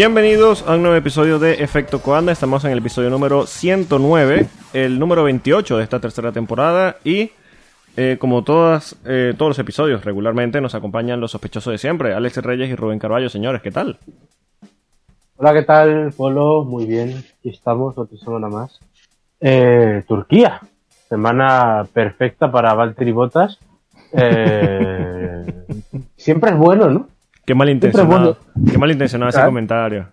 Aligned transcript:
Bienvenidos 0.00 0.66
a 0.66 0.76
un 0.76 0.82
nuevo 0.82 0.96
episodio 0.96 1.38
de 1.38 1.62
Efecto 1.62 2.00
Coanda. 2.00 2.32
Estamos 2.32 2.64
en 2.64 2.70
el 2.70 2.78
episodio 2.78 3.10
número 3.10 3.46
109, 3.46 4.46
el 4.72 4.98
número 4.98 5.24
28 5.24 5.76
de 5.76 5.84
esta 5.84 6.00
tercera 6.00 6.32
temporada. 6.32 6.96
Y 7.04 7.32
eh, 7.98 8.16
como 8.18 8.42
todas, 8.42 8.96
eh, 9.04 9.34
todos 9.36 9.50
los 9.50 9.58
episodios, 9.58 10.02
regularmente 10.02 10.62
nos 10.62 10.74
acompañan 10.74 11.20
los 11.20 11.32
sospechosos 11.32 11.72
de 11.72 11.76
siempre, 11.76 12.14
Alex 12.14 12.38
Reyes 12.38 12.70
y 12.70 12.76
Rubén 12.76 12.98
Carballo. 12.98 13.28
Señores, 13.28 13.60
¿qué 13.60 13.70
tal? 13.70 13.98
Hola, 15.36 15.52
¿qué 15.52 15.64
tal, 15.64 16.14
Polo? 16.16 16.64
Muy 16.64 16.86
bien, 16.86 17.22
aquí 17.38 17.50
estamos, 17.50 17.98
otra 17.98 18.16
semana 18.16 18.48
más. 18.48 18.80
Eh, 19.38 20.02
Turquía, 20.08 20.62
semana 21.10 21.86
perfecta 21.92 22.50
para 22.50 22.72
Valtteri 22.72 23.12
Bottas. 23.12 23.58
Eh, 24.14 25.44
siempre 26.16 26.52
es 26.52 26.56
bueno, 26.56 26.88
¿no? 26.88 27.09
Qué 27.50 27.54
malintencionado, 27.56 28.38
qué 28.70 28.78
malintencionado 28.78 29.30
ese 29.30 29.40
comentario. 29.44 30.06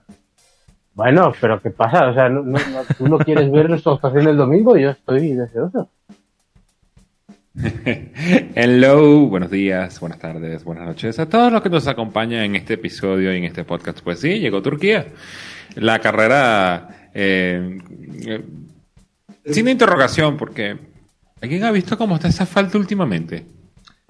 Bueno, 0.96 1.32
pero 1.40 1.62
¿qué 1.62 1.70
pasa? 1.70 2.08
O 2.08 2.14
sea, 2.16 2.30
no, 2.30 2.42
no- 2.42 2.58
no- 2.58 2.96
tú 2.98 3.08
no 3.08 3.20
quieres 3.20 3.52
ver 3.52 3.70
nuestra 3.70 3.94
actuación 3.94 4.26
del 4.26 4.38
domingo 4.38 4.76
y 4.76 4.82
yo 4.82 4.90
estoy 4.90 5.34
deseoso. 5.34 5.88
Hello, 8.56 9.28
buenos 9.28 9.52
días, 9.52 10.00
buenas 10.00 10.18
tardes, 10.18 10.64
buenas 10.64 10.88
noches 10.88 11.20
a 11.20 11.30
todos 11.30 11.52
los 11.52 11.62
que 11.62 11.70
nos 11.70 11.88
acompañan 11.88 12.42
en 12.42 12.56
este 12.56 12.74
episodio 12.74 13.32
y 13.32 13.38
en 13.38 13.44
este 13.44 13.64
podcast. 13.64 14.00
Pues 14.02 14.20
sí, 14.20 14.40
llegó 14.40 14.64
Turquía. 14.64 15.06
La 15.76 16.00
carrera 16.00 17.10
eh, 17.14 17.78
eh, 18.26 18.44
sin 19.46 19.68
interrogación, 19.68 20.38
porque 20.38 20.76
¿alguien 21.40 21.64
ha 21.66 21.72
visto 21.72 22.00
cómo 22.00 22.16
está 22.16 22.30
esa 22.30 22.48
falta 22.48 22.80
últimamente? 22.80 23.46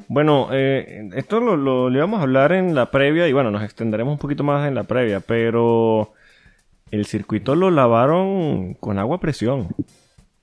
Bueno, 0.09 0.49
eh, 0.51 1.09
esto 1.15 1.39
lo, 1.39 1.57
lo, 1.57 1.89
lo 1.89 1.97
íbamos 1.97 2.19
a 2.19 2.23
hablar 2.23 2.53
en 2.53 2.73
la 2.75 2.91
previa 2.91 3.27
y 3.27 3.33
bueno, 3.33 3.51
nos 3.51 3.63
extenderemos 3.63 4.13
un 4.13 4.17
poquito 4.19 4.43
más 4.43 4.67
en 4.67 4.75
la 4.75 4.83
previa, 4.83 5.19
pero 5.19 6.13
el 6.91 7.05
circuito 7.05 7.55
lo 7.55 7.69
lavaron 7.71 8.73
con 8.75 8.99
agua 8.99 9.17
a 9.17 9.19
presión. 9.19 9.67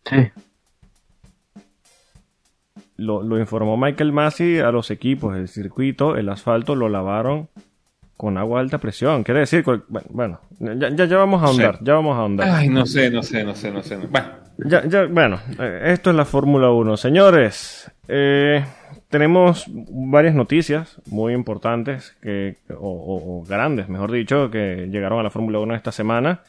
Sí. 0.05 0.17
Lo, 2.97 3.23
lo 3.23 3.39
informó 3.39 3.77
Michael 3.77 4.13
Massey 4.13 4.61
a 4.61 4.71
los 4.71 4.91
equipos. 4.91 5.37
El 5.37 5.49
circuito, 5.49 6.17
el 6.17 6.29
asfalto, 6.29 6.75
lo 6.77 6.89
lavaron 6.89 7.49
con 8.17 8.39
agua 8.39 8.59
a 8.59 8.63
alta 8.63 8.79
presión. 8.79 9.25
Quiere 9.25 9.41
decir, 9.41 9.65
bueno, 10.11 10.41
ya, 10.61 10.75
ya, 10.91 11.05
ya 11.07 11.17
vamos 11.17 11.43
a 11.43 11.47
ahondar, 11.47 11.79
Sí. 11.79 11.85
ya 11.85 11.95
vamos 11.95 12.17
a 12.17 12.21
ahondar. 12.21 12.49
Ay, 12.51 12.69
no 12.69 12.87
sé, 12.87 13.11
no 13.11 13.23
sé, 13.23 13.43
no 13.45 13.55
sé, 13.55 13.73
no 13.73 13.83
sé. 13.83 13.97
Bueno, 13.97 14.29
Ya, 14.59 14.85
ya, 14.87 15.07
bueno, 15.07 15.41
eh, 15.59 15.81
esto 15.87 16.11
es 16.11 16.17
la 16.17 16.25
Fórmula 16.25 16.71
1. 16.71 16.97
Señores, 16.97 17.91
eh, 18.07 18.65
tenemos 19.15 19.67
varias 19.69 20.35
noticias 20.35 21.01
muy 21.07 21.35
importantes, 21.35 22.17
que, 22.21 22.57
o, 22.77 23.45
grandes, 23.49 23.89
mejor 23.89 24.11
dicho, 24.11 24.51
que 24.51 24.89
llegaron 24.91 25.21
a 25.21 25.23
la 25.23 25.31
Fórmula 25.31 25.61
1 25.61 25.77
esta 25.77 25.93
semana. 25.93 26.41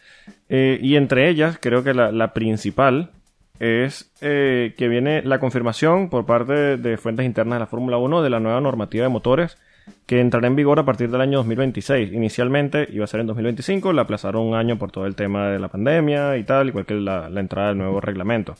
Eh, 0.49 0.79
y 0.81 0.95
entre 0.95 1.29
ellas, 1.29 1.59
creo 1.61 1.83
que 1.83 1.93
la, 1.93 2.33
principal 2.33 3.11
es 3.59 4.11
eh, 4.19 4.73
que 4.79 4.87
viene 4.87 5.21
la 5.21 5.37
confirmación 5.39 6.09
por 6.09 6.25
parte 6.25 6.77
de, 6.77 6.97
fuentes 6.97 7.27
internas 7.27 7.57
de 7.57 7.59
la 7.59 7.67
Fórmula 7.67 7.99
1 7.99 8.23
de 8.23 8.31
la 8.31 8.39
nueva 8.39 8.59
normativa 8.61 9.03
de 9.03 9.09
motores 9.09 9.59
que 10.07 10.19
entrará 10.19 10.47
en 10.47 10.55
vigor 10.55 10.79
a 10.79 10.85
partir 10.85 11.11
del 11.11 11.21
año 11.21 11.37
2026. 11.37 12.13
Inicialmente 12.13 12.87
iba 12.91 13.03
a 13.03 13.07
ser 13.07 13.19
en 13.19 13.27
2025, 13.27 13.93
la 13.93 14.01
aplazaron 14.01 14.41
un 14.41 14.55
año 14.55 14.79
por 14.79 14.89
todo 14.91 15.05
el 15.05 15.13
tema 15.13 15.49
de 15.49 15.59
la 15.59 15.67
pandemia 15.67 16.35
y 16.37 16.43
tal, 16.43 16.69
igual 16.69 16.87
que 16.87 16.95
la 16.95 17.29
entrada 17.39 17.67
del 17.67 17.77
nuevo 17.77 18.01
reglamento. 18.01 18.55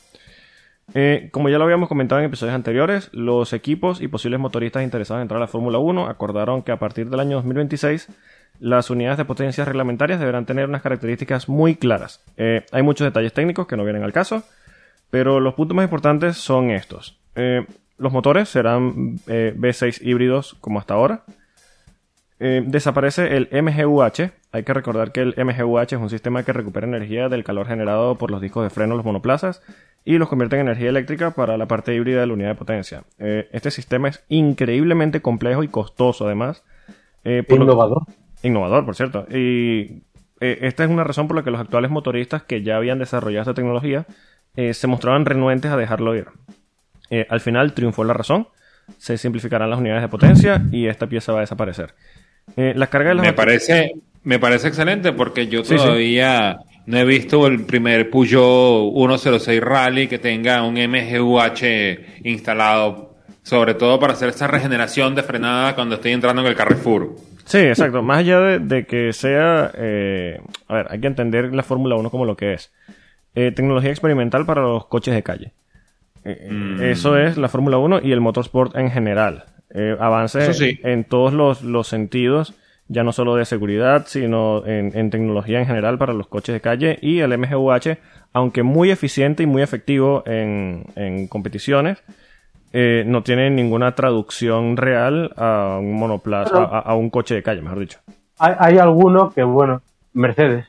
Eh, 0.94 1.28
como 1.32 1.48
ya 1.48 1.58
lo 1.58 1.64
habíamos 1.64 1.88
comentado 1.88 2.20
en 2.20 2.26
episodios 2.26 2.54
anteriores, 2.54 3.10
los 3.12 3.52
equipos 3.52 4.00
y 4.00 4.08
posibles 4.08 4.40
motoristas 4.40 4.82
interesados 4.82 5.18
en 5.18 5.22
entrar 5.22 5.38
a 5.38 5.40
la 5.40 5.48
Fórmula 5.48 5.78
1 5.78 6.06
acordaron 6.06 6.62
que 6.62 6.72
a 6.72 6.78
partir 6.78 7.10
del 7.10 7.20
año 7.20 7.36
2026 7.36 8.08
las 8.60 8.90
unidades 8.90 9.18
de 9.18 9.24
potencia 9.24 9.64
reglamentarias 9.64 10.20
deberán 10.20 10.46
tener 10.46 10.68
unas 10.68 10.82
características 10.82 11.48
muy 11.48 11.76
claras. 11.76 12.24
Eh, 12.36 12.64
hay 12.72 12.82
muchos 12.82 13.04
detalles 13.04 13.32
técnicos 13.32 13.66
que 13.66 13.76
no 13.76 13.84
vienen 13.84 14.02
al 14.02 14.12
caso, 14.12 14.44
pero 15.10 15.40
los 15.40 15.54
puntos 15.54 15.76
más 15.76 15.84
importantes 15.84 16.36
son 16.36 16.70
estos. 16.70 17.18
Eh, 17.34 17.66
los 17.98 18.12
motores 18.12 18.48
serán 18.48 19.18
eh, 19.26 19.54
V6 19.56 20.00
híbridos 20.02 20.56
como 20.60 20.78
hasta 20.78 20.94
ahora. 20.94 21.22
Eh, 22.38 22.62
desaparece 22.66 23.36
el 23.36 23.48
MGUH. 23.50 24.30
Hay 24.52 24.62
que 24.62 24.74
recordar 24.74 25.12
que 25.12 25.20
el 25.22 25.34
MGUH 25.36 25.94
es 25.94 26.00
un 26.00 26.10
sistema 26.10 26.42
que 26.42 26.52
recupera 26.52 26.86
energía 26.86 27.28
del 27.28 27.44
calor 27.44 27.66
generado 27.66 28.16
por 28.16 28.30
los 28.30 28.40
discos 28.40 28.62
de 28.62 28.70
freno 28.70 28.92
de 28.92 28.98
los 28.98 29.06
monoplazas 29.06 29.62
y 30.04 30.18
los 30.18 30.28
convierte 30.28 30.56
en 30.56 30.62
energía 30.62 30.90
eléctrica 30.90 31.32
para 31.32 31.56
la 31.56 31.66
parte 31.66 31.94
híbrida 31.94 32.20
de 32.20 32.26
la 32.26 32.34
unidad 32.34 32.48
de 32.50 32.54
potencia. 32.54 33.04
Eh, 33.18 33.48
este 33.52 33.70
sistema 33.70 34.08
es 34.08 34.22
increíblemente 34.28 35.22
complejo 35.22 35.62
y 35.62 35.68
costoso 35.68 36.26
además. 36.26 36.62
eh, 37.24 37.42
por 37.42 37.58
Innovador. 37.58 38.02
Innovador, 38.42 38.84
por 38.84 38.94
cierto. 38.94 39.26
Y 39.30 40.02
esta 40.38 40.84
es 40.84 40.90
una 40.90 41.02
razón 41.04 41.28
por 41.28 41.36
la 41.36 41.42
que 41.42 41.50
los 41.50 41.60
actuales 41.60 41.90
motoristas 41.90 42.42
que 42.42 42.62
ya 42.62 42.76
habían 42.76 42.98
desarrollado 42.98 43.42
esta 43.42 43.54
tecnología 43.54 44.06
se 44.54 44.86
mostraban 44.86 45.24
renuentes 45.24 45.70
a 45.70 45.76
dejarlo 45.76 46.14
ir. 46.14 46.26
Al 47.30 47.40
final 47.40 47.72
triunfó 47.72 48.04
la 48.04 48.12
razón, 48.12 48.48
se 48.98 49.16
simplificarán 49.18 49.70
las 49.70 49.78
unidades 49.78 50.02
de 50.02 50.08
potencia 50.08 50.62
y 50.70 50.86
esta 50.86 51.06
pieza 51.08 51.32
va 51.32 51.38
a 51.38 51.40
desaparecer. 51.40 51.94
Eh, 52.56 52.72
de 52.72 52.74
las 52.74 52.90
me 53.16 53.32
parece, 53.32 53.94
me 54.22 54.38
parece 54.38 54.68
excelente 54.68 55.12
porque 55.12 55.46
yo 55.48 55.64
Sí, 55.64 55.76
sí. 55.78 55.84
todavía 55.84 56.58
no 56.86 56.98
he 56.98 57.04
visto 57.04 57.46
el 57.46 57.64
primer 57.64 58.10
Peugeot 58.10 58.92
106 58.94 59.60
Rally 59.60 60.06
que 60.08 60.18
tenga 60.18 60.62
un 60.62 60.74
MGUH 60.74 61.98
instalado, 62.24 63.14
sobre 63.42 63.74
todo 63.74 63.98
para 63.98 64.12
hacer 64.12 64.28
esa 64.30 64.46
regeneración 64.46 65.14
de 65.14 65.22
frenada 65.22 65.74
cuando 65.74 65.96
estoy 65.96 66.12
entrando 66.12 66.42
en 66.42 66.48
el 66.48 66.54
Carrefour. 66.54 67.16
Sí, 67.44 67.58
exacto. 67.58 68.02
Más 68.02 68.18
allá 68.18 68.40
de, 68.40 68.58
de 68.58 68.86
que 68.86 69.12
sea... 69.12 69.70
eh, 69.76 70.40
a 70.66 70.74
ver, 70.74 70.86
hay 70.90 71.00
que 71.00 71.06
entender 71.06 71.54
la 71.54 71.62
Fórmula 71.62 71.94
1 71.96 72.10
como 72.10 72.24
lo 72.24 72.36
que 72.36 72.54
es. 72.54 72.72
Eh, 73.36 73.52
tecnología 73.52 73.90
experimental 73.90 74.46
para 74.46 74.62
los 74.62 74.86
coches 74.86 75.14
de 75.14 75.22
calle. 75.22 75.52
Eh, 76.24 76.48
Mm. 76.50 76.82
Eso 76.82 77.16
es 77.16 77.36
la 77.36 77.48
Fórmula 77.48 77.78
1 77.78 78.00
y 78.02 78.10
el 78.10 78.20
motorsport 78.20 78.76
en 78.76 78.90
general. 78.90 79.44
Eh, 79.78 79.94
avances 80.00 80.56
sí. 80.56 80.80
en 80.82 81.04
todos 81.04 81.34
los, 81.34 81.62
los 81.62 81.86
sentidos, 81.86 82.54
ya 82.88 83.02
no 83.02 83.12
solo 83.12 83.36
de 83.36 83.44
seguridad, 83.44 84.06
sino 84.06 84.64
en, 84.66 84.96
en 84.96 85.10
tecnología 85.10 85.58
en 85.60 85.66
general 85.66 85.98
para 85.98 86.14
los 86.14 86.28
coches 86.28 86.54
de 86.54 86.60
calle. 86.62 86.98
Y 87.02 87.20
el 87.20 87.36
MGUH, 87.36 87.98
aunque 88.32 88.62
muy 88.62 88.90
eficiente 88.90 89.42
y 89.42 89.46
muy 89.46 89.60
efectivo 89.60 90.22
en, 90.24 90.84
en 90.96 91.28
competiciones, 91.28 92.02
eh, 92.72 93.04
no 93.06 93.22
tiene 93.22 93.50
ninguna 93.50 93.94
traducción 93.94 94.76
real 94.76 95.32
a 95.36 95.78
un 95.80 95.94
monoplaza, 95.94 96.56
a, 96.56 96.78
a 96.80 96.94
un 96.94 97.10
coche 97.10 97.34
de 97.34 97.42
calle, 97.42 97.60
mejor 97.60 97.80
dicho. 97.80 97.98
Hay, 98.38 98.54
hay 98.58 98.78
alguno 98.78 99.30
que, 99.30 99.42
bueno, 99.42 99.82
Mercedes. 100.14 100.66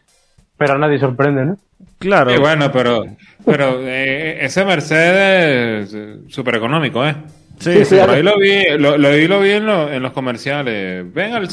Pero 0.58 0.74
a 0.74 0.78
nadie 0.78 1.00
sorprende, 1.00 1.46
¿no? 1.46 1.58
Claro, 2.00 2.32
bueno, 2.40 2.72
pero, 2.72 3.06
pero 3.46 3.80
eh, 3.82 4.44
ese 4.44 4.66
Mercedes 4.66 5.96
súper 6.28 6.56
económico, 6.56 7.06
¿eh? 7.06 7.16
Sí, 7.60 7.72
sí, 7.74 7.80
sí. 7.80 7.86
sí, 7.86 7.98
Por 8.00 8.10
ahí 8.12 8.24
lo 8.24 8.38
vi, 8.38 8.64
lo, 8.78 8.98
lo 8.98 9.12
vi, 9.12 9.28
lo 9.28 9.40
vi 9.42 9.52
en, 9.52 9.66
lo- 9.66 9.92
en 9.92 10.02
los 10.04 10.12
comerciales. 10.14 11.12
Ven 11.14 11.34
al 11.34 11.48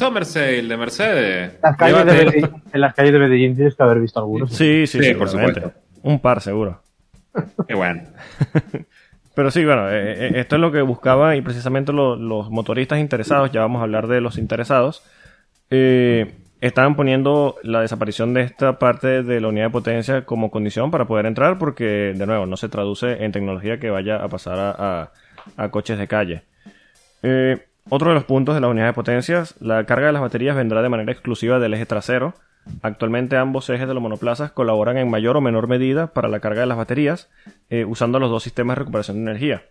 de 0.68 0.76
Mercedes. 0.76 1.52
Las 1.62 1.76
calles 1.76 2.04
de 2.06 2.12
Medellín- 2.12 2.62
en 2.72 2.80
las 2.80 2.94
calles 2.94 3.12
de 3.12 3.18
Medellín 3.18 3.54
tienes 3.56 3.74
que 3.74 3.82
haber 3.82 4.00
visto 4.00 4.18
algunos. 4.20 4.52
Sí, 4.52 4.86
sí, 4.86 5.02
Sí, 5.02 5.14
por 5.14 5.28
supuesto. 5.28 5.72
Un 6.02 6.20
par, 6.20 6.40
seguro. 6.40 6.80
Qué 7.68 7.74
bueno. 7.74 8.02
Pero 9.34 9.50
sí, 9.50 9.64
bueno, 9.64 9.90
eh, 9.90 10.26
eh, 10.28 10.32
esto 10.36 10.54
es 10.56 10.60
lo 10.60 10.70
que 10.70 10.80
buscaba 10.82 11.34
y 11.34 11.40
precisamente 11.42 11.92
lo- 11.92 12.14
los 12.16 12.50
motoristas 12.50 13.00
interesados, 13.00 13.50
ya 13.50 13.60
vamos 13.62 13.80
a 13.80 13.82
hablar 13.82 14.06
de 14.06 14.20
los 14.20 14.38
interesados, 14.38 15.02
eh, 15.70 16.34
estaban 16.60 16.94
poniendo 16.94 17.56
la 17.64 17.80
desaparición 17.80 18.32
de 18.32 18.42
esta 18.42 18.78
parte 18.78 19.22
de 19.24 19.40
la 19.40 19.48
unidad 19.48 19.64
de 19.66 19.70
potencia 19.70 20.24
como 20.24 20.50
condición 20.52 20.90
para 20.92 21.06
poder 21.06 21.26
entrar 21.26 21.58
porque, 21.58 22.12
de 22.14 22.26
nuevo, 22.26 22.46
no 22.46 22.56
se 22.56 22.68
traduce 22.68 23.24
en 23.24 23.32
tecnología 23.32 23.78
que 23.80 23.90
vaya 23.90 24.16
a 24.22 24.28
pasar 24.28 24.58
a, 24.60 24.70
a- 25.02 25.12
a 25.56 25.68
coches 25.70 25.98
de 25.98 26.08
calle. 26.08 26.42
Eh, 27.22 27.58
otro 27.88 28.10
de 28.10 28.14
los 28.14 28.24
puntos 28.24 28.54
de 28.54 28.60
la 28.60 28.68
unidad 28.68 28.86
de 28.86 28.92
potencias, 28.92 29.54
la 29.60 29.84
carga 29.84 30.06
de 30.06 30.12
las 30.12 30.22
baterías 30.22 30.56
vendrá 30.56 30.82
de 30.82 30.88
manera 30.88 31.12
exclusiva 31.12 31.58
del 31.58 31.74
eje 31.74 31.86
trasero. 31.86 32.34
Actualmente 32.82 33.36
ambos 33.36 33.68
ejes 33.68 33.86
de 33.86 33.92
los 33.92 34.02
monoplazas 34.02 34.52
colaboran 34.52 34.96
en 34.96 35.10
mayor 35.10 35.36
o 35.36 35.42
menor 35.42 35.68
medida 35.68 36.08
para 36.08 36.28
la 36.28 36.40
carga 36.40 36.60
de 36.60 36.66
las 36.66 36.78
baterías, 36.78 37.30
eh, 37.68 37.84
usando 37.84 38.18
los 38.18 38.30
dos 38.30 38.42
sistemas 38.42 38.76
de 38.76 38.80
recuperación 38.80 39.18
de 39.18 39.30
energía. 39.30 39.62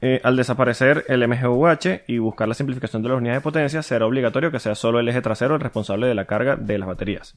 Eh, 0.00 0.20
al 0.24 0.36
desaparecer 0.36 1.04
el 1.08 1.26
MGUH 1.26 2.02
y 2.08 2.18
buscar 2.18 2.48
la 2.48 2.54
simplificación 2.54 3.02
de 3.02 3.08
las 3.08 3.18
unidades 3.18 3.40
de 3.40 3.44
potencia, 3.44 3.82
será 3.82 4.06
obligatorio 4.06 4.50
que 4.50 4.60
sea 4.60 4.74
solo 4.74 5.00
el 5.00 5.08
eje 5.08 5.20
trasero 5.20 5.54
el 5.54 5.60
responsable 5.60 6.06
de 6.08 6.14
la 6.14 6.24
carga 6.24 6.56
de 6.56 6.78
las 6.78 6.88
baterías. 6.88 7.36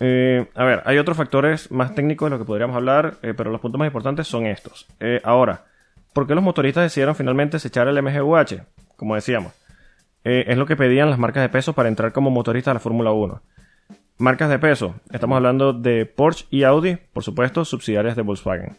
A 0.00 0.64
ver, 0.64 0.82
hay 0.84 0.98
otros 0.98 1.16
factores 1.16 1.70
más 1.72 1.94
técnicos 1.94 2.26
de 2.26 2.30
los 2.30 2.38
que 2.38 2.46
podríamos 2.46 2.76
hablar, 2.76 3.16
pero 3.20 3.50
los 3.50 3.60
puntos 3.60 3.78
más 3.80 3.86
importantes 3.86 4.28
son 4.28 4.46
estos. 4.46 4.86
Ahora, 5.24 5.64
¿por 6.12 6.26
qué 6.26 6.34
los 6.34 6.44
motoristas 6.44 6.84
decidieron 6.84 7.14
finalmente 7.14 7.56
desechar 7.56 7.88
el 7.88 8.02
MGUH? 8.02 8.62
Como 8.96 9.14
decíamos, 9.14 9.52
eh, 10.24 10.44
es 10.48 10.58
lo 10.58 10.66
que 10.66 10.76
pedían 10.76 11.10
las 11.10 11.18
marcas 11.18 11.42
de 11.42 11.48
peso 11.48 11.72
para 11.72 11.88
entrar 11.88 12.12
como 12.12 12.30
motoristas 12.30 12.72
a 12.72 12.74
la 12.74 12.80
Fórmula 12.80 13.12
1. 13.12 13.42
Marcas 14.18 14.50
de 14.50 14.58
peso, 14.58 14.96
estamos 15.12 15.36
hablando 15.36 15.72
de 15.72 16.04
Porsche 16.04 16.46
y 16.50 16.64
Audi, 16.64 16.96
por 17.12 17.22
supuesto, 17.22 17.64
subsidiarias 17.64 18.16
de 18.16 18.22
Volkswagen. 18.22 18.76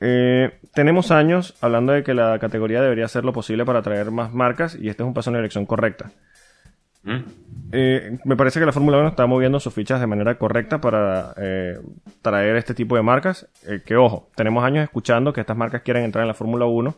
Eh, 0.00 0.58
tenemos 0.74 1.10
años 1.12 1.54
hablando 1.60 1.92
de 1.92 2.02
que 2.02 2.14
la 2.14 2.38
categoría 2.38 2.82
debería 2.82 3.04
hacer 3.04 3.24
lo 3.24 3.32
posible 3.32 3.64
para 3.64 3.78
atraer 3.78 4.10
más 4.10 4.34
marcas 4.34 4.74
y 4.74 4.88
este 4.88 5.02
es 5.02 5.06
un 5.06 5.14
paso 5.14 5.30
en 5.30 5.34
la 5.34 5.38
dirección 5.38 5.66
correcta. 5.66 6.10
¿Mm? 7.04 7.18
Eh, 7.72 8.18
me 8.24 8.36
parece 8.36 8.60
que 8.60 8.66
la 8.66 8.72
Fórmula 8.72 8.98
1 8.98 9.08
está 9.08 9.26
moviendo 9.26 9.58
sus 9.58 9.74
fichas 9.74 10.00
de 10.00 10.06
manera 10.06 10.36
correcta 10.38 10.80
para 10.80 11.34
eh, 11.36 11.78
traer 12.22 12.56
este 12.56 12.74
tipo 12.74 12.94
de 12.96 13.02
marcas. 13.02 13.48
Eh, 13.66 13.80
que 13.84 13.96
ojo, 13.96 14.28
tenemos 14.36 14.62
años 14.64 14.84
escuchando 14.84 15.32
que 15.32 15.40
estas 15.40 15.56
marcas 15.56 15.82
quieren 15.82 16.04
entrar 16.04 16.22
en 16.22 16.28
la 16.28 16.34
Fórmula 16.34 16.66
1. 16.66 16.94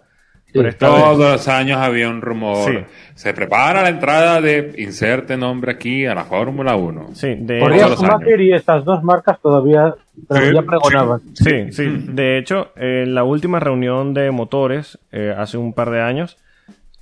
pero 0.53 0.69
esta 0.69 0.89
vez- 0.91 1.03
Todos 1.03 1.19
los 1.33 1.49
años 1.49 1.79
había 1.79 2.09
un 2.11 2.21
rumor. 2.21 2.57
Sí. 2.71 2.79
Se 3.15 3.33
prepara 3.33 3.83
la 3.83 3.89
entrada 3.89 4.41
de 4.43 4.75
inserte 4.79 5.37
nombre 5.37 5.73
aquí 5.73 6.05
a 6.07 6.15
la 6.15 6.25
Fórmula 6.25 6.77
1. 6.77 7.09
sí, 7.15 7.35
de 7.41 7.61
Schumacher 7.97 8.41
y 8.41 8.53
estas 8.53 8.85
dos 8.85 9.03
marcas 9.03 9.41
todavía, 9.41 9.95
todavía 10.29 10.61
Sí, 10.61 10.67
pregonaban. 10.67 11.21
Sí, 11.35 11.73
sí. 11.73 11.85
De 12.09 12.37
hecho, 12.39 12.69
en 12.77 13.15
la 13.15 13.25
última 13.25 13.61
reunión 13.61 14.13
de 14.15 14.31
motores, 14.31 14.99
eh, 15.11 15.35
hace 15.37 15.57
un 15.59 15.73
par 15.73 15.91
de 15.91 16.03
años, 16.03 16.37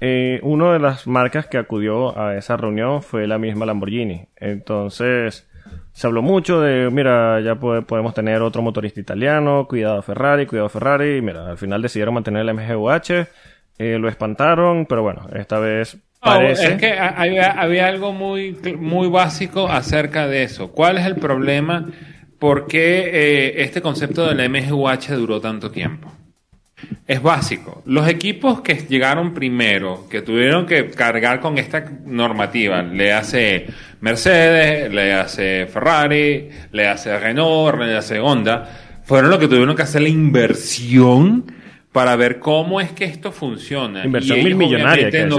eh, 0.07 0.39
una 0.43 0.73
de 0.75 0.79
las 0.81 1.07
marcas 1.07 1.47
que 1.47 1.57
acudió 1.57 2.19
a 2.19 2.37
esa 2.37 2.57
reunión 2.59 3.03
fue 3.03 3.27
la 3.27 3.39
misma 3.39 3.65
Lamborghini. 3.65 4.27
Entonces, 4.37 5.49
se 5.93 6.07
habló 6.07 6.21
mucho 6.21 6.61
de, 6.61 6.91
mira, 6.91 7.41
ya 7.41 7.55
pode- 7.55 7.83
podemos 7.87 8.13
tener 8.13 8.43
otro 8.43 8.61
motorista 8.61 9.01
italiano, 9.01 9.67
cuidado 9.69 10.03
Ferrari, 10.03 10.45
cuidado 10.47 10.69
Ferrari. 10.69 11.17
Y 11.19 11.23
mira, 11.23 11.49
al 11.49 11.57
final 11.59 11.81
decidieron 11.81 12.15
mantener 12.15 12.43
el 12.43 12.51
MGUH, 12.55 13.27
eh, 13.79 13.99
lo 13.99 14.09
espantaron, 14.09 14.85
pero 14.87 15.03
bueno, 15.03 15.27
esta 15.35 15.59
vez 15.59 15.97
parece... 16.21 16.67
es 16.75 16.77
que 16.81 16.93
ha- 16.93 17.09
había, 17.21 17.51
había 17.53 17.87
algo 17.87 18.13
muy, 18.13 18.57
muy 18.79 19.09
básico 19.09 19.69
acerca 19.69 20.27
de 20.29 20.43
eso. 20.43 20.71
¿Cuál 20.73 20.99
es 20.99 21.07
el 21.07 21.17
problema? 21.17 21.87
¿Por 22.39 22.67
qué 22.67 23.11
eh, 23.13 23.63
este 23.63 23.81
concepto 23.81 24.27
del 24.27 24.51
MGUH 24.51 25.15
duró 25.17 25.41
tanto 25.41 25.71
tiempo? 25.71 26.13
Es 27.07 27.21
básico. 27.23 27.83
Los 27.87 28.09
equipos 28.09 28.61
que 28.63 28.75
llegaron 28.89 29.35
primero, 29.35 30.07
que 30.09 30.23
tuvieron 30.23 30.67
que 30.67 30.91
cargar 30.91 31.41
con 31.41 31.59
esta 31.59 31.85
normativa, 32.07 32.83
le 32.83 33.13
hace 33.13 33.67
Mercedes, 34.01 34.93
le 34.93 35.13
hace 35.13 35.67
Ferrari, 35.67 36.49
le 36.73 36.89
hace 36.89 37.19
Renault, 37.19 37.79
le 37.81 37.97
hace 37.97 38.19
Honda, 38.21 39.01
fueron 39.05 39.31
los 39.31 39.39
que 39.39 39.49
tuvieron 39.49 39.77
que 39.77 39.83
hacer 39.83 40.03
la 40.03 40.09
inversión 40.09 41.45
para 41.93 42.17
ver 42.17 42.39
cómo 42.39 42.81
es 42.81 42.91
que 42.93 43.05
esto 43.05 43.33
funciona. 43.33 44.05
Inversión 44.05 44.43
mil 44.43 44.55
millonaria, 44.57 45.27
no- 45.27 45.37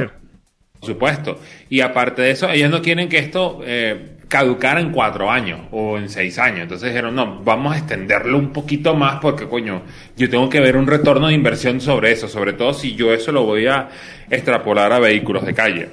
por 0.79 0.89
supuesto. 0.89 1.39
Y 1.69 1.81
aparte 1.81 2.21
de 2.21 2.31
eso, 2.31 2.49
ellos 2.49 2.69
no 2.69 2.81
quieren 2.81 3.09
que 3.09 3.17
esto 3.17 3.61
eh, 3.65 4.14
caducara 4.37 4.81
en 4.81 4.91
cuatro 4.91 5.31
años 5.31 5.61
o 5.71 5.97
en 5.97 6.09
seis 6.09 6.37
años. 6.39 6.63
Entonces 6.63 6.89
dijeron, 6.89 7.15
no, 7.15 7.39
vamos 7.43 7.73
a 7.73 7.77
extenderlo 7.77 8.37
un 8.37 8.51
poquito 8.51 8.93
más 8.93 9.19
porque, 9.21 9.47
coño, 9.47 9.83
yo 10.17 10.29
tengo 10.29 10.49
que 10.49 10.59
ver 10.59 10.75
un 10.75 10.87
retorno 10.87 11.27
de 11.27 11.33
inversión 11.33 11.79
sobre 11.79 12.11
eso, 12.11 12.27
sobre 12.27 12.51
todo 12.53 12.73
si 12.73 12.95
yo 12.95 13.13
eso 13.13 13.31
lo 13.31 13.43
voy 13.43 13.67
a 13.67 13.87
extrapolar 14.29 14.91
a 14.91 14.99
vehículos 14.99 15.45
de 15.45 15.53
calle. 15.53 15.89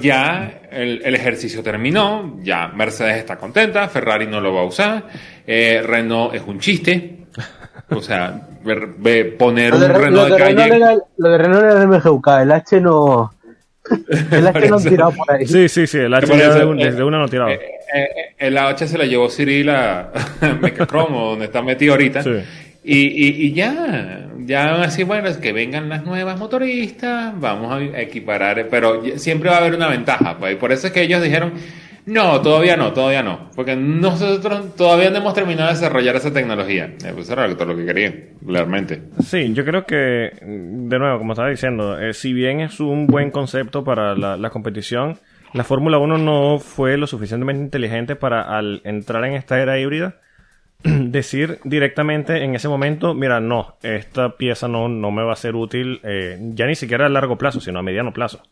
Ya 0.00 0.60
el, 0.70 1.02
el 1.04 1.14
ejercicio 1.14 1.62
terminó, 1.62 2.38
ya 2.42 2.68
Mercedes 2.68 3.16
está 3.16 3.36
contenta, 3.36 3.86
Ferrari 3.88 4.26
no 4.26 4.40
lo 4.40 4.54
va 4.54 4.60
a 4.60 4.64
usar, 4.64 5.02
eh, 5.46 5.82
Renault 5.84 6.34
es 6.34 6.42
un 6.46 6.58
chiste. 6.60 7.26
O 7.90 8.00
sea, 8.00 8.40
ver- 8.64 8.94
ve- 8.98 9.24
poner 9.36 9.74
un 9.74 9.80
Renault 9.82 10.28
de 10.28 10.34
de 10.34 10.38
calle. 10.38 10.54
Renault 10.54 10.74
era, 10.74 10.94
lo 11.16 11.28
de 11.28 11.38
Renault 11.38 11.64
era 11.64 11.82
el 11.82 11.88
MGUK, 11.88 12.28
el 12.42 12.52
H 12.52 12.80
no. 12.80 13.32
El 14.30 14.46
H 14.46 14.68
no 14.68 14.76
han 14.76 14.82
tirado 14.84 15.12
por 15.12 15.32
ahí. 15.32 15.46
Sí, 15.46 15.68
sí, 15.68 15.86
sí, 15.86 15.98
el 15.98 16.14
H 16.14 16.26
ya 16.26 16.48
eso, 16.48 16.58
de 16.58 16.64
un- 16.64 16.80
eh, 16.80 16.84
desde 16.86 17.04
una 17.04 17.18
no 17.18 17.28
tiraba. 17.28 17.52
Eh, 17.52 17.60
eh, 17.94 18.08
eh, 18.16 18.34
el 18.38 18.56
A8 18.56 18.86
se 18.86 18.98
la 18.98 19.04
llevó 19.04 19.28
Cyril 19.28 19.68
a 19.70 20.10
Mecacron, 20.60 21.12
o 21.14 21.30
donde 21.30 21.46
está 21.46 21.62
metido 21.62 21.92
ahorita. 21.92 22.22
Sí. 22.22 22.30
Y, 22.82 22.98
y, 22.98 23.46
y 23.46 23.52
ya, 23.52 24.26
ya 24.46 24.72
van 24.72 24.82
así, 24.82 25.02
bueno, 25.02 25.28
es 25.28 25.36
que 25.36 25.52
vengan 25.52 25.88
las 25.90 26.04
nuevas 26.04 26.38
motoristas, 26.38 27.38
vamos 27.38 27.74
a 27.74 28.00
equiparar, 28.00 28.68
pero 28.70 29.02
siempre 29.18 29.50
va 29.50 29.56
a 29.56 29.58
haber 29.60 29.74
una 29.74 29.88
ventaja, 29.88 30.38
pues, 30.38 30.54
y 30.54 30.56
por 30.56 30.72
eso 30.72 30.86
es 30.86 30.92
que 30.92 31.02
ellos 31.02 31.22
dijeron, 31.22 31.52
no, 32.06 32.40
todavía 32.40 32.76
no, 32.76 32.92
todavía 32.92 33.22
no, 33.22 33.50
porque 33.54 33.76
nosotros 33.76 34.74
todavía 34.76 35.10
no 35.10 35.18
hemos 35.18 35.34
terminado 35.34 35.68
de 35.68 35.74
desarrollar 35.74 36.16
esa 36.16 36.32
tecnología. 36.32 36.94
Eh, 37.04 37.12
pues 37.14 37.30
era 37.30 37.48
todo 37.54 37.66
lo 37.66 37.76
que 37.76 37.86
querían, 37.86 38.14
clarmente. 38.44 39.02
Sí, 39.22 39.52
yo 39.52 39.64
creo 39.64 39.84
que, 39.84 40.32
de 40.40 40.98
nuevo, 40.98 41.18
como 41.18 41.32
estaba 41.32 41.50
diciendo, 41.50 41.98
eh, 41.98 42.14
si 42.14 42.32
bien 42.32 42.60
es 42.60 42.80
un 42.80 43.06
buen 43.06 43.30
concepto 43.30 43.84
para 43.84 44.14
la, 44.14 44.36
la 44.36 44.50
competición, 44.50 45.18
la 45.52 45.64
Fórmula 45.64 45.98
1 45.98 46.18
no 46.18 46.58
fue 46.58 46.96
lo 46.96 47.06
suficientemente 47.06 47.62
inteligente 47.62 48.16
para, 48.16 48.42
al 48.42 48.80
entrar 48.84 49.24
en 49.24 49.34
esta 49.34 49.60
era 49.60 49.78
híbrida, 49.78 50.16
decir 50.84 51.58
directamente 51.64 52.44
en 52.44 52.54
ese 52.54 52.68
momento, 52.68 53.14
mira, 53.14 53.40
no, 53.40 53.76
esta 53.82 54.36
pieza 54.36 54.68
no, 54.68 54.88
no 54.88 55.10
me 55.10 55.22
va 55.22 55.32
a 55.32 55.36
ser 55.36 55.56
útil, 55.56 56.00
eh, 56.04 56.38
ya 56.54 56.66
ni 56.66 56.74
siquiera 56.74 57.06
a 57.06 57.08
largo 57.08 57.36
plazo, 57.36 57.60
sino 57.60 57.80
a 57.80 57.82
mediano 57.82 58.12
plazo. 58.12 58.42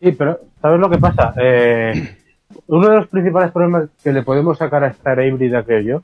Sí, 0.00 0.12
pero 0.12 0.40
¿sabes 0.62 0.80
lo 0.80 0.88
que 0.88 0.98
pasa? 0.98 1.34
Eh, 1.40 2.17
uno 2.66 2.88
de 2.88 2.96
los 2.96 3.06
principales 3.08 3.50
problemas 3.52 3.88
que 4.02 4.12
le 4.12 4.22
podemos 4.22 4.58
sacar 4.58 4.84
a 4.84 4.88
esta 4.88 5.12
era 5.12 5.24
híbrida, 5.26 5.62
creo 5.62 5.80
yo, 5.80 6.02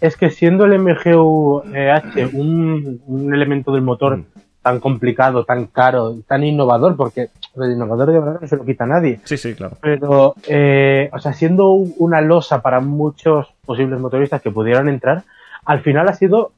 es 0.00 0.16
que 0.16 0.30
siendo 0.30 0.64
el 0.64 0.78
MGU-H 0.80 2.26
un, 2.32 3.00
un 3.06 3.34
elemento 3.34 3.72
del 3.72 3.82
motor 3.82 4.20
tan 4.62 4.80
complicado, 4.80 5.44
tan 5.44 5.66
caro, 5.66 6.16
tan 6.26 6.42
innovador, 6.42 6.96
porque 6.96 7.28
el 7.56 7.72
innovador 7.72 8.10
de 8.10 8.18
verdad 8.18 8.38
no 8.40 8.48
se 8.48 8.56
lo 8.56 8.64
quita 8.64 8.84
a 8.84 8.88
nadie, 8.88 9.20
Sí, 9.24 9.36
sí, 9.36 9.54
claro. 9.54 9.76
pero, 9.80 10.34
eh, 10.48 11.10
o 11.12 11.18
sea, 11.18 11.32
siendo 11.34 11.70
un- 11.70 11.94
una 11.98 12.20
losa 12.22 12.62
para 12.62 12.80
muchos 12.80 13.46
posibles 13.66 14.00
motoristas 14.00 14.40
que 14.40 14.50
pudieran 14.50 14.88
entrar, 14.88 15.22
al 15.66 15.80
final 15.80 16.08
ha 16.08 16.14
sido, 16.14 16.52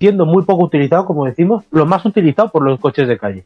siendo 0.00 0.26
muy 0.26 0.42
poco 0.44 0.64
utilizado, 0.64 1.06
como 1.06 1.24
decimos, 1.24 1.64
lo 1.70 1.86
más 1.86 2.04
utilizado 2.04 2.48
por 2.50 2.62
los 2.64 2.80
coches 2.80 3.06
de 3.08 3.16
calle. 3.18 3.44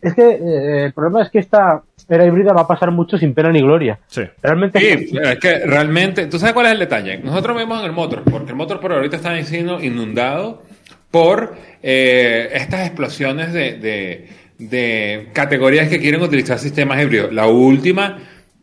Es 0.00 0.14
que 0.14 0.22
eh, 0.22 0.84
el 0.86 0.92
problema 0.92 1.22
es 1.22 1.30
que 1.30 1.38
esta 1.40 1.82
era 2.08 2.24
híbrida 2.24 2.52
va 2.52 2.62
a 2.62 2.66
pasar 2.66 2.90
mucho 2.90 3.18
sin 3.18 3.34
pena 3.34 3.50
ni 3.50 3.60
gloria. 3.60 3.98
Sí. 4.06 4.22
Realmente, 4.42 4.78
Sí, 4.78 5.16
es 5.22 5.38
que 5.38 5.58
realmente, 5.66 6.26
¿tú 6.26 6.38
sabes 6.38 6.54
cuál 6.54 6.66
es 6.66 6.72
el 6.72 6.78
detalle? 6.78 7.18
Nosotros 7.18 7.56
vemos 7.56 7.80
en 7.80 7.86
el 7.86 7.92
motor, 7.92 8.22
porque 8.30 8.50
el 8.50 8.56
motor 8.56 8.80
por 8.80 8.92
ahorita 8.92 9.16
está 9.16 9.42
siendo 9.44 9.82
inundado 9.82 10.62
por 11.10 11.56
eh, 11.82 12.48
estas 12.52 12.86
explosiones 12.86 13.52
de, 13.52 13.78
de, 13.78 14.28
de 14.58 15.28
categorías 15.32 15.88
que 15.88 16.00
quieren 16.00 16.22
utilizar 16.22 16.58
sistemas 16.58 17.02
híbridos. 17.02 17.32
La 17.32 17.46
última 17.46 18.18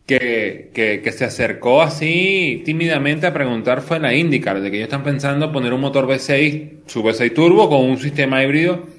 que, 0.05 0.71
que, 0.73 1.01
que 1.03 1.11
se 1.11 1.25
acercó 1.25 1.81
así 1.81 2.61
tímidamente 2.65 3.27
a 3.27 3.33
preguntar 3.33 3.81
fue 3.81 3.99
la 3.99 4.13
IndyCar, 4.13 4.61
de 4.61 4.69
que 4.71 4.77
ellos 4.77 4.87
están 4.87 5.03
pensando 5.03 5.51
poner 5.51 5.73
un 5.73 5.81
motor 5.81 6.07
V6, 6.07 6.69
su 6.85 7.03
V6 7.03 7.33
turbo 7.33 7.69
con 7.69 7.81
un 7.81 7.97
sistema 7.97 8.43
híbrido 8.43 8.94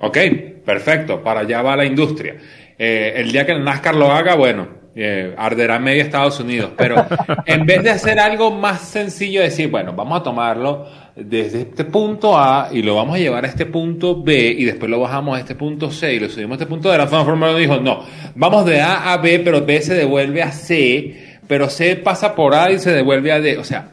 Ok, 0.00 0.18
perfecto, 0.64 1.22
para 1.22 1.40
allá 1.40 1.62
va 1.62 1.76
la 1.76 1.84
industria. 1.84 2.36
Eh, 2.78 3.14
el 3.16 3.32
día 3.32 3.44
que 3.44 3.52
el 3.52 3.64
NASCAR 3.64 3.96
lo 3.96 4.12
haga, 4.12 4.36
bueno, 4.36 4.68
eh, 4.94 5.34
arderá 5.36 5.78
medio 5.78 6.02
Estados 6.02 6.38
Unidos, 6.40 6.72
pero 6.76 7.06
en 7.46 7.66
vez 7.66 7.82
de 7.82 7.90
hacer 7.90 8.18
algo 8.18 8.50
más 8.50 8.80
sencillo, 8.80 9.42
decir, 9.42 9.68
bueno, 9.68 9.92
vamos 9.92 10.20
a 10.20 10.22
tomarlo 10.22 10.86
desde 11.16 11.62
este 11.62 11.84
punto 11.84 12.38
A 12.38 12.68
y 12.72 12.82
lo 12.82 12.94
vamos 12.94 13.16
a 13.16 13.18
llevar 13.18 13.44
a 13.44 13.48
este 13.48 13.66
punto 13.66 14.22
B 14.22 14.54
y 14.58 14.64
después 14.64 14.90
lo 14.90 15.00
bajamos 15.00 15.36
a 15.36 15.40
este 15.40 15.54
punto 15.54 15.90
C 15.90 16.14
y 16.14 16.20
lo 16.20 16.28
subimos 16.28 16.52
a 16.52 16.54
este 16.62 16.66
punto 16.66 16.90
D, 16.90 16.98
la 16.98 17.06
Fórmula 17.06 17.50
1 17.50 17.58
dijo, 17.58 17.76
no, 17.78 18.04
vamos 18.34 18.66
de 18.66 18.80
A 18.80 19.12
a 19.12 19.18
B, 19.18 19.40
pero 19.40 19.64
B 19.64 19.80
se 19.82 19.94
devuelve 19.94 20.42
a 20.42 20.52
C, 20.52 21.38
pero 21.46 21.68
C 21.68 21.96
pasa 21.96 22.34
por 22.34 22.54
A 22.54 22.70
y 22.70 22.78
se 22.78 22.92
devuelve 22.92 23.32
a 23.32 23.40
D, 23.40 23.58
o 23.58 23.64
sea, 23.64 23.92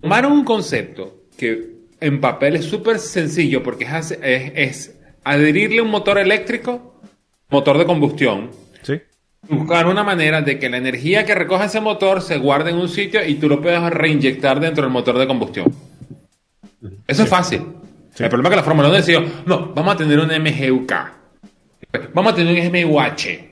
tomaron 0.00 0.32
un 0.32 0.44
concepto 0.44 1.22
que 1.36 1.77
en 2.00 2.20
papel 2.20 2.56
es 2.56 2.64
súper 2.64 2.98
sencillo 2.98 3.62
porque 3.62 3.84
es, 3.84 3.90
hace- 3.92 4.18
es, 4.22 4.52
es 4.54 4.98
adherirle 5.24 5.80
un 5.82 5.90
motor 5.90 6.18
eléctrico, 6.18 7.00
motor 7.50 7.78
de 7.78 7.84
combustión, 7.86 8.50
Sí. 8.82 9.00
buscar 9.48 9.86
una 9.86 10.02
manera 10.04 10.40
de 10.42 10.58
que 10.58 10.68
la 10.68 10.76
energía 10.78 11.24
que 11.24 11.34
recoge 11.34 11.66
ese 11.66 11.80
motor 11.80 12.22
se 12.22 12.38
guarde 12.38 12.70
en 12.70 12.76
un 12.76 12.88
sitio 12.88 13.24
y 13.26 13.34
tú 13.34 13.48
lo 13.48 13.60
puedas 13.60 13.92
reinyectar 13.92 14.60
dentro 14.60 14.84
del 14.84 14.92
motor 14.92 15.18
de 15.18 15.26
combustión. 15.26 15.72
Eso 17.06 17.22
es 17.24 17.28
fácil. 17.28 17.62
El 18.18 18.28
problema 18.28 18.48
es 18.48 18.50
que 18.50 18.56
la 18.56 18.62
Fórmula 18.64 18.88
1 18.88 18.96
decidió, 18.96 19.24
no, 19.46 19.72
vamos 19.74 19.94
a 19.94 19.96
tener 19.96 20.18
un 20.18 20.26
MGUK, 20.28 20.92
vamos 22.14 22.32
a 22.32 22.36
tener 22.36 22.54
un 22.60 22.72
MUH. 22.90 23.48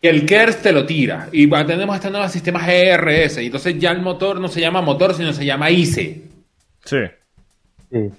Y 0.00 0.08
el 0.08 0.26
KERS 0.26 0.62
te 0.62 0.72
lo 0.72 0.84
tira. 0.86 1.28
Y 1.32 1.48
tenemos 1.48 1.96
este 1.96 2.10
nuevo 2.10 2.28
sistema 2.28 2.60
GRS. 2.64 3.38
Y 3.42 3.46
entonces 3.46 3.78
ya 3.78 3.90
el 3.92 4.02
motor 4.02 4.38
no 4.40 4.46
se 4.48 4.60
llama 4.60 4.80
motor, 4.82 5.14
sino 5.14 5.32
se 5.32 5.44
llama 5.44 5.70
ICE. 5.70 6.22
Sí. 6.84 6.96
Sí. 7.90 8.10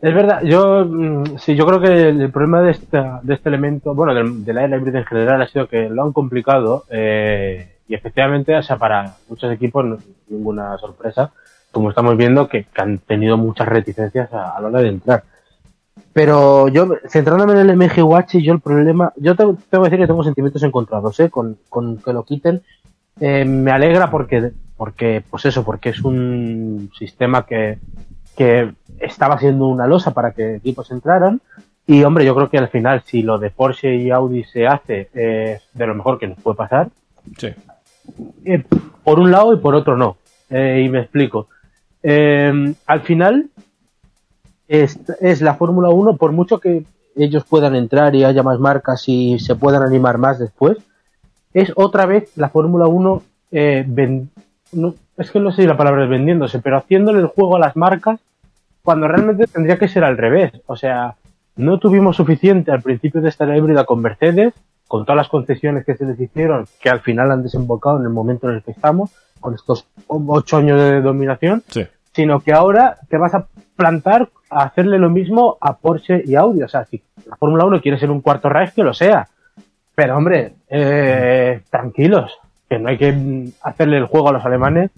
Es 0.00 0.14
verdad, 0.14 0.42
yo 0.42 0.86
mm, 0.86 1.38
sí, 1.38 1.54
yo 1.54 1.66
creo 1.66 1.80
que 1.80 2.08
el, 2.08 2.30
problema 2.30 2.62
de, 2.62 2.70
esta, 2.70 3.20
de 3.22 3.34
este 3.34 3.48
elemento, 3.48 3.94
bueno, 3.94 4.14
del, 4.14 4.44
de 4.44 4.52
la 4.54 4.64
era 4.64 4.76
en 4.76 5.04
general 5.04 5.42
ha 5.42 5.48
sido 5.48 5.68
que 5.68 5.90
lo 5.90 6.02
han 6.02 6.12
complicado 6.12 6.84
eh, 6.88 7.76
y 7.86 7.94
efectivamente, 7.94 8.56
o 8.56 8.62
sea, 8.62 8.78
para 8.78 9.16
muchos 9.28 9.52
equipos 9.52 9.84
ninguna 10.28 10.78
sorpresa, 10.78 11.32
como 11.70 11.90
estamos 11.90 12.16
viendo, 12.16 12.48
que, 12.48 12.66
han 12.76 12.98
tenido 12.98 13.36
muchas 13.36 13.68
reticencias 13.68 14.32
a, 14.32 14.56
a 14.56 14.60
la 14.60 14.68
hora 14.68 14.80
de 14.80 14.88
entrar. 14.88 15.24
Pero 16.12 16.68
yo, 16.68 16.88
centrándome 17.08 17.52
en 17.54 17.70
el 17.70 17.76
MGUH, 17.76 18.38
yo 18.42 18.52
el 18.52 18.60
problema, 18.60 19.12
yo 19.16 19.34
tengo, 19.34 19.56
tengo 19.70 19.84
que 19.84 19.90
decir 19.90 20.00
que 20.00 20.06
tengo 20.06 20.24
sentimientos 20.24 20.62
encontrados, 20.62 21.18
¿eh? 21.20 21.30
Con, 21.30 21.58
con 21.68 21.98
que 21.98 22.12
lo 22.12 22.24
quiten. 22.24 22.62
Eh, 23.20 23.44
me 23.44 23.70
alegra 23.70 24.10
porque, 24.10 24.52
porque, 24.76 25.22
pues 25.28 25.46
eso, 25.46 25.64
porque 25.64 25.90
es 25.90 26.02
un 26.02 26.90
sistema 26.98 27.46
que, 27.46 27.78
que 28.36 28.72
estaba 28.98 29.38
siendo 29.38 29.66
una 29.68 29.86
losa 29.86 30.12
para 30.12 30.32
que 30.32 30.56
equipos 30.56 30.90
entraran 30.90 31.40
Y 31.86 32.04
hombre, 32.04 32.24
yo 32.24 32.34
creo 32.34 32.48
que 32.48 32.58
al 32.58 32.68
final, 32.68 33.02
si 33.04 33.22
lo 33.22 33.38
de 33.38 33.50
Porsche 33.50 33.96
y 33.96 34.10
Audi 34.10 34.44
se 34.44 34.66
hace, 34.66 35.08
eh, 35.14 35.58
de 35.74 35.86
lo 35.86 35.94
mejor 35.94 36.18
que 36.18 36.28
nos 36.28 36.38
puede 36.40 36.56
pasar. 36.56 36.88
Sí. 37.38 37.48
Eh, 38.44 38.62
por 39.02 39.18
un 39.18 39.30
lado 39.32 39.52
y 39.52 39.56
por 39.58 39.74
otro 39.74 39.96
no. 39.96 40.16
Eh, 40.48 40.82
y 40.84 40.88
me 40.88 41.00
explico. 41.00 41.48
Al 42.04 43.00
final, 43.02 43.50
es, 44.68 44.98
es 45.20 45.40
la 45.42 45.54
Fórmula 45.54 45.90
1, 45.90 46.16
por 46.16 46.32
mucho 46.32 46.58
que 46.60 46.84
ellos 47.16 47.44
puedan 47.44 47.74
entrar 47.74 48.14
y 48.14 48.24
haya 48.24 48.42
más 48.42 48.58
marcas 48.58 49.04
y 49.08 49.38
se 49.38 49.54
puedan 49.54 49.82
animar 49.82 50.18
más 50.18 50.38
después, 50.38 50.78
es 51.52 51.72
otra 51.76 52.06
vez 52.06 52.30
la 52.36 52.48
Fórmula 52.48 52.86
1, 52.86 53.22
eh, 53.50 53.84
ven- 53.86 54.30
no, 54.72 54.94
es 55.18 55.30
que 55.30 55.38
no 55.40 55.50
sé 55.52 55.62
si 55.62 55.68
la 55.68 55.76
palabra 55.76 56.04
es 56.04 56.10
vendiéndose, 56.10 56.58
pero 56.60 56.78
haciéndole 56.78 57.18
el 57.20 57.26
juego 57.26 57.56
a 57.56 57.60
las 57.60 57.76
marcas 57.76 58.18
cuando 58.82 59.08
realmente 59.08 59.46
tendría 59.46 59.78
que 59.78 59.88
ser 59.88 60.04
al 60.04 60.16
revés. 60.18 60.52
O 60.66 60.76
sea, 60.76 61.14
no 61.56 61.78
tuvimos 61.78 62.16
suficiente 62.16 62.70
al 62.72 62.82
principio 62.82 63.20
de 63.20 63.28
esta 63.28 63.44
híbrida 63.56 63.84
con 63.84 64.00
Mercedes, 64.00 64.54
con 64.88 65.04
todas 65.04 65.16
las 65.16 65.28
concesiones 65.28 65.84
que 65.86 65.96
se 65.96 66.04
les 66.04 66.18
hicieron, 66.20 66.66
que 66.80 66.90
al 66.90 67.00
final 67.00 67.30
han 67.30 67.42
desembocado 67.42 67.98
en 67.98 68.04
el 68.04 68.10
momento 68.10 68.48
en 68.48 68.56
el 68.56 68.62
que 68.62 68.72
estamos, 68.72 69.10
con 69.40 69.54
estos 69.54 69.86
ocho 70.06 70.56
años 70.58 70.80
de 70.80 71.00
dominación, 71.00 71.62
Sí. 71.68 71.86
sino 72.12 72.40
que 72.40 72.52
ahora 72.52 72.96
te 73.08 73.16
vas 73.16 73.34
a 73.34 73.46
plantar 73.76 74.28
a 74.50 74.64
hacerle 74.64 74.98
lo 74.98 75.08
mismo 75.08 75.56
a 75.60 75.76
Porsche 75.78 76.22
y 76.26 76.34
Audi. 76.34 76.62
O 76.62 76.68
sea, 76.68 76.84
si 76.84 77.02
la 77.26 77.36
Fórmula 77.36 77.64
1 77.64 77.80
quiere 77.80 77.98
ser 77.98 78.10
un 78.10 78.20
cuarto 78.20 78.48
Reich, 78.50 78.74
que 78.74 78.82
lo 78.84 78.92
sea. 78.92 79.28
Pero 79.94 80.16
hombre, 80.16 80.54
eh, 80.68 81.62
tranquilos, 81.70 82.38
que 82.68 82.78
no 82.78 82.88
hay 82.90 82.98
que 82.98 83.48
hacerle 83.62 83.96
el 83.98 84.06
juego 84.06 84.28
a 84.28 84.32
los 84.32 84.44
alemanes 84.44 84.90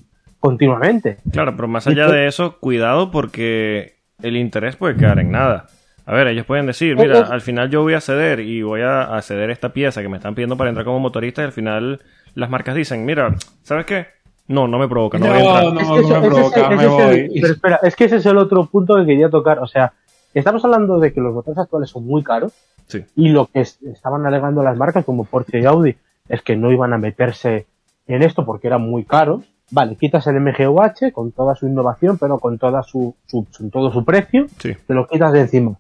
continuamente. 0.49 1.17
Claro, 1.33 1.57
pero 1.57 1.69
más 1.69 1.87
allá 1.87 2.07
de 2.09 2.27
eso, 2.27 2.59
cuidado 2.61 3.11
porque 3.11 3.95
el 4.23 4.37
interés 4.37 4.77
puede 4.77 4.95
quedar 4.95 5.19
en 5.19 5.31
nada. 5.31 5.69
A 6.05 6.13
ver, 6.13 6.27
ellos 6.29 6.45
pueden 6.45 6.67
decir, 6.67 6.97
mira, 6.97 7.21
al 7.21 7.41
final 7.41 7.71
yo 7.71 7.81
voy 7.83 7.95
a 7.95 8.01
ceder 8.03 8.41
y 8.41 8.61
voy 8.63 8.83
a, 8.83 9.05
a 9.17 9.23
ceder 9.23 9.49
esta 9.51 9.71
pieza 9.71 10.03
que 10.03 10.09
me 10.11 10.19
están 10.19 10.35
pidiendo 10.35 10.55
para 10.59 10.69
entrar 10.69 10.85
como 10.85 11.01
motorista 11.01 11.41
y 11.41 11.47
al 11.47 11.53
final 11.53 12.01
las 12.35 12.51
marcas 12.51 12.75
dicen, 12.75 13.07
mira, 13.07 13.35
¿sabes 13.63 13.87
qué? 13.87 14.07
No, 14.47 14.69
no 14.69 14.79
me 14.79 14.87
provoca, 14.87 15.19
no, 15.19 15.29
voy 15.29 15.39
a 15.39 15.41
No, 15.41 15.47
entrar. 15.47 15.65
no. 15.73 15.81
Es 15.81 15.89
que 15.89 16.01
eso- 16.13 16.21
me 16.21 16.29
provoca, 16.29 16.69
me 16.69 16.75
ese 16.75 16.85
es 16.85 16.93
el- 16.93 17.29
voy. 17.31 17.41
pero 17.41 17.53
espera, 17.55 17.81
es 17.83 17.97
que 17.97 18.05
ese 18.05 18.17
es 18.17 18.27
el 18.27 18.37
otro 18.37 18.67
punto 18.67 18.97
que 18.97 19.07
quería 19.07 19.31
tocar. 19.31 19.61
O 19.61 19.67
sea, 19.67 19.95
estamos 20.35 20.63
hablando 20.67 20.99
de 20.99 21.15
que 21.15 21.23
los 21.23 21.33
motores 21.33 21.57
actuales 21.59 21.89
son 21.89 22.05
muy 22.07 22.23
caros 22.23 22.53
Sí. 22.87 23.03
y 23.17 23.31
lo 23.31 23.47
que 23.47 23.61
es- 23.63 23.83
estaban 23.83 24.27
alegando 24.27 24.63
las 24.63 24.77
marcas 24.77 25.07
como 25.07 25.25
Porsche 25.25 25.61
y 25.61 25.65
Audi 25.65 25.97
es 26.29 26.43
que 26.43 26.55
no 26.55 26.71
iban 26.71 26.93
a 26.93 26.99
meterse 26.99 27.65
en 28.07 28.23
esto 28.23 28.45
porque 28.45 28.67
eran 28.67 28.83
muy 28.83 29.05
caros. 29.07 29.45
Vale, 29.71 29.97
quitas 29.97 30.27
el 30.27 30.41
MGUH 30.41 31.11
con 31.13 31.33
toda 31.33 31.55
su 31.55 31.67
innovación, 31.67 32.19
pero 32.19 32.39
con 32.39 32.59
toda 32.59 32.83
su, 32.83 33.15
su- 33.27 33.47
todo 33.71 33.91
su 33.93 34.05
precio, 34.05 34.47
Sí. 34.59 34.75
te 34.87 34.95
lo 34.95 35.07
quitas 35.07 35.33
de 35.33 35.41
encima. 35.41 35.75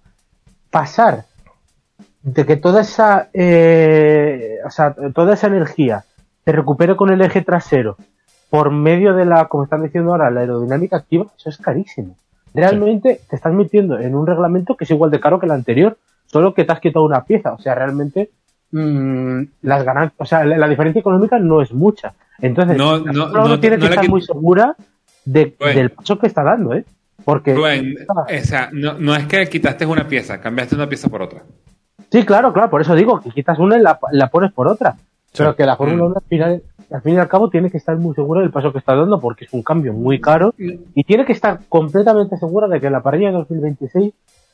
Pasar 0.70 1.24
de 2.22 2.46
que 2.46 2.56
toda 2.56 2.80
esa, 2.80 3.28
eh, 3.34 4.58
o 4.66 4.70
sea, 4.70 4.94
toda 5.14 5.34
esa 5.34 5.46
energía 5.48 6.04
se 6.44 6.52
recupere 6.52 6.96
con 6.96 7.10
el 7.10 7.20
eje 7.20 7.42
trasero 7.42 7.96
por 8.50 8.70
medio 8.70 9.14
de 9.14 9.26
la, 9.26 9.46
como 9.46 9.64
están 9.64 9.82
diciendo 9.82 10.12
ahora, 10.12 10.30
la 10.30 10.40
aerodinámica 10.40 10.96
activa, 10.96 11.26
eso 11.36 11.48
es 11.50 11.58
carísimo. 11.58 12.16
Realmente 12.54 13.20
te 13.28 13.36
estás 13.36 13.52
metiendo 13.52 13.98
en 13.98 14.14
un 14.14 14.26
reglamento 14.26 14.76
que 14.76 14.84
es 14.84 14.90
igual 14.90 15.10
de 15.10 15.20
caro 15.20 15.38
que 15.40 15.46
el 15.46 15.52
anterior, 15.52 15.98
solo 16.26 16.54
que 16.54 16.64
te 16.64 16.72
has 16.72 16.80
quitado 16.80 17.04
una 17.04 17.24
pieza. 17.24 17.52
O 17.52 17.58
sea, 17.58 17.74
realmente 17.74 18.30
mm, 18.78 19.42
las 19.62 19.84
ganancias, 19.84 20.14
o 20.18 20.24
sea, 20.24 20.44
la, 20.44 20.58
la 20.58 20.68
diferencia 20.68 21.00
económica 21.00 21.38
no 21.38 21.60
es 21.62 21.72
mucha. 21.72 22.12
Entonces, 22.40 22.76
No, 22.76 22.98
no, 22.98 23.04
Fórmula 23.04 23.40
1 23.44 23.48
no, 23.48 23.60
tiene 23.60 23.78
que 23.78 23.86
estar 23.86 24.08
muy 24.08 24.22
segura 24.22 24.74
de- 25.24 25.54
Bueno. 25.58 25.78
del 25.78 25.90
paso 25.90 26.18
que 26.18 26.26
está 26.26 26.42
dando, 26.42 26.74
¿eh? 26.74 26.84
Porque 27.24 27.54
o 27.54 28.44
sea, 28.44 28.68
no, 28.72 28.94
no 28.98 29.14
es 29.14 29.26
que 29.26 29.48
quitaste 29.48 29.86
una 29.86 30.06
pieza, 30.06 30.40
cambiaste 30.40 30.74
una 30.74 30.88
pieza 30.88 31.08
por 31.08 31.22
otra. 31.22 31.42
Sí, 32.10 32.24
claro, 32.24 32.52
claro, 32.52 32.68
por 32.70 32.80
eso 32.80 32.94
digo 32.94 33.20
que 33.20 33.30
quitas 33.30 33.58
una 33.58 33.78
y 33.78 33.82
la, 33.82 33.98
la 34.12 34.28
pones 34.28 34.52
por 34.52 34.68
otra. 34.68 34.96
Pero 35.36 35.56
que 35.56 35.64
la 35.64 35.76
Fórmula 35.76 36.02
Mm. 36.04 36.06
1 36.06 36.16
al 36.16 36.22
final, 36.28 36.62
al 36.92 37.02
fin 37.02 37.14
y 37.14 37.18
al 37.18 37.28
cabo 37.28 37.48
tiene 37.50 37.70
que 37.70 37.78
estar 37.78 37.96
muy 37.96 38.14
segura 38.14 38.40
del 38.40 38.50
paso 38.50 38.72
que 38.72 38.78
está 38.78 38.94
dando 38.94 39.20
porque 39.20 39.46
es 39.46 39.52
un 39.52 39.62
cambio 39.62 39.92
muy 39.92 40.20
caro 40.20 40.54
y 40.58 41.02
tiene 41.04 41.24
que 41.24 41.32
estar 41.32 41.60
completamente 41.68 42.36
segura 42.36 42.68
de 42.68 42.80
que 42.80 42.86
en 42.88 42.92
la 42.92 43.02
parrilla 43.02 43.28
de 43.28 43.38
2026 43.38 44.12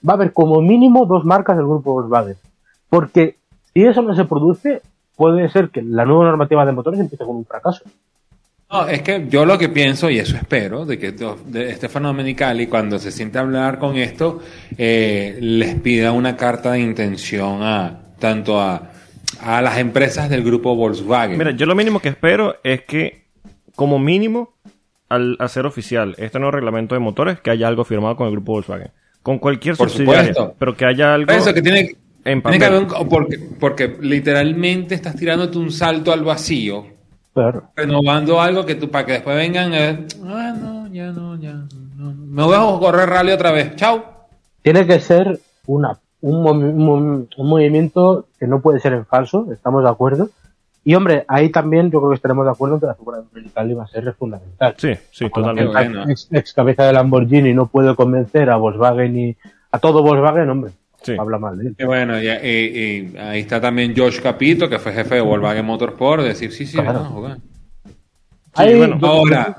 va 0.08 0.12
a 0.12 0.16
haber 0.16 0.32
como 0.32 0.62
mínimo 0.62 1.04
dos 1.06 1.24
marcas 1.24 1.56
del 1.56 1.66
grupo 1.66 1.92
Volkswagen. 1.94 2.36
Porque 2.88 3.36
si 3.74 3.82
eso 3.84 4.02
no 4.02 4.14
se 4.14 4.24
produce, 4.24 4.82
puede 5.16 5.48
ser 5.50 5.68
que 5.70 5.82
la 5.82 6.04
nueva 6.04 6.24
normativa 6.24 6.64
de 6.64 6.72
motores 6.72 7.00
empiece 7.00 7.24
con 7.24 7.36
un 7.36 7.44
fracaso. 7.44 7.84
No, 8.72 8.86
es 8.86 9.02
que 9.02 9.26
yo 9.28 9.44
lo 9.44 9.58
que 9.58 9.68
pienso, 9.68 10.08
y 10.10 10.18
eso 10.18 10.36
espero, 10.36 10.86
de 10.86 10.96
que 10.98 11.10
de 11.12 11.74
Stefano 11.74 12.08
Domenicali, 12.08 12.68
cuando 12.68 13.00
se 13.00 13.10
siente 13.10 13.38
a 13.38 13.40
hablar 13.40 13.80
con 13.80 13.96
esto, 13.96 14.38
eh, 14.78 15.38
les 15.40 15.74
pida 15.74 16.12
una 16.12 16.36
carta 16.36 16.72
de 16.72 16.80
intención 16.80 17.62
a 17.62 17.98
tanto 18.20 18.60
a, 18.60 18.92
a 19.42 19.60
las 19.60 19.78
empresas 19.78 20.30
del 20.30 20.44
grupo 20.44 20.76
Volkswagen. 20.76 21.36
Mira, 21.36 21.50
yo 21.50 21.66
lo 21.66 21.74
mínimo 21.74 21.98
que 21.98 22.10
espero 22.10 22.56
es 22.62 22.82
que, 22.82 23.24
como 23.74 23.98
mínimo, 23.98 24.54
al 25.08 25.36
hacer 25.40 25.66
oficial 25.66 26.14
este 26.18 26.38
nuevo 26.38 26.52
reglamento 26.52 26.94
de 26.94 27.00
motores, 27.00 27.40
que 27.40 27.50
haya 27.50 27.66
algo 27.66 27.84
firmado 27.84 28.14
con 28.14 28.26
el 28.28 28.32
grupo 28.32 28.52
Volkswagen. 28.52 28.92
Con 29.22 29.38
cualquier 29.40 29.76
Por 29.76 29.90
subsidiaria, 29.90 30.32
supuesto. 30.32 30.54
pero 30.60 30.76
que 30.76 30.84
haya 30.84 31.12
algo... 31.12 31.32
Eso 31.32 31.52
que 31.52 31.60
tiene, 31.60 31.96
en 32.24 32.42
tiene 32.42 32.58
que 32.58 32.64
papel. 32.64 32.64
haber 32.64 32.82
un- 32.82 33.08
porque, 33.08 33.38
porque 33.58 33.96
literalmente 34.00 34.94
estás 34.94 35.16
tirándote 35.16 35.58
un 35.58 35.70
salto 35.70 36.12
al 36.12 36.22
vacío, 36.24 36.84
Claro. 37.34 37.64
renovando 37.76 38.40
algo 38.40 38.64
que 38.66 38.74
tú, 38.74 38.90
para 38.90 39.06
que 39.06 39.12
después 39.12 39.36
vengan, 39.36 39.72
eh, 39.74 40.06
ah, 40.24 40.54
no, 40.60 40.86
ya 40.92 41.12
no, 41.12 41.36
ya, 41.40 41.52
no. 41.96 42.12
me 42.14 42.42
voy 42.42 42.54
a 42.56 42.78
correr 42.78 43.08
rally 43.08 43.32
otra 43.32 43.52
vez, 43.52 43.76
chao. 43.76 44.04
Tiene 44.62 44.86
que 44.86 45.00
ser 45.00 45.38
una, 45.66 45.98
un, 46.20 46.46
un 46.46 47.28
un 47.36 47.48
movimiento 47.48 48.26
que 48.38 48.46
no 48.46 48.60
puede 48.60 48.80
ser 48.80 48.92
en 48.92 49.06
falso, 49.06 49.46
estamos 49.52 49.82
de 49.82 49.88
acuerdo. 49.90 50.28
Y 50.82 50.94
hombre, 50.94 51.24
ahí 51.28 51.50
también 51.50 51.90
yo 51.90 51.98
creo 52.00 52.10
que 52.10 52.16
estaremos 52.16 52.44
de 52.46 52.52
acuerdo 52.52 52.76
en 52.76 52.80
que 52.80 52.86
la 52.86 52.94
figura 52.94 53.18
de 53.18 53.74
va 53.74 53.84
a 53.84 53.88
ser 53.88 54.12
fundamental. 54.14 54.74
Sí, 54.78 54.92
sí, 55.10 55.28
Como 55.28 55.48
totalmente. 55.54 56.10
Ex, 56.12 56.28
ex 56.32 56.52
cabeza 56.54 56.84
de 56.84 56.94
Lamborghini 56.94 57.52
no 57.52 57.66
puede 57.66 57.94
convencer 57.94 58.48
a 58.50 58.56
Volkswagen 58.56 59.18
y 59.18 59.36
a 59.72 59.78
todo 59.78 60.02
Volkswagen, 60.02 60.48
hombre, 60.48 60.72
Sí. 61.02 61.14
habla 61.18 61.38
mal 61.38 61.56
de 61.58 61.68
él. 61.68 61.76
Y 61.78 61.84
bueno, 61.84 62.20
y, 62.22 62.26
y- 62.28 63.12
y 63.12 63.16
ahí 63.16 63.40
está 63.40 63.60
también 63.60 63.94
Josh 63.96 64.20
Capito, 64.20 64.68
que 64.68 64.78
fue 64.78 64.92
jefe 64.92 65.14
de 65.16 65.20
Volkswagen 65.22 65.64
Motorsport, 65.64 66.22
decir, 66.22 66.52
sí, 66.52 66.66
sí, 66.66 66.74
Claro. 66.74 66.92
vamos 66.92 67.06
a 67.08 67.10
jugar. 67.14 67.38
Ahí, 68.54 68.76
bueno. 68.76 68.98
Ahora, 69.02 69.56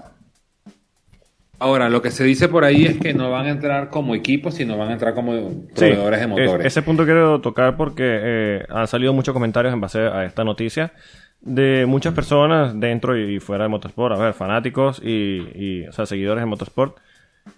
ahora, 1.59 1.89
lo 1.89 2.01
que 2.01 2.11
se 2.11 2.23
dice 2.23 2.47
por 2.49 2.63
ahí 2.63 2.85
es 2.85 2.97
que 2.97 3.13
no 3.13 3.29
van 3.31 3.45
a 3.45 3.49
entrar 3.49 3.89
como 3.89 4.15
equipo, 4.15 4.51
sino 4.51 4.77
van 4.77 4.89
a 4.89 4.93
entrar 4.93 5.13
como 5.13 5.33
Sí, 5.49 5.55
proveedores 5.75 6.19
de 6.19 6.23
es- 6.25 6.29
motores. 6.29 6.65
ese 6.67 6.81
punto 6.81 7.05
quiero 7.05 7.39
tocar 7.41 7.77
porque 7.77 8.03
eh, 8.21 8.65
han 8.69 8.87
salido 8.87 9.13
muchos 9.13 9.33
comentarios 9.33 9.73
en 9.73 9.81
base 9.81 9.99
a 9.99 10.25
esta 10.25 10.43
noticia 10.43 10.93
de 11.39 11.85
muchas 11.87 12.13
personas 12.13 12.79
dentro 12.79 13.17
y 13.17 13.39
fuera 13.39 13.63
de 13.63 13.69
Motorsport, 13.69 14.15
a 14.15 14.19
ver, 14.19 14.33
fanáticos 14.33 15.01
y, 15.03 15.47
y, 15.55 15.87
o 15.87 15.91
sea, 15.91 16.05
seguidores 16.05 16.41
de 16.41 16.45
Motorsport 16.45 16.97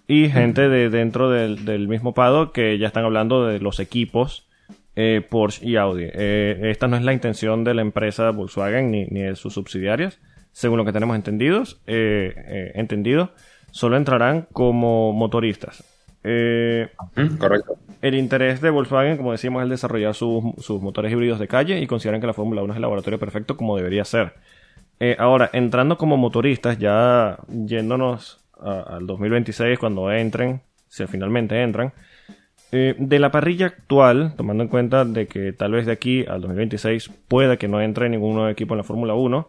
y 0.06 0.28
gente 0.28 0.68
de 0.68 0.90
dentro 0.90 1.30
del, 1.30 1.64
del 1.64 1.88
mismo 1.88 2.14
Pado 2.14 2.52
que 2.52 2.78
ya 2.78 2.86
están 2.86 3.04
hablando 3.04 3.46
de 3.46 3.60
los 3.60 3.80
equipos 3.80 4.46
eh, 4.96 5.26
Porsche 5.28 5.66
y 5.66 5.76
Audi. 5.76 6.06
Eh, 6.12 6.70
esta 6.70 6.86
no 6.86 6.96
es 6.96 7.02
la 7.02 7.12
intención 7.12 7.64
de 7.64 7.74
la 7.74 7.82
empresa 7.82 8.30
Volkswagen 8.30 8.92
ni, 8.92 9.06
ni 9.06 9.22
de 9.22 9.34
sus 9.34 9.54
subsidiarias, 9.54 10.20
según 10.52 10.78
lo 10.78 10.84
que 10.84 10.92
tenemos 10.92 11.16
entendidos, 11.16 11.80
eh, 11.86 12.72
entendido, 12.74 13.32
solo 13.72 13.96
entrarán 13.96 14.46
como 14.52 15.12
motoristas. 15.12 15.82
Ujú, 16.22 17.38
Correcto. 17.38 17.76
el 18.00 18.14
interés 18.14 18.60
de 18.62 18.70
Volkswagen, 18.70 19.16
como 19.16 19.32
decimos, 19.32 19.60
es 19.60 19.64
el 19.64 19.70
desarrollar 19.70 20.14
sus, 20.14 20.42
sus 20.58 20.80
motores 20.80 21.12
híbridos 21.12 21.38
de 21.38 21.48
calle 21.48 21.80
y 21.80 21.86
consideran 21.86 22.20
que 22.20 22.28
la 22.28 22.32
Fórmula 22.32 22.62
1 22.62 22.72
es 22.72 22.76
el 22.76 22.82
laboratorio 22.82 23.18
perfecto 23.18 23.56
como 23.56 23.76
debería 23.76 24.04
ser. 24.04 24.34
Ahora, 25.18 25.50
entrando 25.52 25.98
como 25.98 26.16
motoristas, 26.16 26.78
ya 26.78 27.38
yéndonos 27.48 28.43
a- 28.60 28.96
al 28.96 29.06
2026, 29.06 29.78
cuando 29.78 30.10
entren, 30.12 30.60
si 30.88 31.06
finalmente 31.06 31.60
entran, 31.62 31.92
eh, 32.72 32.94
de 32.98 33.18
la 33.18 33.30
parrilla 33.30 33.66
actual, 33.66 34.34
tomando 34.36 34.62
en 34.64 34.68
cuenta 34.68 35.04
de 35.04 35.26
que 35.26 35.52
tal 35.52 35.72
vez 35.72 35.86
de 35.86 35.92
aquí 35.92 36.24
al 36.26 36.40
2026 36.40 37.10
pueda 37.28 37.56
que 37.56 37.68
no 37.68 37.80
entre 37.80 38.08
ningún 38.08 38.34
nuevo 38.34 38.48
equipo 38.48 38.74
en 38.74 38.78
la 38.78 38.84
Fórmula 38.84 39.14
1, 39.14 39.46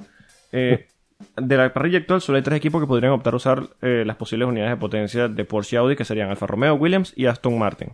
eh, 0.52 0.88
de 1.38 1.58
la 1.58 1.74
parrilla 1.74 2.00
actual 2.00 2.22
solo 2.22 2.36
hay 2.38 2.44
tres 2.44 2.58
equipos 2.58 2.82
que 2.82 2.88
podrían 2.88 3.14
optar 3.14 3.34
a 3.34 3.38
usar 3.38 3.64
eh, 3.82 4.04
las 4.06 4.16
posibles 4.18 4.48
unidades 4.48 4.72
de 4.74 4.78
potencia 4.78 5.28
de 5.28 5.46
Porsche 5.46 5.76
y 5.76 5.78
Audi, 5.78 5.96
que 5.96 6.06
serían 6.06 6.30
Alfa 6.30 6.46
Romeo, 6.46 6.76
Williams 6.76 7.14
y 7.16 7.26
Aston 7.26 7.58
Martin. 7.58 7.94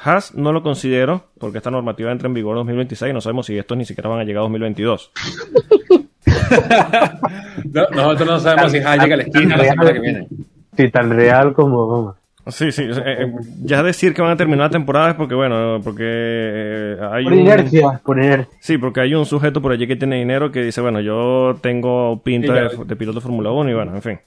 Haas 0.00 0.34
no 0.34 0.52
lo 0.52 0.62
considero 0.62 1.30
porque 1.40 1.58
esta 1.58 1.70
normativa 1.70 2.12
entra 2.12 2.28
en 2.28 2.34
vigor 2.34 2.52
en 2.52 2.58
2026 2.58 3.10
y 3.10 3.14
no 3.14 3.22
sabemos 3.22 3.46
si 3.46 3.56
estos 3.56 3.76
ni 3.78 3.86
siquiera 3.86 4.10
van 4.10 4.20
a 4.20 4.24
llegar 4.24 4.40
a 4.40 4.42
2022. 4.42 5.12
No, 7.72 7.86
nosotros 7.90 8.28
no 8.28 8.40
sabemos 8.40 8.72
si 8.72 8.78
llega 8.78 8.92
a 8.92 9.06
la 9.06 9.22
esquina 9.22 9.56
la 9.56 9.64
semana 9.64 9.92
que 9.92 10.00
viene. 10.00 10.28
Sí, 10.76 10.88
tan 10.90 11.10
real 11.10 11.52
como, 11.52 11.86
vamos. 11.88 12.16
Sí, 12.46 12.72
sí. 12.72 12.82
eh, 12.84 13.02
eh, 13.04 13.32
ya 13.62 13.82
decir 13.82 14.14
que 14.14 14.22
van 14.22 14.30
a 14.30 14.36
terminar 14.36 14.66
la 14.66 14.70
temporada 14.70 15.10
es 15.10 15.16
porque, 15.16 15.34
bueno, 15.34 15.80
porque 15.84 16.04
eh, 16.06 16.96
hay 17.10 17.24
Por 17.24 17.32
un... 17.34 17.40
inercia, 17.40 18.00
por 18.02 18.16
inercia. 18.16 18.48
Sí, 18.60 18.78
porque 18.78 19.00
hay 19.00 19.14
un 19.14 19.26
sujeto 19.26 19.60
por 19.60 19.72
allí 19.72 19.86
que 19.86 19.96
tiene 19.96 20.16
dinero 20.16 20.50
que 20.50 20.62
dice, 20.62 20.80
bueno, 20.80 21.00
yo 21.00 21.58
tengo 21.60 22.22
pinta 22.22 22.54
de, 22.54 22.70
de 22.86 22.96
piloto 22.96 23.18
de 23.18 23.22
Fórmula 23.22 23.50
1 23.50 23.70
y 23.70 23.74
bueno, 23.74 23.94
en 23.94 24.02
fin. 24.02 24.20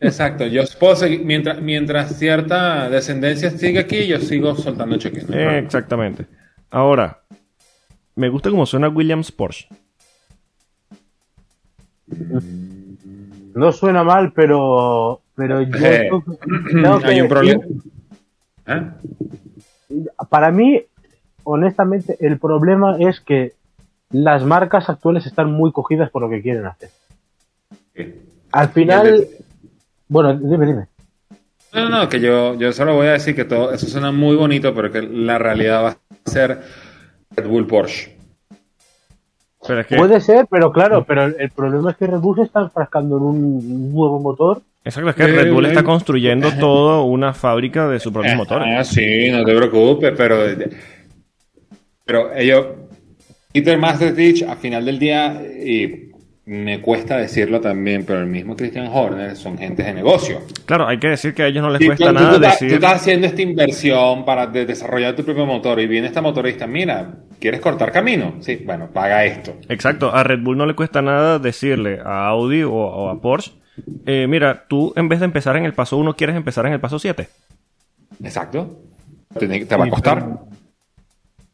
Exacto, 0.00 0.46
yo 0.46 0.62
puedo 0.78 0.94
seguir, 0.96 1.24
mientras, 1.24 1.60
mientras 1.60 2.18
cierta 2.18 2.90
descendencia 2.90 3.50
sigue 3.50 3.78
aquí, 3.78 4.06
yo 4.06 4.18
sigo 4.18 4.54
soltando 4.54 4.96
cheques. 4.98 5.28
¿no? 5.28 5.36
Eh, 5.36 5.58
exactamente. 5.58 6.26
Ahora, 6.70 7.22
me 8.14 8.28
gusta 8.28 8.50
cómo 8.50 8.66
suena 8.66 8.88
Williams 8.88 9.32
Porsche. 9.32 9.68
No 13.54 13.72
suena 13.72 14.04
mal, 14.04 14.32
pero, 14.32 15.20
pero 15.34 15.62
yo 15.62 15.76
Eh, 15.86 16.08
tengo 16.70 17.00
que- 17.00 17.06
Hay 17.06 17.20
un 17.20 17.28
problema. 17.28 17.62
decir- 17.64 17.82
¿Eh? 18.68 18.90
Para 20.28 20.50
mí, 20.50 20.82
honestamente, 21.44 22.16
el 22.20 22.38
problema 22.38 22.96
es 22.98 23.20
que 23.20 23.52
las 24.10 24.44
marcas 24.44 24.88
actuales 24.88 25.26
están 25.26 25.52
muy 25.52 25.72
cogidas 25.72 26.10
por 26.10 26.22
lo 26.22 26.28
que 26.30 26.42
quieren 26.42 26.66
hacer. 26.66 26.90
Al 28.52 28.68
final, 28.70 29.26
bueno, 30.08 30.36
dime, 30.36 30.66
dime. 30.66 30.86
No, 31.72 31.88
no, 31.88 31.98
no, 32.02 32.08
que 32.08 32.20
yo, 32.20 32.54
yo 32.56 32.72
solo 32.72 32.94
voy 32.94 33.06
a 33.08 33.12
decir 33.12 33.34
que 33.34 33.44
todo 33.44 33.72
eso 33.72 33.86
suena 33.86 34.12
muy 34.12 34.36
bonito, 34.36 34.74
pero 34.74 34.90
que 34.90 35.02
la 35.02 35.38
realidad 35.38 35.84
va 35.84 35.88
a 35.90 36.30
ser 36.30 36.60
Red 37.34 37.46
Bull 37.48 37.66
Porsche. 37.66 38.15
Pero 39.66 39.80
es 39.80 39.86
que, 39.86 39.96
Puede 39.96 40.20
ser, 40.20 40.46
pero 40.50 40.72
claro, 40.72 41.04
pero 41.04 41.24
el, 41.24 41.50
problema 41.50 41.90
es 41.90 41.96
que 41.96 42.06
Red 42.06 42.18
Bull 42.18 42.36
se 42.36 42.42
está 42.42 42.60
enfrascando 42.60 43.16
en 43.16 43.22
un 43.22 43.92
nuevo 43.92 44.20
motor. 44.20 44.62
exacto, 44.84 45.10
es 45.10 45.16
que 45.16 45.26
Red 45.26 45.52
Bull 45.52 45.66
está 45.66 45.82
construyendo 45.82 46.50
todo 46.52 47.04
una 47.04 47.34
fábrica 47.34 47.88
de 47.88 48.00
sus 48.00 48.12
propios 48.12 48.36
motores. 48.36 48.68
Ah, 48.78 48.84
sí, 48.84 49.30
no 49.30 49.44
te 49.44 49.54
preocupes, 49.56 50.12
pero. 50.16 50.38
Pero 52.04 52.34
ellos. 52.34 52.66
Peter 53.52 53.78
Mastertich, 53.78 54.42
a 54.42 54.56
final 54.56 54.84
del 54.84 54.98
día, 54.98 55.42
y 55.42 56.05
me 56.46 56.80
cuesta 56.80 57.16
decirlo 57.16 57.60
también, 57.60 58.04
pero 58.06 58.20
el 58.20 58.26
mismo 58.26 58.54
Christian 58.56 58.86
Horner 58.86 59.34
son 59.36 59.58
gentes 59.58 59.84
de 59.84 59.92
negocio. 59.94 60.42
Claro, 60.64 60.86
hay 60.86 60.98
que 60.98 61.08
decir 61.08 61.34
que 61.34 61.42
a 61.42 61.48
ellos 61.48 61.62
no 61.62 61.70
les 61.70 61.80
Sí, 61.80 61.86
cuesta 61.86 62.04
tú- 62.06 62.14
tú 62.14 62.14
nada 62.20 62.34
estás- 62.36 62.52
decir... 62.52 62.68
Tú 62.68 62.74
estás 62.76 62.92
haciendo 62.94 63.26
esta 63.26 63.42
inversión 63.42 64.24
para 64.24 64.46
de- 64.46 64.64
desarrollar 64.64 65.16
tu 65.16 65.24
propio 65.24 65.44
motor 65.44 65.80
y 65.80 65.88
viene 65.88 66.06
esta 66.06 66.22
motorista, 66.22 66.68
mira, 66.68 67.14
¿quieres 67.40 67.60
cortar 67.60 67.90
camino? 67.90 68.34
Sí, 68.40 68.62
bueno, 68.64 68.88
paga 68.92 69.24
esto. 69.24 69.56
Exacto, 69.68 70.14
a 70.14 70.22
Red 70.22 70.40
Bull 70.42 70.56
no 70.56 70.66
le 70.66 70.74
cuesta 70.76 71.02
nada 71.02 71.40
decirle 71.40 71.98
a 72.04 72.28
Audi 72.28 72.62
o, 72.62 72.72
o 72.72 73.08
a 73.08 73.20
Porsche, 73.20 73.52
eh, 74.06 74.26
mira, 74.28 74.66
tú 74.68 74.92
en 74.96 75.08
vez 75.08 75.18
de 75.18 75.24
empezar 75.26 75.56
en 75.56 75.64
el 75.64 75.74
paso 75.74 75.96
1, 75.96 76.14
quieres 76.14 76.36
empezar 76.36 76.64
en 76.66 76.72
el 76.74 76.80
paso 76.80 76.98
7. 77.00 77.28
Exacto. 78.22 78.78
Te, 79.38 79.46
te 79.66 79.76
va 79.76 79.84
a 79.84 79.90
costar. 79.90 80.24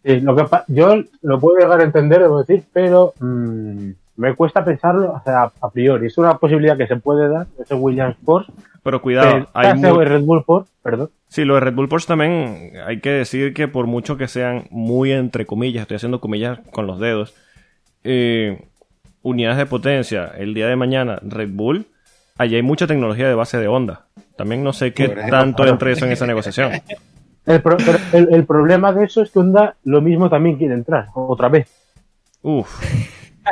Sí, 0.05 0.21
lo 0.21 0.37
que 0.37 0.45
yo 0.69 0.97
lo 1.23 1.41
puedo 1.41 1.59
llegar 1.59 1.81
a 1.81 1.85
entender, 1.85 2.21
debo 2.21 2.41
decir, 2.45 2.63
pero 2.73 3.15
mm, 3.21 3.91
me 4.23 4.35
cuesta 4.35 4.65
pensarlo 4.65 5.13
o 5.13 5.23
sea, 5.25 5.51
a 5.61 5.71
priori. 5.71 6.07
Es 6.07 6.17
una 6.17 6.39
posibilidad 6.39 6.77
que 6.77 6.87
se 6.87 6.97
puede 6.97 7.29
dar, 7.29 7.47
ese 7.61 7.75
Williams 7.75 8.17
Porsche. 8.25 8.53
Pero 8.85 9.03
cuidado, 9.03 9.39
eh, 9.39 9.47
hay 9.53 9.69
ese 9.73 9.93
mu- 9.93 9.99
Red 10.01 10.23
Bull 10.23 10.45
Porsche, 10.45 10.71
perdón. 10.83 11.11
Sí, 11.29 11.45
lo 11.45 11.55
de 11.55 11.61
Red 11.61 11.75
Bull 11.75 11.89
Porsche 11.89 12.09
también 12.09 12.73
hay 12.87 13.01
que 13.01 13.11
decir 13.11 13.53
que 13.55 13.69
por 13.69 13.87
mucho 13.87 14.17
que 14.17 14.29
sean 14.29 14.65
muy 14.71 15.13
entre 15.13 15.47
comillas, 15.47 15.83
estoy 15.83 15.97
haciendo 15.97 16.21
comillas 16.21 16.61
con 16.73 16.87
los 16.87 16.99
dedos, 17.01 17.35
eh, 18.05 18.65
unidades 19.23 19.59
de 19.59 19.67
potencia, 19.67 20.33
el 20.37 20.55
día 20.55 20.67
de 20.69 20.77
mañana 20.77 21.19
Red 21.23 21.51
Bull, 21.53 21.87
allí 22.39 22.57
hay 22.57 22.63
mucha 22.63 22.87
tecnología 22.87 23.29
de 23.29 23.35
base 23.35 23.59
de 23.59 23.69
onda. 23.69 24.07
También 24.37 24.65
no 24.65 24.73
sé 24.73 24.93
qué 24.93 25.09
tanto 25.31 25.67
entre 25.67 25.93
eso 25.93 26.05
en 26.07 26.13
esa 26.13 26.27
negociación. 26.27 26.73
El, 27.47 27.61
pro- 27.63 27.77
pero 27.85 27.99
el, 28.13 28.35
el 28.35 28.45
problema 28.47 28.93
de 28.93 29.05
eso 29.05 29.23
es 29.23 29.31
que 29.31 29.39
Honda 29.39 29.75
lo 29.85 30.01
mismo 30.01 30.29
también 30.31 30.57
quiere 30.57 30.75
entrar, 30.75 31.09
otra 31.15 31.49
vez. 31.49 31.69
Uf, 32.43 32.69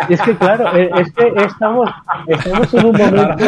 Y 0.08 0.14
es 0.14 0.22
que, 0.22 0.36
claro, 0.36 0.76
eh, 0.76 0.90
es 0.96 1.12
que 1.12 1.32
estamos, 1.44 1.90
estamos 2.26 2.74
en 2.74 2.86
un 2.86 2.92
momento. 2.96 3.44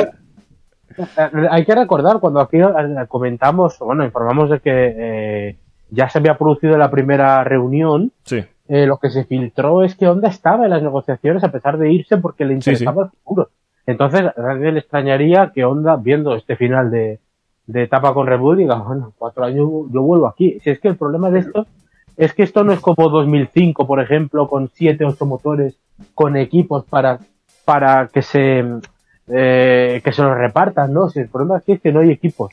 Hay 1.50 1.64
que 1.64 1.74
recordar, 1.74 2.20
cuando 2.20 2.40
aquí 2.40 2.58
eh, 2.58 2.70
comentamos, 3.08 3.78
bueno, 3.78 4.04
informamos 4.04 4.50
de 4.50 4.60
que 4.60 4.70
eh, 4.96 5.56
ya 5.90 6.08
se 6.08 6.18
había 6.18 6.36
producido 6.36 6.76
la 6.76 6.90
primera 6.90 7.42
reunión, 7.44 8.12
sí. 8.24 8.44
eh, 8.68 8.86
lo 8.86 8.98
que 8.98 9.08
se 9.10 9.24
filtró 9.24 9.82
es 9.84 9.94
que 9.94 10.06
Honda 10.08 10.28
estaba 10.28 10.64
en 10.64 10.70
las 10.70 10.82
negociaciones 10.82 11.42
a 11.44 11.50
pesar 11.52 11.78
de 11.78 11.90
irse 11.92 12.18
porque 12.18 12.44
le 12.44 12.54
Sí, 12.56 12.62
sí. 12.62 12.70
interesaba 12.70 13.04
el 13.04 13.10
futuro. 13.24 13.48
Entonces, 13.86 14.20
a 14.20 14.34
nadie 14.42 14.72
le 14.72 14.80
extrañaría 14.80 15.50
que 15.54 15.64
Honda, 15.64 15.96
viendo 15.96 16.34
este 16.36 16.56
final 16.56 16.90
de, 16.90 17.20
de 17.66 17.82
etapa 17.84 18.12
con 18.12 18.26
Red 18.26 18.38
Bull, 18.38 18.58
diga, 18.58 18.76
bueno, 18.76 19.12
cuatro 19.16 19.44
años 19.44 19.68
yo 19.90 20.02
vuelvo 20.02 20.26
aquí. 20.26 20.60
Si 20.60 20.70
es 20.70 20.78
que 20.78 20.88
el 20.88 20.96
problema 20.96 21.30
de 21.30 21.38
esto 21.40 21.66
es 22.18 22.34
que 22.34 22.42
esto 22.42 22.62
no 22.64 22.72
es 22.72 22.80
como 22.80 23.08
2005, 23.08 23.86
por 23.86 23.98
ejemplo, 24.00 24.46
con 24.46 24.68
siete, 24.68 25.06
ocho 25.06 25.24
motores, 25.24 25.78
con 26.14 26.36
equipos 26.36 26.84
para, 26.84 27.18
para 27.64 28.08
que 28.12 28.22
se, 28.22 28.64
eh, 29.28 30.00
que 30.04 30.12
se 30.12 30.22
los 30.22 30.36
repartan, 30.36 30.92
¿no? 30.92 31.08
Si 31.08 31.20
el 31.20 31.28
problema 31.28 31.58
aquí 31.58 31.72
es 31.72 31.80
que 31.80 31.92
no 31.92 32.00
hay 32.00 32.10
equipos. 32.10 32.52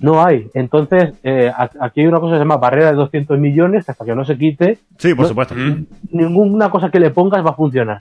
No 0.00 0.24
hay. 0.24 0.48
Entonces, 0.54 1.12
eh, 1.22 1.52
aquí 1.80 2.00
hay 2.00 2.06
una 2.08 2.18
cosa 2.18 2.32
que 2.32 2.36
se 2.38 2.44
llama 2.44 2.56
barrera 2.56 2.90
de 2.90 2.96
200 2.96 3.38
millones, 3.38 3.88
hasta 3.88 4.04
que 4.04 4.14
no 4.14 4.24
se 4.24 4.36
quite, 4.36 4.78
Sí, 4.98 5.14
por 5.14 5.22
No. 5.24 5.28
supuesto. 5.28 5.54
Mm. 5.54 5.86
ninguna 6.10 6.68
cosa 6.68 6.90
que 6.90 6.98
le 6.98 7.10
pongas 7.10 7.44
va 7.46 7.50
a 7.50 7.54
funcionar. 7.54 8.00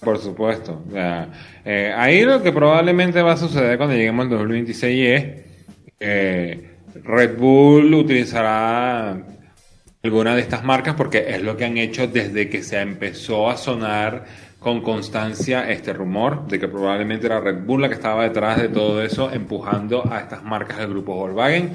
Por 0.00 0.18
supuesto. 0.18 0.82
O 0.88 0.90
sea, 0.92 1.28
eh, 1.64 1.92
ahí 1.96 2.22
lo 2.24 2.42
que 2.42 2.52
probablemente 2.52 3.22
va 3.22 3.32
a 3.32 3.36
suceder 3.36 3.76
cuando 3.76 3.94
lleguemos 3.94 4.24
al 4.24 4.30
2026 4.30 5.08
es 5.08 5.44
que 5.98 6.70
Red 7.04 7.38
Bull 7.38 7.94
utilizará 7.94 9.16
alguna 10.02 10.34
de 10.34 10.40
estas 10.42 10.64
marcas 10.64 10.94
porque 10.94 11.26
es 11.28 11.42
lo 11.42 11.56
que 11.56 11.64
han 11.64 11.76
hecho 11.76 12.06
desde 12.06 12.48
que 12.48 12.62
se 12.62 12.80
empezó 12.80 13.50
a 13.50 13.56
sonar 13.56 14.24
con 14.58 14.80
constancia 14.82 15.70
este 15.70 15.92
rumor 15.92 16.46
de 16.48 16.58
que 16.58 16.68
probablemente 16.68 17.26
era 17.26 17.40
Red 17.40 17.64
Bull 17.64 17.82
la 17.82 17.88
que 17.88 17.94
estaba 17.94 18.24
detrás 18.24 18.60
de 18.60 18.68
todo 18.68 19.02
eso 19.02 19.30
empujando 19.32 20.06
a 20.10 20.20
estas 20.20 20.42
marcas 20.42 20.78
del 20.78 20.88
grupo 20.90 21.14
Volkswagen. 21.14 21.70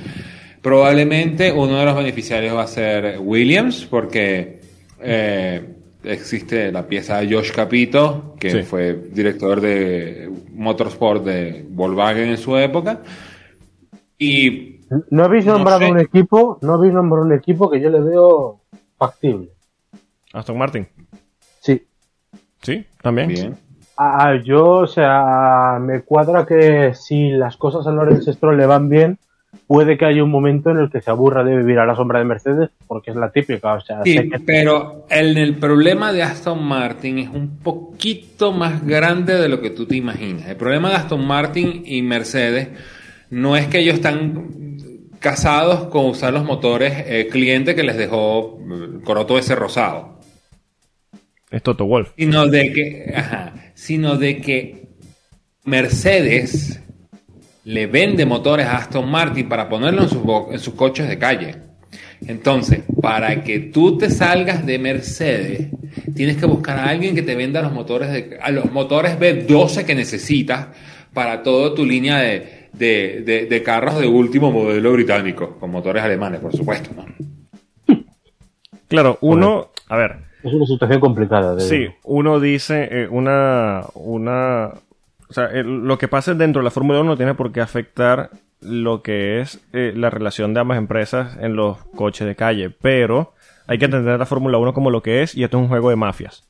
Probablemente 0.61 1.51
uno 1.51 1.77
de 1.79 1.85
los 1.85 1.95
beneficiarios 1.95 2.55
va 2.55 2.63
a 2.63 2.67
ser 2.67 3.17
Williams 3.19 3.85
porque 3.89 4.59
eh, 5.01 5.61
existe 6.03 6.71
la 6.71 6.87
pieza 6.87 7.19
de 7.21 7.33
Josh 7.33 7.51
Capito, 7.51 8.35
que 8.39 8.49
Sí. 8.51 8.61
fue 8.63 8.95
director 9.11 9.61
de 9.61 10.29
Motorsport 10.53 11.23
de 11.23 11.65
Volkswagen 11.69 12.29
en 12.29 12.37
su 12.37 12.57
época. 12.57 13.01
Y 14.17 14.74
¿No 15.09 15.23
habéis 15.23 15.45
No 15.45 15.53
nombrado 15.53 15.79
sé. 15.79 15.91
un 15.91 15.99
equipo? 15.99 16.59
¿No 16.61 16.73
habéis 16.75 16.93
nombrado 16.93 17.25
un 17.25 17.33
equipo 17.33 17.69
que 17.69 17.79
yo 17.81 17.89
le 17.89 17.99
veo 18.01 18.61
factible? 18.97 19.49
Aston 20.33 20.57
Martin. 20.57 20.87
Sí. 21.61 21.85
Sí, 22.61 22.85
también. 23.01 23.27
bien. 23.29 23.55
Ah, 23.97 24.35
yo, 24.43 24.65
o 24.79 24.87
sea, 24.87 25.77
me 25.81 26.01
cuadra 26.01 26.45
que 26.45 26.93
si 26.93 27.29
las 27.31 27.55
cosas 27.57 27.87
a 27.87 27.91
Lorenz 27.91 28.25
Stroll 28.25 28.57
le 28.57 28.65
van 28.65 28.89
bien, 28.89 29.17
puede 29.67 29.97
que 29.97 30.03
haya 30.05 30.21
un 30.23 30.29
momento 30.31 30.69
en 30.69 30.77
el 30.79 30.91
que 30.91 30.99
se 31.01 31.09
aburra 31.09 31.43
de 31.45 31.55
vivir 31.55 31.79
a 31.79 31.85
la 31.85 31.95
sombra 31.95 32.19
de 32.19 32.25
Mercedes, 32.25 32.69
porque 32.87 33.11
es 33.11 33.15
la 33.17 33.31
típica, 33.31 33.73
o 33.73 33.79
sea, 33.81 34.03
Sí, 34.03 34.15
que- 34.29 34.39
pero 34.45 35.05
el, 35.09 35.37
el 35.37 35.55
problema 35.55 36.11
de 36.11 36.23
Aston 36.23 36.61
Martin 36.61 37.19
es 37.19 37.29
un 37.29 37.57
poquito 37.59 38.51
más 38.51 38.85
grande 38.85 39.35
de 39.37 39.47
lo 39.47 39.61
que 39.61 39.69
tú 39.69 39.85
te 39.85 39.95
imaginas. 39.95 40.45
El 40.49 40.57
problema 40.57 40.89
de 40.89 40.95
Aston 40.95 41.25
Martin 41.25 41.83
y 41.85 42.01
Mercedes 42.01 42.67
no 43.29 43.55
es 43.55 43.67
que 43.67 43.79
ellos 43.79 43.95
están 43.95 44.64
casados 45.29 45.85
con 45.85 46.05
usar 46.05 46.31
los 46.33 46.43
motores 46.43 46.93
eh, 47.07 47.27
cliente 47.31 47.73
que 47.73 47.81
les 47.81 47.97
dejó 47.97 48.59
eh, 48.61 48.99
Coroto 49.03 49.39
ese 49.39 49.55
rosado, 49.55 50.19
Es 51.49 51.63
Toto 51.63 51.85
Wolf. 51.87 52.11
sino 52.15 52.45
de 52.45 52.71
que, 52.71 53.11
ajá, 53.15 53.53
sino 53.73 54.17
de 54.17 54.37
que 54.39 54.87
Mercedes 55.63 56.79
le 57.63 57.87
vende 57.87 58.23
motores 58.27 58.67
a 58.67 58.77
Aston 58.77 59.09
Martin 59.09 59.49
para 59.49 59.67
ponerlo 59.67 60.03
en 60.03 60.09
sus, 60.09 60.21
bo- 60.21 60.49
en 60.51 60.59
sus 60.59 60.75
coches 60.75 61.09
de 61.09 61.17
calle. 61.17 61.55
Entonces, 62.27 62.81
para 63.01 63.43
que 63.43 63.59
tú 63.59 63.97
te 63.97 64.11
salgas 64.11 64.63
de 64.63 64.77
Mercedes, 64.77 65.69
tienes 66.15 66.37
que 66.37 66.45
buscar 66.45 66.77
a 66.77 66.89
alguien 66.89 67.15
que 67.15 67.23
te 67.23 67.33
venda 67.33 67.63
los 67.63 67.71
motores 67.73 68.11
de, 68.11 68.37
a 68.39 68.51
los 68.51 68.71
motores 68.71 69.17
B12 69.17 69.85
que 69.85 69.95
necesitas 69.95 70.67
para 71.15 71.41
toda 71.41 71.73
tu 71.73 71.83
línea 71.83 72.19
de, 72.19 72.64
de- 72.77 73.21
de- 73.25 73.45
de 73.45 73.63
carros 73.63 73.97
de 73.99 74.07
último 74.07 74.51
modelo 74.51 74.91
británico, 74.93 75.57
con 75.59 75.71
motores 75.71 76.03
alemanes, 76.03 76.39
por 76.41 76.55
supuesto. 76.55 76.89
¿no? 76.95 77.05
Claro, 78.87 79.17
uno, 79.21 79.69
a 79.89 79.97
ver, 79.97 80.17
es 80.43 80.53
una 80.53 80.65
situación 80.65 80.99
complicada. 80.99 81.55
de- 81.55 81.61
Sí, 81.61 81.87
uno 82.03 82.39
dice 82.39 82.87
eh, 82.91 83.07
una, 83.09 83.83
una, 83.95 84.73
o 85.29 85.33
sea, 85.33 85.45
el- 85.47 85.85
lo 85.85 85.97
que 85.97 86.07
pasa 86.07 86.33
dentro 86.33 86.61
de 86.61 86.65
la 86.65 86.71
Fórmula 86.71 86.99
1 86.99 87.11
no 87.11 87.17
tiene 87.17 87.33
por 87.33 87.51
qué 87.51 87.61
afectar 87.61 88.29
lo 88.61 89.01
que 89.01 89.41
es 89.41 89.59
eh, 89.73 89.93
la 89.95 90.09
relación 90.09 90.53
de 90.53 90.59
ambas 90.59 90.77
empresas 90.77 91.37
en 91.39 91.55
los 91.55 91.77
coches 91.95 92.27
de 92.27 92.35
calle, 92.35 92.69
pero 92.69 93.33
hay 93.67 93.77
que 93.79 93.85
entender 93.85 94.17
la 94.19 94.25
Fórmula 94.25 94.57
1 94.57 94.73
como 94.73 94.91
lo 94.91 95.01
que 95.01 95.23
es 95.23 95.35
y 95.35 95.43
esto 95.43 95.57
es 95.57 95.63
un 95.63 95.69
juego 95.69 95.89
de 95.89 95.95
mafias. 95.95 96.47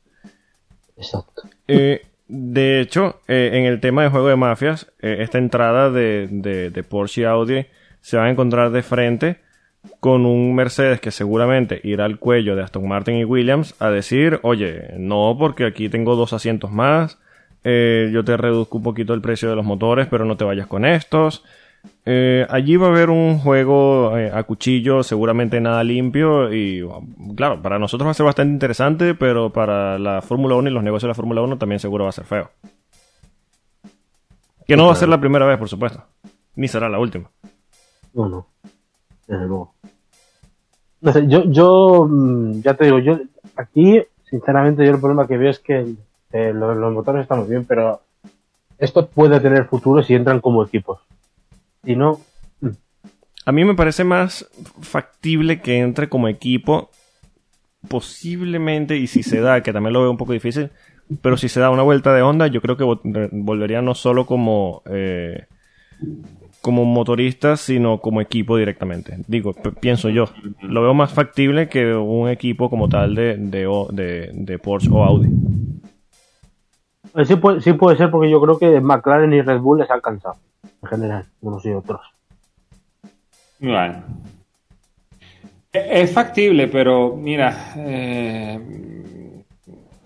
Exacto. 0.96 1.42
Eh, 1.68 2.05
de 2.28 2.80
hecho, 2.80 3.20
eh, 3.28 3.50
en 3.54 3.64
el 3.64 3.80
tema 3.80 4.02
de 4.02 4.08
juego 4.08 4.28
de 4.28 4.36
mafias, 4.36 4.92
eh, 5.00 5.18
esta 5.20 5.38
entrada 5.38 5.90
de, 5.90 6.28
de, 6.30 6.82
Porsche 6.82 7.22
y 7.22 7.24
Audi 7.24 7.66
se 8.00 8.16
van 8.16 8.26
a 8.26 8.30
encontrar 8.30 8.70
de 8.70 8.82
frente 8.82 9.40
con 10.00 10.26
un 10.26 10.54
Mercedes 10.54 11.00
que 11.00 11.12
seguramente 11.12 11.80
irá 11.84 12.04
al 12.04 12.18
cuello 12.18 12.56
de 12.56 12.62
Aston 12.62 12.88
Martin 12.88 13.16
y 13.16 13.24
Williams 13.24 13.76
a 13.78 13.90
decir, 13.90 14.40
oye, 14.42 14.94
no, 14.98 15.36
porque 15.38 15.64
aquí 15.64 15.88
tengo 15.88 16.16
dos 16.16 16.32
asientos 16.32 16.72
más, 16.72 17.18
eh, 17.62 18.10
yo 18.12 18.24
te 18.24 18.36
reduzco 18.36 18.78
un 18.78 18.84
poquito 18.84 19.14
el 19.14 19.20
precio 19.20 19.48
de 19.48 19.56
los 19.56 19.64
motores, 19.64 20.06
pero 20.08 20.24
no 20.24 20.36
te 20.36 20.44
vayas 20.44 20.66
con 20.66 20.84
estos. 20.84 21.44
Eh, 22.08 22.46
allí 22.48 22.76
va 22.76 22.86
a 22.86 22.90
haber 22.90 23.10
un 23.10 23.38
juego 23.38 24.16
eh, 24.16 24.30
a 24.32 24.44
cuchillo, 24.44 25.02
seguramente 25.02 25.60
nada 25.60 25.82
limpio 25.82 26.54
y 26.54 26.88
claro, 27.34 27.60
para 27.60 27.80
nosotros 27.80 28.06
va 28.06 28.12
a 28.12 28.14
ser 28.14 28.26
bastante 28.26 28.52
interesante, 28.52 29.14
pero 29.14 29.50
para 29.50 29.98
la 29.98 30.22
Fórmula 30.22 30.54
1 30.54 30.70
y 30.70 30.72
los 30.72 30.84
negocios 30.84 31.08
de 31.08 31.08
la 31.08 31.14
Fórmula 31.14 31.42
1 31.42 31.58
también 31.58 31.80
seguro 31.80 32.04
va 32.04 32.10
a 32.10 32.12
ser 32.12 32.24
feo. 32.24 32.50
Que 34.68 34.76
no 34.76 34.86
va 34.86 34.92
a 34.92 34.96
ser 34.96 35.08
la 35.08 35.20
primera 35.20 35.46
vez, 35.46 35.58
por 35.58 35.68
supuesto, 35.68 36.04
ni 36.54 36.68
será 36.68 36.88
la 36.88 37.00
última. 37.00 37.28
No, 38.14 38.28
no. 38.28 38.46
Desde 39.26 39.46
luego. 39.46 39.74
No 41.00 41.12
sé, 41.12 41.26
yo, 41.26 41.44
yo, 41.50 42.06
mm, 42.08 42.60
ya 42.60 42.74
te 42.74 42.84
digo, 42.84 43.00
yo 43.00 43.18
aquí, 43.56 44.00
sinceramente, 44.30 44.84
yo 44.84 44.92
el 44.92 45.00
problema 45.00 45.26
que 45.26 45.36
veo 45.36 45.50
es 45.50 45.58
que 45.58 45.94
eh, 46.32 46.52
los, 46.54 46.76
los 46.76 46.92
motores 46.92 47.22
están 47.22 47.40
muy 47.40 47.48
bien, 47.48 47.64
pero 47.64 48.00
esto 48.78 49.06
puede 49.06 49.40
tener 49.40 49.66
futuro 49.66 50.04
si 50.04 50.14
entran 50.14 50.40
como 50.40 50.62
equipos. 50.62 51.00
A 53.44 53.52
mí 53.52 53.64
me 53.64 53.74
parece 53.74 54.02
más 54.02 54.50
factible 54.80 55.60
que 55.60 55.78
entre 55.78 56.08
como 56.08 56.26
equipo, 56.26 56.90
posiblemente, 57.88 58.96
y 58.96 59.06
si 59.06 59.22
se 59.22 59.40
da, 59.40 59.62
que 59.62 59.72
también 59.72 59.92
lo 59.92 60.00
veo 60.00 60.10
un 60.10 60.16
poco 60.16 60.32
difícil, 60.32 60.70
pero 61.22 61.36
si 61.36 61.48
se 61.48 61.60
da 61.60 61.70
una 61.70 61.82
vuelta 61.84 62.12
de 62.12 62.22
onda, 62.22 62.48
yo 62.48 62.60
creo 62.60 62.76
que 62.76 62.84
volvería 63.30 63.82
no 63.82 63.94
solo 63.94 64.26
como, 64.26 64.82
eh, 64.86 65.44
como 66.60 66.84
motoristas, 66.84 67.60
sino 67.60 68.00
como 68.00 68.20
equipo 68.20 68.56
directamente. 68.56 69.18
Digo, 69.28 69.54
pienso 69.80 70.08
yo. 70.08 70.28
Lo 70.62 70.82
veo 70.82 70.94
más 70.94 71.12
factible 71.12 71.68
que 71.68 71.94
un 71.94 72.28
equipo 72.28 72.68
como 72.68 72.88
tal 72.88 73.14
de, 73.14 73.36
de, 73.36 74.30
de 74.32 74.58
Porsche 74.58 74.90
o 74.90 75.04
Audi. 75.04 75.28
Sí, 77.24 77.36
puede, 77.36 77.60
sí 77.60 77.72
puede 77.72 77.96
ser 77.96 78.10
porque 78.10 78.30
yo 78.30 78.40
creo 78.40 78.58
que 78.58 78.80
McLaren 78.80 79.32
y 79.32 79.40
Red 79.42 79.60
Bull 79.60 79.78
les 79.78 79.90
han 79.90 80.00
cansado, 80.00 80.36
en 80.82 80.88
general, 80.88 81.24
unos 81.40 81.64
y 81.64 81.70
otros. 81.72 82.00
Bueno. 83.60 84.02
E- 85.72 86.02
Es 86.02 86.12
factible, 86.12 86.68
pero 86.68 87.16
mira, 87.16 87.72
eh, 87.76 88.60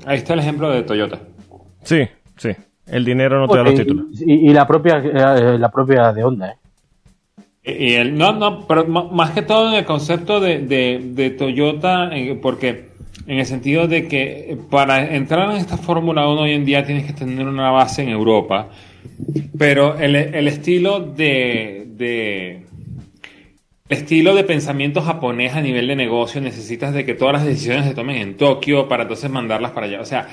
ahí 0.07 0.19
está 0.19 0.35
el 0.35 0.41
ejemplo 0.41 0.71
de 0.71 0.83
Toyota. 0.83 1.19
Sí, 1.83 2.07
sí. 2.37 2.51
El 2.87 3.05
dinero 3.05 3.39
no 3.39 3.49
te 3.49 3.57
da 3.57 3.65
los 3.65 3.75
Y- 3.75 3.77
títulos. 3.77 4.07
Y, 4.21 4.51
y 4.51 4.53
la 4.53 4.67
propia 4.67 4.99
eh, 4.99 5.59
la 5.59 5.71
propia 5.71 6.13
de 6.13 6.25
Honda, 6.25 6.51
¿eh? 6.53 6.57
Y 7.63 7.93
el, 7.95 8.17
no, 8.17 8.33
no, 8.33 8.67
pero 8.67 8.87
más 8.87 9.31
que 9.33 9.43
todo 9.43 9.69
en 9.69 9.75
el 9.75 9.85
concepto 9.85 10.41
de, 10.41 10.61
de, 10.61 10.99
de 11.13 11.31
Toyota, 11.31 12.11
porque 12.41 12.90
en 13.27 13.39
el 13.39 13.47
sentido 13.47 13.87
de 13.87 14.09
que 14.09 14.57
para 14.71 15.15
entrar 15.15 15.51
en 15.51 15.57
esta 15.57 15.77
Fórmula 15.77 16.29
1 16.29 16.41
hoy 16.41 16.53
en 16.53 16.65
día 16.65 16.85
tienes 16.85 17.07
que 17.07 17.13
tener 17.13 17.47
una 17.47 17.71
base 17.71 18.03
en 18.03 18.09
Europa, 18.09 18.69
pero 19.59 19.99
el, 19.99 20.17
el 20.17 20.49
estilo 20.49 21.01
de, 21.01 21.87
de 21.97 22.65
el 23.91 23.99
estilo 23.99 24.37
de 24.37 24.45
pensamiento 24.45 25.03
japonés 25.03 25.55
a 25.55 25.61
nivel 25.61 25.89
de 25.89 25.97
negocio 25.97 26.41
necesitas 26.41 26.95
de 26.95 27.05
que 27.05 27.15
todas 27.15 27.33
las 27.33 27.45
decisiones 27.45 27.87
se 27.87 27.93
tomen 27.93 28.19
en 28.19 28.37
Tokio 28.37 28.87
para 28.87 29.03
entonces 29.03 29.29
mandarlas 29.29 29.73
para 29.73 29.87
allá. 29.87 30.01
O 30.01 30.05
sea, 30.05 30.29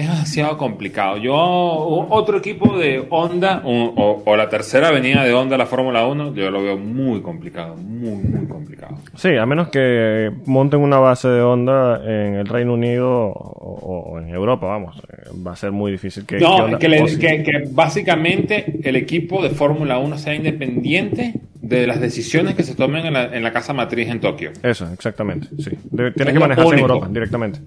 es 0.00 0.06
demasiado 0.08 0.56
complicado. 0.56 1.16
Yo, 1.16 1.34
otro 1.34 2.38
equipo 2.38 2.78
de 2.78 3.04
Honda, 3.10 3.62
o, 3.64 3.72
o- 3.86 4.22
o 4.24 4.36
la 4.36 4.48
tercera 4.48 4.88
avenida 4.88 5.24
de 5.24 5.32
Honda, 5.34 5.56
la 5.58 5.66
Fórmula 5.66 6.06
1, 6.06 6.34
yo 6.34 6.50
lo 6.50 6.62
veo 6.62 6.76
muy 6.78 7.20
complicado, 7.20 7.74
muy, 7.76 8.16
muy 8.22 8.46
complicado. 8.46 8.96
Sí, 9.16 9.36
a 9.36 9.44
menos 9.44 9.68
que 9.68 10.30
monten 10.46 10.80
una 10.80 10.98
base 10.98 11.28
de 11.28 11.40
onda 11.42 12.00
en 12.04 12.34
el 12.34 12.46
Reino 12.46 12.74
Unido 12.74 13.08
o, 13.10 14.12
o 14.12 14.18
en 14.20 14.28
Europa, 14.28 14.66
vamos. 14.66 14.96
eh, 15.08 15.28
Va 15.46 15.52
a 15.52 15.56
ser 15.56 15.72
muy 15.72 15.92
difícil 15.92 16.24
que... 16.24 16.38
No, 16.38 16.56
Honda- 16.56 16.78
que, 16.78 16.88
le- 16.88 17.02
o 17.02 17.08
sí. 17.08 17.18
que- 17.18 17.42
que 17.42 17.64
básicamente 17.70 18.80
el 18.84 18.96
equipo 18.96 19.42
de 19.42 19.50
Fórmula 19.50 19.98
1 19.98 20.16
sea 20.18 20.34
independiente 20.34 21.34
de 21.60 21.86
las 21.86 22.00
decisiones 22.00 22.54
que 22.54 22.62
se 22.62 22.74
tomen 22.74 23.04
en 23.04 23.12
la, 23.12 23.24
en 23.36 23.42
la 23.42 23.52
casa 23.52 23.72
matriz 23.72 24.08
en 24.08 24.20
Tokio. 24.20 24.52
Eso, 24.62 24.90
exactamente, 24.92 25.48
sí. 25.58 25.70
Debe- 25.90 26.12
tiene 26.14 26.30
Es 26.30 26.34
que 26.34 26.40
manejarse 26.40 26.74
en. 26.74 26.78
Europa 26.80 27.08
directamente. 27.10 27.60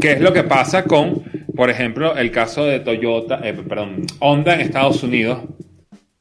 ¿Qué 0.00 0.12
es 0.12 0.20
lo 0.20 0.32
que 0.32 0.42
pasa 0.44 0.84
con, 0.84 1.22
por 1.56 1.70
ejemplo, 1.70 2.16
el 2.16 2.30
caso 2.30 2.64
de 2.64 2.80
Toyota, 2.80 3.40
eh, 3.42 3.52
perdón, 3.54 4.02
Honda 4.20 4.54
en 4.54 4.60
Estados 4.60 5.02
Unidos, 5.02 5.38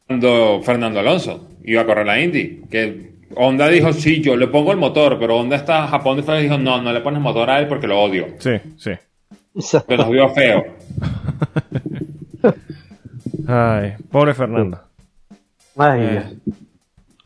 cuando 0.08 0.62
Fernando 0.64 1.00
Alonso 1.00 1.50
iba 1.64 1.82
a 1.82 1.86
correr 1.86 2.06
la 2.06 2.20
Indy? 2.22 2.62
Que 2.70 3.14
Honda 3.36 3.68
dijo, 3.68 3.94
sí, 3.94 4.22
yo 4.22 4.36
le 4.36 4.48
pongo 4.48 4.72
el 4.72 4.78
motor, 4.78 5.18
pero 5.20 5.38
Honda 5.38 5.56
está 5.56 5.82
en 5.82 5.88
Japón 5.88 6.20
y 6.28 6.42
dijo, 6.44 6.58
no, 6.58 6.82
no 6.82 6.92
le 6.94 7.02
pones 7.02 7.22
motor 7.22 7.50
a 7.50 7.60
él 7.60 7.68
porque 7.68 7.88
lo 7.88 8.00
odio. 8.02 8.28
Sí, 8.40 8.52
sí. 8.78 8.92
Que 9.88 9.98
nos 9.98 10.10
vio 10.10 10.30
feo. 10.30 10.64
Ay, 13.48 13.96
pobre 14.10 14.34
Fernando. 14.34 14.80
Ay, 15.78 16.02
Eh. 16.02 16.10
Dios. 16.46 16.56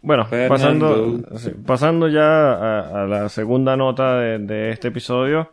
Bueno, 0.02 0.26
Fernando. 0.26 1.20
pasando, 1.30 1.64
pasando 1.66 2.08
ya 2.08 2.24
a, 2.54 3.04
a 3.04 3.08
la 3.08 3.30
segunda 3.30 3.76
nota 3.76 4.20
de, 4.20 4.40
de 4.40 4.72
este 4.72 4.88
episodio, 4.88 5.50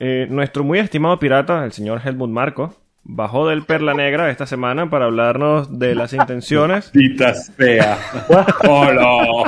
eh, 0.00 0.26
nuestro 0.28 0.64
muy 0.64 0.78
estimado 0.80 1.18
pirata, 1.18 1.64
el 1.64 1.72
señor 1.72 2.00
Helmut 2.04 2.30
Marco, 2.30 2.74
bajó 3.02 3.48
del 3.48 3.62
Perla 3.62 3.94
Negra 3.94 4.30
esta 4.30 4.46
semana 4.46 4.90
para 4.90 5.06
hablarnos 5.06 5.78
de 5.78 5.94
las 5.94 6.12
intenciones. 6.12 6.90
Fea. 7.56 7.96
Polo. 8.62 9.44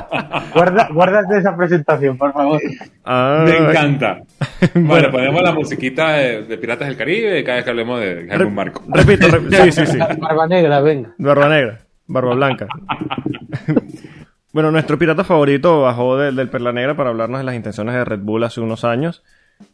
Guarda, 0.54 0.88
guárdate 0.92 1.38
esa 1.38 1.56
presentación, 1.56 2.16
por 2.16 2.32
favor. 2.32 2.60
Ah, 3.04 3.44
Me 3.46 3.56
encanta. 3.58 4.20
Bueno. 4.74 4.88
Bueno, 4.88 5.10
ponemos 5.10 5.42
la 5.42 5.52
musiquita 5.52 6.12
de, 6.12 6.42
de 6.44 6.56
Piratas 6.58 6.86
del 6.88 6.96
Caribe 6.96 7.42
cada 7.42 7.56
vez 7.56 7.64
que 7.64 7.70
hablemos 7.70 8.00
de 8.00 8.28
Helmut 8.30 8.52
Marco. 8.52 8.82
Repito, 8.88 9.26
re- 9.28 9.70
sí, 9.70 9.72
sí, 9.72 9.86
sí. 9.86 9.98
Barba 10.20 10.46
negra, 10.46 10.80
venga. 10.80 11.12
Barba 11.18 11.48
negra, 11.48 11.80
barba 12.06 12.34
blanca. 12.34 12.68
bueno, 14.52 14.70
nuestro 14.70 14.98
pirata 14.98 15.24
favorito 15.24 15.82
bajó 15.82 16.16
del 16.16 16.48
Perla 16.48 16.72
Negra 16.72 16.94
para 16.96 17.10
hablarnos 17.10 17.40
de 17.40 17.44
las 17.44 17.54
intenciones 17.54 17.94
de 17.94 18.04
Red 18.04 18.20
Bull 18.20 18.44
hace 18.44 18.60
unos 18.60 18.84
años. 18.84 19.22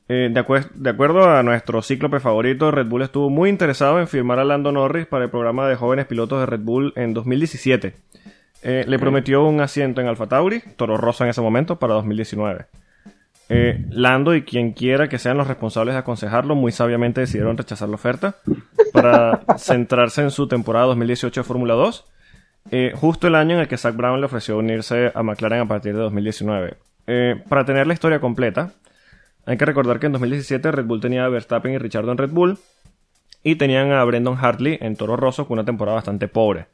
Eh, 0.08 0.30
de, 0.32 0.40
acuer- 0.44 0.70
de 0.72 0.90
acuerdo 0.90 1.28
a 1.30 1.42
nuestro 1.42 1.82
cíclope 1.82 2.20
favorito, 2.20 2.70
Red 2.70 2.86
Bull 2.86 3.02
estuvo 3.02 3.28
muy 3.30 3.50
interesado 3.50 4.00
en 4.00 4.08
firmar 4.08 4.38
a 4.38 4.44
Lando 4.44 4.72
Norris 4.72 5.06
para 5.06 5.24
el 5.24 5.30
programa 5.30 5.68
de 5.68 5.76
jóvenes 5.76 6.06
pilotos 6.06 6.40
de 6.40 6.46
Red 6.46 6.60
Bull 6.60 6.92
en 6.96 7.12
2017. 7.14 7.94
Eh, 8.62 8.84
le 8.88 8.98
prometió 8.98 9.44
un 9.44 9.60
asiento 9.60 10.00
en 10.00 10.06
Alfa 10.08 10.26
Tauri, 10.26 10.62
Toro 10.76 10.96
Rosso 10.96 11.24
en 11.24 11.30
ese 11.30 11.40
momento, 11.40 11.78
para 11.78 11.94
2019. 11.94 12.66
Eh, 13.50 13.86
Lando 13.90 14.34
y 14.34 14.42
quien 14.42 14.72
quiera 14.72 15.08
que 15.08 15.18
sean 15.18 15.36
los 15.38 15.46
responsables 15.48 15.94
de 15.94 16.00
aconsejarlo, 16.00 16.54
muy 16.54 16.70
sabiamente 16.72 17.20
decidieron 17.22 17.56
rechazar 17.56 17.88
la 17.88 17.94
oferta 17.94 18.36
para 18.92 19.40
centrarse 19.58 20.22
en 20.22 20.30
su 20.30 20.48
temporada 20.48 20.86
2018 20.86 21.40
de 21.40 21.44
Fórmula 21.44 21.74
2, 21.74 22.04
eh, 22.70 22.92
justo 22.94 23.26
el 23.26 23.34
año 23.34 23.54
en 23.54 23.60
el 23.62 23.68
que 23.68 23.78
Zach 23.78 23.94
Brown 23.96 24.20
le 24.20 24.26
ofreció 24.26 24.58
unirse 24.58 25.10
a 25.14 25.22
McLaren 25.22 25.60
a 25.60 25.66
partir 25.68 25.94
de 25.94 26.00
2019. 26.00 26.74
Eh, 27.06 27.42
para 27.48 27.64
tener 27.64 27.86
la 27.86 27.94
historia 27.94 28.20
completa, 28.20 28.72
hay 29.48 29.56
que 29.56 29.64
recordar 29.64 29.98
que 29.98 30.04
en 30.04 30.12
2017 30.12 30.70
Red 30.72 30.84
Bull 30.84 31.00
tenía 31.00 31.24
a 31.24 31.28
Verstappen 31.30 31.72
y 31.72 31.78
Richardo 31.78 32.12
en 32.12 32.18
Red 32.18 32.30
Bull 32.30 32.58
y 33.42 33.56
tenían 33.56 33.92
a 33.92 34.04
Brendan 34.04 34.36
Hartley 34.36 34.76
en 34.82 34.94
Toro 34.94 35.16
Rosso 35.16 35.46
con 35.46 35.58
una 35.58 35.64
temporada 35.64 35.94
bastante 35.94 36.28
pobre. 36.28 36.66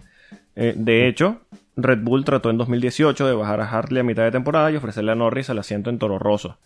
Eh, 0.57 0.75
de 0.77 1.07
hecho, 1.07 1.43
Red 1.77 2.01
Bull 2.01 2.25
trató 2.25 2.51
en 2.51 2.59
2018 2.59 3.29
de 3.29 3.35
bajar 3.35 3.61
a 3.61 3.69
Hartley 3.71 4.01
a 4.01 4.03
mitad 4.03 4.25
de 4.25 4.33
temporada 4.33 4.73
y 4.73 4.77
ofrecerle 4.77 5.13
a 5.13 5.15
Norris 5.15 5.49
el 5.51 5.59
asiento 5.61 5.89
en 5.89 6.01
Toro 6.01 6.19
Rosso. 6.19 6.59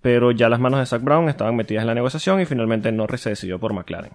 Pero 0.00 0.32
ya 0.32 0.48
las 0.48 0.58
manos 0.58 0.80
de 0.80 0.86
Zach 0.86 1.00
Brown 1.00 1.28
estaban 1.28 1.54
metidas 1.54 1.82
en 1.82 1.86
la 1.86 1.94
negociación 1.94 2.40
y 2.40 2.44
finalmente 2.44 2.90
Norris 2.90 3.20
se 3.20 3.30
decidió 3.30 3.60
por 3.60 3.72
McLaren. 3.72 4.14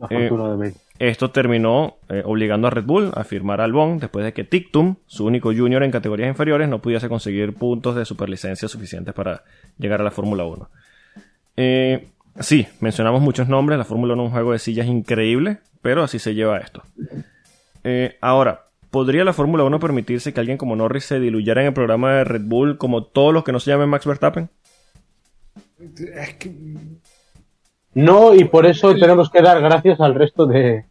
Afortunadamente. 0.00 0.78
Esto 0.98 1.30
terminó 1.30 1.98
eh, 2.08 2.22
obligando 2.24 2.66
a 2.66 2.70
Red 2.70 2.84
Bull 2.84 3.12
a 3.14 3.22
firmar 3.22 3.60
a 3.60 3.64
Albon 3.64 3.98
después 3.98 4.24
de 4.24 4.32
que 4.32 4.42
Tictum, 4.42 4.96
su 5.06 5.24
único 5.24 5.52
junior 5.54 5.82
en 5.84 5.92
categorías 5.92 6.28
inferiores, 6.28 6.68
no 6.68 6.80
pudiese 6.80 7.08
conseguir 7.08 7.54
puntos 7.54 7.94
de 7.94 8.04
superlicencia 8.04 8.66
suficientes 8.68 9.14
para 9.14 9.44
llegar 9.78 10.00
a 10.00 10.04
la 10.04 10.10
Fórmula 10.10 10.44
1. 10.44 10.68
Eh, 11.56 12.08
sí, 12.40 12.66
mencionamos 12.80 13.22
muchos 13.22 13.48
nombres, 13.48 13.78
la 13.78 13.84
Fórmula 13.84 14.14
1 14.14 14.22
es 14.22 14.26
un 14.26 14.32
juego 14.32 14.52
de 14.52 14.58
sillas 14.58 14.86
increíble, 14.86 15.58
pero 15.82 16.02
así 16.02 16.18
se 16.18 16.34
lleva 16.34 16.58
esto. 16.58 16.82
Eh, 17.84 18.16
ahora, 18.20 18.66
¿podría 18.90 19.24
la 19.24 19.32
Fórmula 19.32 19.62
1 19.62 19.78
permitirse 19.78 20.32
que 20.32 20.40
alguien 20.40 20.58
como 20.58 20.74
Norris 20.74 21.04
se 21.04 21.20
diluyera 21.20 21.60
en 21.60 21.68
el 21.68 21.74
programa 21.74 22.14
de 22.14 22.24
Red 22.24 22.42
Bull 22.44 22.76
como 22.76 23.04
todos 23.04 23.32
los 23.32 23.44
que 23.44 23.52
no 23.52 23.60
se 23.60 23.70
llamen 23.70 23.88
Max 23.88 24.04
Verstappen? 24.04 24.50
Es 25.80 26.34
que 26.34 26.52
No, 27.94 28.34
y 28.34 28.44
por 28.44 28.66
eso 28.66 28.94
tenemos 28.94 29.30
que 29.30 29.42
dar 29.42 29.60
gracias 29.60 30.00
al 30.00 30.14
resto 30.14 30.46
de, 30.46 30.84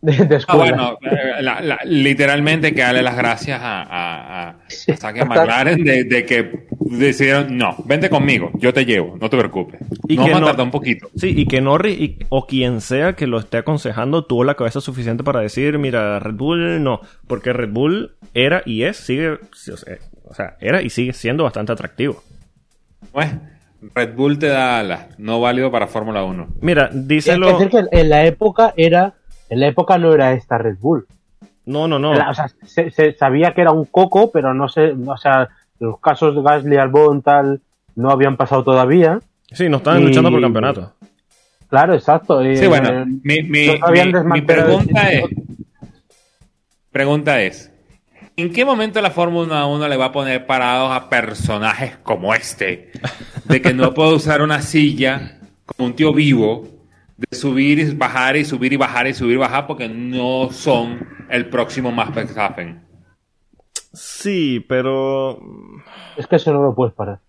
de, 0.00 0.12
de 0.26 0.44
Ah, 0.48 0.56
bueno, 0.56 0.98
eh, 1.02 1.42
la- 1.42 1.60
la- 1.60 1.80
literalmente 1.84 2.74
que 2.74 2.80
darle 2.82 3.02
las 3.02 3.16
gracias 3.16 3.60
a, 3.60 3.82
a, 3.82 4.48
a, 4.50 4.50
a 4.50 5.24
McLaren 5.24 5.82
de, 5.84 6.04
de 6.04 6.24
que 6.24 6.66
decidieron, 6.80 7.56
no, 7.58 7.74
vente 7.84 8.08
conmigo, 8.08 8.50
yo 8.54 8.72
te 8.72 8.84
llevo, 8.86 9.16
no 9.20 9.28
te 9.28 9.36
preocupes. 9.36 9.80
Y 10.08 10.16
no 10.16 10.24
que 10.24 10.30
vamos 10.30 10.36
a 10.36 10.40
no- 10.40 10.46
tardar 10.46 10.64
un 10.66 10.70
poquito. 10.70 11.10
Sí, 11.16 11.34
y 11.36 11.46
que 11.46 11.60
Norris 11.60 11.98
y- 12.00 12.18
o 12.28 12.46
quien 12.46 12.80
sea 12.80 13.14
que 13.14 13.26
lo 13.26 13.38
esté 13.38 13.58
aconsejando 13.58 14.24
tuvo 14.24 14.44
la 14.44 14.54
cabeza 14.54 14.80
suficiente 14.80 15.24
para 15.24 15.40
decir, 15.40 15.78
mira, 15.78 16.18
Red 16.20 16.34
Bull 16.34 16.82
no, 16.82 17.00
porque 17.26 17.52
Red 17.52 17.70
Bull 17.70 18.12
era 18.32 18.62
y 18.64 18.84
es, 18.84 18.96
sigue, 18.96 19.30
o 19.32 19.38
sea, 19.54 19.74
o 20.24 20.34
sea, 20.34 20.56
era 20.60 20.80
y 20.82 20.88
sigue 20.90 21.12
siendo 21.12 21.44
bastante 21.44 21.72
atractivo. 21.72 22.22
Pues, 23.12 23.30
Red 23.94 24.14
Bull 24.14 24.38
te 24.38 24.46
da 24.48 24.78
alas, 24.78 25.06
no 25.18 25.40
válido 25.40 25.70
para 25.70 25.86
Fórmula 25.86 26.22
1. 26.24 26.46
Mira, 26.60 26.90
díselo. 26.92 27.46
que 27.58 27.64
decir 27.64 27.70
que 27.90 28.00
en 28.00 28.08
la 28.08 28.24
época 28.24 28.72
era, 28.76 29.14
en 29.50 29.60
la 29.60 29.66
época 29.68 29.98
no 29.98 30.12
era 30.14 30.32
esta 30.32 30.58
Red 30.58 30.76
Bull. 30.78 31.06
No, 31.66 31.88
no, 31.88 31.98
no. 31.98 32.14
Era- 32.14 32.30
o 32.30 32.34
sea, 32.34 32.48
se, 32.64 32.90
se 32.90 33.12
sabía 33.14 33.52
que 33.54 33.62
era 33.62 33.72
un 33.72 33.84
coco, 33.86 34.30
pero 34.30 34.54
no 34.54 34.68
sé, 34.68 34.92
o 35.06 35.16
sea, 35.16 35.48
los 35.80 35.98
casos 36.00 36.34
de 36.34 36.42
Gasly, 36.42 36.76
Albon, 36.76 37.22
tal, 37.22 37.60
no 37.96 38.10
habían 38.10 38.36
pasado 38.36 38.62
todavía. 38.64 39.18
Sí, 39.50 39.68
no 39.68 39.78
estaban 39.78 40.02
y- 40.02 40.06
luchando 40.06 40.30
por 40.30 40.40
campeonato. 40.40 40.92
Claro, 41.68 41.94
exacto. 41.94 42.44
y, 42.44 42.56
Sí, 42.56 42.66
bueno, 42.66 42.88
eh, 42.90 43.04
mi, 43.22 43.42
mi- 43.42 43.66
no 43.66 44.24
mi- 44.34 44.42
pregunta 44.42 45.10
el 45.10 45.18
es, 45.18 45.24
pregunta 46.90 47.40
es, 47.42 47.72
¿en 48.36 48.52
qué 48.52 48.64
momento 48.64 49.00
la 49.00 49.10
Fórmula 49.10 49.66
1 49.66 49.88
le 49.88 49.96
va 49.96 50.06
a 50.06 50.12
poner 50.12 50.46
parados 50.46 50.90
a 50.92 51.08
personajes 51.08 51.96
como 51.98 52.34
este? 52.34 52.90
De 53.44 53.60
que 53.62 53.72
no 53.74 53.94
puedo 53.94 54.16
usar 54.16 54.42
una 54.42 54.60
silla 54.62 55.38
como 55.66 55.88
un 55.88 55.96
tío 55.96 56.12
vivo, 56.12 56.68
de 57.16 57.36
subir 57.36 57.78
y 57.78 57.94
bajar 57.94 58.36
y 58.36 58.44
subir 58.44 58.72
y 58.72 58.76
bajar 58.76 59.06
y 59.06 59.14
subir 59.14 59.34
y 59.34 59.38
bajar 59.38 59.66
porque 59.66 59.88
no 59.88 60.48
son 60.50 61.06
el 61.30 61.48
próximo 61.48 61.90
Max 61.92 62.14
Verstappen. 62.14 62.82
Sí, 63.92 64.64
pero. 64.68 65.38
Es 66.16 66.26
que 66.26 66.36
eso 66.36 66.52
no 66.52 66.62
lo 66.62 66.74
puedes 66.74 66.94
parar. 66.94 67.20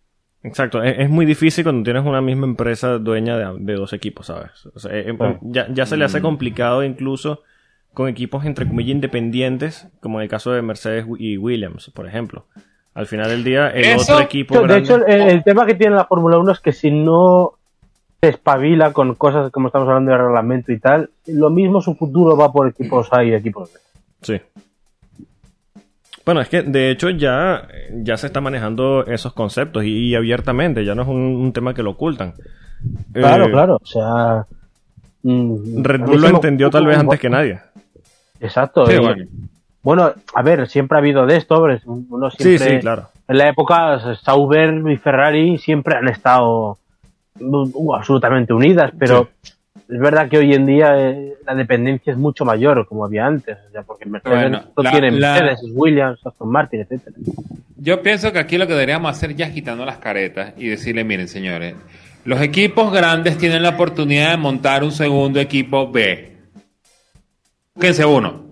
Exacto, 0.44 0.84
es, 0.84 1.00
es 1.00 1.10
muy 1.10 1.26
difícil 1.26 1.64
cuando 1.64 1.84
tienes 1.84 2.06
una 2.06 2.22
misma 2.22 2.46
empresa 2.46 2.98
dueña 3.00 3.36
de, 3.38 3.60
de 3.60 3.74
dos 3.74 3.94
equipos, 3.94 4.28
¿sabes? 4.28 4.52
O 4.76 4.80
sea, 4.80 4.96
eh, 4.96 5.16
Claro. 5.18 5.40
ya, 5.42 5.68
ya 5.72 5.86
se 5.88 5.98
le 5.98 6.06
hace 6.06 6.22
complicado 6.22 6.84
incluso 6.84 7.42
con 7.96 8.08
equipos 8.08 8.46
entre 8.46 8.68
comillas 8.68 8.92
independientes, 8.92 9.88
como 10.02 10.20
en 10.20 10.24
el 10.26 10.30
caso 10.30 10.52
de 10.52 10.62
Mercedes 10.62 11.06
y 11.18 11.38
Williams, 11.38 11.90
por 11.96 12.06
ejemplo. 12.08 12.46
Al 12.94 13.08
final 13.08 13.30
del 13.30 13.44
día, 13.44 13.70
el 13.72 13.86
Eso- 13.86 14.14
otro 14.14 14.24
equipo 14.26 14.54
de 14.54 14.62
grande... 14.62 14.78
hecho, 14.84 15.06
el, 15.06 15.22
el 15.30 15.44
tema 15.44 15.66
que 15.66 15.74
tiene 15.74 15.96
la 15.96 16.06
Fórmula 16.06 16.38
1 16.38 16.52
es 16.52 16.60
que 16.60 16.72
si 16.72 16.92
no 16.92 17.54
se 18.22 18.30
espabila 18.30 18.94
con 18.94 19.16
cosas 19.16 19.52
como 19.52 19.68
estamos 19.68 19.88
hablando 19.90 20.12
de 20.12 20.18
reglamento 20.18 20.72
y 20.72 20.80
tal, 20.80 21.10
lo 21.28 21.50
mismo 21.50 21.82
su 21.82 21.96
futuro 21.96 22.38
va 22.38 22.52
por 22.54 22.68
equipos 22.70 23.12
A 23.12 23.24
y 23.24 23.34
equipos 23.34 23.74
B. 23.74 23.80
Sí. 24.22 24.42
Bueno, 26.26 26.42
es 26.42 26.50
que 26.50 26.64
de 26.64 26.90
hecho 26.90 27.10
ya, 27.12 27.68
ya 27.94 28.18
se 28.18 28.28
está 28.28 28.42
manejando 28.42 29.06
esos 29.06 29.34
conceptos 29.34 29.84
y, 29.84 30.08
y 30.10 30.16
abiertamente, 30.16 30.84
ya 30.84 30.96
no 30.96 31.04
es 31.04 31.08
un, 31.08 31.16
un 31.18 31.54
tema 31.54 31.74
que 31.74 31.84
lo 31.84 31.92
ocultan. 31.92 32.34
Claro, 33.14 33.46
Eh, 33.46 33.52
claro. 33.52 33.76
O 33.82 33.86
sea. 33.86 34.46
mm, 35.24 35.84
Red 35.84 36.02
Bull 36.02 36.22
lo 36.22 36.28
entendió 36.30 36.70
tal 36.72 36.88
vez 36.88 36.98
antes 36.98 37.20
que 37.20 37.30
nadie. 37.30 37.60
Exacto. 38.46 38.86
Sí, 38.86 38.94
y- 38.96 39.00
bueno. 39.00 39.26
Bueno, 39.84 40.14
a 40.34 40.42
ver, 40.42 40.68
siempre 40.68 40.98
ha 40.98 41.00
habido 41.00 41.28
de 41.28 41.38
esto. 41.38 41.64
Uno 41.86 42.32
Sí, 42.32 42.44
siempre, 42.58 42.70
sí, 42.76 42.80
claro. 42.80 43.10
En 43.28 43.38
la 43.38 43.50
época, 43.50 44.00
Sauber 44.16 44.82
y 44.90 44.98
Ferrari 44.98 45.58
siempre 45.60 45.96
han 45.96 46.08
estado 46.08 46.80
uh, 47.40 47.94
absolutamente 47.94 48.52
unidas, 48.54 48.92
pero 48.98 49.30
es 49.88 50.00
verdad 50.00 50.28
que 50.28 50.40
hoy 50.40 50.54
en 50.56 50.66
día 50.66 50.96
eh, 50.98 51.34
la 51.46 51.54
dependencia 51.54 52.14
es 52.14 52.18
mucho 52.18 52.46
mayor, 52.46 52.88
como 52.88 53.06
había 53.06 53.28
antes. 53.28 53.58
O 53.68 53.72
sea, 53.72 53.84
porque 53.84 54.06
Mercedes 54.08 54.40
Bueno, 54.40 54.64
no 54.76 54.84
la- 54.84 54.92
tiene 54.92 55.12
la- 55.12 55.34
Mercedes, 55.34 55.60
Williams, 55.72 56.20
Aston 56.26 56.50
Martin, 56.50 56.82
etcétera. 56.82 57.16
Yo 57.78 58.02
pienso 58.02 58.32
que 58.32 58.40
aquí 58.40 58.58
lo 58.58 58.66
que 58.66 58.74
deberíamos 58.74 59.12
hacer 59.12 59.36
ya 59.36 59.46
es 59.46 59.54
quitando 59.54 59.86
las 59.86 59.98
caretas 59.98 60.54
y 60.58 60.68
decirle, 60.68 61.04
miren 61.04 61.28
señores, 61.28 61.76
los 62.24 62.42
equipos 62.42 62.92
grandes 62.92 63.38
tienen 63.38 63.62
la 63.62 63.70
oportunidad 63.70 64.32
de 64.32 64.38
montar 64.38 64.84
un 64.84 64.92
segundo 64.92 65.40
equipo 65.40 65.92
B. 65.92 66.35
Búsquense 67.76 68.06
uno. 68.06 68.46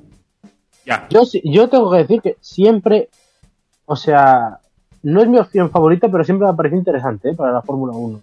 Ya. 0.86 1.08
Yo, 1.10 1.70
tengo 1.70 1.90
que 1.92 1.98
decir 2.00 2.22
que 2.22 2.36
siempre, 2.42 3.10
o 3.86 3.96
sea, 3.96 4.60
no 5.02 5.22
es 5.22 5.28
mi 5.30 5.38
opción 5.38 5.72
favorita, 5.72 6.10
pero 6.10 6.24
siempre 6.26 6.48
me 6.48 6.54
parece 6.54 6.76
interesante 6.76 7.30
¿eh? 7.30 7.34
para 7.34 7.54
la 7.54 7.62
Fórmula 7.62 7.94
1. 7.96 8.22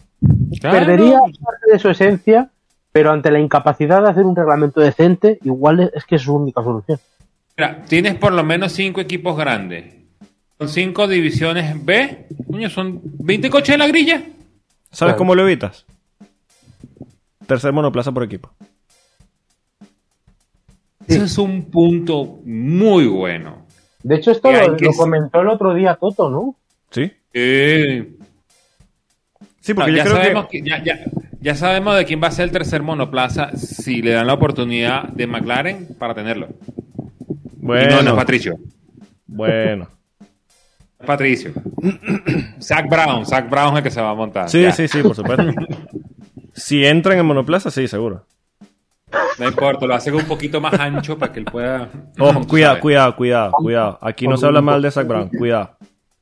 Perdería 0.60 1.20
parte 1.20 1.72
de 1.72 1.78
su 1.78 1.88
esencia, 1.88 2.50
pero 2.92 3.12
ante 3.12 3.30
la 3.30 3.40
incapacidad 3.40 4.02
de 4.02 4.10
hacer 4.10 4.24
un 4.24 4.36
reglamento 4.36 4.80
decente, 4.80 5.38
igual 5.42 5.80
es, 5.80 5.90
es 5.94 6.04
que 6.04 6.16
es 6.16 6.22
su 6.22 6.34
única 6.34 6.62
solución. 6.62 6.98
Mira, 7.56 7.82
tienes 7.88 8.16
por 8.16 8.32
lo 8.32 8.44
menos 8.44 8.72
cinco 8.72 9.00
equipos 9.00 9.36
grandes. 9.38 9.94
Con 10.58 10.68
cinco 10.68 11.08
divisiones 11.08 11.82
B. 11.82 12.26
Coño, 12.46 12.68
son 12.68 13.00
20 13.02 13.48
coches 13.48 13.74
en 13.74 13.78
la 13.78 13.86
grilla. 13.86 14.16
¿Sabes 14.90 15.12
Claro. 15.14 15.16
cómo 15.16 15.34
lo 15.34 15.48
evitas? 15.48 15.86
Tercer 17.46 17.72
monoplaza 17.72 18.12
por 18.12 18.22
equipo. 18.22 18.50
Ese 21.14 21.24
es 21.24 21.38
un 21.38 21.70
punto 21.70 22.40
muy 22.44 23.06
bueno. 23.06 23.66
De 24.02 24.16
hecho, 24.16 24.30
esto 24.30 24.50
lo, 24.50 24.76
que 24.76 24.84
lo 24.86 24.90
s- 24.90 24.98
comentó 24.98 25.40
el 25.40 25.48
otro 25.48 25.74
día 25.74 25.96
Toto, 25.96 26.30
¿no? 26.30 26.54
¿Sí? 26.90 27.10
Eh, 27.34 28.12
Sí, 29.62 29.74
porque 29.74 29.90
No, 29.90 29.96
yo 29.98 30.02
ya, 30.02 30.04
creo 30.10 30.16
sabemos 30.16 30.46
que... 30.48 30.62
que- 30.62 30.68
ya, 30.70 30.82
ya- 30.82 30.98
ya 31.42 31.54
sabemos 31.54 31.96
de 31.96 32.04
quién 32.06 32.22
va 32.22 32.28
a 32.28 32.30
ser 32.32 32.44
el 32.46 32.50
tercer 32.50 32.82
monoplaza 32.82 33.56
si 33.56 34.00
le 34.02 34.12
dan 34.12 34.26
la 34.26 34.34
oportunidad 34.34 35.04
de 35.08 35.26
McLaren 35.26 35.88
para 35.98 36.14
tenerlo. 36.14 36.48
Y 37.62 37.66
no, 37.66 37.74
no 37.74 37.80
es 37.82 37.94
Bueno, 37.94 38.16
Patricio. 38.16 38.56
bueno. 39.26 39.88
Patricio. 41.06 41.52
Zach 42.60 42.88
Brown. 42.88 43.24
Zach 43.26 43.48
Brown 43.48 43.72
es 43.72 43.76
el 43.78 43.82
que 43.84 43.90
se 43.90 44.00
va 44.02 44.10
a 44.10 44.14
montar. 44.14 44.48
Sí, 44.50 44.62
Ya. 44.62 44.72
sí, 44.72 44.86
sí, 44.88 45.02
por 45.02 45.14
supuesto. 45.16 45.44
si 46.54 46.84
entran 46.84 47.18
en 47.18 47.26
monoplaza, 47.26 47.70
sí, 47.70 47.86
seguro. 47.88 48.24
No 49.38 49.46
importa, 49.48 49.86
lo 49.86 49.94
hacen 49.94 50.14
un 50.14 50.24
poquito 50.24 50.60
más 50.60 50.74
ancho 50.78 51.18
para 51.18 51.32
que 51.32 51.40
él 51.40 51.44
pueda. 51.46 51.88
Ojo, 52.18 52.46
cuidado, 52.46 52.80
cuidado, 52.80 53.16
cuidado, 53.16 53.52
cuidado. 53.52 53.98
Aquí 54.02 54.26
no 54.28 54.36
se 54.36 54.46
habla 54.46 54.60
mal 54.60 54.80
de 54.82 54.90
Zach 54.90 55.06
Brown, 55.06 55.28
cuidado. 55.28 55.70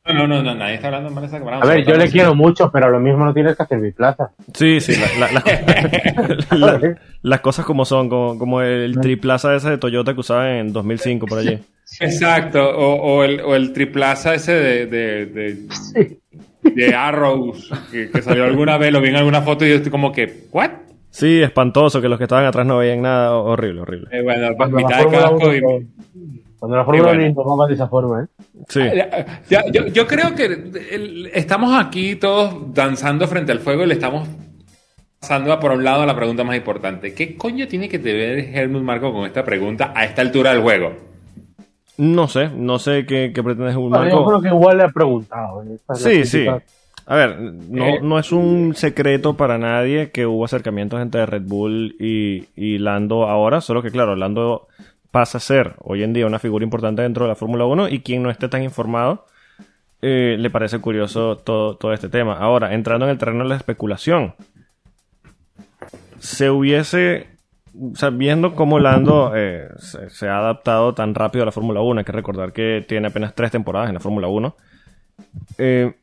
No, 0.07 0.27
no, 0.27 0.43
no, 0.43 0.55
nadie 0.55 0.77
está 0.77 0.87
hablando 0.87 1.11
mal 1.11 1.23
de 1.25 1.29
Zach 1.29 1.45
Brown. 1.45 1.63
A 1.63 1.67
ver, 1.67 1.85
yo 1.85 1.95
le 1.95 2.09
quiero 2.09 2.35
mucho, 2.35 2.71
pero 2.73 2.89
lo 2.89 2.99
mismo 2.99 3.27
no 3.27 3.35
tienes 3.35 3.57
que 3.57 3.63
hacer 3.63 3.79
mi 3.79 3.91
plaza. 3.93 4.31
Sí, 4.55 4.81
sí, 4.81 4.95
la- 4.97 5.31
la- 5.31 5.43
la- 5.45 6.57
la- 6.81 6.97
las 7.21 7.41
cosas 7.41 7.67
como 7.67 7.85
son, 7.85 8.09
como, 8.09 8.39
como 8.39 8.63
el 8.63 8.99
triplaza 9.01 9.55
ese 9.55 9.69
de 9.71 9.79
Toyota 9.79 10.15
que 10.15 10.21
usaban 10.21 10.47
en 10.49 10.73
2005 10.73 11.27
por 11.27 11.39
allí. 11.41 11.59
Exacto, 12.01 12.71
o, 12.71 12.95
o 13.17 13.25
el, 13.25 13.41
o 13.41 13.55
el 13.55 13.73
triplaza 13.75 14.35
ese 14.35 14.53
de, 14.53 14.87
de, 14.87 15.27
de, 15.27 16.19
de 16.75 16.95
Arrows 16.95 17.71
que, 17.91 18.11
que 18.11 18.23
salió 18.23 18.45
alguna 18.45 18.79
vez, 18.79 18.93
lo 18.93 19.01
vi 19.03 19.09
en 19.09 19.17
alguna 19.17 19.43
foto 19.43 19.65
y 19.67 19.71
yo 19.71 19.75
estoy 19.77 19.91
como 19.91 20.13
que, 20.13 20.45
¿what? 20.53 20.71
Sí, 21.11 21.41
espantoso, 21.43 22.01
que 22.01 22.09
los 22.09 22.19
que 22.19 22.25
estaban 22.25 22.45
atrás 22.45 22.67
no 22.67 22.79
veían 22.79 23.03
nada, 23.03 23.35
horrible, 23.37 23.81
horrible. 23.81 24.09
Eh, 24.13 24.23
bueno, 24.23 24.47
pues 24.57 24.71
Cuando 24.71 24.79
la 24.79 24.87
mitad 24.87 24.99
de 25.11 25.17
casco 25.19 25.55
y... 25.55 25.59
1 25.61 25.87
cuando 26.59 26.77
la 26.77 26.85
Fórmula 26.85 27.03
1 27.11 27.13
bueno. 27.19 27.27
informaba 27.31 27.67
de 27.69 27.75
esa 27.75 27.87
forma, 27.89 28.23
¿eh? 28.25 28.27
Sí, 28.69 28.81
Ya, 28.81 29.41
ya, 29.49 29.65
yo, 29.71 29.87
yo 29.87 30.07
creo 30.09 30.35
que 30.35 30.45
el- 30.91 31.31
estamos 31.33 31.73
aquí 31.79 32.17
todos 32.17 32.75
danzando 32.75 33.29
frente 33.29 33.53
al 33.53 33.61
fuego 33.61 33.85
y 33.85 33.87
le 33.87 33.95
estamos 33.95 34.29
pasando 35.21 35.53
a 35.53 35.61
por 35.61 35.71
un 35.71 35.85
lado 35.85 36.03
a 36.03 36.07
la 36.07 36.17
pregunta 36.17 36.43
más 36.43 36.57
importante. 36.57 37.15
¿Qué 37.15 37.37
coño 37.37 37.69
tiene 37.69 37.89
que 37.89 37.99
ver 37.99 38.39
Helmut 38.57 38.83
Marco 38.83 39.13
con 39.13 39.25
esta 39.27 39.45
pregunta 39.45 39.93
a 39.95 40.05
esta 40.05 40.21
altura 40.23 40.53
del 40.53 40.63
juego? 40.63 40.93
no 41.97 42.29
sé, 42.29 42.49
no 42.55 42.79
sé 42.79 43.07
qué, 43.07 43.33
qué 43.35 43.43
pretendes 43.43 43.75
un 43.77 43.91
Bueno, 43.91 44.05
yo 44.05 44.11
creo 44.11 44.25
marco. 44.25 44.43
que 44.43 44.49
igual 44.49 44.79
le 44.79 44.85
he 44.85 44.93
preguntado. 44.93 45.63
¿eh? 45.65 45.79
Sí, 45.95 46.25
sí. 46.25 46.45
crítica. 46.45 46.63
A 47.11 47.17
ver, 47.17 47.41
no, 47.41 47.85
Eh. 47.87 48.01
no 48.03 48.19
es 48.19 48.33
un 48.33 48.75
secreto 48.75 49.35
para 49.35 49.57
nadie 49.57 50.11
que 50.11 50.27
hubo 50.27 50.45
acercamientos 50.45 51.01
entre 51.01 51.25
Red 51.25 51.43
Bull 51.47 51.97
y, 51.99 52.49
y 52.55 52.77
Lando 52.79 53.27
ahora, 53.27 53.63
solo 53.63 53.83
que 53.83 53.91
claro, 53.91 54.15
Lando 54.15 54.69
pasa 55.11 55.39
a 55.39 55.41
ser 55.41 55.75
hoy 55.79 56.03
en 56.03 56.13
día 56.13 56.27
una 56.27 56.39
figura 56.39 56.65
importante 56.65 57.01
dentro 57.01 57.25
de 57.25 57.31
la 57.31 57.35
Fórmula 57.35 57.65
1 57.65 57.89
y 57.89 58.01
quien 58.01 58.23
no 58.23 58.31
esté 58.31 58.49
tan 58.49 58.63
informado 58.63 59.25
eh, 60.03 60.37
le 60.39 60.51
parece 60.51 60.79
curioso 60.81 61.37
todo, 61.39 61.77
todo 61.77 61.95
este 61.95 62.11
tema. 62.11 62.35
Ahora, 62.35 62.75
entrando 62.75 63.07
en 63.07 63.11
el 63.13 63.19
terreno 63.19 63.43
de 63.43 63.49
la 63.49 63.57
especulación, 63.57 64.35
se 66.19 66.51
hubiese, 66.51 67.27
o 67.75 67.97
sea, 67.97 68.11
viendo 68.11 68.55
cómo 68.55 68.79
Lando 68.79 69.33
eh, 69.35 69.69
se, 69.79 70.11
se 70.11 70.29
ha 70.29 70.39
adaptado 70.39 70.93
tan 70.95 71.15
rápido 71.15 71.43
a 71.43 71.47
la 71.47 71.53
Fórmula 71.53 71.81
1, 71.81 72.01
hay 72.01 72.05
que 72.05 72.13
recordar 72.13 72.53
que 72.53 72.85
tiene 72.87 73.09
apenas 73.09 73.35
tres 73.35 73.51
temporadas 73.51 73.89
en 73.89 73.95
la 73.95 74.01
Fórmula 74.01 74.29
1, 74.29 74.57
eh, 75.59 75.95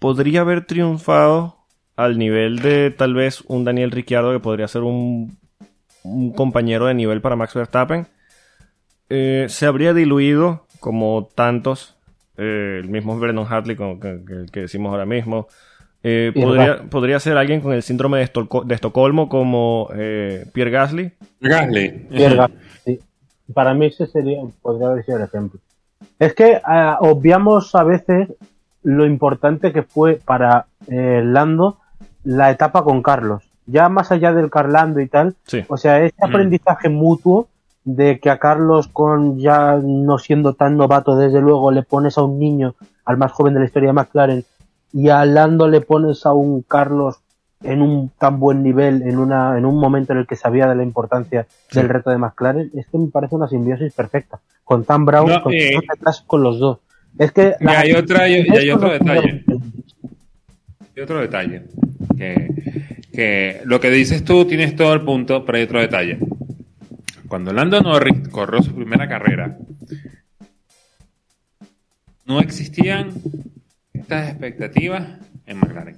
podría 0.00 0.40
haber 0.40 0.66
triunfado 0.66 1.56
al 1.94 2.18
nivel 2.18 2.58
de 2.58 2.90
tal 2.90 3.14
vez 3.14 3.42
un 3.42 3.64
Daniel 3.64 3.92
Ricciardo 3.92 4.32
que 4.32 4.40
podría 4.40 4.66
ser 4.66 4.82
un, 4.82 5.36
un 6.02 6.32
compañero 6.32 6.86
de 6.86 6.94
nivel 6.94 7.20
para 7.20 7.36
Max 7.36 7.54
Verstappen. 7.54 8.08
Eh, 9.08 9.46
se 9.48 9.66
habría 9.66 9.92
diluido 9.92 10.66
como 10.80 11.28
tantos, 11.34 11.96
eh, 12.36 12.80
el 12.82 12.88
mismo 12.88 13.18
Brendan 13.18 13.46
Hartley 13.46 13.76
que, 13.76 14.60
decimos 14.60 14.90
ahora 14.90 15.06
mismo. 15.06 15.46
Eh, 16.02 16.32
podría, 16.34 16.82
podría 16.84 17.20
ser 17.20 17.36
alguien 17.36 17.60
con 17.60 17.74
el 17.74 17.82
síndrome 17.82 18.18
de, 18.18 18.24
Estolco- 18.24 18.64
de 18.64 18.74
Estocolmo 18.74 19.28
como 19.28 19.90
eh, 19.94 20.46
Pierre 20.54 20.70
Gasly. 20.70 21.12
Gasly. 21.40 22.06
Pierre 22.08 22.36
Gasly, 22.36 22.56
sí. 22.84 23.00
Para 23.52 23.74
mí 23.74 23.86
ese 23.86 24.06
sería, 24.06 24.40
podría 24.62 24.88
haber 24.88 25.04
sido 25.04 25.18
el 25.18 25.24
ejemplo. 25.24 25.60
Es 26.18 26.32
que 26.34 26.60
ah, 26.64 26.96
obviamos 27.00 27.74
a 27.74 27.84
veces 27.84 28.28
lo 28.82 29.04
importante 29.06 29.72
que 29.72 29.82
fue 29.82 30.20
para 30.24 30.66
eh, 30.88 31.22
Lando 31.24 31.78
la 32.24 32.50
etapa 32.50 32.82
con 32.84 33.02
Carlos. 33.02 33.42
Ya 33.66 33.88
más 33.88 34.10
allá 34.10 34.32
del 34.32 34.50
Carlando 34.50 35.00
y 35.00 35.08
tal, 35.08 35.36
Sí. 35.46 35.64
o 35.68 35.76
sea, 35.76 36.02
ese 36.02 36.14
aprendizaje 36.22 36.88
mutuo 36.88 37.48
de 37.84 38.18
que 38.20 38.30
a 38.30 38.38
Carlos 38.38 38.88
con 38.88 39.38
ya 39.38 39.78
no 39.82 40.18
siendo 40.18 40.54
tan 40.54 40.76
novato 40.76 41.16
desde 41.16 41.40
luego 41.40 41.70
le 41.70 41.82
pones 41.82 42.18
a 42.18 42.22
un 42.22 42.38
niño, 42.38 42.74
al 43.04 43.16
más 43.16 43.32
joven 43.32 43.54
de 43.54 43.60
la 43.60 43.66
historia 43.66 43.88
de 43.90 43.92
McLaren, 43.94 44.44
y 44.92 45.08
a 45.08 45.24
Lando 45.24 45.68
le 45.68 45.80
pones 45.80 46.26
a 46.26 46.32
un 46.32 46.62
Carlos 46.62 47.20
en 47.62 47.82
un 47.82 48.10
tan 48.18 48.40
buen 48.40 48.62
nivel, 48.62 49.02
en, 49.02 49.18
una, 49.18 49.56
en 49.58 49.66
un 49.66 49.78
momento 49.78 50.12
en 50.12 50.20
el 50.20 50.26
que 50.26 50.34
sabía 50.36 50.66
de 50.66 50.74
la 50.74 50.82
importancia 50.82 51.46
del 51.72 51.88
reto 51.88 52.10
de 52.10 52.18
McLaren, 52.18 52.70
es 52.74 52.86
que 52.88 52.98
me 52.98 53.08
parece 53.08 53.34
una 53.34 53.48
simbiosis 53.48 53.92
perfecta. 53.94 54.40
Con 54.64 54.84
Tan 54.84 55.04
Brown, 55.04 55.28
No, 55.28 55.42
con, 55.42 55.52
eh, 55.52 55.74
con 56.26 56.42
los 56.42 56.58
dos. 56.58 56.78
Es 57.18 57.32
que 57.32 57.54
Y 57.60 57.66
hay, 57.68 57.92
otra, 57.92 58.28
y, 58.28 58.46
y 58.46 58.56
hay 58.56 58.70
otro 58.70 58.90
detalle. 58.90 59.44
Hay 60.96 61.02
otro 61.02 61.20
detalle. 61.20 61.62
Que, 62.16 62.48
que 63.12 63.60
lo 63.64 63.80
que 63.80 63.90
dices 63.90 64.24
tú 64.24 64.44
tienes 64.46 64.76
todo 64.76 64.92
el 64.94 65.02
punto, 65.02 65.44
pero 65.44 65.58
hay 65.58 65.64
otro 65.64 65.80
detalle. 65.80 66.18
Cuando 67.28 67.52
Lando 67.52 67.80
Norris 67.80 68.28
corrió 68.28 68.62
su 68.62 68.74
primera 68.74 69.08
carrera, 69.08 69.56
no 72.24 72.40
existían 72.40 73.10
estas 73.92 74.30
expectativas 74.30 75.06
en 75.46 75.58
McLaren. 75.58 75.96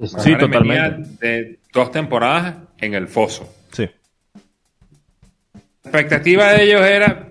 Sí, 0.00 0.30
McLaren 0.32 0.50
venía 0.50 0.88
totalmente. 0.90 1.26
de 1.26 1.58
dos 1.72 1.90
temporadas 1.92 2.56
en 2.78 2.94
el 2.94 3.08
foso. 3.08 3.52
Sí. 3.72 3.88
La 5.84 5.90
expectativa 5.90 6.52
de 6.52 6.64
ellos 6.64 6.82
era 6.82 7.28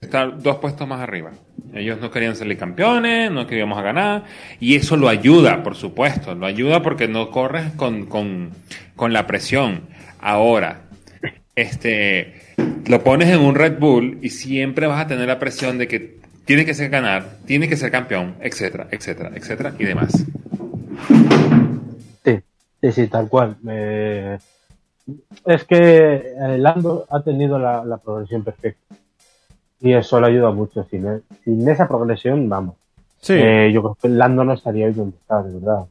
estar 0.00 0.40
dos 0.40 0.56
puestos 0.56 0.88
más 0.88 1.00
arriba. 1.00 1.32
Ellos 1.74 2.00
no 2.00 2.10
querían 2.10 2.34
salir 2.34 2.56
campeones, 2.56 3.30
no 3.30 3.46
queríamos 3.46 3.82
ganar, 3.82 4.24
y 4.58 4.74
eso 4.74 4.96
lo 4.96 5.08
ayuda, 5.08 5.62
por 5.62 5.76
supuesto, 5.76 6.34
lo 6.34 6.46
ayuda 6.46 6.82
porque 6.82 7.06
no 7.06 7.30
corres 7.30 7.72
con, 7.74 8.06
con, 8.06 8.50
con 8.96 9.12
la 9.12 9.26
presión. 9.26 9.82
Ahora, 10.20 10.82
este, 11.54 12.34
lo 12.86 13.04
pones 13.04 13.28
en 13.28 13.40
un 13.40 13.54
Red 13.54 13.78
Bull 13.78 14.18
y 14.22 14.30
siempre 14.30 14.86
vas 14.86 15.00
a 15.04 15.06
tener 15.06 15.28
la 15.28 15.38
presión 15.38 15.78
de 15.78 15.86
que 15.86 16.18
tiene 16.44 16.64
que 16.64 16.74
ser 16.74 16.90
ganar, 16.90 17.36
tiene 17.46 17.68
que 17.68 17.76
ser 17.76 17.90
campeón, 17.90 18.34
etcétera, 18.40 18.88
etcétera, 18.90 19.30
etcétera, 19.34 19.74
y 19.78 19.84
demás. 19.84 20.24
Sí, 22.24 22.40
sí, 22.80 22.92
sí, 22.92 23.06
tal 23.06 23.28
cual. 23.28 23.56
Eh, 23.68 24.38
es 25.44 25.64
que 25.64 25.76
eh, 25.76 26.58
Lando 26.58 27.06
ha 27.10 27.22
tenido 27.22 27.58
la, 27.58 27.84
la 27.84 27.98
progresión 27.98 28.42
perfecta. 28.42 28.96
Y 29.80 29.92
eso 29.92 30.20
le 30.20 30.26
ayuda 30.28 30.50
mucho. 30.50 30.84
Sin, 30.90 31.06
e- 31.06 31.20
sin 31.44 31.68
esa 31.68 31.88
progresión, 31.88 32.48
vamos. 32.48 32.74
Sí. 33.20 33.34
Eh, 33.36 33.70
yo 33.72 33.82
creo 33.82 33.98
que 34.00 34.08
Lando 34.08 34.44
no 34.44 34.52
estaría 34.54 34.86
ahí 34.86 34.92
donde 34.92 35.16
está, 35.16 35.42
de 35.42 35.54
verdad. 35.54 35.86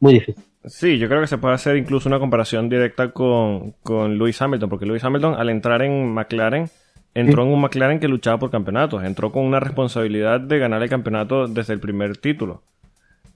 Muy 0.00 0.14
difícil. 0.14 0.42
Sí, 0.64 0.98
yo 0.98 1.08
creo 1.08 1.20
que 1.20 1.26
se 1.28 1.38
puede 1.38 1.54
hacer 1.54 1.76
incluso 1.76 2.08
una 2.08 2.18
comparación 2.18 2.68
directa 2.68 3.12
con, 3.12 3.72
con 3.82 4.18
Lewis 4.18 4.40
Hamilton, 4.42 4.68
porque 4.68 4.84
Lewis 4.86 5.04
Hamilton 5.04 5.34
al 5.34 5.48
entrar 5.48 5.80
en 5.82 6.12
McLaren, 6.12 6.68
entró 7.14 7.44
en 7.44 7.50
un 7.50 7.60
McLaren 7.60 8.00
que 8.00 8.08
luchaba 8.08 8.38
por 8.38 8.50
campeonatos, 8.50 9.04
entró 9.04 9.30
con 9.30 9.44
una 9.44 9.60
responsabilidad 9.60 10.40
de 10.40 10.58
ganar 10.58 10.82
el 10.82 10.88
campeonato 10.90 11.46
desde 11.46 11.72
el 11.72 11.78
primer 11.80 12.16
título, 12.16 12.62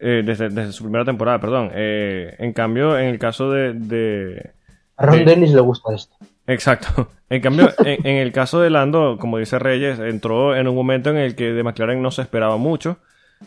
eh, 0.00 0.22
desde, 0.26 0.48
desde 0.48 0.72
su 0.72 0.82
primera 0.82 1.04
temporada, 1.04 1.38
perdón. 1.40 1.70
Eh, 1.72 2.34
en 2.38 2.52
cambio, 2.52 2.98
en 2.98 3.06
el 3.06 3.18
caso 3.20 3.48
de... 3.52 3.74
de- 3.74 4.50
A 4.96 5.06
Ron. 5.06 5.24
Dennis 5.24 5.52
le 5.52 5.60
gusta 5.60 5.94
esto. 5.94 6.16
Exacto. 6.52 7.10
En 7.28 7.40
cambio, 7.40 7.70
en, 7.84 8.06
en 8.06 8.16
el 8.16 8.32
caso 8.32 8.60
de 8.60 8.70
Lando, 8.70 9.18
como 9.20 9.38
dice 9.38 9.58
Reyes, 9.58 9.98
entró 9.98 10.56
en 10.56 10.66
un 10.68 10.74
momento 10.74 11.10
en 11.10 11.16
el 11.16 11.34
que 11.36 11.52
de 11.52 11.62
McLaren 11.62 12.02
no 12.02 12.10
se 12.10 12.22
esperaba 12.22 12.56
mucho, 12.56 12.98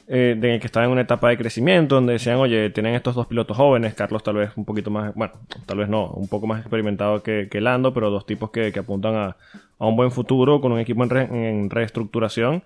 eh, 0.07 0.35
en 0.37 0.43
el 0.45 0.59
que 0.59 0.67
estaba 0.67 0.85
en 0.85 0.91
una 0.91 1.01
etapa 1.01 1.29
de 1.29 1.37
crecimiento, 1.37 1.95
donde 1.95 2.13
decían, 2.13 2.37
oye, 2.37 2.69
tienen 2.69 2.95
estos 2.95 3.15
dos 3.15 3.27
pilotos 3.27 3.57
jóvenes, 3.57 3.93
Carlos 3.93 4.23
tal 4.23 4.35
vez 4.35 4.51
un 4.55 4.65
poquito 4.65 4.89
más, 4.89 5.13
bueno, 5.15 5.33
tal 5.65 5.77
vez 5.79 5.89
no, 5.89 6.07
un 6.11 6.27
poco 6.27 6.47
más 6.47 6.61
experimentado 6.61 7.21
que, 7.23 7.47
que 7.51 7.61
Lando, 7.61 7.93
pero 7.93 8.09
dos 8.09 8.25
tipos 8.25 8.51
que, 8.51 8.71
que 8.71 8.79
apuntan 8.79 9.15
a, 9.15 9.35
a 9.79 9.85
un 9.85 9.95
buen 9.95 10.11
futuro 10.11 10.61
con 10.61 10.71
un 10.71 10.79
equipo 10.79 11.03
en, 11.03 11.09
re- 11.09 11.29
en 11.31 11.69
reestructuración 11.69 12.63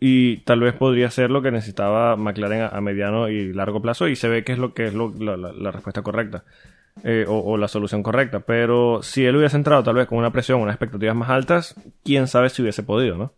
y 0.00 0.38
tal 0.38 0.60
vez 0.60 0.74
podría 0.74 1.10
ser 1.10 1.30
lo 1.30 1.42
que 1.42 1.50
necesitaba 1.50 2.16
McLaren 2.16 2.62
a, 2.62 2.68
a 2.68 2.80
mediano 2.80 3.28
y 3.28 3.52
largo 3.52 3.80
plazo 3.82 4.08
y 4.08 4.16
se 4.16 4.28
ve 4.28 4.44
que 4.44 4.52
es 4.52 4.58
lo 4.58 4.74
que 4.74 4.86
es 4.86 4.94
lo- 4.94 5.12
la, 5.18 5.36
la- 5.36 5.52
la 5.52 5.70
respuesta 5.72 6.02
correcta 6.02 6.44
eh, 7.04 7.24
o, 7.28 7.38
o 7.38 7.56
la 7.56 7.68
solución 7.68 8.02
correcta 8.02 8.40
pero 8.40 9.02
si 9.02 9.24
él 9.26 9.36
hubiese 9.36 9.56
entrado 9.56 9.82
tal 9.82 9.94
vez 9.96 10.06
con 10.08 10.18
una 10.18 10.30
presión 10.30 10.60
unas 10.60 10.74
expectativas 10.74 11.14
más 11.16 11.28
altas 11.30 11.74
quién 12.04 12.26
sabe 12.26 12.48
si 12.50 12.62
hubiese 12.62 12.82
podido 12.82 13.16
no 13.16 13.32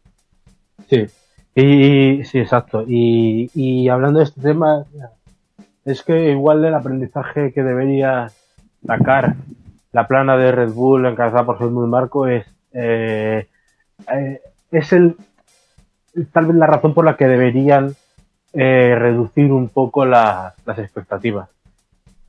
Sí. 0.88 1.06
Y, 1.54 2.24
sí, 2.24 2.38
exacto. 2.38 2.84
Y, 2.86 3.88
hablando 3.88 4.20
de 4.20 4.26
este 4.26 4.40
tema, 4.40 4.84
es 5.84 6.02
que 6.04 6.30
igual 6.30 6.62
del 6.62 6.72
aprendizaje 6.74 7.52
que 7.52 7.62
debería 7.64 8.30
sacar 8.86 9.34
la 9.92 10.06
plana 10.06 10.36
de 10.36 10.52
Red 10.52 10.70
Bull 10.72 11.04
encabezada 11.06 11.44
por 11.44 11.60
Helmut 11.60 11.88
Marco 11.88 12.28
es, 12.28 12.46
eh, 12.72 13.48
eh, 14.14 14.40
es 14.70 14.92
el, 14.92 15.16
tal 16.32 16.46
vez 16.46 16.56
la 16.56 16.66
razón 16.68 16.94
por 16.94 17.04
la 17.04 17.16
que 17.16 17.26
deberían 17.26 17.94
eh, 18.52 18.94
reducir 18.96 19.50
un 19.52 19.68
poco 19.68 20.06
la- 20.06 20.54
las 20.64 20.78
expectativas. 20.78 21.48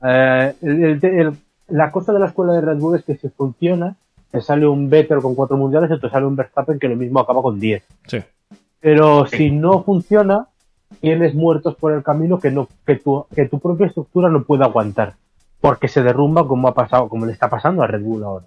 Eh, 0.02 0.54
el- 0.62 0.84
el- 0.84 1.04
el- 1.04 1.32
la 1.68 1.90
cosa 1.92 2.12
de 2.12 2.18
la 2.18 2.26
escuela 2.26 2.52
de 2.54 2.60
Red 2.60 2.78
Bull 2.78 2.96
es 2.96 3.04
que 3.04 3.16
si 3.16 3.28
funciona, 3.28 3.96
te 4.30 4.40
sale 4.40 4.66
un 4.66 4.88
Vettel 4.90 5.20
con 5.20 5.34
cuatro 5.34 5.56
mundiales 5.56 5.90
y 5.90 6.00
te 6.00 6.08
sale 6.08 6.26
un 6.26 6.36
Verstappen 6.36 6.78
que 6.78 6.88
lo 6.88 6.96
mismo 6.96 7.20
acaba 7.20 7.42
con 7.42 7.58
10. 7.60 7.82
sí 8.06 8.18
Pero 8.80 9.26
si 9.26 9.50
no 9.50 9.82
funciona, 9.82 10.46
tienes 11.00 11.34
muertos 11.34 11.74
por 11.76 11.92
el 11.92 12.02
camino 12.02 12.38
que 12.38 12.50
no, 12.50 12.68
que 12.86 12.96
tu, 12.96 13.26
que 13.34 13.46
tu 13.48 13.58
propia 13.60 13.86
estructura 13.86 14.28
no 14.28 14.42
puede 14.44 14.64
aguantar. 14.64 15.14
Porque 15.60 15.88
se 15.88 16.02
derrumba 16.02 16.46
como 16.48 16.68
ha 16.68 16.74
pasado, 16.74 17.08
como 17.08 17.26
le 17.26 17.32
está 17.32 17.48
pasando 17.50 17.82
a 17.82 17.86
Red 17.86 18.02
Bull 18.02 18.24
ahora. 18.24 18.46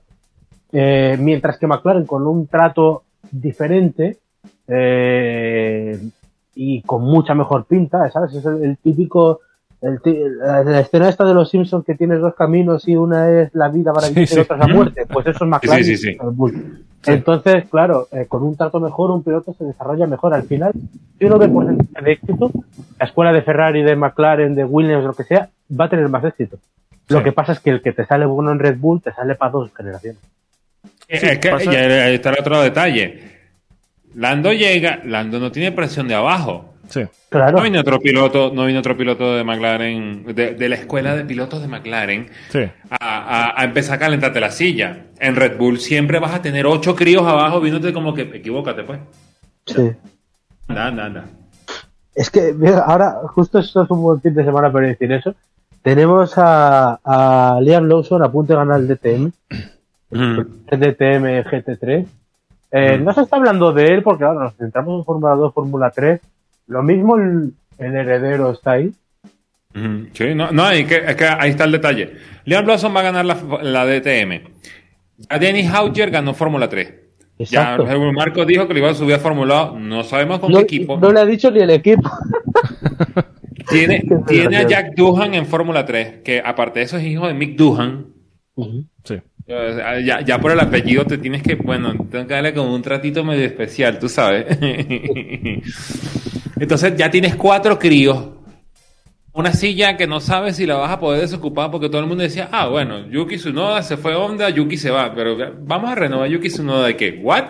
Eh, 0.71 1.15
mientras 1.19 1.57
que 1.59 1.67
McLaren 1.67 2.05
con 2.05 2.25
un 2.25 2.47
trato 2.47 3.03
diferente, 3.31 4.17
eh, 4.67 5.99
y 6.55 6.81
con 6.81 7.03
mucha 7.03 7.33
mejor 7.35 7.65
pinta, 7.65 8.09
¿sabes? 8.11 8.33
Es 8.33 8.45
el, 8.45 8.63
el 8.63 8.77
típico, 8.77 9.39
el 9.83 10.37
la, 10.39 10.63
la 10.63 10.79
escena 10.79 11.09
esta 11.09 11.25
de 11.25 11.33
los 11.33 11.49
Simpsons 11.49 11.85
que 11.85 11.95
tienes 11.95 12.19
dos 12.21 12.33
caminos 12.35 12.87
y 12.87 12.95
una 12.95 13.29
es 13.29 13.53
la 13.53 13.67
vida 13.69 13.91
para 13.93 14.07
Sí, 14.07 14.13
vivir 14.13 14.27
sí. 14.29 14.35
y 14.37 14.39
otra 14.39 14.55
es 14.57 14.67
la 14.67 14.73
muerte. 14.73 15.05
Pues 15.11 15.27
eso 15.27 15.43
es 15.43 15.49
McLaren. 15.49 15.83
Sí, 15.83 15.97
sí. 15.97 16.17
Entonces, 17.05 17.65
claro, 17.69 18.07
eh, 18.11 18.25
con 18.29 18.43
un 18.43 18.55
trato 18.55 18.79
mejor, 18.79 19.11
un 19.11 19.23
piloto 19.23 19.53
se 19.57 19.65
desarrolla 19.65 20.07
mejor. 20.07 20.33
Al 20.33 20.43
final, 20.43 20.71
si 21.19 21.25
uno 21.25 21.37
ve 21.37 21.49
porcentaje 21.49 22.05
de 22.05 22.11
éxito, 22.13 22.49
la 22.97 23.05
escuela 23.05 23.33
de 23.33 23.41
Ferrari, 23.41 23.83
de 23.83 23.95
McLaren, 23.95 24.55
de 24.55 24.63
Williams, 24.63 25.03
lo 25.03 25.13
que 25.13 25.23
sea, 25.25 25.49
va 25.79 25.85
a 25.85 25.89
tener 25.89 26.07
más 26.07 26.23
éxito. 26.23 26.57
Lo 27.09 27.17
Sí. 27.17 27.23
que 27.25 27.31
pasa 27.33 27.51
es 27.51 27.59
que 27.59 27.71
el 27.71 27.81
que 27.81 27.91
te 27.91 28.05
sale 28.05 28.25
bueno 28.25 28.51
en 28.53 28.59
Red 28.59 28.77
Bull 28.77 29.01
te 29.01 29.11
sale 29.11 29.35
para 29.35 29.51
dos 29.51 29.69
generaciones. 29.75 30.21
Sí, 31.09 31.17
es 31.27 31.39
que 31.39 31.49
pasa- 31.49 31.71
y 31.73 31.75
ahí 31.75 32.15
está 32.15 32.29
el 32.29 32.39
otro 32.39 32.61
detalle. 32.61 33.19
Lando 34.15 34.53
llega, 34.53 35.01
Lando 35.03 35.39
no 35.39 35.51
tiene 35.51 35.71
presión 35.73 36.07
de 36.07 36.15
abajo. 36.15 36.72
Sí 36.89 37.01
Claro. 37.29 37.57
No 37.57 37.63
viene 37.63 37.79
otro 37.79 37.99
piloto, 37.99 38.51
no 38.53 38.65
viene 38.65 38.79
otro 38.79 38.95
piloto 38.95 39.35
de 39.35 39.43
McLaren, 39.43 40.25
de, 40.35 40.53
de 40.53 40.69
la 40.69 40.75
escuela 40.75 41.15
de 41.15 41.25
pilotos 41.25 41.61
de 41.61 41.67
McLaren, 41.67 42.27
sí 42.49 42.59
a, 42.89 42.97
a- 43.49 43.61
a 43.61 43.63
empezar 43.63 43.95
a 43.95 43.99
calentarte 43.99 44.39
la 44.39 44.51
silla. 44.51 45.05
En 45.19 45.35
Red 45.35 45.57
Bull 45.57 45.79
siempre 45.79 46.19
vas 46.19 46.33
a 46.35 46.41
tener 46.41 46.65
ocho 46.67 46.95
críos 46.95 47.25
abajo 47.25 47.59
viéndote 47.61 47.91
como 47.93 48.13
que 48.13 48.21
equivócate, 48.23 48.83
pues. 48.83 48.99
Sí. 49.65 49.91
Anda, 50.67 50.87
anda, 50.87 51.05
anda. 51.05 51.25
Es 52.13 52.29
que 52.29 52.53
mira, 52.53 52.79
ahora, 52.79 53.15
justo 53.33 53.57
esto 53.59 53.81
es 53.83 53.89
un 53.89 54.01
buen 54.03 54.21
fin 54.21 54.33
de 54.35 54.43
semana 54.43 54.71
para 54.71 54.87
decir 54.87 55.11
eso. 55.11 55.33
Tenemos 55.81 56.33
a, 56.37 56.99
a 57.03 57.59
Liam 57.61 57.85
Lawson 57.87 58.21
a 58.23 58.31
punto 58.31 58.53
de 58.53 58.57
ganar 58.59 58.79
el 58.79 58.87
DTM. 58.87 59.31
Ujú. 60.11 60.47
el 60.67 60.79
DTM 60.79 61.43
GT3. 61.43 62.05
Eh, 62.71 62.97
Mm. 62.99 63.03
No 63.03 63.13
se 63.13 63.21
está 63.21 63.35
hablando 63.37 63.71
de 63.71 63.85
él 63.87 64.01
porque 64.03 64.23
ahora 64.23 64.45
nos 64.45 64.55
centramos 64.55 64.99
en 64.99 65.05
Fórmula 65.05 65.35
2, 65.35 65.53
Fórmula 65.53 65.91
3. 65.91 66.19
Lo 66.67 66.83
mismo 66.83 67.17
el, 67.17 67.53
el 67.77 67.95
heredero 67.95 68.51
está 68.51 68.73
ahí. 68.73 68.91
Sí, 70.13 70.35
no, 70.35 70.51
no 70.51 70.69
es 70.69 70.85
que, 70.85 70.97
es 70.97 71.15
que 71.15 71.25
ahí 71.25 71.49
está 71.49 71.63
el 71.63 71.71
detalle. 71.71 72.13
Liam 72.45 72.65
Lawson 72.65 72.95
va 72.95 72.99
a 72.99 73.03
ganar 73.03 73.25
la, 73.25 73.37
la 73.63 73.85
DTM. 73.85 74.41
Ya 75.29 75.39
Dennis 75.39 75.69
Hauger 75.71 76.11
ganó 76.11 76.33
Fórmula 76.33 76.69
3. 76.69 76.93
Ya 77.39 77.75
Exacto. 77.75 77.89
el 77.89 78.13
Marco 78.13 78.45
dijo 78.45 78.67
que 78.67 78.73
le 78.75 78.79
iba 78.81 78.91
a 78.91 78.93
subir 78.93 79.15
a 79.15 79.19
Fórmula 79.19 79.71
2. 79.71 79.79
No 79.79 80.03
sabemos 80.03 80.39
con 80.39 80.51
No, 80.51 80.59
qué 80.59 80.63
equipo. 80.63 80.97
no 80.99 81.11
le 81.11 81.19
ha 81.19 81.25
dicho 81.25 81.49
ni 81.51 81.59
el 81.61 81.71
equipo. 81.71 82.09
Tiene, 83.69 84.03
tiene 84.27 84.57
a. 84.57 84.67
Jack 84.67 84.93
Doohan 84.95 85.33
en 85.33 85.45
Fórmula 85.45 85.85
3, 85.85 86.19
que 86.23 86.41
aparte 86.43 86.79
de 86.79 86.85
eso 86.85 86.97
es 86.97 87.05
hijo 87.05 87.27
de 87.27 87.33
Mick 87.33 87.55
Doohan. 87.57 88.05
sí 89.03 89.15
Ya, 89.47 90.21
ya 90.21 90.39
por 90.39 90.51
el 90.51 90.59
apellido 90.59 91.05
te 91.05 91.17
tienes 91.17 91.41
que, 91.43 91.55
bueno, 91.55 91.93
tengo 92.11 92.27
que 92.27 92.33
darle 92.33 92.53
como 92.53 92.75
un 92.75 92.81
tratito 92.81 93.23
medio 93.23 93.45
especial, 93.45 93.97
tú 93.99 94.09
sabes. 94.09 94.45
Entonces 96.63 96.95
ya 96.95 97.11
tienes 97.11 97.35
cuatro 97.35 97.77
críos. 97.77 98.29
Una 99.33 99.51
silla 99.51 99.97
que 99.97 100.07
no 100.07 100.21
sabes 100.21 100.55
si 100.55 100.65
la 100.65 100.77
vas 100.77 100.91
a 100.91 100.99
poder 100.99 101.19
desocupar 101.19 101.69
porque 101.69 101.89
todo 101.89 101.99
el 101.99 102.07
mundo 102.07 102.23
decía, 102.23 102.47
ah, 102.53 102.69
bueno, 102.69 103.05
Yuki 103.09 103.35
Tsunoda 103.35 103.81
se 103.81 103.97
fue 103.97 104.15
Honda, 104.15 104.49
Yuki 104.49 104.77
se 104.77 104.89
va. 104.89 105.13
Pero 105.13 105.35
vamos 105.59 105.89
a 105.91 105.95
renovar 105.95 106.29
Yuki 106.29 106.47
Tsunoda 106.47 106.85
de 106.87 106.95
qué? 106.95 107.19
¿What? 107.21 107.43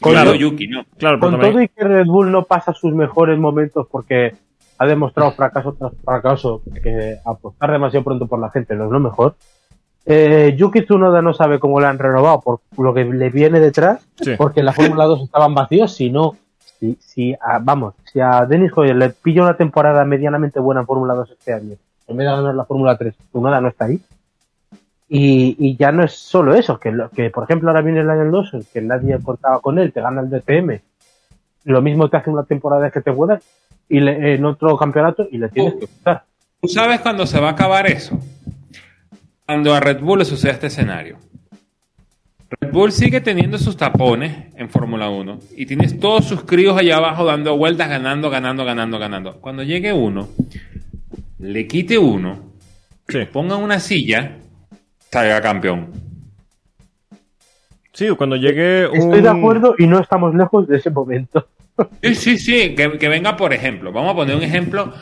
Claro. 0.00 0.22
Claro, 0.22 0.34
Yuki, 0.36 0.68
no. 0.68 0.84
claro 0.96 1.18
pero 1.20 1.32
Con 1.32 1.40
todo 1.40 1.60
y 1.60 1.68
que 1.68 1.84
Red 1.84 2.06
Bull 2.06 2.32
no 2.32 2.44
pasa 2.44 2.72
sus 2.72 2.94
mejores 2.94 3.38
momentos 3.38 3.86
porque 3.90 4.32
ha 4.78 4.86
demostrado 4.86 5.32
fracaso 5.32 5.74
tras 5.78 5.92
fracaso 6.02 6.62
que 6.82 7.16
apostar 7.26 7.72
demasiado 7.72 8.04
pronto 8.04 8.26
por 8.26 8.38
la 8.40 8.50
gente 8.50 8.74
no 8.74 8.86
es 8.86 8.90
lo 8.90 9.00
mejor. 9.00 9.34
Eh, 10.06 10.54
Yuki 10.56 10.82
Tsunoda 10.86 11.20
no 11.20 11.34
sabe 11.34 11.58
cómo 11.58 11.78
le 11.78 11.88
han 11.88 11.98
renovado 11.98 12.40
por 12.40 12.60
lo 12.78 12.94
que 12.94 13.04
le 13.04 13.28
viene 13.28 13.60
detrás, 13.60 14.08
Sí. 14.18 14.30
porque 14.38 14.60
en 14.60 14.66
la 14.66 14.72
Fórmula 14.72 15.04
2 15.04 15.24
estaban 15.24 15.52
vacíos, 15.54 15.92
si 15.94 16.08
no, 16.08 16.36
si, 16.80 16.96
si 17.00 17.34
a- 17.34 17.58
vamos, 17.60 17.94
si 18.12 18.20
a 18.20 18.44
Dennis 18.46 18.72
Hoyer 18.74 18.96
le 18.96 19.10
pilla 19.10 19.42
una 19.42 19.56
temporada 19.56 20.04
medianamente 20.04 20.60
buena 20.60 20.80
en 20.82 20.86
Fórmula 20.86 21.14
2 21.14 21.30
este 21.32 21.52
año, 21.52 21.74
en 22.06 22.16
vez 22.16 22.26
de 22.26 22.32
ganar 22.36 22.54
la 22.54 22.64
Fórmula 22.64 22.96
3, 22.96 23.14
Tsunoda 23.30 23.60
no 23.60 23.68
está 23.68 23.86
ahí. 23.86 24.00
Y, 25.10 25.56
y 25.58 25.76
ya 25.76 25.90
no 25.90 26.04
es 26.04 26.12
solo 26.12 26.54
eso, 26.54 26.78
que, 26.78 26.90
lo- 26.92 27.08
que 27.10 27.30
por 27.30 27.44
ejemplo 27.44 27.70
ahora 27.70 27.80
viene 27.82 28.00
el 28.00 28.10
año 28.10 28.30
2, 28.30 28.52
que 28.72 28.80
nadie 28.82 29.18
contaba 29.22 29.60
con 29.60 29.78
él, 29.78 29.92
te 29.92 30.00
gana 30.02 30.20
el 30.20 30.28
DTM, 30.30 30.80
lo 31.64 31.80
mismo 31.82 32.08
te 32.10 32.18
hace 32.18 32.30
una 32.30 32.44
temporada 32.44 32.90
que 32.90 33.00
te 33.00 33.10
buena 33.10 33.40
y 33.88 34.00
le- 34.00 34.34
en 34.34 34.44
otro 34.44 34.76
campeonato 34.76 35.26
y 35.30 35.38
le 35.38 35.48
tienes 35.48 35.74
Uh. 35.74 35.78
que 35.80 35.86
gustar. 35.86 36.24
¿Tú 36.60 36.68
sabes 36.68 37.00
cuándo 37.00 37.24
se 37.26 37.40
va 37.40 37.48
a 37.48 37.52
acabar 37.52 37.86
eso? 37.86 38.18
Cuando 39.46 39.74
a 39.74 39.80
Red 39.80 40.00
Bull 40.00 40.18
le 40.18 40.24
suceda 40.26 40.52
este 40.52 40.66
escenario. 40.66 41.16
Red 42.50 42.72
Bull 42.72 42.92
sigue 42.92 43.20
teniendo 43.20 43.58
sus 43.58 43.76
tapones 43.76 44.46
en 44.56 44.70
Fórmula 44.70 45.10
1 45.10 45.38
y 45.56 45.66
tienes 45.66 45.98
todos 46.00 46.24
sus 46.24 46.44
críos 46.44 46.78
allá 46.78 46.96
abajo 46.96 47.24
dando 47.24 47.56
vueltas, 47.56 47.88
ganando, 47.88 48.30
ganando, 48.30 48.64
ganando, 48.64 48.98
ganando. 48.98 49.40
Cuando 49.40 49.62
llegue 49.62 49.92
uno, 49.92 50.28
le 51.38 51.66
quite 51.66 51.98
uno, 51.98 52.48
Sí. 53.08 53.20
ponga 53.32 53.56
una 53.56 53.80
silla, 53.80 54.36
salga 55.10 55.40
campeón. 55.40 55.90
Sí, 57.92 58.08
cuando 58.16 58.36
llegue 58.36 58.86
un... 58.86 58.96
Estoy 58.96 59.22
de 59.22 59.28
acuerdo 59.28 59.74
y 59.78 59.86
no 59.86 59.98
estamos 60.00 60.34
lejos 60.34 60.68
de 60.68 60.76
ese 60.78 60.90
momento. 60.90 61.46
Sí, 62.02 62.14
sí, 62.16 62.38
sí, 62.38 62.74
que, 62.74 62.98
que 62.98 63.08
venga, 63.08 63.36
por 63.36 63.52
ejemplo, 63.52 63.92
vamos 63.92 64.10
a 64.10 64.16
poner 64.16 64.34
un 64.34 64.42
ejemplo 64.42 64.92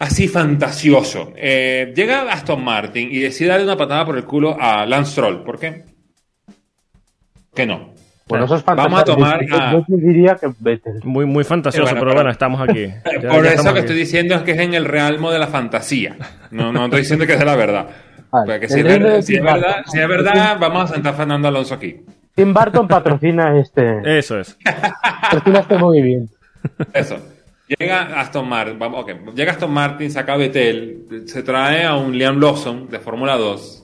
así 0.00 0.26
fantasioso. 0.26 1.32
Eh, 1.36 1.92
llega 1.94 2.22
Aston 2.22 2.64
Martin 2.64 3.08
y 3.12 3.20
decide 3.20 3.50
darle 3.50 3.64
una 3.64 3.76
patada 3.76 4.04
por 4.04 4.16
el 4.16 4.24
culo 4.24 4.56
a 4.60 4.84
Lance 4.84 5.12
Stroll. 5.12 5.44
¿Por 5.44 5.60
qué? 5.60 5.84
Que 7.54 7.66
no. 7.66 7.92
Bueno, 8.26 8.46
eso 8.46 8.56
es 8.56 8.64
Vamos 8.64 9.00
a 9.00 9.04
tomar 9.04 9.44
Yo, 9.46 9.54
a- 9.54 9.72
yo 9.72 9.84
diría 9.88 10.36
que 10.36 10.48
Vettel. 10.58 10.94
Muy, 11.04 11.26
muy 11.26 11.44
fantasioso, 11.44 11.84
bueno, 11.84 12.00
pero 12.00 12.10
pero- 12.12 12.14
bueno, 12.16 12.30
estamos 12.30 12.60
aquí. 12.68 12.86
Ya- 13.22 13.28
por 13.30 13.44
ya 13.44 13.52
eso 13.52 13.62
que 13.64 13.68
aquí. 13.70 13.78
estoy 13.80 13.96
diciendo 13.96 14.34
es 14.34 14.42
que 14.42 14.52
es 14.52 14.58
en 14.60 14.72
el 14.74 14.86
realmo 14.86 15.30
de 15.30 15.38
la 15.38 15.46
fantasía. 15.46 16.16
No, 16.50 16.72
no 16.72 16.84
estoy 16.86 17.00
diciendo 17.00 17.26
que 17.26 17.36
sea 17.36 17.44
la 17.44 17.56
verdad. 17.56 17.86
Vale. 18.32 18.52
Porque 18.52 18.68
si 18.68 18.80
es, 18.80 18.84
ver- 18.84 19.22
si 19.22 19.38
verdad, 19.38 19.84
si 19.86 19.98
es 20.00 20.08
verdad, 20.08 20.56
vamos 20.58 20.90
a 20.90 20.94
sentar 20.94 21.12
a 21.12 21.16
Fernando 21.16 21.48
Alonso 21.48 21.74
aquí. 21.74 22.00
Tim 22.34 22.52
Burton 22.54 22.88
patrocina 22.88 23.56
este, 23.60 24.18
Eso 24.18 24.40
es. 24.40 24.56
patrocina 25.22 25.60
este 25.60 25.76
movimiento. 25.78 26.32
Eso. 26.94 27.16
Llega 27.78 28.20
Aston 28.20 28.48
Martin. 28.48 28.78
Llega 29.34 29.52
Aston 29.52 29.70
Martin, 29.70 30.10
saca 30.10 30.32
a 30.32 30.36
Vettel, 30.36 31.24
se 31.26 31.42
trae 31.42 31.84
a 31.84 31.94
un 31.96 32.16
Liam 32.16 32.38
Lawson 32.40 32.88
de 32.90 32.98
Fórmula 32.98 33.36
2 33.36 33.83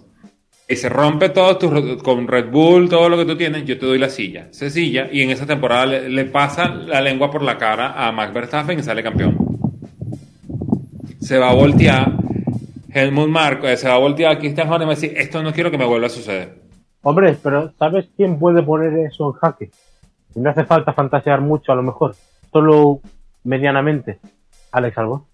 y 0.70 0.76
se 0.76 0.88
rompe 0.88 1.30
todo 1.30 1.58
tu, 1.58 1.98
con 1.98 2.28
Red 2.28 2.48
Bull, 2.48 2.88
todo 2.88 3.08
lo 3.08 3.16
que 3.16 3.24
tú 3.24 3.36
tienes, 3.36 3.64
yo 3.64 3.76
te 3.76 3.86
doy 3.86 3.98
la 3.98 4.08
silla. 4.08 4.46
Se 4.52 4.70
silla 4.70 5.08
y 5.10 5.20
en 5.20 5.30
esa 5.30 5.44
temporada 5.44 5.86
le, 5.86 6.24
pasa 6.26 6.68
la 6.68 7.00
lengua 7.00 7.28
por 7.28 7.42
la 7.42 7.58
cara 7.58 8.06
a 8.06 8.12
Max 8.12 8.32
Verstappen 8.32 8.78
y 8.78 8.82
sale 8.84 9.02
campeón. 9.02 9.36
Se 11.20 11.38
va 11.38 11.50
a 11.50 11.54
voltear 11.54 12.12
Helmut 12.94 13.28
Marko, 13.28 13.66
eh, 13.66 13.76
se 13.76 13.88
va 13.88 13.94
a 13.94 13.98
voltear 13.98 14.38
Christian 14.38 14.68
Horner 14.68 14.82
y 14.82 14.86
va 14.86 14.92
a 14.92 14.94
decir, 14.94 15.12
esto 15.16 15.42
no 15.42 15.52
quiero 15.52 15.72
que 15.72 15.78
me 15.78 15.84
vuelva 15.84 16.06
a 16.06 16.10
suceder. 16.10 16.60
Hombre, 17.02 17.36
pero 17.42 17.72
¿sabes 17.76 18.08
quién 18.16 18.38
puede 18.38 18.62
poner 18.62 18.96
eso 19.06 19.26
en 19.26 19.32
jaque? 19.40 19.70
Y 20.36 20.38
no 20.38 20.50
hace 20.50 20.64
falta 20.64 20.92
fantasear 20.92 21.40
mucho, 21.40 21.72
a 21.72 21.74
lo 21.74 21.82
mejor. 21.82 22.14
Solo 22.52 23.00
medianamente. 23.42 24.20
Alex 24.70 24.96
Albon. 24.98 25.24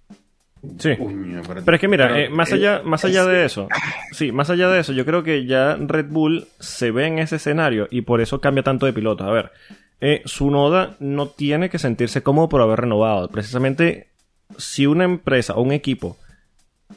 Sí. 0.78 0.90
Uy, 0.98 1.40
Pero 1.64 1.74
es 1.74 1.80
que 1.80 1.88
mira, 1.88 2.08
pero, 2.08 2.18
eh, 2.18 2.28
más 2.28 2.52
allá, 2.52 2.82
más 2.84 3.04
allá 3.04 3.24
de 3.24 3.44
eso, 3.44 3.68
sí, 4.12 4.32
más 4.32 4.50
allá 4.50 4.68
de 4.68 4.80
eso, 4.80 4.92
yo 4.92 5.04
creo 5.04 5.22
que 5.22 5.46
ya 5.46 5.76
Red 5.76 6.06
Bull 6.08 6.46
se 6.58 6.90
ve 6.90 7.06
en 7.06 7.18
ese 7.18 7.36
escenario 7.36 7.86
y 7.90 8.02
por 8.02 8.20
eso 8.20 8.40
cambia 8.40 8.64
tanto 8.64 8.86
de 8.86 8.92
pilotos. 8.92 9.26
A 9.26 9.30
ver, 9.30 9.52
eh, 10.00 10.22
Noda 10.40 10.96
no 10.98 11.28
tiene 11.28 11.70
que 11.70 11.78
sentirse 11.78 12.22
cómodo 12.22 12.48
por 12.48 12.60
haber 12.62 12.80
renovado. 12.80 13.28
Precisamente, 13.28 14.08
si 14.56 14.86
una 14.86 15.04
empresa 15.04 15.54
o 15.54 15.62
un 15.62 15.72
equipo 15.72 16.16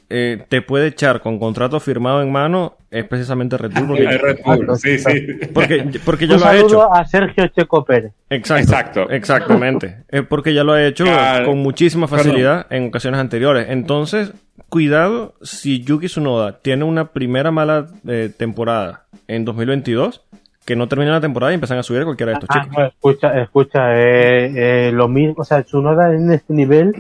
eh, 0.10 0.44
te 0.50 0.62
puede 0.62 0.88
echar 0.88 1.22
con 1.22 1.38
contrato 1.40 1.80
firmado 1.80 2.22
en 2.22 2.32
mano, 2.32 2.78
es 2.92 3.06
precisamente 3.06 3.58
Red 3.58 3.72
Bull. 3.74 3.88
Porque, 3.88 4.18
Red 4.18 4.38
Bull, 4.46 4.78
sí, 4.78 4.98
sí. 4.98 5.28
porque, 5.54 6.00
porque 6.04 6.28
ya 6.28 6.36
Un 6.36 6.40
lo 6.42 6.46
ha 6.48 6.56
hecho. 6.58 6.94
a 6.94 7.06
Sergio 7.06 7.48
Checo 7.48 7.84
Pérez. 7.86 8.14
Exacto, 8.30 8.64
Exacto. 8.64 9.10
Exactamente. 9.12 9.98
Es 10.10 10.24
porque 10.24 10.54
ya 10.54 10.64
lo 10.64 10.74
ha 10.74 10.84
hecho 10.84 11.06
con 11.46 11.60
muchísima 11.60 12.08
perdón. 12.08 12.26
facilidad 12.26 12.68
en 12.70 12.88
ocasiones 12.88 13.20
anteriores. 13.20 13.68
Entonces, 13.70 14.34
cuidado 14.70 15.34
si 15.42 15.82
Yuki 15.84 16.08
Tsunoda 16.08 16.60
tiene 16.62 16.84
una 16.86 17.12
primera 17.12 17.52
mala 17.52 17.88
eh, 18.08 18.32
temporada 18.36 19.06
en 19.28 19.46
2022, 19.46 20.24
que 20.66 20.76
no 20.76 20.88
termina 20.88 21.12
la 21.12 21.22
temporada 21.22 21.52
y 21.52 21.56
empiezan 21.56 21.80
a 21.80 21.84
subir 21.84 22.04
cualquiera 22.04 22.32
de 22.32 22.40
estos 22.40 22.50
Ah, 22.52 22.62
chicos. 22.64 22.78
no, 22.78 22.86
escucha, 22.88 23.42
escucha, 23.42 23.96
eh, 24.00 24.88
eh, 24.88 24.92
lo 24.92 25.08
mismo, 25.08 25.36
o 25.38 25.44
sea, 25.44 25.64
Tsunoda 25.64 26.14
en 26.14 26.32
este 26.32 26.54
nivel 26.54 26.94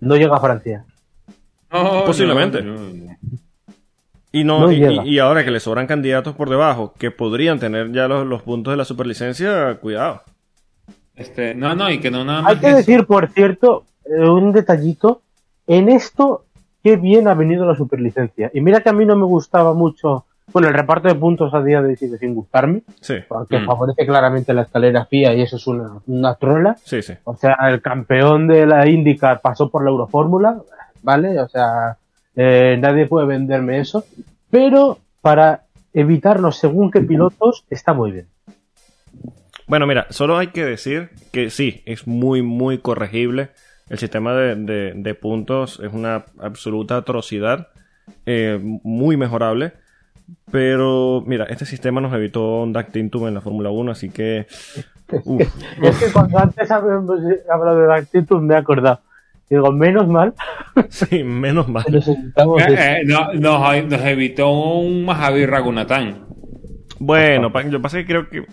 no 0.00 0.16
llega 0.16 0.36
a 0.36 0.40
Francia. 0.40 0.84
No, 1.74 2.04
Posiblemente. 2.04 2.62
no, 2.62 2.74
no, 2.74 2.80
no. 2.80 3.16
Y, 4.32 4.42
no, 4.44 4.60
no 4.60 4.72
y, 4.72 5.18
ahora 5.20 5.44
que 5.44 5.50
le 5.52 5.60
sobran 5.60 5.86
candidatos 5.86 6.34
por 6.34 6.50
debajo 6.50 6.92
que 6.98 7.10
podrían 7.12 7.60
tener 7.60 7.92
ya 7.92 8.08
los, 8.08 8.26
los 8.26 8.42
puntos 8.42 8.72
de 8.72 8.76
la 8.76 8.84
superlicencia, 8.84 9.76
cuidado. 9.80 10.22
Este, 11.14 11.54
no, 11.54 11.74
no, 11.76 11.88
y 11.90 11.98
que 12.00 12.10
no 12.10 12.24
nada 12.24 12.42
más. 12.42 12.52
Hay 12.54 12.58
que 12.58 12.66
eso. 12.68 12.76
decir, 12.78 13.06
por 13.06 13.28
cierto, 13.28 13.84
eh, 14.04 14.28
un 14.28 14.50
detallito, 14.52 15.22
en 15.68 15.88
esto, 15.88 16.44
qué 16.82 16.96
bien 16.96 17.28
ha 17.28 17.34
venido 17.34 17.64
la 17.64 17.76
superlicencia. 17.76 18.50
Y 18.52 18.60
mira 18.60 18.80
que 18.80 18.88
a 18.88 18.92
mí 18.92 19.04
no 19.06 19.14
me 19.14 19.24
gustaba 19.24 19.72
mucho, 19.72 20.24
bueno, 20.52 20.66
el 20.66 20.74
reparto 20.74 21.06
de 21.06 21.14
puntos 21.14 21.54
a 21.54 21.62
día 21.62 21.80
de 21.80 21.90
hoy 21.90 21.96
sigue 21.96 22.18
sin 22.18 22.34
gustarme, 22.34 22.82
Sí, 23.00 23.14
porque 23.28 23.58
Mm. 23.60 23.66
favorece 23.66 24.04
claramente 24.04 24.52
la 24.52 24.62
escalera 24.62 25.04
FIA 25.06 25.34
y 25.34 25.42
eso 25.42 25.56
es 25.58 25.66
una, 25.68 26.00
una 26.08 26.34
trola. 26.34 26.76
sí, 26.82 27.02
sí. 27.02 27.12
O 27.22 27.36
sea, 27.36 27.56
el 27.68 27.80
campeón 27.80 28.48
de 28.48 28.66
la 28.66 28.88
IndyCar 28.88 29.40
pasó 29.40 29.70
por 29.70 29.84
la 29.84 29.90
Eurofórmula, 29.90 30.56
¿vale? 31.04 31.38
O 31.40 31.48
sea, 31.48 31.98
eh, 32.34 32.76
nadie 32.80 33.06
puede 33.06 33.26
venderme 33.26 33.78
eso. 33.78 34.04
Pero 34.50 34.98
para 35.20 35.62
evitarnos 35.92 36.56
según 36.58 36.90
qué 36.90 37.00
pilotos, 37.00 37.64
está 37.70 37.92
muy 37.92 38.10
bien. 38.10 38.26
Bueno, 39.66 39.86
mira, 39.86 40.06
solo 40.10 40.36
hay 40.36 40.48
que 40.48 40.64
decir 40.64 41.10
que 41.32 41.48
sí, 41.50 41.82
es 41.86 42.06
muy, 42.06 42.42
muy 42.42 42.78
corregible. 42.78 43.50
El 43.88 43.98
sistema 43.98 44.34
de, 44.34 44.54
de- 44.56 44.92
de 44.96 45.14
puntos 45.14 45.80
es 45.80 45.92
una 45.92 46.24
absoluta 46.38 46.96
atrocidad, 46.96 47.68
eh, 48.26 48.58
muy 48.62 49.16
mejorable. 49.16 49.72
Pero 50.50 51.22
mira, 51.26 51.44
este 51.44 51.66
sistema 51.66 52.00
nos 52.00 52.12
evitó 52.14 52.62
un 52.62 52.72
Dactintum 52.72 53.28
en 53.28 53.34
la 53.34 53.40
Fórmula 53.42 53.70
1, 53.70 53.92
así 53.92 54.08
que... 54.10 54.46
uf, 55.24 55.42
Es 55.82 55.98
que 55.98 56.12
cuando 56.12 56.38
antes 56.38 56.70
habíamos 56.70 57.20
hablado 57.50 57.78
de 57.86 57.94
actitud 57.94 58.40
me 58.40 58.54
he 58.54 58.56
acordado. 58.58 59.00
Digo, 59.50 59.70
menos 59.72 60.08
mal, 60.08 60.34
sí, 60.88 61.22
menos 61.22 61.68
mal. 61.68 61.84
necesitamos 61.90 62.62
Eh, 62.62 62.76
eh, 62.78 63.02
no, 63.04 63.34
nos, 63.34 63.84
nos 63.84 64.00
evitó 64.02 64.50
un 64.50 65.04
Mahavir 65.04 65.50
Ragunatán. 65.50 66.23
Bueno, 67.04 67.52
pa- 67.52 67.62
yo 67.68 67.80
pasa 67.82 67.98
que 67.98 68.06
creo 68.06 68.28
que... 68.28 68.44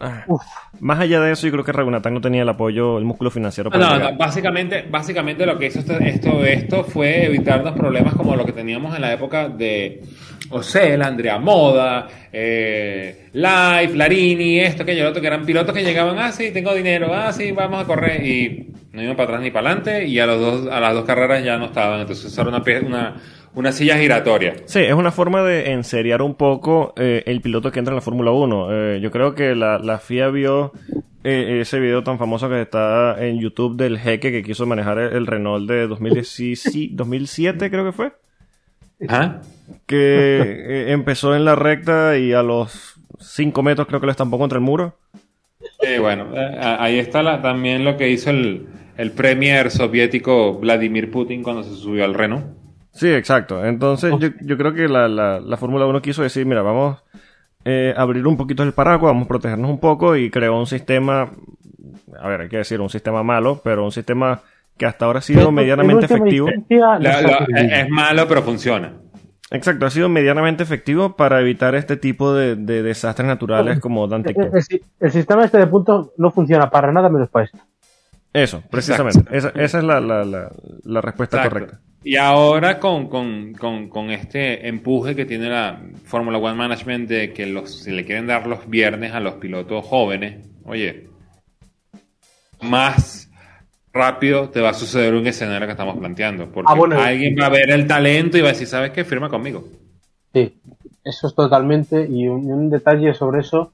ah, 0.00 0.24
Uf. 0.26 0.42
Más 0.80 0.98
allá 1.00 1.20
de 1.20 1.32
eso, 1.32 1.46
yo 1.46 1.52
creo 1.52 1.64
que 1.64 1.72
Ragunatán 1.72 2.14
no 2.14 2.20
tenía 2.20 2.42
el 2.42 2.48
apoyo, 2.48 2.98
el 2.98 3.04
músculo 3.04 3.30
financiero 3.30 3.70
para 3.70 3.98
no, 3.98 3.98
no, 3.98 4.16
básicamente, 4.16 4.84
básicamente 4.90 5.46
lo 5.46 5.58
que 5.58 5.66
hizo 5.66 5.78
esto, 5.80 5.94
esto, 5.98 6.44
esto 6.44 6.84
fue 6.84 7.24
evitarnos 7.26 7.72
problemas 7.74 8.14
como 8.14 8.34
lo 8.36 8.44
que 8.44 8.52
teníamos 8.52 8.94
en 8.96 9.02
la 9.02 9.12
época 9.12 9.48
de 9.48 10.02
Ocel, 10.50 11.02
Andrea 11.02 11.38
Moda, 11.38 12.08
eh, 12.32 13.28
Live, 13.32 13.94
Larini, 13.94 14.60
esto, 14.60 14.82
aquello, 14.82 15.04
lo 15.04 15.10
otro, 15.10 15.20
que 15.20 15.28
eran 15.28 15.44
pilotos 15.46 15.74
que 15.74 15.84
llegaban, 15.84 16.18
ah, 16.18 16.32
sí, 16.32 16.50
tengo 16.50 16.74
dinero, 16.74 17.14
ah, 17.14 17.32
sí, 17.32 17.52
vamos 17.52 17.82
a 17.84 17.86
correr, 17.86 18.24
y 18.26 18.68
no 18.92 19.02
iban 19.02 19.14
para 19.14 19.28
atrás 19.28 19.42
ni 19.42 19.50
para 19.52 19.68
adelante, 19.70 20.06
y 20.06 20.18
a, 20.18 20.26
los 20.26 20.40
dos, 20.40 20.72
a 20.72 20.80
las 20.80 20.94
dos 20.94 21.04
carreras 21.04 21.44
ya 21.44 21.56
no 21.58 21.66
estaban, 21.66 22.00
entonces 22.00 22.36
era 22.36 22.48
una, 22.48 22.62
una, 22.86 23.14
una 23.54 23.72
silla 23.72 23.96
giratoria. 23.98 24.54
Sí, 24.66 24.80
es 24.80 24.94
una 24.94 25.10
forma 25.10 25.42
de 25.42 25.72
enseriar 25.72 26.22
un 26.22 26.34
poco 26.34 26.92
eh, 26.96 27.22
el 27.26 27.40
piloto 27.40 27.70
que 27.72 27.78
entra 27.80 27.92
en 27.92 27.96
la 27.96 28.02
Fórmula 28.02 28.30
1. 28.30 28.68
Eh, 28.70 29.00
yo 29.02 29.10
creo 29.10 29.34
que 29.34 29.54
la, 29.54 29.78
la 29.78 29.98
FIA 29.98 30.28
vio 30.28 30.72
eh, 31.24 31.58
ese 31.60 31.80
video 31.80 32.02
tan 32.04 32.18
famoso 32.18 32.48
que 32.48 32.62
está 32.62 33.16
en 33.24 33.38
YouTube 33.40 33.76
del 33.76 33.98
jeque 33.98 34.30
que 34.32 34.42
quiso 34.42 34.66
manejar 34.66 34.98
el, 34.98 35.12
el 35.14 35.26
Renault 35.26 35.68
de 35.68 35.86
2017, 35.86 36.90
2007 36.94 37.70
creo 37.70 37.84
que 37.84 37.92
fue. 37.92 38.12
¿Ah? 39.08 39.40
Que 39.86 40.92
empezó 40.92 41.34
en 41.34 41.44
la 41.44 41.56
recta 41.56 42.16
y 42.18 42.32
a 42.32 42.42
los 42.42 42.94
5 43.18 43.62
metros 43.62 43.86
creo 43.88 43.98
que 44.00 44.06
lo 44.06 44.12
estampó 44.12 44.38
contra 44.38 44.58
el 44.58 44.64
muro. 44.64 44.96
Eh, 45.82 45.98
bueno, 45.98 46.28
ahí 46.60 46.98
está 46.98 47.22
la- 47.22 47.42
también 47.42 47.84
lo 47.84 47.96
que 47.96 48.08
hizo 48.10 48.30
el, 48.30 48.66
el 48.96 49.10
premier 49.12 49.70
soviético 49.70 50.54
Vladimir 50.58 51.10
Putin 51.10 51.42
cuando 51.42 51.62
se 51.62 51.74
subió 51.74 52.04
al 52.04 52.14
Renault. 52.14 52.59
Sí, 52.92 53.08
exacto. 53.08 53.64
Entonces 53.64 54.12
yo, 54.18 54.28
yo 54.40 54.56
creo 54.56 54.74
que 54.74 54.88
la, 54.88 55.08
la, 55.08 55.40
la 55.40 55.56
Fórmula 55.56 55.86
1 55.86 56.02
quiso 56.02 56.22
decir, 56.22 56.44
mira, 56.46 56.62
vamos 56.62 57.02
eh, 57.64 57.94
a 57.96 58.02
abrir 58.02 58.26
un 58.26 58.36
poquito 58.36 58.62
el 58.62 58.72
paraguas, 58.72 59.10
vamos 59.12 59.26
a 59.26 59.28
protegernos 59.28 59.70
un 59.70 59.78
poco 59.78 60.16
y 60.16 60.30
creó 60.30 60.58
un 60.58 60.66
sistema, 60.66 61.30
a 62.20 62.28
ver, 62.28 62.42
hay 62.42 62.48
que 62.48 62.58
decir, 62.58 62.80
un 62.80 62.90
sistema 62.90 63.22
malo, 63.22 63.60
pero 63.62 63.84
un 63.84 63.92
sistema 63.92 64.40
que 64.76 64.86
hasta 64.86 65.04
ahora 65.04 65.18
ha 65.18 65.22
sido 65.22 65.40
Pero, 65.40 65.52
medianamente 65.52 66.06
efectivo. 66.06 66.48
La- 66.98 67.46
es 67.54 67.88
malo, 67.90 68.26
pero 68.26 68.42
funciona. 68.42 68.94
Exacto, 69.52 69.84
ha 69.84 69.90
sido 69.90 70.08
medianamente 70.08 70.62
efectivo 70.62 71.16
para 71.16 71.40
evitar 71.40 71.74
este 71.74 71.96
tipo 71.96 72.32
de, 72.32 72.54
de 72.56 72.82
desastres 72.82 73.26
naturales 73.26 73.80
como 73.80 74.06
Dante 74.06 74.30
El, 74.30 74.46
el- 74.46 74.82
el 75.00 75.10
sistema 75.10 75.44
este 75.44 75.58
de 75.58 75.66
puntos 75.66 76.12
no 76.16 76.30
funciona 76.30 76.70
para 76.70 76.92
nada 76.92 77.08
menos 77.08 77.28
para 77.28 77.46
esto. 77.46 77.58
Eso, 78.32 78.62
precisamente. 78.70 79.24
Esa, 79.36 79.48
esa 79.56 79.78
es 79.78 79.84
la, 79.84 80.00
la, 80.00 80.24
la, 80.24 80.50
la 80.84 81.00
respuesta 81.00 81.38
Exacto. 81.38 81.54
correcta. 81.58 81.80
Y 82.02 82.16
ahora 82.16 82.78
con, 82.78 83.08
con, 83.08 83.52
con, 83.52 83.88
con 83.88 84.10
este 84.10 84.66
empuje 84.68 85.14
que 85.14 85.26
tiene 85.26 85.50
la 85.50 85.80
Fórmula 86.04 86.38
One 86.38 86.54
Management 86.54 87.08
de 87.08 87.32
que 87.32 87.44
los, 87.46 87.82
si 87.82 87.90
le 87.90 88.06
quieren 88.06 88.26
dar 88.26 88.46
los 88.46 88.68
viernes 88.70 89.12
a 89.12 89.20
los 89.20 89.34
pilotos 89.34 89.84
jóvenes, 89.84 90.48
oye, 90.64 91.08
más 92.62 93.30
rápido 93.92 94.48
te 94.48 94.60
va 94.60 94.70
a 94.70 94.74
suceder 94.74 95.14
un 95.14 95.26
escenario 95.26 95.66
que 95.66 95.72
estamos 95.72 95.98
planteando. 95.98 96.50
Porque 96.50 96.72
Ah, 96.72 96.76
bueno. 96.76 96.98
alguien 96.98 97.36
va 97.38 97.46
a 97.46 97.50
ver 97.50 97.70
el 97.70 97.86
talento 97.86 98.38
y 98.38 98.40
va 98.40 98.48
a 98.48 98.52
decir, 98.52 98.66
¿sabes 98.66 98.92
qué? 98.92 99.04
Firma 99.04 99.28
conmigo. 99.28 99.64
Sí, 100.32 100.58
eso 101.04 101.26
es 101.26 101.34
totalmente. 101.34 102.06
Y 102.08 102.28
un, 102.28 102.48
y 102.48 102.52
un 102.52 102.70
detalle 102.70 103.12
sobre 103.12 103.40
eso: 103.40 103.72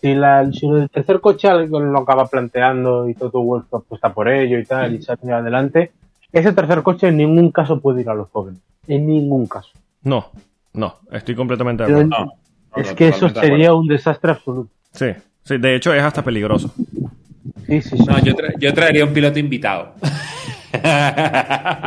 si, 0.00 0.14
la, 0.14 0.50
si 0.52 0.66
el 0.66 0.90
tercer 0.90 1.20
coche 1.20 1.48
lo 1.68 1.98
acaba 1.98 2.26
planteando 2.26 3.08
y 3.08 3.14
Toto 3.14 3.40
Wolff 3.40 3.72
apuesta 3.72 4.12
por 4.12 4.28
ello 4.28 4.58
y 4.58 4.64
tal, 4.64 4.94
y 4.94 5.02
sale 5.02 5.32
adelante, 5.32 5.92
ese 6.32 6.52
tercer 6.52 6.82
coche 6.82 7.08
en 7.08 7.16
ningún 7.18 7.50
caso 7.50 7.80
puede 7.80 8.00
ir 8.02 8.08
a 8.10 8.14
los 8.14 8.28
jóvenes. 8.30 8.60
En 8.88 9.06
ningún 9.06 9.46
caso. 9.46 9.70
No, 10.02 10.26
no, 10.72 10.94
estoy 11.10 11.34
completamente 11.34 11.84
de 11.84 11.90
acuerdo. 11.92 12.08
No, 12.08 12.24
no, 12.24 12.82
es 12.82 12.92
que 12.94 13.08
eso 13.08 13.28
sería 13.28 13.74
un 13.74 13.86
desastre 13.86 14.32
absoluto. 14.32 14.70
Sí, 14.92 15.06
sí, 15.44 15.58
de 15.58 15.74
hecho 15.76 15.92
es 15.94 16.02
hasta 16.02 16.22
peligroso. 16.22 16.72
Sí, 17.66 17.80
sí, 17.82 17.96
sí. 17.96 18.04
No, 18.04 18.18
yo, 18.18 18.34
tra- 18.34 18.54
yo 18.58 18.72
traería 18.74 19.04
un 19.04 19.12
piloto 19.12 19.38
invitado. 19.38 19.92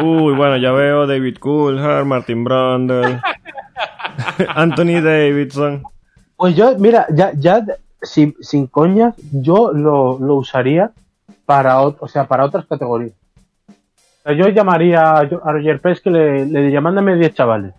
Uy, 0.03 0.33
bueno, 0.35 0.57
ya 0.57 0.71
veo 0.71 1.07
David 1.07 1.37
Coulthard, 1.37 2.05
Martin 2.05 2.43
Brundle, 2.43 3.19
Anthony 4.55 5.01
Davidson. 5.01 5.83
Pues 6.37 6.55
yo, 6.55 6.77
mira, 6.77 7.07
ya, 7.11 7.31
ya 7.35 7.65
sin, 8.01 8.35
sin 8.41 8.67
coñas, 8.67 9.15
yo 9.31 9.71
lo, 9.73 10.19
lo 10.19 10.35
usaría 10.35 10.91
para, 11.45 11.81
o 11.81 12.07
sea, 12.07 12.27
para 12.27 12.45
otras 12.45 12.65
categorías. 12.65 13.13
Yo 14.33 14.47
llamaría 14.49 15.11
a 15.11 15.23
Roger 15.51 15.79
Pérez 15.79 16.01
que 16.01 16.09
le, 16.09 16.45
le 16.45 16.61
diría, 16.63 16.81
mándame 16.81 17.15
10 17.15 17.33
chavales. 17.33 17.73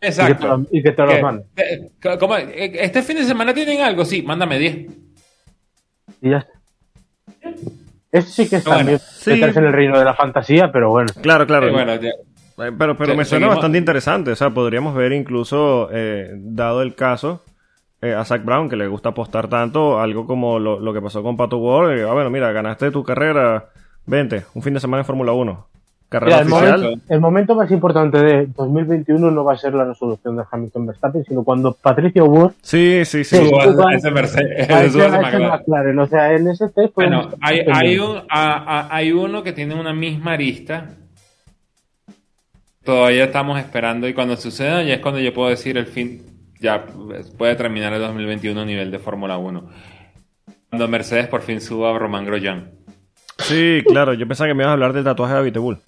Exacto. 0.00 0.62
y 0.70 0.82
que 0.82 0.92
te 0.92 1.02
los 1.02 1.20
mande. 1.22 1.44
Eh, 1.56 1.90
¿cómo? 2.18 2.36
Eh, 2.36 2.72
¿Este 2.80 3.02
fin 3.02 3.16
de 3.16 3.24
semana 3.24 3.52
tienen 3.54 3.80
algo? 3.80 4.04
Sí, 4.04 4.22
mándame 4.22 4.58
10. 4.58 4.76
Y 6.22 6.30
ya 6.30 6.38
está. 6.38 6.52
Eso 8.12 8.28
sí 8.28 8.48
que 8.48 8.56
es 8.56 8.64
Bueno, 8.64 8.78
también 8.78 8.98
sí. 8.98 9.30
meterse 9.30 9.58
en 9.58 9.64
el 9.66 9.72
reino 9.72 9.98
de 9.98 10.04
la 10.04 10.14
fantasía, 10.14 10.70
pero 10.70 10.90
bueno. 10.90 11.08
Claro, 11.20 11.46
claro. 11.46 11.68
Eh, 11.68 11.72
bueno, 11.72 11.94
ya- 11.96 12.12
Pero, 12.56 12.96
pero 12.96 13.16
me 13.16 13.24
suena 13.24 13.24
seguimos. 13.24 13.54
bastante 13.56 13.78
interesante. 13.78 14.30
O 14.30 14.36
sea, 14.36 14.50
podríamos 14.50 14.94
ver 14.94 15.12
incluso, 15.12 15.88
eh, 15.92 16.30
dado 16.36 16.82
el 16.82 16.94
caso, 16.94 17.42
eh, 18.00 18.14
a 18.14 18.24
Zach 18.24 18.44
Brown, 18.44 18.68
que 18.68 18.76
le 18.76 18.86
gusta 18.86 19.08
apostar 19.08 19.48
tanto, 19.48 19.98
algo 20.00 20.26
como 20.26 20.58
lo, 20.60 20.78
lo 20.78 20.92
que 20.94 21.00
pasó 21.02 21.22
con 21.22 21.36
Pato 21.36 21.58
Ward. 21.58 22.00
ah, 22.08 22.12
bueno, 22.12 22.30
mira, 22.30 22.52
ganaste 22.52 22.90
tu 22.92 23.02
carrera, 23.02 23.70
vente, 24.06 24.44
un 24.54 24.62
fin 24.62 24.74
de 24.74 24.80
semana 24.80 25.00
en 25.00 25.06
Fórmula 25.06 25.32
1. 25.32 25.66
Carrera 26.20 26.44
Mira, 26.44 26.46
el, 26.46 26.52
oficial. 26.52 26.80
momento, 26.82 27.04
el 27.14 27.20
momento 27.20 27.54
más 27.56 27.70
importante 27.70 28.18
de 28.18 28.46
2021 28.56 29.30
no 29.30 29.44
va 29.44 29.54
a 29.54 29.56
ser 29.56 29.74
la 29.74 29.84
resolución 29.84 30.36
de 30.36 30.44
Hamilton 30.50 30.86
Verstappen, 30.86 31.24
sino 31.24 31.42
cuando 31.44 31.72
Patricio 31.74 32.24
Ward 32.26 32.52
Sí, 32.62 33.04
sí, 33.04 33.24
sí. 33.24 33.36
Ese 33.92 34.10
Mercedes, 34.10 34.68
McLaren. 35.50 35.98
O 35.98 36.06
sea, 36.06 36.32
en 36.32 36.48
ese 36.48 36.68
test 36.68 36.94
Bueno, 36.94 37.30
hay, 37.40 37.60
hay, 37.72 37.98
un, 37.98 38.18
a- 38.30 38.78
a- 38.80 38.94
hay 38.96 39.12
uno 39.12 39.42
que 39.42 39.52
tiene 39.52 39.74
una 39.74 39.92
misma 39.92 40.32
arista. 40.34 40.90
Todavía 42.84 43.24
estamos 43.24 43.58
esperando 43.58 44.06
y 44.08 44.14
cuando 44.14 44.36
suceda 44.36 44.82
ya 44.82 44.94
es 44.94 45.00
cuando 45.00 45.18
yo 45.20 45.32
puedo 45.32 45.48
decir 45.48 45.78
el 45.78 45.86
fin, 45.86 46.22
ya 46.60 46.84
puede 47.38 47.56
terminar 47.56 47.92
el 47.94 48.00
2021 48.00 48.60
a 48.60 48.64
nivel 48.64 48.90
de 48.90 48.98
Fórmula 48.98 49.38
1. 49.38 49.64
Cuando 50.68 50.88
Mercedes 50.88 51.26
por 51.28 51.40
fin 51.42 51.60
suba 51.60 51.94
a 51.94 51.98
Román 51.98 52.26
Grosjean. 52.26 52.70
Sí, 53.38 53.82
claro. 53.86 54.12
Yo 54.14 54.28
pensaba 54.28 54.48
que 54.48 54.54
me 54.54 54.62
ibas 54.62 54.70
a 54.70 54.72
hablar 54.74 54.92
del 54.92 55.02
tatuaje 55.04 55.32
de 55.32 55.38
David 55.40 55.58
Bull. 55.58 55.78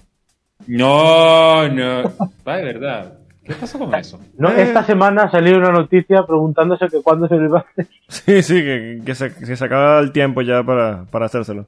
No, 0.67 1.69
no. 1.69 2.03
Va, 2.47 2.57
de 2.57 2.65
verdad. 2.65 3.19
¿Qué 3.45 3.55
pasó 3.55 3.79
con 3.79 3.95
eso? 3.95 4.21
No, 4.37 4.51
Eh. 4.51 4.63
esta 4.63 4.83
semana 4.85 5.31
salió 5.31 5.57
una 5.57 5.71
noticia 5.71 6.25
preguntándose 6.27 6.89
que 6.89 7.01
cuándo 7.03 7.29
se 7.29 7.37
le 7.37 7.45
iba 7.45 7.59
a 7.59 7.63
hacer. 7.71 7.87
Sí, 8.09 8.43
sí, 8.43 8.55
que, 8.63 9.03
que 9.05 9.15
se, 9.15 9.33
que 9.35 9.57
se 9.57 9.65
acaba 9.65 10.01
el 10.01 10.11
tiempo 10.13 10.43
ya 10.43 10.63
para, 10.65 11.05
para 11.05 11.27
hacérselo. 11.27 11.67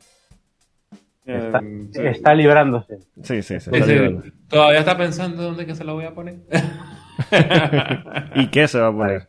Está, 1.24 1.58
Eh, 1.58 1.88
sí. 1.92 2.00
está 2.04 2.34
librándose. 2.34 2.98
Sí, 3.22 3.42
sí, 3.42 3.60
se 3.60 3.70
está 3.70 3.84
sí. 3.84 3.92
librando. 3.92 4.22
Todavía 4.48 4.80
está 4.80 4.96
pensando 4.96 5.42
dónde 5.42 5.66
que 5.66 5.74
se 5.74 5.84
lo 5.84 5.94
voy 5.94 6.06
a 6.06 6.14
poner. 6.14 6.36
¿Y 8.34 8.46
qué 8.48 8.66
se 8.68 8.78
va 8.80 8.88
a 8.88 8.92
poner? 8.92 9.26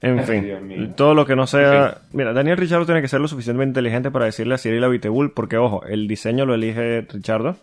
En 0.00 0.20
Ay, 0.20 0.24
fin, 0.24 0.92
todo 0.94 1.14
lo 1.14 1.26
que 1.26 1.34
no 1.34 1.48
sea... 1.48 1.98
Mira, 2.12 2.32
Daniel 2.32 2.56
Richardo 2.56 2.86
tiene 2.86 3.02
que 3.02 3.08
ser 3.08 3.20
lo 3.20 3.26
suficientemente 3.26 3.70
inteligente 3.80 4.12
para 4.12 4.26
decirle 4.26 4.54
a 4.54 4.58
Cyril 4.58 4.84
Abiteboul, 4.84 5.32
porque 5.32 5.56
ojo, 5.56 5.84
el 5.86 6.06
diseño 6.06 6.46
lo 6.46 6.54
elige 6.54 7.00
Richardo. 7.10 7.56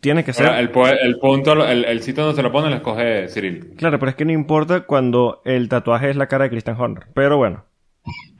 Tiene 0.00 0.24
que 0.24 0.32
ser... 0.32 0.46
Ahora, 0.46 0.60
el, 0.60 0.70
el 1.02 1.18
punto, 1.18 1.52
el, 1.66 1.84
el 1.84 2.02
sitio 2.02 2.24
donde 2.24 2.36
se 2.36 2.42
lo 2.42 2.52
pone 2.52 2.70
lo 2.70 2.76
escoge 2.76 3.28
Cyril. 3.28 3.74
Claro, 3.76 3.98
pero 3.98 4.10
es 4.10 4.16
que 4.16 4.24
no 4.24 4.32
importa 4.32 4.80
cuando 4.82 5.40
el 5.44 5.68
tatuaje 5.68 6.10
es 6.10 6.16
la 6.16 6.26
cara 6.26 6.44
de 6.44 6.50
Christian 6.50 6.76
Horner. 6.78 7.04
Pero 7.14 7.36
bueno, 7.38 7.64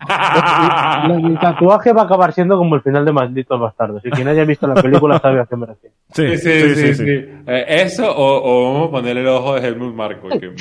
Mi 1.22 1.36
tatuaje 1.36 1.92
va 1.94 2.02
a 2.02 2.04
acabar 2.04 2.32
siendo 2.34 2.58
como 2.58 2.74
el 2.74 2.82
final 2.82 3.04
de 3.04 3.12
Malditos 3.12 3.58
Bastardos. 3.58 4.04
Y 4.04 4.10
quien 4.10 4.28
haya 4.28 4.44
visto 4.44 4.66
la 4.66 4.74
película 4.74 5.18
sabe 5.18 5.40
a 5.40 5.46
qué 5.46 5.56
me 5.56 5.64
refiero. 5.66 5.94
sí, 6.12 6.36
Sí, 6.36 6.50
sí, 6.60 6.74
sí. 6.74 6.94
sí, 6.94 7.04
Eh, 7.46 7.64
eso 7.68 8.14
o, 8.14 8.42
o 8.44 8.72
vamos 8.74 8.88
a 8.88 8.90
ponerle 8.90 9.22
el 9.22 9.28
ojo 9.28 9.54
de 9.54 9.66
Helmut 9.66 9.94
Marco. 9.94 10.28
que- 10.28 10.54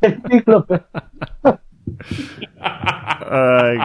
El. 0.00 0.20
Ay, 3.30 3.78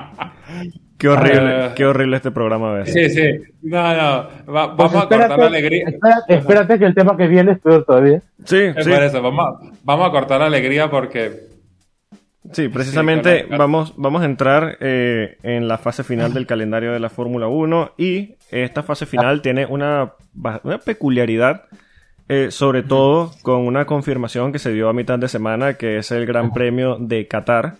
qué 1.05 1.17
horrible, 1.17 1.55
Ah. 1.63 1.73
qué 1.75 1.85
horrible 1.85 2.17
este 2.17 2.31
programa 2.31 2.71
a 2.71 2.73
veces. 2.79 3.13
Sí, 3.13 3.21
sí. 3.21 3.53
No, 3.63 3.77
no. 3.93 4.53
Va- 4.53 4.75
Pues 4.75 4.91
vamos 4.91 4.95
a 4.95 5.07
cortar 5.09 5.39
la 5.39 5.45
alegría. 5.47 5.85
espérate, 5.87 6.33
espérate 6.35 6.79
que 6.79 6.85
el 6.85 6.95
tema 6.95 7.15
que 7.17 7.27
viene 7.27 7.51
es 7.53 7.59
peor 7.59 7.83
todavía. 7.85 8.21
Sí, 8.43 8.57
Es 8.75 8.83
sí, 8.85 8.91
por 8.91 9.03
eso, 9.03 9.21
vamos, 9.21 9.45
a- 9.45 9.71
vamos 9.83 10.07
a 10.07 10.11
cortar 10.11 10.39
la 10.39 10.45
alegría 10.47 10.89
porque. 10.89 11.31
sí, 12.51 12.69
precisamente 12.69 13.39
Sí, 13.39 13.43
claro. 13.47 13.57
vamos, 13.63 13.93
vamos 13.97 14.21
a 14.21 14.25
entrar 14.25 14.77
eh, 14.79 15.37
en 15.43 15.67
la 15.67 15.77
fase 15.77 16.03
final 16.03 16.33
del 16.33 16.45
calendario 16.45 16.91
de 16.93 16.99
la 16.99 17.09
Fórmula 17.09 17.47
1 17.47 17.93
y 17.97 18.35
esta 18.51 18.83
fase 18.83 19.05
final 19.05 19.41
tiene 19.41 19.65
una, 19.65 20.13
una 20.63 20.77
peculiaridad, 20.77 21.63
eh, 22.29 22.51
sobre 22.51 22.83
todo 22.83 23.31
con 23.41 23.61
una 23.67 23.85
confirmación 23.85 24.51
que 24.51 24.59
se 24.59 24.71
dio 24.73 24.89
a 24.89 24.93
mitad 24.93 25.17
de 25.19 25.27
semana, 25.27 25.73
que 25.75 25.97
es 25.97 26.11
el 26.11 26.25
Gran 26.25 26.53
Premio 26.53 26.97
de 26.99 27.27
Qatar, 27.27 27.75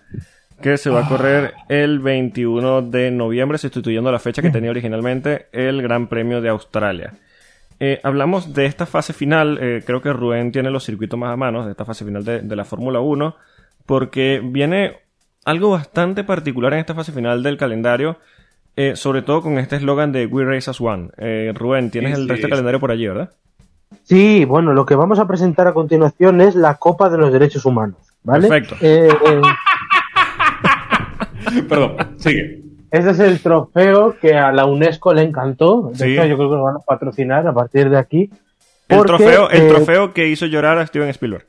que 0.61 0.77
se 0.77 0.89
va 0.89 1.05
a 1.05 1.09
correr 1.09 1.53
el 1.69 1.99
21 1.99 2.83
de 2.83 3.11
noviembre, 3.11 3.57
sustituyendo 3.57 4.11
la 4.11 4.19
fecha 4.19 4.41
que 4.41 4.49
tenía 4.49 4.71
originalmente 4.71 5.47
el 5.51 5.81
Gran 5.81 6.07
Premio 6.07 6.41
de 6.41 6.49
Australia. 6.49 7.13
Eh, 7.79 7.99
hablamos 8.03 8.53
de 8.53 8.65
esta 8.65 8.85
fase 8.85 9.11
final, 9.11 9.57
eh, 9.61 9.83
creo 9.85 10.01
que 10.01 10.13
Rubén 10.13 10.51
tiene 10.51 10.69
los 10.69 10.85
circuitos 10.85 11.19
más 11.19 11.33
a 11.33 11.35
mano, 11.35 11.65
de 11.65 11.71
esta 11.71 11.83
fase 11.83 12.05
final 12.05 12.23
de, 12.23 12.41
de 12.41 12.55
la 12.55 12.63
Fórmula 12.63 13.01
1, 13.01 13.35
porque 13.85 14.41
viene 14.43 14.99
algo 15.43 15.71
bastante 15.71 16.23
particular 16.23 16.73
en 16.73 16.79
esta 16.79 16.95
fase 16.95 17.11
final 17.11 17.43
del 17.43 17.57
calendario, 17.57 18.17
eh, 18.77 18.95
sobre 18.95 19.21
todo 19.21 19.41
con 19.41 19.57
este 19.57 19.75
eslogan 19.75 20.13
de 20.13 20.25
We 20.25 20.45
Race 20.45 20.69
as 20.69 20.79
One. 20.79 21.09
Rubén, 21.53 21.91
tienes 21.91 22.15
Sí, 22.15 22.21
el 22.21 22.27
sí, 22.27 22.29
resto 22.29 22.47
del 22.47 22.51
calendario 22.51 22.79
por 22.79 22.91
allí, 22.91 23.07
¿verdad? 23.07 23.31
Sí, 24.03 24.45
bueno, 24.45 24.73
lo 24.73 24.85
que 24.85 24.95
vamos 24.95 25.19
a 25.19 25.27
presentar 25.27 25.67
a 25.67 25.73
continuación 25.73 26.41
es 26.41 26.55
la 26.55 26.75
Copa 26.75 27.09
de 27.09 27.17
los 27.17 27.31
Derechos 27.31 27.65
Humanos. 27.65 27.97
¿Vale? 28.23 28.47
Perfecto. 28.47 28.75
Perdón, 31.69 31.95
sigue. 32.17 32.61
ese 32.91 33.09
es 33.11 33.19
el 33.19 33.39
trofeo 33.39 34.15
que 34.19 34.35
a 34.35 34.51
la 34.51 34.65
UNESCO 34.65 35.13
le 35.13 35.23
encantó. 35.23 35.89
De 35.93 35.95
Sí. 35.95 36.13
hecho, 36.13 36.25
yo 36.25 36.37
creo 36.37 36.49
que 36.49 36.55
lo 36.55 36.63
van 36.63 36.75
a 36.77 36.79
patrocinar 36.79 37.47
a 37.47 37.53
partir 37.53 37.89
de 37.89 37.97
aquí. 37.97 38.29
El, 38.87 39.03
trofeo, 39.03 39.49
el 39.49 39.63
eh, 39.63 39.67
trofeo 39.69 40.13
que 40.13 40.27
hizo 40.27 40.45
llorar 40.45 40.77
a 40.77 40.85
Steven 40.85 41.09
Spielberg. 41.09 41.47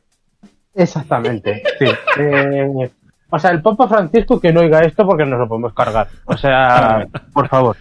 Exactamente, 0.74 1.62
sí. 1.78 1.86
Eh, 2.20 2.90
o 3.28 3.38
sea, 3.38 3.50
el 3.50 3.60
Papa 3.60 3.88
Francisco 3.88 4.40
que 4.40 4.52
no 4.52 4.60
oiga 4.60 4.80
esto 4.82 5.04
porque 5.04 5.24
nos 5.26 5.38
lo 5.38 5.48
podemos 5.48 5.74
cargar. 5.74 6.06
O 6.26 6.36
sea, 6.36 7.06
por 7.34 7.48
favor. 7.48 7.76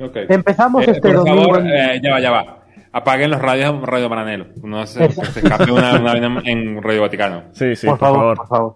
Ok. 0.00 0.16
Empezamos 0.28 0.88
Eh, 0.88 0.92
este 0.92 1.08
por 1.12 1.18
domingo. 1.18 1.42
favor, 1.44 1.60
en- 1.60 1.66
eh, 1.68 2.00
ya 2.02 2.10
va, 2.12 2.20
ya 2.20 2.30
va. 2.30 2.56
Apaguen 2.92 3.30
los 3.30 3.40
radios 3.40 3.80
Radio 3.82 4.08
Paranelo. 4.08 4.46
No 4.64 4.84
se, 4.86 5.08
se 5.10 5.40
escape 5.40 5.70
una, 5.70 6.00
una 6.00 6.40
en 6.44 6.82
Radio 6.82 7.02
Vaticano. 7.02 7.42
Sí, 7.52 7.76
sí, 7.76 7.86
por, 7.86 7.98
favor, 7.98 8.36
por 8.38 8.48
favor. 8.48 8.74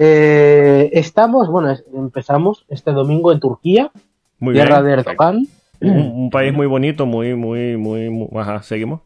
Eh, 0.00 0.90
estamos, 0.92 1.48
bueno, 1.50 1.74
empezamos 1.92 2.64
este 2.68 2.92
domingo 2.92 3.32
en 3.32 3.40
Turquía, 3.40 3.90
Muy 4.38 4.54
tierra 4.54 4.80
bien. 4.80 4.86
de 4.96 5.02
Erdogan. 5.02 5.46
Un, 5.80 5.90
un 5.98 6.30
país 6.30 6.52
muy 6.54 6.66
bonito, 6.68 7.04
muy, 7.04 7.34
muy, 7.34 7.76
muy, 7.76 8.08
muy- 8.08 8.28
Ajá, 8.36 8.62
seguimos. 8.62 9.00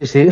Sí, 0.00 0.06
sí. 0.06 0.28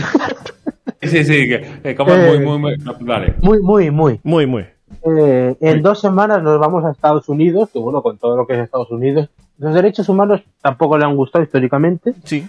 Sí, 1.03 1.25
sí, 1.25 1.49
que, 1.49 1.67
que 1.83 1.95
como 1.97 2.13
Eh. 2.15 2.39
muy, 2.39 2.47
muy, 2.47 2.59
muy. 2.59 2.77
Dale. 3.07 3.35
muy, 3.43 3.61
muy, 3.61 3.91
muy. 3.91 4.21
Muy, 4.23 4.47
muy. 4.47 4.63
Eh, 5.05 5.57
en 5.61 5.73
Muy. 5.75 5.81
dos 5.81 6.01
semanas 6.01 6.43
nos 6.43 6.59
vamos 6.61 6.85
a 6.85 6.91
Estados 6.93 7.29
Unidos, 7.29 7.69
que 7.73 7.79
bueno, 7.81 8.01
con 8.03 8.17
todo 8.17 8.37
lo 8.37 8.47
que 8.47 8.55
es 8.55 8.61
Estados 8.61 8.91
Unidos, 8.91 9.29
los 9.59 9.75
derechos 9.75 10.09
humanos 10.09 10.43
tampoco 10.63 10.97
le 10.97 11.05
han 11.05 11.17
gustado 11.17 11.45
históricamente. 11.45 12.15
Sí. 12.25 12.47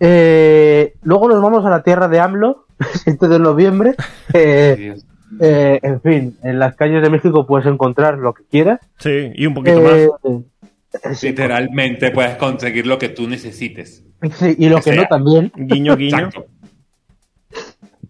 Eh, 0.00 0.94
luego 1.02 1.28
nos 1.28 1.40
vamos 1.40 1.64
a 1.64 1.70
la 1.70 1.82
tierra 1.82 2.08
de 2.08 2.18
AMLO, 2.20 2.66
el 2.80 2.86
7 2.98 3.28
de 3.28 3.38
noviembre. 3.38 3.94
Eh. 4.34 4.96
Eh, 5.40 5.78
en 5.82 6.00
fin, 6.00 6.38
en 6.42 6.58
las 6.58 6.74
calles 6.76 7.02
de 7.02 7.10
México 7.10 7.46
puedes 7.46 7.66
encontrar 7.66 8.18
lo 8.18 8.32
que 8.34 8.44
quieras. 8.44 8.80
Sí, 8.98 9.30
y 9.34 9.46
un 9.46 9.54
poquito 9.54 9.78
Eh, 9.94 10.08
más. 10.22 11.16
Sí, 11.18 11.28
Literalmente 11.28 12.10
puedes 12.10 12.36
conseguir 12.36 12.86
lo 12.86 12.98
que 12.98 13.10
tú 13.10 13.28
necesites. 13.28 14.02
Sí, 14.38 14.54
y 14.58 14.68
lo 14.68 14.76
Que 14.80 14.90
que 14.92 14.96
no 14.96 15.04
también. 15.06 15.52
Guiño, 15.54 15.96
guiño. 15.96 16.16
Exacto. 16.28 16.46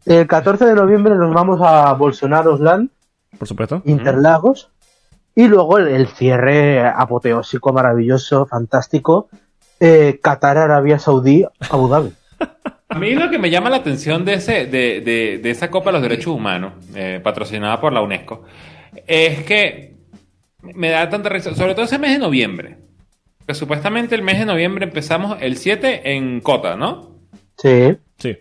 El 0.05 0.27
14 0.29 0.65
de 0.67 0.75
noviembre 0.77 1.17
nos 1.17 1.35
vamos 1.35 1.61
a 1.63 1.93
Bolsonaro's 1.95 2.61
Land, 2.61 2.91
Por 3.39 3.49
supuesto. 3.49 3.83
Interlagos. 3.85 4.71
Y 5.35 5.49
luego 5.49 5.79
el, 5.79 5.89
el 5.89 6.07
cierre 6.07 6.81
apoteósico, 6.87 7.73
maravilloso, 7.73 8.47
fantástico. 8.47 9.29
eh, 9.81 10.21
Qatar, 10.23 10.57
Arabia 10.59 10.99
Saudí, 10.99 11.45
Abu 11.71 11.89
Dhabi. 11.89 12.13
A 12.89 12.99
mí 12.99 13.15
lo 13.15 13.29
que 13.31 13.39
me 13.39 13.51
llama 13.51 13.69
la 13.71 13.77
atención 13.79 14.25
de, 14.25 14.35
ese, 14.35 14.67
de, 14.67 15.01
de- 15.01 15.39
de 15.43 15.51
esa 15.51 15.71
Copa 15.71 15.91
de 15.91 15.95
los 15.95 16.03
Derechos 16.03 16.29
Humanos, 16.35 16.75
eh, 16.95 17.21
patrocinada 17.23 17.81
por 17.81 17.93
la 17.93 18.01
UNESCO, 18.01 18.45
es 19.07 19.43
que 19.45 19.95
me 20.63 20.91
da 20.91 21.09
tanta 21.09 21.29
risa, 21.29 21.55
sobre 21.55 21.75
todo 21.75 21.85
ese 21.85 21.99
mes 21.99 22.13
de 22.13 22.19
noviembre. 22.19 22.79
Que 23.47 23.55
supuestamente 23.55 24.15
el 24.15 24.23
mes 24.23 24.39
de 24.39 24.45
noviembre 24.47 24.85
empezamos 24.85 25.37
el 25.41 25.57
7 25.57 26.13
en 26.15 26.41
Cota, 26.41 26.77
¿no? 26.77 27.17
Sí. 27.59 27.97
Sí. 28.19 28.37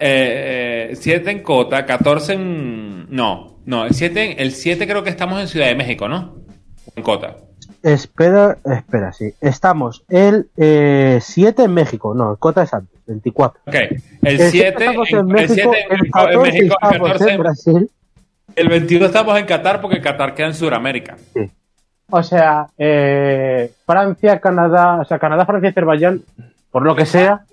Eh, 0.00 0.92
7 0.94 1.30
en 1.30 1.42
Cota, 1.42 1.84
14 1.86 2.32
en... 2.34 3.06
No, 3.14 3.60
no, 3.64 3.84
el 3.84 3.94
7, 3.94 4.42
el 4.42 4.52
7 4.52 4.86
creo 4.86 5.02
que 5.02 5.10
estamos 5.10 5.40
en 5.40 5.48
Ciudad 5.48 5.66
de 5.66 5.74
México, 5.74 6.08
¿no? 6.08 6.36
En 6.96 7.02
Cota. 7.02 7.36
Espera, 7.82 8.58
espera, 8.64 9.12
sí. 9.12 9.32
Estamos 9.40 10.04
el 10.08 10.50
eh, 10.56 11.18
7 11.20 11.64
en 11.64 11.74
México. 11.74 12.14
No, 12.14 12.32
el 12.32 12.38
Cota 12.38 12.62
es 12.62 12.72
antes, 12.74 12.91
24. 13.06 13.60
Ok, 13.66 13.74
el 14.22 14.38
7 14.38 14.68
estamos 14.68 15.10
en, 15.10 15.18
en 15.18 15.26
el 15.28 15.32
México, 15.32 15.72
7 15.72 15.86
en, 15.90 15.92
el 15.92 16.06
en 16.06 16.10
14 16.10 16.38
México, 16.38 16.62
el 16.62 16.66
estamos 16.66 17.08
14 17.10 17.32
en 17.32 17.40
Brasil. 17.40 17.90
el 18.56 18.68
21 18.68 19.06
estamos 19.06 19.38
en 19.38 19.46
Qatar 19.46 19.80
porque 19.80 20.00
Qatar 20.00 20.34
queda 20.34 20.48
en 20.48 20.54
Sudamérica. 20.54 21.16
O 22.10 22.22
sea, 22.22 22.66
eh, 22.76 23.72
Francia, 23.86 24.38
Canadá, 24.38 25.00
o 25.00 25.04
sea, 25.04 25.18
Canadá, 25.18 25.46
Francia, 25.46 25.70
Azerbaiyán, 25.70 26.22
por 26.70 26.82
lo 26.82 26.94
que 26.94 27.06
sea, 27.06 27.46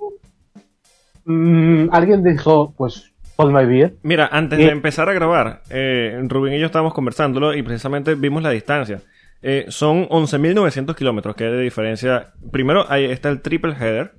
mm, 1.23 1.87
alguien 1.93 2.23
dijo, 2.23 2.73
pues, 2.75 3.11
hold 3.37 3.55
my 3.55 3.65
beer. 3.65 3.93
Mira, 4.03 4.27
antes 4.29 4.59
de 4.59 4.67
empezar 4.67 5.07
a 5.07 5.13
grabar, 5.13 5.61
eh, 5.69 6.19
Rubén 6.27 6.53
y 6.53 6.59
yo 6.59 6.65
estábamos 6.65 6.93
conversándolo 6.93 7.53
y 7.53 7.63
precisamente 7.63 8.15
vimos 8.15 8.43
la 8.43 8.49
distancia. 8.49 8.99
Eh, 9.41 9.67
son 9.69 10.09
11.900 10.09 10.93
kilómetros 10.93 11.35
que 11.37 11.45
hay 11.45 11.51
de 11.51 11.61
diferencia. 11.61 12.33
Primero, 12.51 12.85
ahí 12.89 13.05
está 13.05 13.29
el 13.29 13.39
triple 13.41 13.71
header 13.71 14.11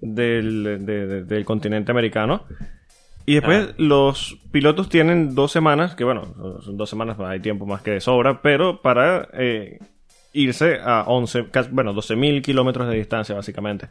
del, 0.00 0.84
de- 0.84 1.06
de- 1.06 1.24
del 1.24 1.44
continente 1.44 1.90
americano. 1.92 2.42
Y 3.26 3.34
después 3.34 3.68
Ah. 3.70 3.74
los 3.78 4.38
pilotos 4.52 4.88
tienen 4.88 5.34
dos 5.34 5.50
semanas, 5.50 5.94
que 5.94 6.04
bueno, 6.04 6.34
son 6.62 6.76
dos 6.76 6.90
semanas, 6.90 7.18
hay 7.20 7.40
tiempo 7.40 7.64
más 7.66 7.80
que 7.82 7.92
de 7.92 8.00
sobra, 8.00 8.42
pero 8.42 8.82
para 8.82 9.28
eh, 9.32 9.78
irse 10.34 10.78
a 10.84 11.04
11, 11.06 11.46
casi- 11.50 11.70
bueno, 11.72 11.92
12.000 11.94 12.42
kilómetros 12.42 12.88
de 12.88 12.96
distancia 12.96 13.34
básicamente. 13.34 13.88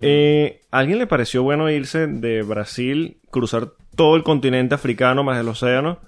Eh, 0.00 0.60
¿A 0.70 0.78
alguien 0.80 0.98
le 0.98 1.06
pareció 1.06 1.42
bueno 1.42 1.70
irse 1.70 2.06
de 2.06 2.42
Brasil, 2.42 3.16
cruzar 3.30 3.68
todo 3.94 4.16
el 4.16 4.22
continente 4.22 4.74
africano 4.74 5.24
más 5.24 5.40
el 5.40 5.48
océano 5.48 5.98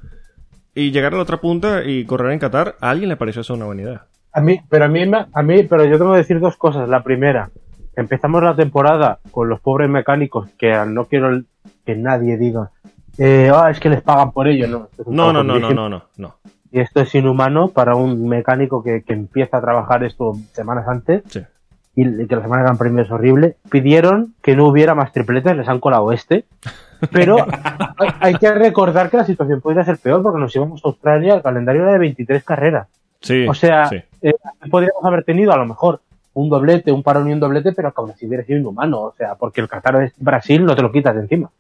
y 0.75 0.91
llegar 0.91 1.15
a 1.15 1.17
la 1.17 1.23
otra 1.23 1.41
punta 1.41 1.83
y 1.85 2.05
correr 2.05 2.33
en 2.33 2.39
Qatar? 2.39 2.77
¿A 2.81 2.91
alguien 2.91 3.09
le 3.09 3.17
pareció 3.17 3.41
eso 3.41 3.55
una 3.55 3.65
buena 3.65 3.83
idea? 3.83 4.07
A 4.33 4.43
mí, 4.43 4.61
pero 4.69 4.85
a 4.85 4.89
mí, 4.89 5.07
me- 5.07 5.25
a 5.33 5.43
mí, 5.43 5.63
pero 5.63 5.87
yo 5.87 5.97
tengo 5.97 6.13
que 6.13 6.19
decir 6.19 6.39
dos 6.39 6.57
cosas. 6.59 6.87
La 6.89 7.03
primera, 7.03 7.51
empezamos 8.01 8.43
la 8.43 8.55
temporada 8.57 9.19
con 9.31 9.49
los 9.49 9.61
pobres 9.61 9.89
mecánicos 9.89 10.49
que 10.59 10.73
no 10.87 11.05
quiero 11.07 11.41
que 11.85 11.97
nadie 11.97 12.37
diga, 12.37 12.71
eh, 13.19 13.51
"Ah, 13.55 13.71
es 13.71 13.81
que 13.81 13.89
les 13.91 14.03
pagan 14.03 14.33
por 14.33 14.47
ello. 14.49 14.67
No, 14.69 14.89
es 14.99 15.07
No, 15.07 15.33
no, 15.33 15.43
no, 15.43 15.59
no, 15.59 15.71
no, 15.71 15.89
no, 15.89 16.03
no. 16.17 16.35
Y 16.71 16.81
esto 16.81 17.01
es 17.01 17.15
inhumano 17.15 17.69
para 17.69 17.95
un 17.97 18.29
mecánico 18.29 18.83
que, 18.83 19.03
que 19.03 19.15
empieza 19.15 19.57
a 19.57 19.61
trabajar 19.61 20.05
esto 20.05 20.35
semanas 20.53 20.87
antes 20.87 21.23
Sí. 21.29 21.41
y 21.97 22.27
que 22.27 22.37
la 22.37 22.43
semana 22.43 22.63
de 22.63 22.67
Gran 22.67 22.79
Premio 22.79 23.03
es 23.03 23.11
horrible. 23.11 23.57
Pidieron 23.71 24.35
que 24.43 24.55
no 24.55 24.67
hubiera 24.67 24.95
más 24.95 25.13
tripletes, 25.13 25.57
les 25.57 25.69
han 25.69 25.81
colado 25.81 26.13
este. 26.13 26.45
Pero 27.13 27.39
hay, 27.99 28.09
hay 28.21 28.35
que 28.35 28.53
recordar 28.53 29.09
que 29.09 29.17
la 29.17 29.25
situación 29.25 29.61
podría 29.61 29.85
ser 29.85 29.97
peor 29.99 30.23
porque 30.23 30.41
nos 30.41 30.55
íbamos 30.55 30.85
a 30.85 30.89
Australia, 30.89 31.35
el 31.37 31.43
calendario 31.43 31.83
era 31.83 31.93
de 31.93 31.99
23 31.99 32.45
carreras. 32.45 32.89
Sí, 33.21 33.47
O 33.49 33.55
sea, 33.55 33.89
sí. 33.89 33.97
eh, 34.23 34.35
podríamos 34.71 35.05
haber 35.05 35.25
tenido 35.25 35.53
a 35.53 35.57
lo 35.57 35.65
mejor 35.67 36.01
un 36.41 36.49
doblete, 36.49 36.93
un 36.93 37.03
parón 37.03 37.29
y 37.29 37.33
un 37.33 37.41
doblete, 37.41 37.73
pero 37.73 37.93
aún 37.95 38.11
así 38.11 38.27
hubiera 38.27 38.45
sido 38.45 38.59
inhumano. 38.59 39.01
O 39.03 39.15
sea, 39.17 39.35
porque 39.35 39.61
el 39.61 39.69
Qatar 39.69 40.03
es 40.03 40.13
Brasil, 40.19 40.65
no 40.65 40.77
te 40.77 40.83
lo 40.83 40.93
quitas 40.93 41.15
de 41.15 41.23
encima. 41.23 41.51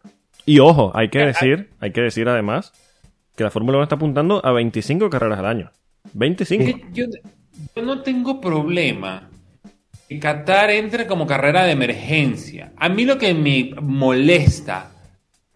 Y 0.46 0.60
ojo, 0.60 0.92
hay 0.94 1.08
que 1.08 1.20
Eh, 1.22 1.26
decir, 1.26 1.70
hay 1.80 1.90
que 1.92 2.00
decir 2.00 2.28
además 2.28 2.72
que 3.36 3.44
la 3.44 3.50
Fórmula 3.50 3.78
1 3.78 3.82
está 3.84 3.96
apuntando 3.96 4.44
a 4.44 4.52
25 4.52 5.10
carreras 5.10 5.38
al 5.38 5.46
año. 5.46 5.70
25. 6.14 6.64
Que 6.64 6.84
Yo, 6.92 7.06
yo 7.74 7.82
no 7.82 8.02
tengo 8.02 8.40
problema 8.40 9.28
que 10.08 10.18
Qatar 10.18 10.70
entre 10.70 11.06
como 11.06 11.26
carrera 11.26 11.64
de 11.64 11.72
emergencia. 11.72 12.72
A 12.76 12.88
mí 12.88 13.04
lo 13.04 13.18
que 13.18 13.34
me 13.34 13.72
molesta, 13.82 14.90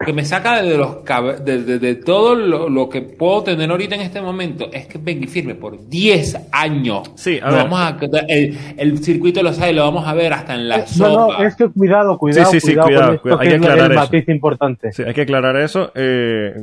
que 0.04 0.12
me 0.12 0.24
saca 0.24 0.62
de, 0.62 0.76
los 0.76 0.98
de, 1.44 1.62
de- 1.62 1.78
de 1.78 1.94
todo 1.96 2.34
lo, 2.34 2.68
lo 2.68 2.88
que 2.88 3.02
puedo 3.02 3.42
tener 3.42 3.70
ahorita 3.70 3.94
en 3.94 4.00
este 4.02 4.20
momento, 4.20 4.68
es 4.72 4.86
que 4.86 4.98
venga 4.98 5.24
y 5.24 5.28
firme 5.28 5.54
por 5.54 5.88
10 5.88 6.48
años. 6.52 7.10
Sí, 7.14 7.38
a 7.42 7.46
Lo 7.50 7.56
ver. 7.56 7.64
vamos 7.64 7.80
a- 7.80 7.96
el, 8.28 8.58
el 8.76 8.98
circuito 9.04 9.42
lo 9.42 9.52
sabe, 9.52 9.72
lo 9.72 9.82
vamos 9.82 10.06
a 10.06 10.14
ver 10.14 10.32
hasta 10.32 10.54
en 10.54 10.68
la 10.68 10.76
Eh, 10.78 10.84
no, 10.98 11.06
sopa. 11.06 11.38
no, 11.38 11.44
es 11.46 11.56
que 11.56 11.68
cuidado, 11.68 12.18
cuidado, 12.18 12.50
Sí, 12.50 12.60
sí, 12.60 12.66
sí, 12.68 12.72
cuidado, 12.72 12.86
cuidado, 12.88 13.06
con 13.06 13.14
esto, 13.14 13.22
cuidado. 13.22 13.40
Hay 13.40 13.48
que 13.48 13.54
aclarar 13.54 13.78
el 13.86 13.92
eso. 13.92 14.00
matiz 14.00 14.28
importante. 14.28 14.92
Sí, 14.92 15.02
hay 15.02 15.14
que 15.14 15.22
aclarar 15.22 15.56
eso. 15.56 15.92
eh, 15.94 16.54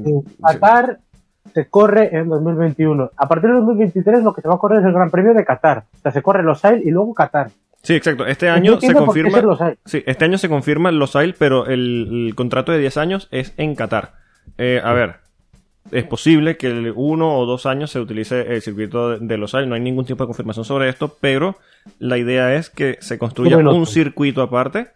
Qatar 0.42 1.00
se 1.54 1.68
corre 1.68 2.16
en 2.16 2.30
2021. 2.30 3.10
A 3.18 3.28
partir 3.28 3.50
de 3.50 3.56
2023 3.56 4.24
lo 4.24 4.34
que 4.34 4.42
se 4.42 4.48
va 4.48 4.56
a 4.56 4.60
correr 4.60 4.80
es 4.82 4.86
el 4.86 4.94
Gran 4.94 5.10
Premio 5.10 5.34
de 5.34 5.44
Qatar. 5.46 5.84
O 5.98 6.02
sea, 6.02 6.12
se 6.12 6.22
corre 6.22 6.44
Losail 6.44 6.82
y 6.86 6.92
luego 6.92 7.14
Qatar. 7.14 7.50
Sí, 7.82 7.96
exacto. 7.96 8.26
Este 8.26 8.50
año 8.50 8.80
se 8.80 8.94
confirma. 8.94 9.42
Sí, 9.86 10.04
este 10.06 10.26
año 10.26 10.38
se 10.38 10.50
confirma 10.50 10.92
Losail, 10.92 11.36
pero 11.38 11.66
el, 11.66 12.28
el 12.28 12.36
contrato 12.36 12.72
de 12.72 12.80
10 12.80 12.98
años 12.98 13.28
es 13.32 13.54
en 13.58 13.76
Qatar. 13.76 14.14
Eh, 14.58 14.82
a 14.84 14.94
ver, 14.94 15.16
es 15.92 16.04
posible 16.04 16.58
que 16.58 16.68
el 16.68 16.94
uno 16.96 17.38
o 17.38 17.46
dos 17.46 17.66
años 17.66 17.92
se 17.92 18.00
utilice 18.00 18.54
el 18.54 18.62
circuito 18.62 19.12
de, 19.12 19.26
de 19.26 19.38
Losail. 19.38 19.70
No 19.70 19.76
hay 19.76 19.82
ningún 19.82 20.06
tipo 20.06 20.24
de 20.24 20.28
confirmación 20.28 20.66
sobre 20.66 20.90
esto, 20.90 21.18
pero 21.22 21.58
la 22.00 22.18
idea 22.18 22.56
es 22.56 22.70
que 22.70 22.98
se 23.00 23.18
construya 23.18 23.58
un 23.58 23.86
circuito 23.88 24.42
aparte 24.42 24.90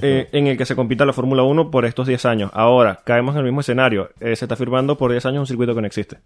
eh, 0.00 0.28
en 0.32 0.46
el 0.46 0.56
que 0.56 0.64
se 0.64 0.74
compita 0.74 1.04
la 1.04 1.12
Fórmula 1.12 1.42
1 1.42 1.70
por 1.70 1.84
estos 1.84 2.06
10 2.06 2.24
años. 2.26 2.50
Ahora, 2.54 3.00
caemos 3.04 3.34
en 3.34 3.40
el 3.40 3.44
mismo 3.44 3.60
escenario. 3.60 4.10
Eh, 4.20 4.34
se 4.36 4.46
está 4.46 4.56
firmando 4.56 4.96
por 4.96 5.10
10 5.10 5.26
años 5.26 5.40
un 5.40 5.46
circuito 5.46 5.74
que 5.74 5.80
no 5.80 5.86
existe. 5.86 6.18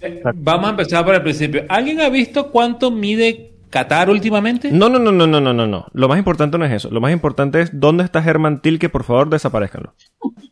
Eh, 0.00 0.22
Vamos 0.34 0.66
a 0.66 0.70
empezar 0.70 1.04
por 1.04 1.14
el 1.14 1.22
principio. 1.22 1.64
¿Alguien 1.68 2.00
ha 2.00 2.08
visto 2.08 2.50
cuánto 2.50 2.90
mide 2.90 3.49
Qatar 3.70 4.10
últimamente? 4.10 4.70
No, 4.72 4.88
no, 4.88 4.98
no, 4.98 5.12
no, 5.12 5.26
no, 5.26 5.40
no, 5.40 5.52
no, 5.52 5.66
no. 5.66 5.86
Lo 5.92 6.08
más 6.08 6.18
importante 6.18 6.58
no 6.58 6.64
es 6.64 6.72
eso. 6.72 6.90
Lo 6.90 7.00
más 7.00 7.12
importante 7.12 7.60
es 7.60 7.78
dónde 7.78 8.04
está 8.04 8.20
Germán 8.22 8.60
Tilke, 8.60 8.88
por 8.88 9.04
favor, 9.04 9.30
desaparezcanlo. 9.30 9.92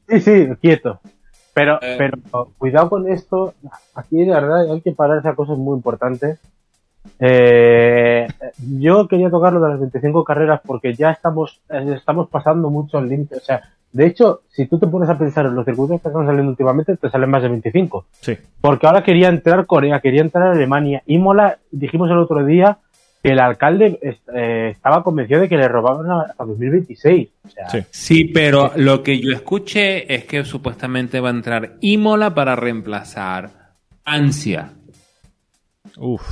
Sí, 0.08 0.20
sí, 0.20 0.48
quieto. 0.60 1.00
Pero, 1.54 1.78
Eh. 1.82 1.96
pero 1.98 2.52
cuidado 2.56 2.88
con 2.88 3.08
esto. 3.08 3.54
Aquí 3.94 4.16
de 4.24 4.30
verdad 4.32 4.70
hay 4.72 4.80
que 4.80 4.92
pararse 4.92 5.28
a 5.28 5.34
cosas 5.34 5.58
muy 5.58 5.74
importantes. 5.76 6.38
Eh, 7.18 8.28
yo 8.78 9.08
quería 9.08 9.30
tocar 9.30 9.52
lo 9.52 9.60
de 9.60 9.70
las 9.70 9.80
25 9.80 10.22
carreras 10.24 10.60
porque 10.64 10.94
ya 10.94 11.10
estamos, 11.10 11.60
eh, 11.70 11.94
estamos 11.96 12.28
pasando 12.28 12.70
mucho 12.70 12.98
el 12.98 13.08
límite. 13.08 13.36
O 13.36 13.40
sea, 13.40 13.62
de 13.92 14.06
hecho, 14.06 14.42
si 14.50 14.66
tú 14.66 14.78
te 14.78 14.86
pones 14.86 15.08
a 15.08 15.18
pensar 15.18 15.46
en 15.46 15.54
los 15.54 15.64
circuitos 15.64 16.00
que 16.00 16.08
están 16.08 16.26
saliendo 16.26 16.50
últimamente, 16.50 16.96
te 16.96 17.10
salen 17.10 17.30
más 17.30 17.42
de 17.42 17.48
25. 17.48 18.06
Sí. 18.20 18.36
Porque 18.60 18.86
ahora 18.86 19.02
quería 19.02 19.28
entrar 19.28 19.66
Corea, 19.66 20.00
quería 20.00 20.20
entrar 20.20 20.48
Alemania. 20.52 21.02
Imola, 21.06 21.58
dijimos 21.72 22.08
el 22.10 22.18
otro 22.18 22.44
día 22.44 22.78
que 23.28 23.32
el 23.34 23.40
alcalde 23.40 23.98
est- 24.00 24.26
eh, 24.34 24.70
estaba 24.70 25.02
convencido 25.02 25.40
de 25.40 25.48
que 25.50 25.56
le 25.58 25.68
robaban 25.68 26.10
a- 26.10 26.22
hasta 26.22 26.44
2026. 26.44 27.28
O 27.44 27.50
sea, 27.50 27.68
Sí. 27.68 27.78
Sí, 27.90 28.24
pero 28.24 28.72
lo 28.76 29.02
que 29.02 29.20
yo 29.20 29.32
escuché 29.32 30.12
es 30.14 30.24
que 30.24 30.44
supuestamente 30.44 31.20
va 31.20 31.28
a 31.28 31.32
entrar 31.32 31.74
Imola 31.82 32.34
para 32.34 32.56
reemplazar 32.56 33.50
Ansia. 34.04 34.72
Uf. 35.98 36.22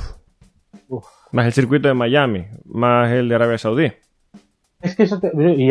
uf. 0.87 1.05
Más 1.31 1.45
el 1.45 1.53
circuito 1.53 1.87
de 1.87 1.93
Miami, 1.93 2.45
más 2.65 3.11
el 3.11 3.29
de 3.29 3.35
Arabia 3.35 3.57
Saudí. 3.57 3.91
Es 4.81 4.95
que 4.95 5.03
eso 5.03 5.19
te- 5.19 5.31
y 5.35 5.69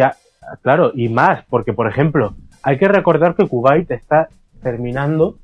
claro, 0.62 0.93
y 0.95 1.09
más, 1.09 1.45
porque 1.49 1.72
por 1.72 1.89
ejemplo, 1.89 2.37
hay 2.62 2.79
que 2.79 2.87
recordar 2.89 3.35
que 3.35 3.47
Kuwait 3.49 3.91
está 3.91 4.29
terminando 4.62 5.39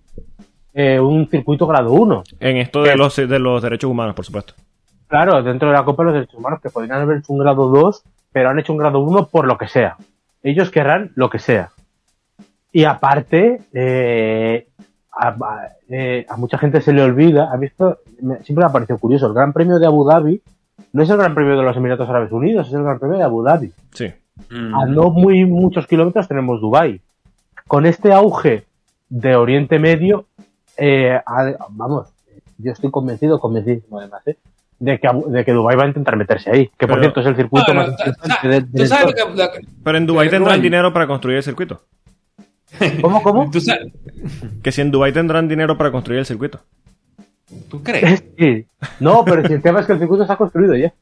eh, 0.74 0.98
un 1.00 1.28
circuito 1.28 1.66
grado 1.66 1.92
1. 1.92 2.22
En 2.40 2.56
esto 2.56 2.82
de 2.82 2.96
los, 2.96 3.16
de 3.16 3.38
los 3.38 3.62
derechos 3.62 3.90
humanos, 3.90 4.14
por 4.14 4.24
supuesto. 4.24 4.54
Claro, 5.12 5.42
dentro 5.42 5.68
de 5.68 5.74
la 5.74 5.84
Copa 5.84 6.02
de 6.02 6.06
los 6.06 6.14
Derechos 6.14 6.36
Humanos, 6.38 6.60
que 6.62 6.70
podrían 6.70 7.02
haber 7.02 7.18
hecho 7.18 7.34
un 7.34 7.38
grado 7.40 7.68
2, 7.68 8.02
pero 8.32 8.48
han 8.48 8.58
hecho 8.58 8.72
un 8.72 8.78
grado 8.78 9.00
1 9.00 9.26
por 9.26 9.46
lo 9.46 9.58
que 9.58 9.68
sea. 9.68 9.98
Ellos 10.42 10.70
querrán 10.70 11.12
lo 11.16 11.28
que 11.28 11.38
sea. 11.38 11.68
Y 12.72 12.84
aparte, 12.84 13.60
eh, 13.74 14.68
a, 15.12 15.28
a- 15.28 15.68
eh, 15.90 16.24
a 16.26 16.36
mucha 16.38 16.56
gente 16.56 16.80
se 16.80 16.94
le 16.94 17.02
olvida, 17.02 17.50
ha 17.52 17.58
visto, 17.58 17.98
me- 18.22 18.36
siempre 18.42 18.64
me 18.64 18.70
ha 18.70 18.72
parecido 18.72 18.96
curioso, 18.98 19.26
el 19.26 19.34
Gran 19.34 19.52
Premio 19.52 19.78
de 19.78 19.84
Abu 19.84 20.02
Dhabi 20.06 20.40
no 20.94 21.02
es 21.02 21.10
el 21.10 21.18
Gran 21.18 21.34
Premio 21.34 21.58
de 21.58 21.62
los 21.62 21.76
Emiratos 21.76 22.08
Árabes 22.08 22.32
Unidos, 22.32 22.68
es 22.68 22.72
el 22.72 22.82
Gran 22.82 22.98
Premio 22.98 23.18
de 23.18 23.24
Abu 23.24 23.42
Dhabi. 23.42 23.70
Sí. 23.92 24.06
Mm. 24.50 24.74
A 24.74 24.86
no 24.86 25.10
muy 25.10 25.44
muchos 25.44 25.86
kilómetros 25.86 26.26
tenemos 26.26 26.58
Dubai. 26.62 27.02
Con 27.68 27.84
este 27.84 28.14
auge 28.14 28.64
de 29.10 29.36
Oriente 29.36 29.78
Medio, 29.78 30.24
eh, 30.78 31.20
vamos, 31.68 32.08
yo 32.56 32.72
estoy 32.72 32.90
convencido, 32.90 33.38
convencidísimo 33.38 33.98
además, 33.98 34.26
¿eh? 34.26 34.38
De 34.84 34.98
que, 34.98 35.08
de 35.28 35.44
que 35.44 35.52
Dubái 35.52 35.76
va 35.76 35.84
a 35.84 35.86
intentar 35.88 36.16
meterse 36.16 36.50
ahí. 36.50 36.66
Que 36.76 36.86
por 36.88 36.96
Pero- 36.98 37.02
cierto 37.02 37.20
es 37.20 37.26
el 37.26 37.36
circuito 37.36 37.72
más 37.74 37.86
sabes 38.88 39.14
entorno. 39.16 39.50
que- 39.52 39.66
Pero 39.84 39.98
en 39.98 40.06
Dubái 40.06 40.28
tendrán 40.28 40.60
dinero 40.60 40.92
para 40.92 41.06
construir 41.06 41.36
el 41.36 41.42
circuito. 41.44 41.82
¿Cómo, 43.00 43.22
cómo? 43.22 43.50
¿Tú, 43.50 43.60
sabes- 43.60 43.92
Que 44.62 44.72
si 44.72 44.80
en 44.80 44.90
Dubái 44.90 45.12
tendrán 45.12 45.46
dinero 45.48 45.76
para 45.78 45.90
construir 45.92 46.18
el 46.20 46.26
circuito. 46.26 46.60
¿Tú 47.68 47.82
crees? 47.82 48.24
Sí. 48.38 48.66
No, 48.98 49.24
pero 49.24 49.46
si 49.46 49.52
el 49.52 49.62
tema 49.62 49.80
es 49.80 49.86
que 49.86 49.92
el 49.92 49.98
circuito 50.00 50.22
está 50.24 50.36
construido 50.36 50.74
ya. 50.74 50.92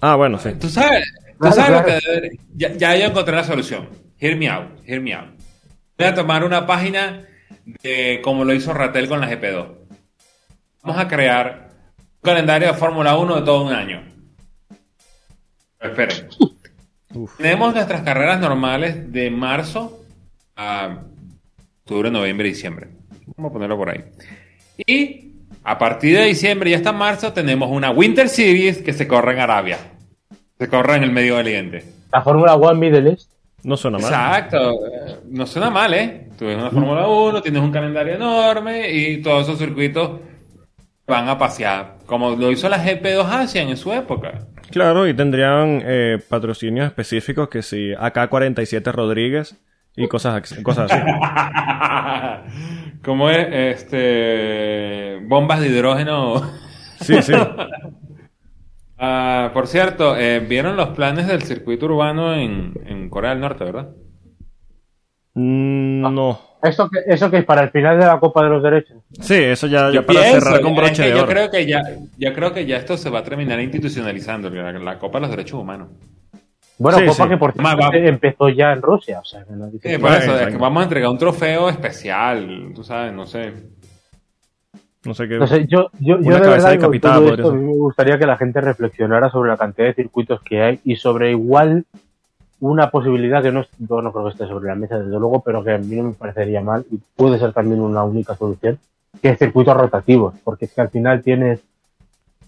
Ah, 0.00 0.16
bueno, 0.16 0.38
sí. 0.38 0.50
¿Tú 0.58 0.68
sabes, 0.68 1.04
tú 1.32 1.38
Claro, 1.38 1.54
sabes 1.54 1.70
lo 1.80 1.84
que 1.86 1.92
debe- 1.92 2.38
ya, 2.56 2.72
ya 2.72 2.96
yo 2.96 3.04
encontré 3.06 3.36
la 3.36 3.44
solución. 3.44 3.88
Hear 4.18 4.36
me 4.36 4.48
out, 4.48 4.66
hear 4.86 5.00
me 5.00 5.14
out. 5.14 5.28
Voy 5.96 6.08
a 6.08 6.14
tomar 6.14 6.42
una 6.42 6.66
página 6.66 7.22
de 7.82 8.20
como 8.24 8.44
lo 8.44 8.52
hizo 8.54 8.72
Ratel 8.74 9.08
con 9.08 9.20
la 9.20 9.30
GP2. 9.30 9.66
Vamos 10.82 11.00
a 11.00 11.06
crear 11.08 11.63
calendario 12.24 12.68
de 12.68 12.74
Fórmula 12.74 13.16
1 13.16 13.36
de 13.36 13.42
todo 13.42 13.64
un 13.64 13.72
año. 13.72 14.02
Uf. 17.14 17.36
Tenemos 17.36 17.74
nuestras 17.74 18.02
carreras 18.02 18.40
normales 18.40 19.12
de 19.12 19.30
marzo 19.30 20.00
a 20.56 21.04
octubre, 21.82 22.10
noviembre 22.10 22.48
y 22.48 22.52
diciembre. 22.52 22.88
Vamos 23.36 23.50
a 23.50 23.52
ponerlo 23.52 23.76
por 23.76 23.90
ahí. 23.90 24.04
Y 24.86 25.32
a 25.62 25.78
partir 25.78 26.16
de 26.16 26.24
diciembre 26.24 26.70
y 26.70 26.74
hasta 26.74 26.92
marzo 26.92 27.32
tenemos 27.32 27.70
una 27.70 27.90
Winter 27.90 28.28
Series 28.28 28.82
que 28.82 28.92
se 28.92 29.06
corre 29.06 29.34
en 29.34 29.40
Arabia. 29.40 29.78
Se 30.58 30.68
corre 30.68 30.96
en 30.96 31.04
el 31.04 31.12
Medio 31.12 31.36
Oriente. 31.36 31.84
La 32.12 32.22
Fórmula 32.22 32.54
One 32.54 32.80
Middle 32.80 33.10
East. 33.10 33.30
No 33.62 33.76
suena 33.76 33.98
mal. 33.98 34.12
Exacto. 34.12 34.80
No 35.28 35.46
suena 35.46 35.70
mal, 35.70 35.94
¿eh? 35.94 36.28
Tú 36.38 36.46
ves 36.46 36.56
una 36.56 36.70
Fórmula 36.70 37.06
1, 37.06 37.42
tienes 37.42 37.62
un 37.62 37.70
calendario 37.70 38.14
enorme 38.14 38.90
y 38.90 39.22
todos 39.22 39.44
esos 39.44 39.58
circuitos 39.58 40.20
van 41.06 41.28
a 41.28 41.38
pasear. 41.38 41.96
Como 42.06 42.30
lo 42.36 42.50
hizo 42.50 42.68
la 42.68 42.82
GP2 42.84 43.24
Asia 43.24 43.62
en 43.62 43.76
su 43.76 43.92
época. 43.92 44.46
Claro, 44.70 45.06
y 45.06 45.14
tendrían 45.14 45.82
eh, 45.84 46.18
patrocinios 46.28 46.86
específicos 46.86 47.48
que 47.48 47.62
si 47.62 47.92
AK-47 47.92 48.92
Rodríguez 48.92 49.56
y 49.96 50.08
cosas, 50.08 50.52
cosas 50.62 50.90
así. 50.90 51.00
Como 53.04 53.30
es 53.30 53.46
este 53.86 55.20
bombas 55.26 55.60
de 55.60 55.68
hidrógeno. 55.68 56.42
Sí, 57.00 57.20
sí. 57.22 57.32
Ah, 58.96 59.50
por 59.52 59.66
cierto, 59.66 60.16
eh, 60.16 60.38
vieron 60.38 60.76
los 60.76 60.90
planes 60.90 61.26
del 61.26 61.42
circuito 61.42 61.86
urbano 61.86 62.32
en, 62.32 62.72
en 62.86 63.10
Corea 63.10 63.30
del 63.30 63.40
Norte, 63.40 63.64
¿verdad? 63.64 63.88
Mm, 65.34 66.00
No. 66.14 66.38
¿Eso 66.64 66.88
que, 66.90 67.00
¿Eso 67.06 67.30
que 67.30 67.38
es 67.38 67.44
para 67.44 67.62
el 67.62 67.70
final 67.70 67.98
de 67.98 68.06
la 68.06 68.18
Copa 68.18 68.42
de 68.42 68.48
los 68.50 68.62
Derechos? 68.62 68.96
Sí, 69.20 69.34
eso 69.34 69.66
ya, 69.66 69.90
ya 69.92 70.02
para 70.04 70.20
pienso, 70.20 70.40
cerrar 70.40 70.60
con 70.60 70.72
es 70.72 70.76
broche 70.76 71.02
que 71.02 71.08
de 71.10 71.16
yo 71.16 71.22
oro. 71.22 71.32
creo 71.32 71.50
que 71.50 71.66
ya, 71.66 71.82
yo 72.18 72.34
creo 72.34 72.52
que 72.52 72.66
ya 72.66 72.76
esto 72.78 72.96
se 72.96 73.10
va 73.10 73.20
a 73.20 73.24
terminar 73.24 73.60
institucionalizando, 73.60 74.50
la, 74.50 74.72
la 74.72 74.98
Copa 74.98 75.18
de 75.18 75.22
los 75.22 75.30
Derechos 75.30 75.60
Humanos. 75.60 75.88
Bueno, 76.78 76.98
Sí, 76.98 77.06
Copa 77.06 77.24
sí. 77.24 77.28
que 77.30 77.36
por 77.36 77.52
cierto 77.52 77.78
va- 77.80 77.96
empezó 77.96 78.48
ya 78.48 78.72
en 78.72 78.82
Rusia. 78.82 79.20
O 79.20 79.24
sea, 79.24 79.44
que 79.44 79.52
no 79.52 79.66
dice- 79.68 79.92
Sí, 79.94 79.98
por 79.98 80.10
Ah, 80.10 80.16
eso, 80.16 80.38
es 80.40 80.48
que 80.48 80.56
vamos 80.56 80.80
a 80.80 80.84
entregar 80.84 81.10
un 81.10 81.18
trofeo 81.18 81.68
especial, 81.68 82.72
tú 82.74 82.82
sabes, 82.82 83.12
no 83.12 83.26
sé. 83.26 83.52
No 85.04 85.12
sé 85.14 85.28
qué. 85.28 85.46
Sé, 85.46 85.66
yo, 85.68 85.90
yo, 86.00 86.18
yo 86.18 86.22
de 86.22 86.30
verdad, 86.40 86.78
podría 86.80 87.10
esto, 87.34 87.48
a 87.48 87.50
ser. 87.50 87.52
mí 87.60 87.64
me 87.66 87.72
gustaría 87.76 88.18
que 88.18 88.26
la 88.26 88.36
gente 88.38 88.60
reflexionara 88.62 89.30
sobre 89.30 89.50
la 89.50 89.56
cantidad 89.58 89.86
de 89.88 89.94
circuitos 89.94 90.40
que 90.42 90.62
hay 90.62 90.80
y 90.82 90.96
sobre 90.96 91.30
igual 91.32 91.84
una 92.70 92.90
posibilidad 92.90 93.42
que 93.42 93.52
no, 93.52 93.60
es- 93.60 93.68
yo 93.78 94.00
no 94.02 94.12
creo 94.12 94.24
que 94.24 94.30
esté 94.30 94.46
sobre 94.46 94.68
la 94.68 94.74
mesa, 94.74 94.98
desde 94.98 95.18
luego, 95.18 95.42
pero 95.42 95.62
que 95.62 95.72
a 95.72 95.78
mí 95.78 95.96
no 95.96 96.04
me 96.04 96.12
parecería 96.12 96.60
mal 96.60 96.84
y 96.90 96.98
puede 97.16 97.38
ser 97.38 97.52
también 97.52 97.80
una 97.80 98.04
única 98.04 98.34
solución, 98.36 98.78
que 99.20 99.28
es 99.30 99.38
circuitos 99.38 99.76
rotativos, 99.76 100.34
porque 100.44 100.64
es 100.66 100.72
que 100.72 100.80
al 100.80 100.88
final 100.90 101.22
tienes 101.22 101.60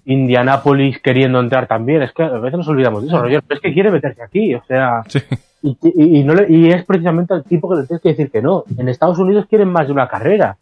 Indianápolis 0.05 1.01
queriendo 1.01 1.41
entrar 1.41 1.67
también, 1.67 2.03
es 2.03 2.12
que 2.12 2.23
a 2.23 2.29
veces 2.39 2.59
nos 2.59 2.69
olvidamos 2.69 3.03
de 3.03 3.09
eso, 3.09 3.21
Roger, 3.21 3.43
pero 3.43 3.57
es 3.57 3.62
que 3.62 3.75
quiere 3.75 3.91
meterse 3.91 4.23
aquí, 4.23 4.55
o 4.55 4.62
sea, 4.67 5.03
Sí. 5.09 5.19
y, 5.62 5.77
y- 5.83 6.19
y 6.21 6.25
no 6.25 6.35
le- 6.35 6.47
y 6.51 6.71
es 6.71 6.85
precisamente 6.85 7.35
el 7.35 7.43
tipo 7.43 7.69
que 7.69 7.81
le 7.81 7.87
tienes 7.87 8.03
que 8.03 8.11
decir 8.11 8.31
que 8.31 8.41
no. 8.41 8.64
En 8.79 8.89
Estados 8.89 9.19
Unidos 9.19 9.47
quieren 9.51 9.69
más 9.69 9.87
de 9.89 9.93
una 9.93 10.07
carrera. 10.09 10.57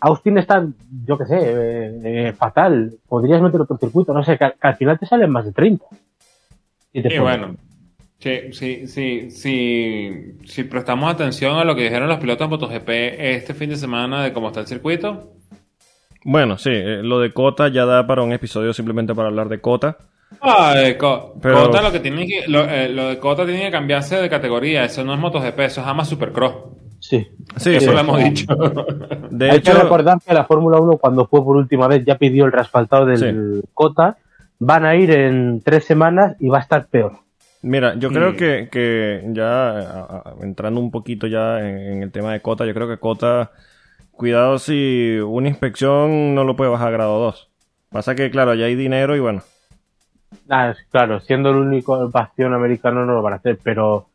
Austin 0.00 0.36
está, 0.38 0.64
yo 1.06 1.16
qué 1.18 1.24
sé, 1.26 1.38
eh, 1.40 2.00
eh, 2.28 2.32
fatal. 2.36 2.92
Podrías 3.08 3.40
meter 3.40 3.62
otro 3.62 3.78
circuito, 3.78 4.12
no 4.12 4.22
sé, 4.24 4.36
que, 4.36 4.44
al- 4.44 4.52
que 4.60 4.66
al 4.68 4.76
final 4.76 4.98
te 4.98 5.06
salen 5.06 5.30
más 5.30 5.46
de 5.46 5.52
30. 5.52 5.84
Y 6.92 7.00
te 7.02 7.08
Y 7.08 7.18
pones- 7.18 7.20
bueno, 7.22 7.54
sí, 8.22 8.52
sí, 8.52 8.86
sí, 8.86 9.30
sí, 9.30 10.34
si 10.44 10.64
prestamos 10.64 11.12
atención 11.12 11.56
a 11.56 11.64
lo 11.64 11.74
que 11.74 11.82
dijeron 11.82 12.08
los 12.08 12.18
pilotos 12.18 12.48
de 12.48 12.56
MotoGP 12.56 12.88
este 13.18 13.54
fin 13.54 13.70
de 13.70 13.76
semana 13.76 14.22
de 14.22 14.32
cómo 14.32 14.48
está 14.48 14.60
el 14.60 14.66
circuito, 14.66 15.32
Bueno, 16.24 16.56
sí, 16.56 16.70
eh, 16.72 17.00
lo 17.02 17.18
de 17.18 17.32
Cota 17.32 17.68
ya 17.68 17.84
da 17.84 18.06
para 18.06 18.22
un 18.22 18.32
episodio 18.32 18.72
simplemente 18.72 19.14
para 19.14 19.28
hablar 19.28 19.48
de 19.48 19.60
Cota. 19.60 19.96
Ah, 20.40 20.74
de 20.76 20.96
Co- 20.96 21.34
Pero- 21.42 21.64
Cota 21.66 21.82
lo 21.82 21.90
que 21.92 22.00
tiene 22.00 22.26
que, 22.26 22.44
lo, 22.46 22.60
eh, 22.64 22.88
lo 22.88 23.08
de 23.08 23.18
Cota 23.18 23.44
tiene 23.44 23.64
que 23.64 23.70
cambiarse 23.72 24.16
de 24.16 24.30
categoría. 24.30 24.84
Eso 24.84 25.04
no 25.04 25.12
es 25.14 25.18
MotoGP, 25.20 25.58
eso 25.60 25.80
es 25.80 25.86
ama 25.86 26.04
Supercross. 26.04 26.54
Sí. 27.00 27.26
Sí, 27.56 27.70
eso 27.74 27.86
sí. 27.90 27.92
lo 27.92 27.98
hemos 27.98 28.22
dicho. 28.22 28.46
De 29.30 29.50
Hay 29.50 29.58
hecho, 29.58 29.72
que 29.72 29.78
recordar 29.82 30.18
que 30.24 30.32
la 30.32 30.44
Fórmula 30.44 30.78
1, 30.78 30.96
cuando 30.98 31.26
fue 31.26 31.42
por 31.44 31.56
última 31.56 31.88
vez, 31.88 32.04
ya 32.04 32.16
pidió 32.16 32.44
el 32.44 32.52
respaldado 32.52 33.04
del 33.06 33.64
Cota. 33.74 34.16
Van 34.60 34.84
a 34.86 34.94
ir 34.94 35.10
en 35.10 35.60
tres 35.62 35.84
semanas 35.84 36.36
y 36.38 36.46
va 36.48 36.58
a 36.58 36.60
estar 36.60 36.86
peor. 36.86 37.14
Mira, 37.62 37.94
yo 37.94 38.08
creo 38.10 38.32
Mm. 38.32 38.36
que, 38.36 38.68
que 38.70 39.24
ya 39.32 39.70
a- 39.70 40.00
a- 40.04 40.34
entrando 40.42 40.80
un 40.80 40.90
poquito 40.90 41.26
ya 41.28 41.60
en, 41.60 41.78
en 41.78 42.02
el 42.02 42.10
tema 42.10 42.32
de 42.32 42.40
Cota, 42.40 42.66
yo 42.66 42.74
creo 42.74 42.88
que 42.88 42.98
Cota, 42.98 43.52
cuidado 44.10 44.58
si 44.58 45.18
una 45.24 45.48
inspección 45.48 46.34
no 46.34 46.44
lo 46.44 46.56
puede 46.56 46.70
bajar 46.70 46.88
a 46.88 46.92
grado 46.92 47.18
2. 47.20 47.48
Pasa 47.90 48.14
que, 48.14 48.30
claro, 48.30 48.54
ya 48.54 48.66
hay 48.66 48.74
dinero 48.74 49.14
y 49.16 49.20
bueno. 49.20 49.42
Ah, 50.48 50.74
claro, 50.90 51.20
siendo 51.20 51.50
el 51.50 51.56
único 51.56 52.08
bastión 52.10 52.52
americano 52.54 53.04
no 53.06 53.12
lo 53.14 53.22
van 53.22 53.34
a 53.34 53.36
hacer, 53.36 53.58
pero 53.62 54.06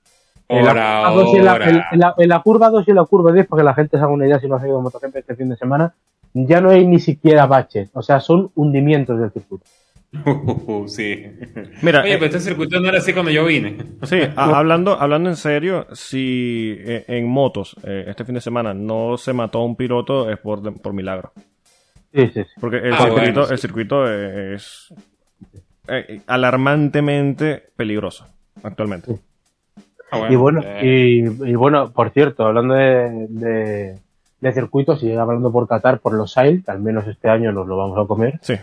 en 0.50 0.66
la, 0.66 0.72
curva 0.72 1.12
dos 1.14 1.34
y 1.34 1.38
en 1.38 1.45
la- 1.45 1.52
ahora. 1.52 1.70
en- 1.70 1.84
en 1.91 2.00
la- 2.00 2.16
en 2.18 2.30
la 2.30 2.39
curva 2.41 2.70
2 2.70 2.88
y 2.88 2.91
en 2.91 2.95
la 2.98 3.06
curva 3.06 3.32
10, 3.32 3.48
para 3.48 3.62
que 3.62 3.66
la 3.66 3.74
gente 3.76 3.98
se 3.98 4.04
haga 4.04 4.12
una 4.14 4.26
idea 4.26 4.39
si 4.39 4.48
no 4.48 4.56
ha 4.56 4.60
seguido 4.60 4.82
MotoGP 4.82 5.16
este 5.20 5.36
fin 5.36 5.50
de 5.50 5.56
semana, 5.58 5.93
ya 6.34 6.60
no 6.62 6.70
hay 6.70 6.86
ni 6.88 7.00
siquiera 7.00 7.45
baches, 7.45 7.89
o 7.93 8.02
sea, 8.02 8.20
son 8.20 8.50
hundimientos 8.56 9.20
del 9.20 9.32
circuito. 9.32 9.66
Uh, 10.14 10.88
sí. 10.88 11.26
Mira, 11.82 12.01
Oye, 12.01 12.14
eh, 12.14 12.18
pero 12.18 12.26
este 12.28 12.39
circuito 12.39 12.80
no 12.80 12.88
era 12.88 12.97
así 12.99 13.14
cuando 13.14 13.32
yo 13.32 13.45
vine. 13.45 13.78
Sí, 14.03 14.20
a- 14.36 14.58
hablando, 14.58 14.99
hablando 14.99 15.30
en 15.30 15.36
serio, 15.36 15.86
si 15.93 16.76
eh, 16.80 17.05
en 17.08 17.28
motos 17.28 17.76
eh, 17.84 18.05
este 18.08 18.24
fin 18.26 18.36
de 18.36 18.41
semana 18.41 18.74
no 18.74 19.18
se 19.18 19.34
mató 19.34 19.60
a 19.60 19.66
un 19.66 19.76
piloto 19.76 20.30
es 20.32 20.38
por, 20.39 20.74
por 20.82 20.93
milagro. 20.93 21.34
Sí, 22.14 22.28
sí, 22.34 22.43
sí. 22.43 22.49
Porque 22.60 22.78
el 22.78 22.93
Ah, 22.93 22.97
circuito, 22.99 23.22
bueno, 23.32 23.45
sí. 23.45 23.53
el 23.53 23.60
circuito 23.60 24.12
es 24.12 24.93
eh, 25.89 26.22
alarmantemente 26.28 27.64
peligroso 27.76 28.26
actualmente. 28.64 29.20
Ah, 30.12 30.28
y 30.30 30.36
bueno, 30.38 30.62
eh, 30.64 30.82
y, 31.43 31.49
y 31.51 31.55
bueno, 31.55 31.91
por 31.91 32.12
cierto, 32.12 32.45
hablando 32.45 32.74
de, 32.76 33.28
de, 33.30 33.99
de 34.39 34.53
circuitos 34.53 35.03
y 35.03 35.12
hablando 35.14 35.51
por 35.51 35.68
Qatar, 35.68 35.99
por 35.99 36.14
los 36.14 36.32
SAIL, 36.32 36.64
que 36.64 36.72
al 36.72 36.80
menos 36.80 37.05
este 37.08 37.28
año 37.30 37.51
nos 37.51 37.68
lo 37.68 37.76
vamos 37.76 37.99
a 38.03 38.08
comer. 38.08 38.39
Sí. 38.41 38.55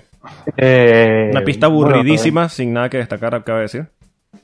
Eh, 0.57 1.29
Una 1.31 1.43
pista 1.43 1.69
bueno, 1.69 1.95
aburridísima, 1.95 2.49
sin 2.49 2.73
nada 2.73 2.89
que 2.89 2.99
destacar, 2.99 3.35
acaba 3.35 3.59
de 3.59 3.63
decir. 3.65 3.87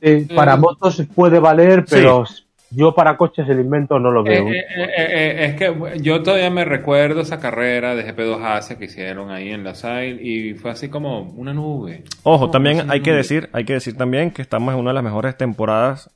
eh, 0.01 0.26
para 0.35 0.57
Mm. 0.57 0.61
motos 0.61 1.03
puede 1.14 1.39
valer, 1.41 1.85
pero 1.89 2.24
yo 2.70 2.95
para 2.95 3.16
coches 3.16 3.49
el 3.49 3.59
invento 3.61 3.99
no 3.99 4.11
lo 4.12 4.24
Eh, 4.26 4.31
veo. 4.31 4.49
eh, 4.49 4.59
eh, 4.59 4.87
eh, 4.97 5.45
es 5.47 5.55
que 5.57 6.01
yo 6.01 6.22
todavía 6.22 6.49
me 6.51 6.64
recuerdo 6.64 7.20
esa 7.22 7.41
carrera 7.41 7.95
de 7.97 8.05
GP2 8.05 8.41
Asia 8.43 8.78
que 8.78 8.85
hicieron 8.85 9.31
ahí 9.31 9.51
en 9.51 9.64
la 9.64 9.74
SAIL 9.74 10.20
y 10.24 10.55
fue 10.55 10.70
así 10.70 10.89
como 10.89 11.22
una 11.37 11.53
nube. 11.53 12.05
Ojo, 12.22 12.51
también 12.51 12.91
hay 12.91 13.01
que 13.03 13.11
nube. 13.11 13.16
decir, 13.18 13.49
hay 13.53 13.64
que 13.64 13.72
decir 13.74 13.97
también 13.97 14.31
que 14.31 14.43
estamos 14.43 14.72
en 14.74 14.81
una 14.81 14.91
de 14.91 14.95
las 14.95 15.05
mejores 15.05 15.37
temporadas 15.37 16.09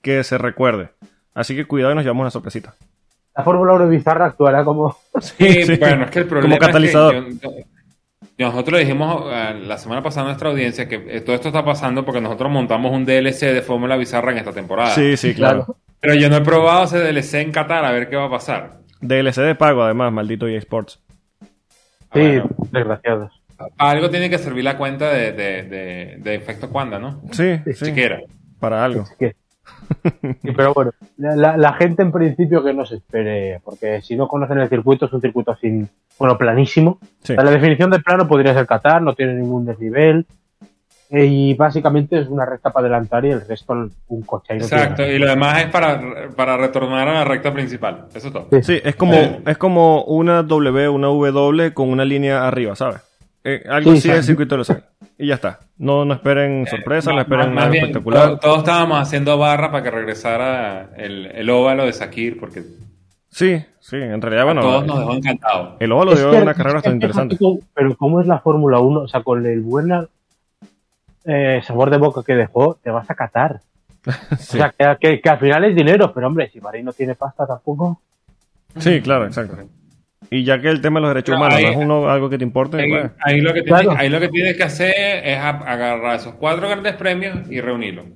que 0.00 0.22
se 0.24 0.38
recuerde. 0.38 0.90
Así 1.34 1.56
que 1.56 1.64
cuidado 1.64 1.92
y 1.92 1.94
nos 1.96 2.04
llevamos 2.04 2.22
una 2.22 2.30
sorpresita. 2.30 2.74
La 3.36 3.42
Fórmula 3.42 3.72
1 3.72 3.88
bizarra 3.88 4.26
actuará 4.26 4.62
como... 4.64 4.96
Sí, 5.20 5.62
sí. 5.64 5.76
bueno, 5.76 6.04
es 6.04 6.10
que 6.10 6.18
el 6.20 6.26
problema 6.26 6.56
Como 6.56 6.66
catalizador. 6.66 7.14
es 7.16 7.24
que 7.24 7.32
yo- 7.48 7.50
yo- 7.58 7.64
nosotros 8.42 8.78
le 8.78 8.84
dijimos 8.84 9.24
la 9.66 9.78
semana 9.78 10.02
pasada 10.02 10.22
a 10.22 10.28
nuestra 10.28 10.50
audiencia 10.50 10.88
que 10.88 10.96
eh, 11.08 11.20
todo 11.20 11.34
esto 11.34 11.48
está 11.48 11.64
pasando 11.64 12.04
porque 12.04 12.20
nosotros 12.20 12.50
montamos 12.50 12.92
un 12.92 13.04
DLC 13.04 13.40
de 13.52 13.62
Fórmula 13.62 13.96
Bizarra 13.96 14.32
en 14.32 14.38
esta 14.38 14.52
temporada. 14.52 14.90
Sí, 14.90 15.16
sí, 15.16 15.34
claro. 15.34 15.76
Pero 16.00 16.14
yo 16.14 16.28
no 16.28 16.36
he 16.36 16.40
probado 16.40 16.84
ese 16.84 16.98
DLC 16.98 17.34
en 17.34 17.52
Qatar 17.52 17.84
a 17.84 17.92
ver 17.92 18.08
qué 18.08 18.16
va 18.16 18.26
a 18.26 18.30
pasar. 18.30 18.78
DLC 19.00 19.36
de 19.42 19.54
pago, 19.54 19.82
además, 19.82 20.12
maldito 20.12 20.46
EA 20.48 20.58
Sports. 20.58 21.00
Ah, 21.40 21.46
Sí, 22.14 22.20
bueno, 22.20 22.50
desgraciados. 22.70 23.32
algo 23.78 24.10
tiene 24.10 24.28
que 24.28 24.38
servir 24.38 24.64
la 24.64 24.76
cuenta 24.76 25.10
de, 25.12 25.32
de, 25.32 25.62
de, 25.62 26.16
de 26.18 26.34
efecto 26.34 26.68
Quanda, 26.70 26.98
¿no? 26.98 27.22
Sí, 27.32 27.58
sí. 27.66 27.86
Siquiera. 27.86 28.20
Para 28.60 28.84
algo. 28.84 29.04
Que- 29.18 29.34
Sí, 30.42 30.50
pero 30.56 30.72
bueno, 30.74 30.92
la, 31.16 31.72
gente 31.74 32.02
en 32.02 32.12
principio 32.12 32.62
que 32.62 32.72
no 32.74 32.84
se 32.86 32.96
espere, 32.96 33.60
porque 33.64 34.00
si 34.02 34.16
no 34.16 34.28
conocen 34.28 34.58
el 34.58 34.68
circuito, 34.68 35.06
es 35.06 35.12
un 35.12 35.20
circuito 35.20 35.54
sin, 35.56 35.88
bueno, 36.18 36.36
planísimo. 36.38 36.98
Sí. 37.22 37.32
O 37.32 37.36
sea, 37.36 37.44
la 37.44 37.50
definición 37.50 37.90
de 37.90 38.00
plano 38.00 38.26
podría 38.28 38.54
ser 38.54 38.66
Qatar, 38.66 39.02
no 39.02 39.14
tiene 39.14 39.34
ningún 39.34 39.64
desnivel. 39.66 40.26
eh, 41.10 41.26
Y 41.26 41.54
básicamente 41.54 42.18
es 42.18 42.28
una 42.28 42.46
recta 42.46 42.70
para 42.70 42.86
adelantar 42.86 43.24
y 43.24 43.30
el 43.30 43.46
resto 43.46 43.88
un 44.08 44.22
coche. 44.22 44.54
ahí 44.54 44.58
no 44.58 44.64
Exacto, 44.64 45.06
y 45.06 45.18
lo 45.18 45.26
demás 45.28 45.60
es 45.64 45.66
para, 45.70 46.00
para 46.34 46.56
retornar 46.56 47.06
a 47.08 47.14
la 47.14 47.24
recta 47.24 47.52
principal. 47.52 48.06
Eso 48.14 48.28
es 48.28 48.32
todo. 48.32 48.48
Sí. 48.50 48.62
Sí, 48.62 48.80
es 48.82 48.96
como, 48.96 49.14
Eh. 49.14 49.40
es 49.46 49.58
como 49.58 50.04
una 50.04 50.42
W, 50.42 50.88
una 50.88 51.08
W 51.08 51.74
con 51.74 51.90
una 51.90 52.04
línea 52.04 52.46
arriba, 52.46 52.74
¿sabes? 52.76 53.00
Eh, 53.44 53.64
algo 53.68 53.90
Sí, 53.92 53.98
así 53.98 54.00
sí. 54.02 54.10
es 54.10 54.16
el 54.18 54.24
circuito 54.24 54.54
de 54.54 54.58
Los 54.58 54.70
Ángeles. 54.70 54.90
Y 55.18 55.26
ya 55.26 55.34
está. 55.34 55.58
No, 55.78 56.04
no 56.04 56.14
esperen 56.14 56.66
sorpresa, 56.66 57.10
no, 57.10 57.16
Más- 57.16 57.24
esperen 57.24 57.46
más 57.48 57.54
nada 57.56 57.68
bien, 57.68 57.84
espectacular. 57.84 58.28
to- 58.30 58.38
Todos 58.38 58.58
estábamos 58.58 58.98
haciendo 59.00 59.36
barra 59.38 59.70
para 59.70 59.82
que 59.82 59.90
regresara 59.90 60.90
el, 60.96 61.26
el 61.26 61.50
óvalo 61.50 61.84
de 61.84 61.92
Sakir, 61.92 62.38
porque 62.38 62.62
Sí, 63.28 63.64
sí, 63.80 63.96
en 63.96 64.20
realidad, 64.20 64.44
bueno, 64.44 64.60
todos 64.60 64.86
nos 64.86 64.98
dejó 65.00 65.12
encantados. 65.14 65.76
el 65.80 65.90
óvalo 65.92 66.12
Es 66.12 66.18
dio 66.20 66.30
una 66.42 66.54
carrera 66.54 66.74
bastante 66.74 66.96
interesante. 66.96 67.38
Pero 67.74 67.96
¿cómo 67.96 68.20
es 68.20 68.26
la 68.26 68.38
Fórmula 68.40 68.78
1? 68.78 69.00
O 69.00 69.08
sea, 69.08 69.22
con 69.22 69.44
el 69.46 69.60
buen 69.60 69.90
eh, 71.24 71.60
sabor 71.64 71.90
de 71.90 71.96
boca 71.98 72.22
que 72.24 72.34
dejó, 72.34 72.78
te 72.82 72.90
vas 72.90 73.08
a 73.10 73.14
catar. 73.14 73.60
Sí. 74.04 74.10
O 74.32 74.36
sea, 74.36 74.74
que, 74.76 74.96
que- 75.00 75.20
que 75.20 75.28
al 75.30 75.38
final 75.38 75.64
es 75.64 75.74
dinero, 75.76 76.12
pero 76.12 76.26
hombre, 76.26 76.50
si 76.50 76.58
Bahrein 76.60 76.84
no 76.84 76.92
tiene 76.92 77.14
pasta 77.14 77.46
tampoco. 77.46 78.00
Sí, 78.78 79.00
claro, 79.00 79.26
exacto. 79.26 79.56
Y 80.34 80.44
ya 80.44 80.60
que 80.60 80.68
el 80.68 80.80
tema 80.80 80.98
de 80.98 81.02
los 81.02 81.10
derechos 81.14 81.34
No, 81.34 81.36
humanos 81.40 81.56
ahí- 81.58 81.64
no 81.64 81.70
es 81.70 81.76
uno, 81.76 82.08
algo 82.10 82.30
que 82.30 82.38
te 82.38 82.44
importe, 82.44 82.80
Ahí, 82.80 82.88
pues, 82.90 83.10
ahí 83.20 83.40
lo 83.40 83.52
que 83.52 83.62
tienes, 83.62 83.82
Claro. 83.82 83.98
ahí 84.00 84.08
lo 84.08 84.18
que 84.20 84.28
tienes 84.28 84.56
que 84.56 84.62
hacer 84.62 84.94
es 85.26 85.38
agarrar 85.38 86.16
esos 86.16 86.34
cuatro 86.34 86.68
grandes 86.68 86.94
premios 86.94 87.50
y 87.50 87.60
reunirlos. 87.60 88.06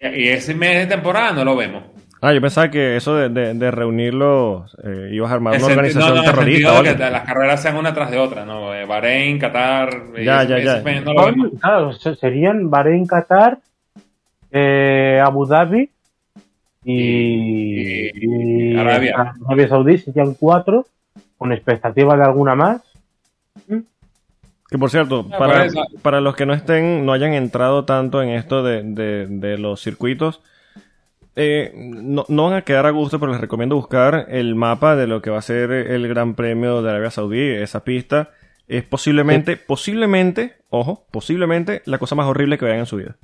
Y 0.00 0.28
ese 0.28 0.54
mes 0.54 0.78
de 0.78 0.86
temporada 0.86 1.32
no 1.32 1.44
lo 1.44 1.56
vemos. 1.56 1.82
Ah, 2.22 2.32
yo 2.32 2.40
pensaba 2.40 2.70
que 2.70 2.96
eso 2.96 3.14
de, 3.16 3.28
de, 3.28 3.54
de 3.54 3.70
reunirlo 3.70 4.66
eh, 4.84 5.10
ibas 5.12 5.30
a 5.30 5.34
armar 5.34 5.54
El 5.56 5.62
una 5.64 5.74
organización 5.74 6.08
no, 6.10 6.14
no, 6.16 6.22
terrorista. 6.22 6.40
o 6.40 6.44
sentido 6.44 6.70
de 6.82 6.88
algo. 6.90 7.04
que 7.04 7.10
las 7.10 7.22
carreras 7.24 7.62
sean 7.62 7.76
una 7.76 7.92
tras 7.94 8.10
de 8.10 8.18
otra, 8.18 8.44
¿no? 8.44 8.74
Eh, 8.74 8.84
Bahrein, 8.86 9.38
Qatar, 9.38 9.90
y 10.16 10.24
Ya, 10.24 10.42
ese- 10.42 10.64
ya, 10.64 10.82
ya. 10.82 11.00
no 11.02 11.12
lo 11.12 11.26
vemos. 11.26 11.50
Claro, 11.60 11.92
serían 11.92 12.70
Bahrein, 12.70 13.06
Qatar, 13.06 13.58
eh, 14.50 15.20
Abu 15.22 15.46
Dhabi 15.46 15.90
y, 16.86 18.08
Y- 18.08 18.72
y 18.72 18.76
Arabia. 18.78 19.34
Arabia 19.46 19.68
Saudí, 19.68 19.98
serían 19.98 20.34
cuatro, 20.34 20.86
con 21.36 21.52
expectativa 21.52 22.16
de 22.16 22.22
alguna 22.24 22.54
más. 22.54 22.82
Que 24.68 24.78
por 24.78 24.90
cierto, 24.90 25.26
Ah, 25.32 25.38
para, 25.38 25.54
por 25.58 25.66
eso. 25.66 25.82
para 26.02 26.20
los 26.20 26.34
que 26.34 26.44
no 26.46 26.52
estén, 26.52 27.06
no 27.06 27.12
hayan 27.12 27.34
entrado 27.34 27.84
tanto 27.84 28.22
en 28.22 28.30
esto 28.30 28.62
de, 28.64 28.82
de, 28.82 29.26
de 29.28 29.58
los 29.58 29.80
circuitos, 29.80 30.40
eh, 31.36 31.72
no, 31.74 32.24
no 32.28 32.44
van 32.44 32.54
a 32.54 32.62
quedar 32.62 32.86
a 32.86 32.90
gusto, 32.90 33.20
pero 33.20 33.30
les 33.32 33.40
recomiendo 33.40 33.76
buscar 33.76 34.26
el 34.30 34.54
mapa 34.56 34.96
de 34.96 35.06
lo 35.06 35.22
que 35.22 35.30
va 35.30 35.38
a 35.38 35.42
ser 35.42 35.70
el 35.70 36.08
Gran 36.08 36.34
Premio 36.34 36.82
de 36.82 36.90
Arabia 36.90 37.10
Saudí. 37.10 37.40
Esa 37.40 37.84
pista 37.84 38.30
es 38.66 38.82
posiblemente, 38.82 39.56
posiblemente, 39.56 40.54
ojo, 40.70 41.04
posiblemente 41.12 41.82
la 41.84 41.98
cosa 41.98 42.14
más 42.16 42.26
horrible 42.26 42.58
que 42.58 42.64
vean 42.64 42.78
en 42.80 42.86
su 42.86 42.96
vida. 42.96 43.16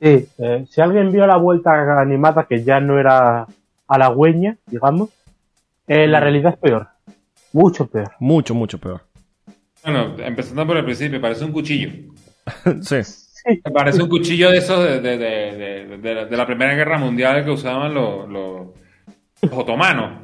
Sí, 0.00 0.28
eh, 0.38 0.64
si 0.68 0.80
alguien 0.80 1.10
vio 1.12 1.26
la 1.26 1.36
vuelta 1.36 2.00
animada 2.00 2.44
que 2.48 2.62
ya 2.62 2.80
no 2.80 2.98
era 2.98 3.46
halagüeña, 3.88 4.56
digamos, 4.66 5.10
eh, 5.86 6.06
la 6.06 6.20
realidad 6.20 6.54
es 6.54 6.58
peor. 6.60 6.88
Mucho 7.52 7.86
peor. 7.86 8.10
Mucho, 8.20 8.54
mucho 8.54 8.78
peor. 8.78 9.02
Bueno, 9.82 10.14
empezando 10.18 10.66
por 10.66 10.76
el 10.76 10.84
principio, 10.84 11.20
parece 11.20 11.44
un 11.44 11.52
cuchillo. 11.52 11.90
sí. 12.82 12.96
Parece 13.72 14.02
un 14.02 14.08
cuchillo 14.08 14.50
de 14.50 14.58
esos 14.58 14.84
de, 14.84 15.00
de, 15.00 15.16
de, 15.16 15.86
de- 15.86 15.98
de 15.98 16.14
la, 16.14 16.24
de 16.26 16.36
la 16.36 16.46
Primera 16.46 16.74
Guerra 16.74 16.98
Mundial 16.98 17.44
que 17.44 17.50
usaban 17.50 17.94
los, 17.94 18.28
los, 18.28 18.66
los 19.42 19.52
otomanos. 19.52 20.20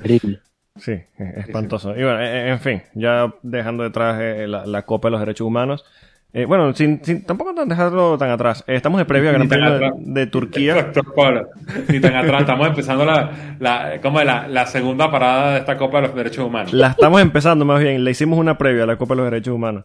Horrible. 0.00 0.40
Sí, 0.76 0.92
es 0.92 1.36
espantoso. 1.46 1.92
Y 1.96 2.02
bueno, 2.02 2.20
en 2.20 2.60
fin, 2.60 2.82
ya 2.94 3.32
dejando 3.42 3.82
detrás 3.84 4.20
eh, 4.20 4.46
la, 4.46 4.66
la 4.66 4.82
Copa 4.82 5.08
de 5.08 5.12
los 5.12 5.20
Derechos 5.20 5.46
Humanos. 5.46 5.84
Eh, 6.38 6.44
bueno, 6.44 6.74
sin, 6.74 7.02
sin- 7.02 7.24
tampoco 7.24 7.54
tan 7.54 7.66
dejarlo 7.66 8.18
tan 8.18 8.28
atrás. 8.30 8.62
Eh, 8.66 8.74
estamos 8.76 8.98
de 8.98 9.06
previo 9.06 9.30
al 9.30 9.36
Gran 9.36 9.48
Premio 9.48 9.78
de, 9.78 9.90
de 10.00 10.26
Turquía. 10.26 10.76
Exacto, 10.76 11.02
Pablo. 11.16 11.48
Ni 11.88 11.98
tan 11.98 12.14
atrás. 12.14 12.42
Estamos 12.42 12.66
empezando 12.68 13.06
la, 13.06 13.30
la, 13.58 13.92
¿cómo 14.02 14.20
es? 14.20 14.26
la, 14.26 14.46
la 14.46 14.66
segunda 14.66 15.10
parada 15.10 15.52
de 15.54 15.60
esta 15.60 15.78
Copa 15.78 16.02
de 16.02 16.08
los 16.08 16.14
Derechos 16.16 16.44
Humanos. 16.44 16.74
La 16.74 16.88
estamos 16.88 17.22
empezando 17.22 17.64
más 17.64 17.80
bien. 17.80 18.04
Le 18.04 18.10
hicimos 18.10 18.38
una 18.38 18.58
previa 18.58 18.82
a 18.82 18.86
la 18.86 18.96
Copa 18.96 19.14
de 19.14 19.22
los 19.22 19.30
Derechos 19.30 19.54
Humanos. 19.54 19.84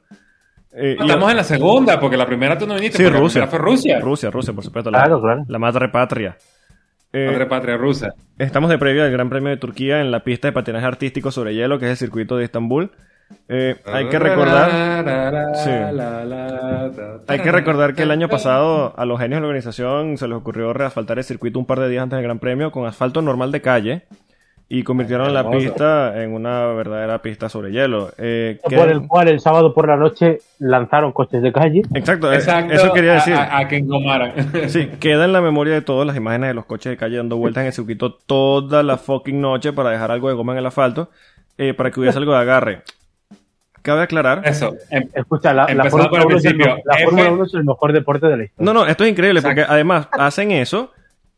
Eh, 0.74 0.98
y- 1.00 1.02
Estamos 1.02 1.32
en 1.32 1.38
la 1.38 1.44
segunda, 1.46 2.00
porque 2.02 2.18
la 2.18 2.26
primera 2.26 2.58
tú 2.58 2.68
no 2.68 2.76
viniste. 2.76 2.98
Sí, 2.98 3.08
Rusia. 3.10 3.42
La 3.42 3.48
fue 3.48 3.60
Rusia. 3.60 4.00
Rusia, 4.02 4.30
Rusia, 4.30 4.54
por 4.54 4.64
supuesto. 4.66 4.92
La, 4.92 5.00
Claro, 5.04 5.22
claro. 5.22 5.44
la 5.48 5.58
madre 5.60 5.88
patria. 5.88 6.36
Eh, 7.14 7.28
Madre 7.28 7.46
patria 7.46 7.78
rusa. 7.78 8.14
Estamos 8.38 8.70
de 8.70 8.78
previo 8.78 9.04
al 9.04 9.12
Gran 9.12 9.30
Premio 9.30 9.50
de 9.52 9.58
Turquía 9.58 10.02
en 10.02 10.12
la 10.12 10.22
pista 10.26 10.50
de 10.50 10.52
patinaje 10.54 10.86
artístico 10.86 11.32
sobre 11.32 11.54
hielo, 11.54 11.80
que 11.80 11.86
es 11.86 11.92
el 11.92 11.98
circuito 11.98 12.36
de 12.38 12.44
Estambul. 12.46 12.92
Eh, 13.50 13.76
hay 13.86 14.08
que 14.10 14.20
recordar... 14.20 14.70
Sí. 15.56 15.70
Hay 17.28 17.40
que 17.40 17.52
recordar 17.52 17.94
que 17.96 18.04
el 18.04 18.12
año 18.12 18.28
pasado 18.30 18.94
a 18.98 19.06
los 19.06 19.20
genios 19.20 19.38
de 19.38 19.42
la 19.42 19.48
organización 19.48 20.18
se 20.18 20.28
les 20.28 20.38
ocurrió 20.38 20.74
reasfaltar 20.74 21.18
el 21.18 21.24
circuito 21.24 21.60
un 21.60 21.66
par 21.66 21.80
de 21.80 21.90
días 21.90 22.04
antes 22.04 22.18
del 22.18 22.24
Gran 22.24 22.40
Premio 22.40 22.72
con 22.72 22.86
asfalto 22.86 23.22
normal 23.22 23.52
de 23.52 23.62
calle 23.62 24.02
y 24.74 24.84
convirtieron 24.84 25.34
la 25.34 25.50
pista 25.52 26.24
en 26.24 26.34
una 26.34 26.68
verdadera 26.68 27.22
pista 27.22 27.50
sobre 27.50 27.74
hielo. 27.74 28.12
Eh, 28.18 28.58
que- 28.70 28.78
Por 28.78 28.90
el 28.90 29.06
cual 29.06 29.28
el 29.28 29.42
sábado 29.42 29.74
por 29.74 29.86
la 29.88 29.98
noche 29.98 30.40
lanzaron 30.60 31.12
coches 31.12 31.42
de 31.42 31.52
calle. 31.52 31.82
Exacto, 31.94 32.32
Exacto. 32.32 32.74
eso 32.74 32.94
quería 32.94 33.14
decir. 33.16 33.34
A, 33.34 33.44
a- 33.44 33.58
a 33.60 33.68
que 33.68 33.76
engomaran. 33.78 34.32
Sí, 34.70 34.88
queda 35.00 35.26
en 35.26 35.34
la 35.34 35.42
memoria 35.42 35.74
de 35.74 35.82
todos 35.82 36.08
las 36.08 36.16
imágenes 36.16 36.48
de 36.50 36.54
los 36.54 36.66
coches 36.66 36.90
de 36.90 36.96
calle 36.96 37.18
dando 37.18 37.36
vueltas 37.36 37.62
en 37.64 37.68
el 37.68 37.74
circuito 37.74 38.14
toda 38.14 38.82
la 38.82 38.96
fucking 38.98 39.42
noche 39.42 39.74
para 39.74 39.90
dejar 39.90 40.10
algo 40.10 40.30
de 40.30 40.36
goma 40.36 40.54
en 40.54 40.60
el 40.60 40.66
asfalto, 40.66 41.10
eh, 41.58 41.74
para 41.74 41.92
que 41.92 42.00
hubiese 42.00 42.18
algo 42.18 42.32
de 42.32 42.40
agarre. 42.40 42.82
Cabe 43.82 44.04
aclarar. 44.04 44.42
Eso. 44.46 44.76
Em- 44.90 45.10
Escucha, 45.14 45.54
la, 45.54 45.66
la 45.74 45.90
Fórmula 45.90 46.10
por 46.10 46.20
el 46.20 46.26
1 46.28 46.38
es 46.38 46.46
el, 46.46 46.56
principio, 46.56 46.82
la 46.86 46.96
F- 46.96 47.04
Fórmula 47.06 47.32
1 47.32 47.44
es 47.46 47.54
el 47.56 47.64
mejor 47.64 47.94
deporte 47.94 48.28
de 48.28 48.38
la 48.38 48.44
historia. 48.44 48.66
No, 48.74 48.80
no, 48.80 48.86
esto 48.88 49.04
es 49.04 49.10
increíble 49.12 49.40
Exacto. 49.40 49.62
porque 49.62 49.74
además 49.74 50.08
hacen 50.12 50.52
eso 50.52 50.92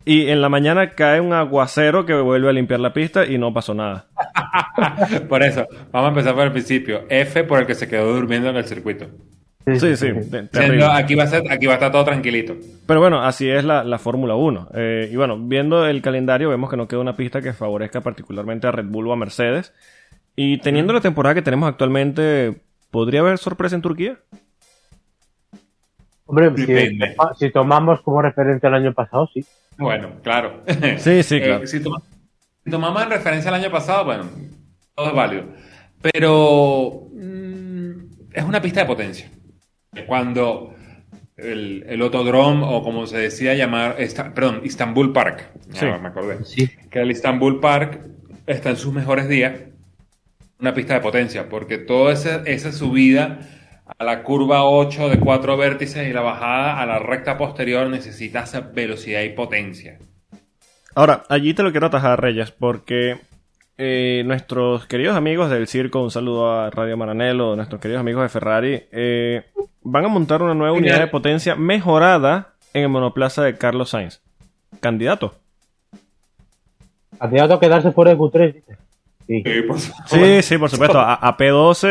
y 0.06 0.28
en 0.30 0.42
la 0.42 0.50
mañana 0.50 0.90
cae 0.92 1.22
un 1.22 1.32
aguacero 1.34 2.06
que 2.06 2.14
vuelve 2.14 2.50
a 2.50 2.54
limpiar 2.54 2.80
la 2.82 2.92
pista 2.92 3.26
y 3.26 3.38
no 3.38 3.54
pasó 3.54 3.74
nada. 3.74 4.08
Por 5.30 5.44
eso, 5.44 5.66
vamos 5.92 6.08
a 6.08 6.10
empezar 6.10 6.36
por 6.36 6.44
el 6.46 6.52
principio. 6.52 7.04
F 7.10 7.44
por 7.46 7.60
el 7.60 7.66
que 7.66 7.76
se 7.76 7.88
quedó 7.88 8.14
durmiendo 8.14 8.50
en 8.50 8.58
el 8.58 8.66
circuito. 8.66 9.08
Sí, 9.66 9.96
sí. 9.96 10.08
Siendo, 10.52 10.92
aquí, 10.92 11.16
va 11.16 11.24
a 11.24 11.28
ser, 11.28 11.44
aquí 11.50 11.68
va 11.68 11.74
a 11.74 11.76
estar 11.76 11.90
todo 11.92 12.04
tranquilito. 12.04 12.54
Pero 12.86 13.00
bueno, 13.00 13.24
así 13.24 13.50
es 13.50 13.64
la, 13.64 13.86
la 13.86 13.98
Fórmula 13.98 14.36
1. 14.36 14.70
Eh, 14.76 15.10
y 15.10 15.16
bueno, 15.16 15.38
viendo 15.40 15.86
el 15.88 16.02
calendario, 16.02 16.50
vemos 16.50 16.70
que 16.70 16.76
no 16.76 16.86
queda 16.88 17.00
una 17.00 17.16
pista 17.16 17.42
que 17.42 17.54
favorezca 17.54 18.02
particularmente 18.02 18.68
a 18.68 18.72
Red 18.72 18.88
Bull 18.88 19.08
o 19.08 19.14
a 19.14 19.16
Mercedes. 19.16 19.74
Y 20.36 20.58
teniendo 20.60 20.94
la 20.94 21.02
temporada 21.02 21.36
que 21.36 21.42
tenemos 21.42 21.70
actualmente, 21.70 22.62
¿podría 22.92 23.20
haber 23.22 23.38
sorpresa 23.38 23.76
en 23.76 23.82
Turquía? 23.82 24.18
Hombre, 26.26 26.52
si, 26.56 27.46
si 27.46 27.52
tomamos 27.52 28.02
como 28.02 28.22
referente 28.22 28.66
al 28.68 28.74
año 28.76 28.94
pasado, 28.94 29.30
sí. 29.34 29.46
Bueno, 29.78 30.10
claro. 30.24 30.64
Sí, 30.98 31.22
sí, 31.24 31.36
Eh, 31.36 31.42
claro. 31.44 31.68
si, 31.68 31.80
toma- 31.82 32.02
si 32.64 32.72
tomamos 32.72 33.04
en 33.04 33.10
referencia 33.10 33.50
al 33.50 33.56
año 33.62 33.70
pasado, 33.72 34.06
bueno, 34.06 34.24
todo 34.96 35.08
es 35.10 35.14
válido. 35.14 35.44
Pero 36.02 37.08
mm, 37.14 37.92
es 38.34 38.44
una 38.44 38.62
pista 38.62 38.80
de 38.82 38.86
potencia. 38.88 39.30
Cuando 40.08 40.74
el, 41.38 41.86
el 41.88 42.02
Autodrome, 42.02 42.64
o 42.68 42.82
como 42.84 43.06
se 43.06 43.18
decía 43.18 43.54
llamar, 43.54 43.96
esta- 44.00 44.34
perdón, 44.34 44.62
Istanbul 44.64 45.14
Park, 45.14 45.52
ya 45.70 45.80
Sí. 45.80 45.86
me 46.02 46.08
acordé, 46.08 46.44
Sí. 46.46 46.70
que 46.90 47.00
el 47.02 47.12
Istanbul 47.12 47.60
Park 47.60 48.00
está 48.48 48.70
en 48.72 48.78
sus 48.78 48.94
mejores 48.94 49.28
días, 49.28 49.54
una 50.64 50.74
pista 50.74 50.94
de 50.94 51.02
potencia, 51.02 51.50
porque 51.50 51.78
toda 51.78 52.14
esa, 52.14 52.38
esa 52.46 52.72
subida 52.72 53.40
a 54.00 54.04
la 54.06 54.24
curva 54.24 54.64
8 54.64 55.10
de 55.10 55.20
cuatro 55.20 55.58
vértices 55.58 56.08
y 56.08 56.14
la 56.14 56.22
bajada 56.22 56.80
a 56.80 56.86
la 56.86 57.00
recta 57.00 57.38
posterior 57.38 57.90
necesita 57.90 58.44
esa 58.44 58.62
velocidad 58.62 59.24
y 59.24 59.30
potencia. 59.30 60.00
Ahora, 60.96 61.24
allí 61.28 61.54
te 61.54 61.64
lo 61.64 61.72
quiero 61.72 61.88
atajar, 61.88 62.22
Reyes, 62.22 62.52
porque 62.52 63.20
eh, 63.78 64.24
nuestros 64.26 64.86
queridos 64.86 65.18
amigos 65.18 65.50
del 65.50 65.68
circo, 65.68 66.02
un 66.02 66.12
saludo 66.12 66.50
a 66.50 66.70
Radio 66.70 66.96
Maranello, 66.96 67.58
nuestros 67.58 67.82
queridos 67.82 68.00
amigos 68.00 68.24
de 68.24 68.30
Ferrari, 68.30 68.84
eh, 68.94 69.44
van 69.82 70.06
a 70.06 70.08
montar 70.08 70.42
una 70.42 70.54
nueva 70.54 70.78
unidad 70.78 71.02
de 71.02 71.08
potencia 71.08 71.58
mejorada 71.58 72.54
en 72.74 72.84
el 72.84 72.90
monoplaza 72.90 73.44
de 73.44 73.58
Carlos 73.58 73.90
Sainz. 73.90 74.22
Candidato. 74.80 75.36
Candidato 77.20 77.56
a 77.56 77.60
quedarse 77.60 77.92
fuera 77.92 78.12
de 78.12 78.18
Q3, 78.18 78.54
dice. 78.54 78.83
Sí. 79.28 79.42
Sí, 79.46 79.62
por 79.68 79.80
favor. 79.80 80.08
Sí, 80.08 80.42
sí, 80.42 80.58
por 80.58 80.70
supuesto. 80.70 81.00
A, 81.00 81.14
a 81.16 81.38
P12 81.38 81.88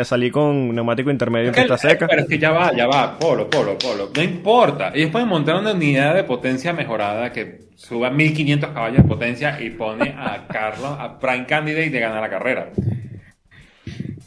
eh, 0.00 0.04
salí 0.04 0.30
con 0.30 0.74
neumático 0.74 1.10
intermedio 1.10 1.48
en 1.48 1.50
Es 1.50 1.56
que- 1.56 1.62
pista 1.62 1.78
seca. 1.78 2.06
Pero 2.08 2.22
es 2.22 2.28
que 2.28 2.38
ya 2.38 2.50
va, 2.50 2.72
ya 2.74 2.86
va, 2.86 3.18
polo, 3.18 3.48
polo, 3.48 3.78
polo. 3.78 4.10
No 4.16 4.22
importa. 4.22 4.90
Ellos 4.94 5.10
pueden 5.10 5.28
montar 5.28 5.56
una 5.56 5.72
unidad 5.72 6.14
de 6.14 6.24
potencia 6.24 6.72
mejorada 6.72 7.30
que 7.32 7.60
suba 7.76 8.10
1500 8.10 8.70
caballos 8.70 8.98
de 9.02 9.08
potencia 9.08 9.60
y 9.60 9.70
pone 9.70 10.10
a 10.16 10.46
Carlos, 10.50 10.96
a 10.98 11.18
Prime 11.18 11.46
Candidate 11.46 11.90
de 11.90 12.00
ganar 12.00 12.20
la 12.20 12.30
carrera. 12.30 12.70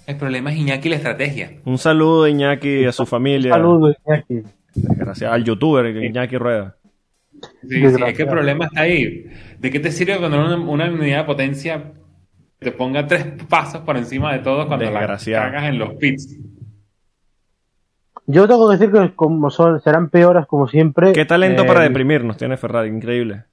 El 0.08 0.18
problema 0.18 0.52
es 0.52 0.58
Iñaki 0.58 0.88
y 0.88 0.92
la 0.92 0.96
estrategia. 0.98 1.52
Un 1.66 1.78
saludo 1.78 2.26
a 2.26 2.30
Iñaki 2.30 2.70
y 2.82 2.86
a 2.86 2.92
su 2.92 3.06
familia. 3.06 3.52
Saludos, 3.54 3.96
Iñaki. 4.06 4.44
Gracias 4.76 5.32
al 5.32 5.44
youtuber 5.44 5.86
Iñaki 6.04 6.38
Rueda. 6.38 6.76
Sí, 7.68 7.80
sí, 7.90 8.04
es 8.06 8.14
que 8.16 8.24
el 8.24 8.30
problema 8.30 8.66
está 8.66 8.82
ahí. 8.82 9.26
¿De 9.60 9.72
qué 9.72 9.80
te 9.80 9.92
sirve 9.92 10.16
poner 10.18 10.40
una, 10.40 10.58
una 10.58 10.86
unidad 10.86 11.20
de 11.20 11.24
potencia 11.26 11.84
te 12.60 12.72
ponga 12.72 13.06
tres 13.08 13.26
pasos 13.48 13.82
por 13.82 13.98
encima 13.98 14.34
de 14.34 14.40
todo 14.40 14.68
cuando 14.68 14.90
la 14.90 15.02
cagas 15.08 15.28
en 15.66 15.78
los 15.80 15.94
pits? 15.96 16.38
Yo 18.28 18.48
tengo 18.48 18.68
que 18.70 18.78
decir 18.78 18.92
que 18.92 19.14
como 19.16 19.50
son, 19.52 19.80
serán 19.82 20.10
peoras 20.10 20.48
como 20.48 20.68
siempre. 20.68 21.14
Qué 21.14 21.26
talento 21.26 21.64
eh, 21.64 21.68
para 21.68 21.82
deprimirnos 21.82 22.38
tiene 22.38 22.58
Ferrari, 22.58 22.90
increíble. 22.90 23.44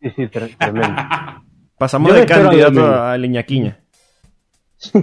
Sí, 0.00 0.10
sí, 0.10 0.22
tre- 0.28 0.56
tremendo. 0.56 1.02
Pasamos 1.78 2.10
Yo 2.12 2.14
de 2.14 2.26
candidato 2.26 2.72
mío. 2.72 3.02
a 3.02 3.18
Iñaquiña. 3.18 3.78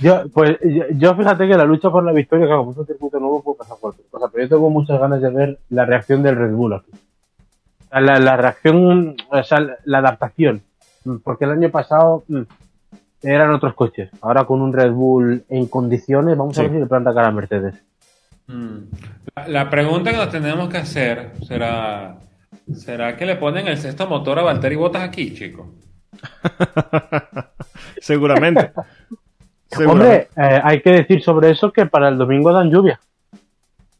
Yo, 0.00 0.24
pues, 0.32 0.58
yo, 0.62 0.84
yo 0.96 1.14
fíjate 1.14 1.46
que 1.48 1.56
la 1.56 1.64
lucha 1.64 1.90
por 1.90 2.04
la 2.04 2.12
victoria, 2.12 2.46
claro, 2.46 2.60
como 2.60 2.72
es 2.72 2.78
un 2.78 2.86
circuito 2.86 3.18
nuevo, 3.18 3.42
puede 3.42 3.58
pasar 3.58 3.76
cualquier 3.80 4.06
cosa, 4.08 4.28
pero 4.30 4.44
yo 4.44 4.48
tengo 4.56 4.70
muchas 4.70 4.98
ganas 5.00 5.20
de 5.22 5.30
ver 5.30 5.58
la 5.70 5.84
reacción 5.86 6.22
del 6.22 6.36
Red 6.36 6.52
Bull 6.52 6.74
aquí. 6.74 6.90
La, 7.92 8.18
la 8.18 8.36
reacción, 8.36 9.16
o 9.30 9.42
sea, 9.42 9.58
la 9.84 9.98
adaptación. 9.98 10.62
Mm, 11.04 11.16
Porque 11.18 11.44
el 11.44 11.52
año 11.52 11.70
pasado 11.70 12.24
mm, 12.28 12.42
eran 13.22 13.52
otros 13.52 13.74
coches. 13.74 14.10
Ahora 14.20 14.44
con 14.44 14.60
un 14.60 14.72
Red 14.72 14.92
Bull 14.92 15.44
en 15.48 15.66
condiciones, 15.66 16.36
vamos 16.36 16.58
a 16.58 16.62
ver 16.62 16.72
si 16.72 16.78
le 16.78 16.86
planta 16.86 17.14
cara 17.14 17.28
a 17.28 17.32
Mercedes. 17.32 17.74
Mm. 18.46 18.78
La, 19.46 19.70
pregunta 19.70 20.10
que 20.10 20.16
nos 20.16 20.30
tenemos 20.30 20.68
que 20.68 20.78
hacer 20.78 21.32
será: 21.46 22.16
¿será 22.74 23.16
que 23.16 23.26
le 23.26 23.36
ponen 23.36 23.68
el 23.68 23.76
sexto 23.76 24.06
motor 24.06 24.38
a 24.38 24.42
Valtteri 24.42 24.76
Bottas 24.76 25.02
aquí, 25.02 25.34
chicos? 25.34 25.66
Seguramente. 28.00 28.72
Hombre, 29.86 30.28
eh, 30.36 30.60
hay 30.62 30.82
que 30.82 30.90
decir 30.90 31.22
sobre 31.22 31.50
eso 31.50 31.72
que 31.72 31.86
para 31.86 32.08
el 32.08 32.18
domingo 32.18 32.52
dan 32.52 32.70
lluvia. 32.70 32.98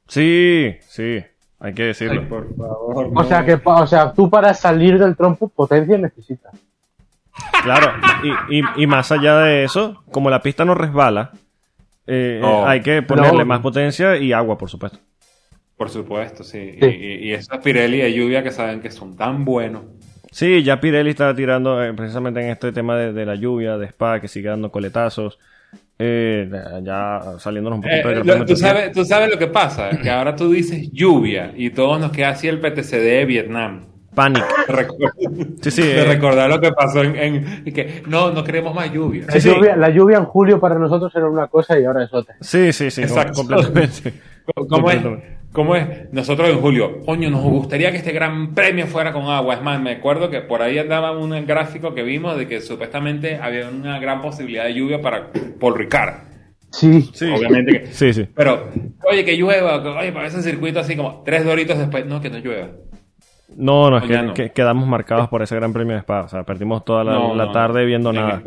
Sí, 0.09 0.75
sí, 0.81 1.23
hay 1.61 1.75
que 1.75 1.85
decirlo. 1.85 2.29
por 2.29 2.57
favor. 2.57 3.13
O 3.15 3.25
sea 3.25 3.45
que, 3.45 3.61
o 3.63 3.87
sea, 3.87 4.13
tú 4.13 4.29
para 4.29 4.53
salir 4.53 4.99
del 4.99 5.17
trompo 5.17 5.47
potencia 5.49 5.97
necesitas. 5.97 6.53
Claro, 7.63 7.93
y, 8.49 8.59
y- 8.59 8.65
y 8.77 8.87
más 8.87 9.11
allá 9.13 9.39
de 9.41 9.65
eso, 9.65 10.03
como 10.11 10.31
la 10.31 10.41
pista 10.43 10.65
no 10.65 10.75
resbala, 10.75 11.33
eh, 12.07 12.39
No. 12.41 12.67
hay 12.67 12.81
que 12.81 13.03
ponerle 13.03 13.41
No. 13.41 13.45
más 13.47 13.61
potencia 13.61 14.17
y 14.17 14.33
agua, 14.33 14.57
por 14.59 14.71
supuesto. 14.71 14.99
Por 15.77 15.89
supuesto, 15.91 16.43
sí. 16.45 16.73
Sí. 16.81 16.87
Y, 16.87 17.29
y, 17.29 17.33
esos 17.33 17.59
Pirelli 17.59 17.99
de 17.99 18.13
lluvia 18.13 18.43
que 18.43 18.51
saben 18.51 18.81
que 18.81 18.91
son 18.91 19.17
tan 19.17 19.45
buenos. 19.45 19.83
Sí, 20.31 20.63
ya 20.63 20.81
Pirelli 20.81 21.11
está 21.11 21.35
tirando 21.35 21.83
eh, 21.83 21.93
precisamente 21.95 22.41
en 22.41 22.51
este 22.51 22.71
tema 22.73 22.97
de, 22.97 23.13
de 23.13 23.27
la 23.27 23.35
lluvia, 23.35 23.77
de 23.79 23.87
Spa, 23.87 24.21
que 24.21 24.29
sigue 24.29 24.49
dando 24.49 24.71
coletazos. 24.71 25.39
eh, 26.03 26.49
ya 26.83 27.21
saliéndonos 27.39 27.77
un 27.79 27.83
poquito 27.83 28.11
Eh, 28.11 28.15
del 28.15 28.27
lo- 28.27 28.45
tú, 28.47 28.57
sabes, 28.57 28.91
tú 28.93 29.05
sabes 29.05 29.31
lo 29.31 29.39
que 29.39 29.49
pasa, 29.49 29.91
que 30.03 30.09
ahora 30.09 30.35
tú 30.35 30.51
dices 30.51 30.91
lluvia 30.93 31.53
y 31.55 31.71
todos 31.71 32.01
nos 32.01 32.11
queda 32.11 32.31
así 32.31 32.49
el 32.49 32.59
PTCD 32.59 33.19
de 33.19 33.25
Vietnam. 33.27 33.85
Panic. 34.15 34.45
Sí, 35.63 35.71
sí. 35.71 35.83
eh, 35.85 36.05
recordar 36.05 36.49
lo 36.49 36.61
que 36.61 36.73
pasó 36.73 37.03
en, 37.03 37.65
que 37.65 38.03
no, 38.07 38.31
no 38.33 38.43
queremos 38.45 38.75
más 38.75 38.91
lluvia. 38.93 39.25
La, 39.27 39.33
Sí, 39.35 39.41
sí. 39.41 39.49
lluvia, 39.55 39.77
la 39.77 39.91
lluvia 39.91 40.19
en 40.19 40.25
julio 40.25 40.59
para 40.61 40.77
nosotros 40.77 41.13
era 41.15 41.29
una 41.29 41.47
cosa 41.49 41.79
y 41.79 41.85
ahora 41.85 42.05
es 42.05 42.13
otra. 42.15 42.35
sí, 42.41 42.73
sí, 42.73 42.91
sí, 42.91 43.03
Exacto. 43.03 43.35
completamente. 43.45 44.15
¿Cómo 44.69 44.91
es? 44.91 44.99
¿Cómo 45.53 45.75
es? 45.77 46.13
Nosotros 46.13 46.49
en 46.49 46.61
julio, 46.61 47.01
coño, 47.05 47.29
nos 47.29 47.43
gustaría 47.43 47.91
que 47.91 47.99
este 47.99 48.13
gran 48.13 48.55
premio 48.55 48.87
fuera 48.87 49.13
con 49.13 49.25
agua. 49.25 49.55
Es 49.55 49.63
más, 49.63 49.81
me 49.81 49.93
acuerdo 49.93 50.31
que 50.31 50.41
por 50.41 50.63
ahí 50.63 50.79
andaba 50.79 51.11
un 51.17 51.31
gráfico 51.47 51.93
que 51.95 52.03
vimos 52.05 52.37
de 52.39 52.47
que 52.47 52.61
supuestamente 52.61 53.37
había 53.37 53.69
una 53.69 53.99
gran 53.99 54.23
posibilidad 54.23 54.65
de 54.65 54.75
lluvia 54.75 55.01
para 55.01 55.31
Paul 55.59 55.77
Ricard. 55.77 56.15
Sí. 56.71 57.11
Sí. 57.13 57.29
Obviamente 57.37 57.81
que. 57.81 57.87
Sí, 57.89 58.13
sí. 58.13 58.29
Pero, 58.35 58.69
oye, 59.11 59.25
que 59.25 59.37
llueva, 59.37 59.77
oye, 59.99 60.13
para 60.13 60.29
ese 60.29 60.41
circuito 60.43 60.79
así 60.81 60.97
como 60.97 61.23
tres 61.25 61.45
doritos 61.45 61.77
después, 61.79 62.07
no, 62.07 62.21
que 62.21 62.31
no 62.31 62.39
llueva. 62.39 62.69
No, 63.57 63.91
no, 63.91 63.99
es 63.99 64.05
O 64.05 64.07
que, 64.07 64.23
no. 64.23 64.35
que- 64.35 64.51
quedamos 64.51 64.87
marcados 64.89 65.29
por 65.29 65.43
ese 65.43 65.57
gran 65.57 65.73
premio 65.73 65.95
de 65.95 66.01
Spa. 66.01 66.23
O 66.23 66.29
sea, 66.29 66.45
perdimos 66.45 66.85
toda 66.85 67.05
la, 67.05 67.13
No, 67.15 67.35
la 67.35 67.47
no. 67.47 67.53
tarde 67.53 67.85
viendo 67.85 68.11
En 68.11 68.17
nada. 68.17 68.43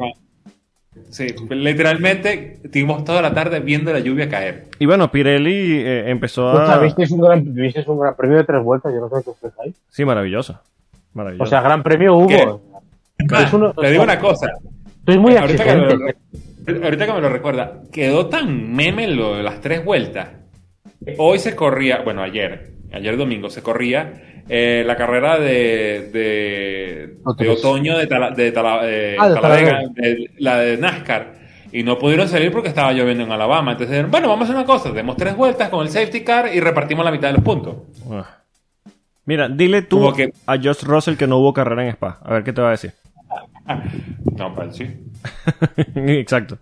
Sí, 1.09 1.27
literalmente 1.49 2.59
tuvimos 2.71 3.03
toda 3.03 3.21
la 3.21 3.33
tarde 3.33 3.59
viendo 3.59 3.91
la 3.91 3.99
lluvia 3.99 4.29
caer. 4.29 4.65
Y 4.79 4.85
bueno, 4.85 5.11
Pirelli 5.11 5.77
eh, 5.79 6.09
empezó 6.09 6.49
a... 6.49 6.77
¿visteis 6.79 7.11
un, 7.11 7.21
gran, 7.21 7.53
visteis 7.53 7.87
un 7.87 7.99
gran 7.99 8.15
premio 8.15 8.37
de 8.37 8.43
tres 8.43 8.63
vueltas? 8.63 8.93
Yo 8.93 8.99
no 8.99 9.09
sé 9.09 9.23
qué 9.25 9.31
pensáis. 9.41 9.75
Sí, 9.89 10.05
maravilloso. 10.05 10.59
Maravilloso. 11.13 11.43
O 11.43 11.47
sea, 11.47 11.61
gran 11.61 11.81
premio 11.83 12.15
hubo. 12.15 12.61
Es 13.17 13.53
uno- 13.53 13.73
Te 13.73 13.89
digo 13.91 14.03
una 14.03 14.19
cosa. 14.19 14.51
Soy 15.05 15.17
muy 15.17 15.35
ahorita, 15.35 15.63
que 15.63 15.75
lo, 15.75 16.85
ahorita 16.85 17.05
que 17.07 17.13
me 17.13 17.21
lo 17.21 17.29
recuerda, 17.29 17.73
quedó 17.91 18.27
tan 18.27 18.73
meme 18.73 19.07
lo 19.07 19.35
de 19.35 19.43
las 19.43 19.61
tres 19.61 19.83
vueltas. 19.83 20.29
Hoy 21.17 21.39
se 21.39 21.55
corría, 21.55 22.01
bueno, 22.03 22.21
ayer, 22.21 22.71
ayer 22.93 23.17
domingo 23.17 23.49
se 23.49 23.61
corría 23.61 24.41
eh, 24.47 24.83
la 24.85 24.95
carrera 24.95 25.39
de, 25.39 27.17
otoño 27.51 27.97
de, 27.97 28.07
Tala- 28.07 28.31
de 28.31 28.51
Tala- 28.51 28.83
de 28.83 29.15
Ah, 29.19 29.29
de 29.29 30.29
la 30.39 30.57
de 30.59 30.77
NASCAR. 30.77 31.43
Y 31.71 31.81
no 31.83 31.97
pudieron 31.97 32.27
salir 32.27 32.51
porque 32.51 32.67
estaba 32.69 32.91
lloviendo 32.93 33.23
en 33.23 33.31
Alabama. 33.31 33.71
Entonces 33.71 33.89
dijeron, 33.91 34.11
bueno, 34.11 34.27
vamos 34.29 34.41
a 34.41 34.43
hacer 34.51 34.55
una 34.57 34.65
cosa, 34.65 34.91
demos 34.91 35.17
tres 35.17 35.35
vueltas 35.35 35.69
con 35.69 35.81
el 35.81 35.89
safety 35.89 36.21
car 36.23 36.49
y 36.53 36.59
repartimos 36.59 37.03
la 37.03 37.11
mitad 37.11 37.29
de 37.29 37.33
los 37.33 37.43
puntos. 37.43 37.75
Ah. 38.11 38.37
Mira, 39.25 39.49
dile 39.49 39.81
tú 39.81 40.13
que- 40.13 40.33
a 40.45 40.57
Josh 40.57 40.83
Russell 40.83 41.15
que 41.15 41.25
no 41.25 41.37
hubo 41.37 41.53
carrera 41.53 41.83
en 41.83 41.89
Spa. 41.89 42.19
A 42.23 42.33
ver 42.33 42.43
qué 42.43 42.53
te 42.53 42.61
va 42.61 42.67
a 42.69 42.71
decir. 42.71 42.91
No, 44.37 44.53
pues 44.53 44.75
sí. 44.75 44.85
Exacto. 45.95 46.57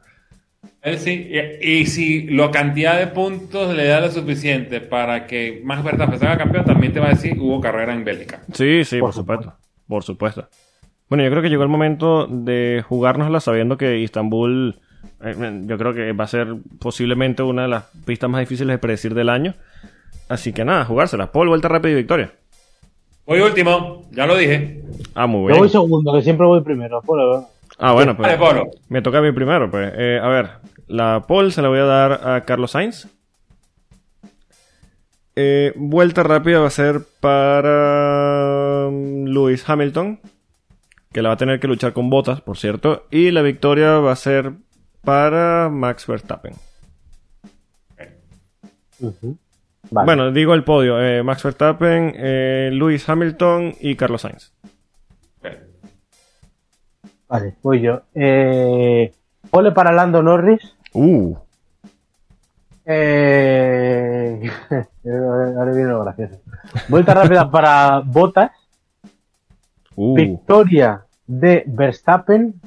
Él 0.82 0.98
sí, 0.98 1.30
y, 1.62 1.68
y 1.82 1.86
si 1.86 2.24
la 2.28 2.50
cantidad 2.50 2.98
de 2.98 3.08
puntos 3.08 3.76
le 3.76 3.86
da 3.86 4.02
lo 4.02 4.10
suficiente 4.10 4.82
para 4.82 5.28
que 5.28 5.62
Max 5.64 5.84
Verstappen 5.84 6.20
salga 6.20 6.38
campeón, 6.38 6.66
también 6.66 6.92
te 6.92 7.00
va 7.00 7.08
a 7.08 7.12
decir 7.12 7.38
hubo 7.40 7.62
carrera 7.62 7.94
en 7.94 8.04
Bélgica. 8.04 8.42
Sí, 8.54 8.84
sí, 8.84 9.00
por, 9.00 9.10
Por 9.10 9.14
supuesto. 9.14 9.54
Por 9.88 10.04
supuesto. 10.04 10.48
Bueno, 11.08 11.24
yo 11.24 11.30
creo 11.30 11.42
que 11.44 11.50
llegó 11.50 11.64
el 11.64 11.70
momento 11.70 12.26
de 12.26 12.84
jugárnosla 12.88 13.42
sabiendo 13.42 13.78
que 13.78 14.00
Istambul, 14.00 14.80
eh, 15.24 15.62
yo 15.66 15.78
creo 15.78 15.94
que 15.94 16.14
va 16.14 16.24
a 16.24 16.28
ser 16.28 16.48
posiblemente 16.80 17.44
una 17.44 17.64
de 17.64 17.68
las 17.68 17.84
pistas 18.06 18.30
más 18.30 18.40
difíciles 18.40 18.74
de 18.74 18.78
predecir 18.80 19.14
del 19.14 19.30
año. 19.30 19.54
Así 20.30 20.54
que 20.54 20.64
nada, 20.64 20.86
jugársela. 20.86 21.32
Paul, 21.32 21.50
vuelta 21.50 21.68
rápida 21.68 21.92
y 21.92 21.96
victoria. 21.96 22.32
Voy 23.26 23.42
último, 23.42 24.10
ya 24.12 24.26
lo 24.26 24.36
dije. 24.36 24.82
Ah, 25.14 25.28
muy 25.28 25.42
Yo 25.42 25.48
bien. 25.48 25.60
voy 25.60 25.70
segundo, 25.70 26.14
que 26.14 26.22
siempre 26.22 26.48
voy 26.48 26.62
primero. 26.62 27.02
Bueno, 27.06 27.46
Ah, 27.84 27.94
bueno, 27.94 28.16
pues 28.16 28.28
Vale, 28.28 28.38
Polo. 28.38 28.72
me 28.90 29.02
toca 29.02 29.18
a 29.18 29.22
mí 29.22 29.32
primero. 29.32 29.70
Pues, 29.72 29.92
Eh, 29.98 30.20
a 30.22 30.28
ver, 30.28 30.50
la 30.88 31.26
Paul 31.28 31.52
se 31.52 31.64
la 31.64 31.68
voy 31.68 31.80
a 31.80 31.86
dar 31.86 32.28
a 32.28 32.42
Carlos 32.42 32.72
Sainz. 32.72 33.08
Eh, 35.36 35.74
vuelta 35.76 36.22
rápida 36.24 36.60
va 36.60 36.68
a 36.68 36.72
ser 36.72 37.02
para 37.20 38.88
um, 38.88 39.26
Lewis 39.26 39.68
Hamilton, 39.68 40.20
que 41.12 41.22
la 41.24 41.30
va 41.30 41.34
a 41.34 41.38
tener 41.38 41.60
que 41.60 41.68
luchar 41.68 41.94
con 41.94 42.10
botas, 42.12 42.42
por 42.42 42.58
cierto. 42.58 43.08
Y 43.10 43.32
la 43.32 43.42
victoria 43.42 43.94
va 43.98 44.12
a 44.12 44.16
ser 44.16 44.52
para 45.04 45.70
Max 45.70 46.06
Verstappen. 46.06 46.54
Vale. 49.90 50.06
Bueno, 50.06 50.32
digo 50.32 50.54
el 50.54 50.64
podio: 50.64 51.02
eh, 51.02 51.24
Max 51.24 51.44
Verstappen, 51.44 52.14
eh, 52.16 52.70
Lewis 52.72 53.08
Hamilton 53.10 53.74
y 53.80 53.96
Carlos 53.96 54.22
Sainz. 54.22 54.54
Vale, 57.32 57.56
voy 57.64 57.80
yo. 57.80 58.02
Eh, 58.14 59.14
pole 59.50 59.72
para 59.72 59.94
Lando 59.94 60.22
Norris. 60.22 60.76
Uh, 60.94 61.34
Eh, 62.84 64.52
ahora 65.06 65.72
viene 65.72 65.92
lo 65.92 66.04
gracioso. 66.04 66.42
Vuelta 66.90 67.14
rápida 67.14 67.50
para 67.50 68.02
Bottas. 68.02 68.52
uh. 69.96 70.14
Victoria 70.14 71.06
de 71.26 71.64
Verstappen. 71.68 72.60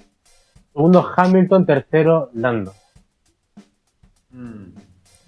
Segundo 0.73 1.07
Hamilton. 1.15 1.67
Tercero 1.67 2.31
Lando. 2.33 2.73
Mm, 4.31 4.69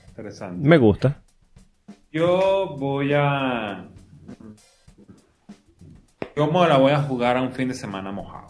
interesante. 0.08 0.66
Me 0.66 0.78
gusta. 0.78 1.20
Yo 2.10 2.74
voy 2.78 3.12
a. 3.12 3.84
Yo 6.34 6.46
me 6.46 6.66
la 6.68 6.78
voy 6.78 6.92
a 6.92 7.02
jugar 7.02 7.36
a 7.36 7.42
un 7.42 7.52
fin 7.52 7.68
de 7.68 7.74
semana 7.74 8.12
mojado. 8.12 8.45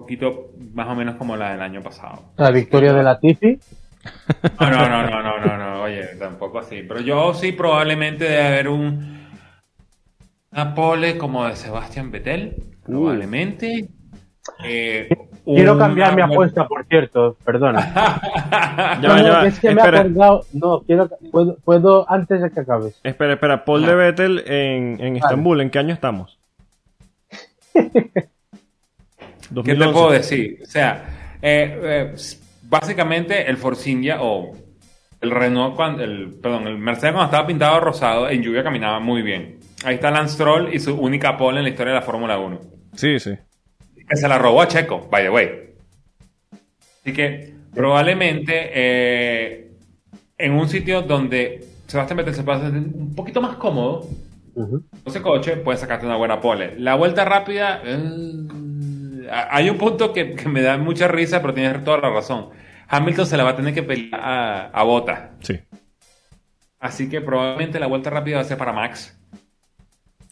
Un 0.00 0.06
poquito 0.06 0.52
más 0.72 0.88
o 0.88 0.94
menos 0.94 1.16
como 1.16 1.36
la 1.36 1.50
del 1.52 1.60
año 1.60 1.82
pasado. 1.82 2.32
La 2.38 2.50
victoria 2.50 2.94
de 2.94 3.02
Latifi. 3.02 3.58
No, 4.58 4.70
no, 4.70 4.88
no, 4.88 5.02
no, 5.10 5.22
no, 5.22 5.38
no, 5.46 5.56
no, 5.58 5.82
oye, 5.82 6.06
tampoco 6.18 6.58
así. 6.60 6.82
Pero 6.88 7.00
yo 7.00 7.34
sí 7.34 7.52
probablemente 7.52 8.24
debe 8.24 8.46
haber 8.46 8.68
un 8.68 9.28
una 10.52 10.74
pole 10.74 11.18
como 11.18 11.44
de 11.46 11.54
Sebastián 11.54 12.10
Vettel, 12.10 12.56
probablemente. 12.82 13.90
Eh, 14.64 15.06
Quiero 15.44 15.74
una 15.74 15.84
cambiar 15.84 16.16
mi 16.16 16.22
apuesta, 16.22 16.66
por 16.66 16.86
cierto. 16.86 17.36
Perdona. 17.44 17.92
Ya 19.02 19.08
No, 19.08 19.16
no, 19.18 19.22
ya. 19.22 19.44
Es 19.46 19.60
que 19.60 19.68
me 19.68 19.74
he 19.74 19.84
Espera. 19.84 20.00
acordado. 20.00 20.44
No, 20.54 20.80
quiero, 20.80 21.10
puedo, 21.30 21.56
puedo 21.58 22.10
antes 22.10 22.40
de 22.40 22.50
que 22.50 22.60
acabes. 22.60 22.98
Espera, 23.04 23.34
espera, 23.34 23.64
Paul 23.66 23.84
de 23.84 23.94
Vettel 23.94 24.42
en, 24.46 24.98
en 24.98 25.16
Estambul, 25.16 25.60
¿en 25.60 25.68
qué 25.68 25.78
año 25.78 25.92
estamos? 25.92 26.38
¿Qué 29.54 29.62
te 29.62 29.74
2011. 29.74 29.92
puedo 29.92 30.10
decir? 30.12 30.58
O 30.62 30.66
sea, 30.66 31.36
eh, 31.42 31.78
eh, 31.82 32.14
básicamente 32.62 33.48
el 33.48 33.56
Force 33.56 33.90
India 33.90 34.18
o 34.20 34.56
el 35.20 35.30
Renault, 35.30 35.76
cuando, 35.76 36.02
el, 36.02 36.34
perdón, 36.40 36.66
el 36.66 36.78
Mercedes 36.78 37.12
cuando 37.12 37.30
estaba 37.30 37.46
pintado 37.46 37.80
rosado, 37.80 38.28
en 38.30 38.42
lluvia 38.42 38.62
caminaba 38.62 39.00
muy 39.00 39.22
bien. 39.22 39.58
Ahí 39.84 39.96
está 39.96 40.10
Lance 40.10 40.34
Stroll 40.34 40.72
y 40.74 40.78
su 40.78 40.94
única 40.94 41.36
pole 41.36 41.58
en 41.58 41.64
la 41.64 41.70
historia 41.70 41.92
de 41.94 42.00
la 42.00 42.04
Fórmula 42.06 42.38
1. 42.38 42.60
Sí, 42.94 43.18
sí. 43.18 43.32
Que 44.08 44.16
se 44.16 44.28
la 44.28 44.38
robó 44.38 44.62
a 44.62 44.68
Checo, 44.68 45.08
by 45.10 45.22
the 45.24 45.30
way. 45.30 45.50
Así 47.02 47.12
que 47.12 47.54
probablemente 47.74 48.70
eh, 48.74 49.70
en 50.38 50.52
un 50.52 50.68
sitio 50.68 51.02
donde 51.02 51.64
Sebastián 51.86 52.18
Vettel 52.18 52.34
se 52.34 52.42
puede 52.42 52.60
sentir 52.60 52.94
un 52.94 53.14
poquito 53.14 53.40
más 53.40 53.56
cómodo, 53.56 54.06
Ujú. 54.54 54.82
ese 55.06 55.22
coche 55.22 55.56
puede 55.56 55.78
sacarte 55.78 56.06
una 56.06 56.16
buena 56.16 56.40
pole. 56.40 56.74
La 56.78 56.94
vuelta 56.96 57.24
rápida, 57.24 57.80
eh, 57.84 57.98
hay 59.30 59.70
un 59.70 59.78
punto 59.78 60.12
que, 60.12 60.34
que 60.34 60.48
me 60.48 60.62
da 60.62 60.76
mucha 60.78 61.08
risa, 61.08 61.40
pero 61.40 61.54
tienes 61.54 61.82
toda 61.84 61.98
la 61.98 62.10
razón. 62.10 62.50
Hamilton 62.88 63.26
se 63.26 63.36
la 63.36 63.44
va 63.44 63.50
a 63.50 63.56
tener 63.56 63.72
que 63.72 63.82
pelear 63.82 64.20
a, 64.20 64.66
a 64.70 64.82
Bota. 64.82 65.32
Sí. 65.40 65.58
Así 66.80 67.08
que 67.08 67.20
probablemente 67.20 67.78
la 67.78 67.86
vuelta 67.86 68.10
rápida 68.10 68.36
va 68.36 68.42
a 68.42 68.44
ser 68.46 68.56
para 68.58 68.72
Max. 68.72 69.16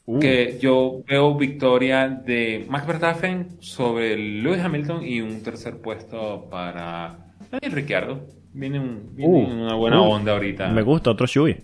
Uh, 0.07 0.19
Que 0.21 0.59
yo 0.59 1.03
veo 1.07 1.35
victoria 1.37 2.09
de 2.09 2.65
Max 2.69 2.87
Verstappen 2.87 3.59
sobre 3.61 4.17
Lewis 4.17 4.61
Hamilton 4.61 5.05
y 5.05 5.21
un 5.21 5.43
tercer 5.43 5.81
puesto 5.83 6.49
para 6.51 7.19
Daniel 7.51 7.73
Ricciardo. 7.73 8.27
Viene, 8.55 8.81
un- 8.81 9.15
viene 9.15 9.35
Uh, 9.45 9.63
una 9.65 9.75
buena 9.75 10.01
uh, 10.01 10.05
onda 10.11 10.33
ahorita. 10.33 10.69
Me 10.71 10.81
gusta 10.83 11.11
otro 11.11 11.27
Shui. 11.27 11.59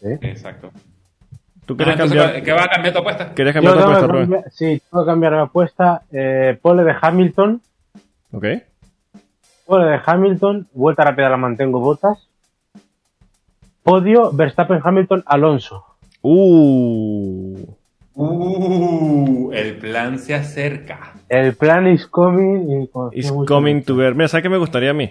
¿sí? 0.00 0.08
Exacto. 0.22 0.70
¿Tú 1.76 1.82
Ah, 1.82 1.84
quieres 1.84 1.94
entonces, 1.94 2.18
cambiar? 2.22 2.42
¿Qué 2.44 2.52
va 2.52 2.64
a 2.64 2.68
cambiar 2.68 2.92
tu 2.94 2.98
apuesta? 3.00 3.34
¿Quieres 3.34 3.54
Yo 3.54 3.62
cambiar 3.62 3.74
tu 3.74 3.82
apuesta, 3.90 4.06
cambiar- 4.06 4.50
sí, 4.50 4.82
tengo 4.90 5.04
que 5.04 5.10
cambiar 5.10 5.32
mi 5.32 5.38
apuesta. 5.40 6.02
Eh, 6.12 6.58
pole 6.60 6.84
de 6.84 6.94
Hamilton. 7.00 7.60
Ok. 8.32 8.44
Pole 9.66 9.84
de 9.86 10.00
Hamilton. 10.04 10.68
Vuelta 10.72 11.04
rápida 11.04 11.28
la 11.28 11.36
mantengo 11.36 11.80
botas. 11.80 12.28
Podio 13.82 14.30
Verstappen 14.32 14.80
Hamilton 14.82 15.22
Alonso. 15.26 15.84
Uh. 16.22 17.58
Uh, 18.14 19.50
el 19.52 19.76
plan 19.78 20.18
se 20.18 20.34
acerca. 20.34 21.14
El 21.28 21.54
plan 21.56 21.86
is 21.88 22.06
coming. 22.06 22.88
mucho 22.94 23.44
coming 23.46 23.82
to 23.82 23.96
ver. 23.96 24.14
Mira, 24.14 24.28
¿sabes 24.28 24.42
qué 24.42 24.48
me 24.48 24.58
gustaría 24.58 24.90
a 24.90 24.94
mí? 24.94 25.10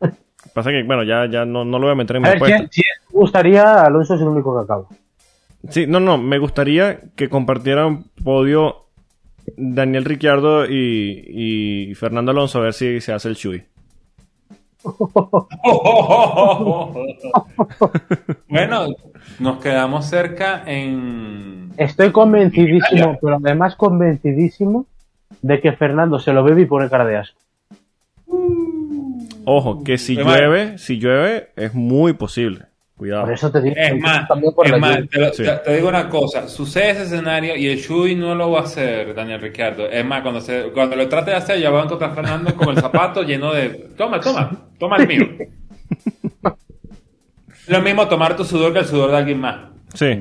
Pasa 0.54 0.70
que, 0.70 0.82
bueno, 0.84 1.02
ya, 1.04 1.26
ya 1.26 1.44
no, 1.44 1.64
no 1.64 1.78
lo 1.78 1.86
voy 1.86 1.92
a 1.92 1.96
meter 1.96 2.16
en 2.16 2.22
mi 2.22 2.28
A 2.28 2.32
ver, 2.32 2.36
apuesta. 2.42 2.58
si, 2.70 2.82
si 2.82 2.88
me 3.14 3.20
gustaría, 3.20 3.82
Alonso 3.84 4.14
es 4.14 4.20
el 4.20 4.28
único 4.28 4.56
que 4.58 4.64
acaba. 4.64 4.84
Sí, 5.70 5.86
no, 5.86 6.00
no, 6.00 6.18
me 6.18 6.38
gustaría 6.38 7.00
que 7.16 7.28
compartieran 7.28 8.04
podio 8.22 8.86
Daniel 9.56 10.04
Ricciardo 10.04 10.66
y, 10.66 11.88
y 11.90 11.94
Fernando 11.94 12.30
Alonso 12.30 12.58
a 12.58 12.62
ver 12.62 12.74
si 12.74 13.00
se 13.00 13.12
hace 13.12 13.28
el 13.28 13.34
Shui. 13.34 13.64
bueno, 18.48 18.86
nos 19.40 19.58
quedamos 19.58 20.06
cerca 20.06 20.62
en. 20.66 21.72
Estoy 21.76 22.12
convencidísimo, 22.12 23.18
pero 23.20 23.36
además 23.44 23.74
convencidísimo 23.76 24.86
de 25.42 25.60
que 25.60 25.72
Fernando 25.72 26.18
se 26.20 26.32
lo 26.32 26.42
bebe 26.44 26.62
y 26.62 26.66
pone 26.66 26.88
cara 26.88 27.04
de 27.04 27.16
asco. 27.16 27.40
Ojo, 29.44 29.82
que 29.82 29.98
si 29.98 30.16
mal. 30.16 30.26
llueve, 30.26 30.78
si 30.78 30.98
llueve, 30.98 31.50
es 31.56 31.74
muy 31.74 32.12
posible. 32.12 32.67
Cuidado. 32.98 33.24
Por 33.26 33.32
eso 33.32 33.50
te 33.50 33.62
digo. 33.62 33.76
Es 33.78 33.96
más, 34.00 34.26
también 34.28 34.52
por 34.52 34.66
es 34.66 34.72
la 34.72 34.78
más, 34.78 34.96
lluvia. 34.96 35.08
te, 35.08 35.20
lo- 35.20 35.32
Sí. 35.32 35.42
te- 35.44 35.56
te 35.56 35.76
digo 35.76 35.88
una 35.88 36.08
cosa, 36.08 36.48
sucede 36.48 36.90
ese 36.90 37.02
escenario 37.04 37.56
y 37.56 37.68
el 37.68 37.78
Shui 37.78 38.14
no 38.16 38.34
lo 38.34 38.50
va 38.50 38.60
a 38.60 38.62
hacer, 38.64 39.14
Daniel 39.14 39.40
Ricciardo. 39.40 39.86
Es 39.88 40.04
más, 40.04 40.20
cuando, 40.22 40.40
se, 40.40 40.64
cuando 40.74 40.96
lo 40.96 41.08
trate 41.08 41.30
de 41.30 41.36
hacer, 41.36 41.60
ya 41.60 41.70
va 41.70 41.80
a 41.82 41.84
encontrar 41.84 42.12
Fernando 42.14 42.54
con 42.56 42.70
el 42.70 42.78
zapato 42.78 43.22
lleno 43.22 43.52
de... 43.54 43.68
Toma, 43.96 44.20
toma, 44.20 44.50
toma 44.80 44.96
el 44.96 45.06
mío. 45.06 45.26
Lo 47.68 47.82
mismo 47.82 48.08
tomar 48.08 48.34
tu 48.36 48.44
sudor 48.44 48.72
que 48.72 48.80
el 48.80 48.84
sudor 48.86 49.10
de 49.10 49.16
alguien 49.18 49.40
más. 49.40 49.56
Sí, 49.94 50.18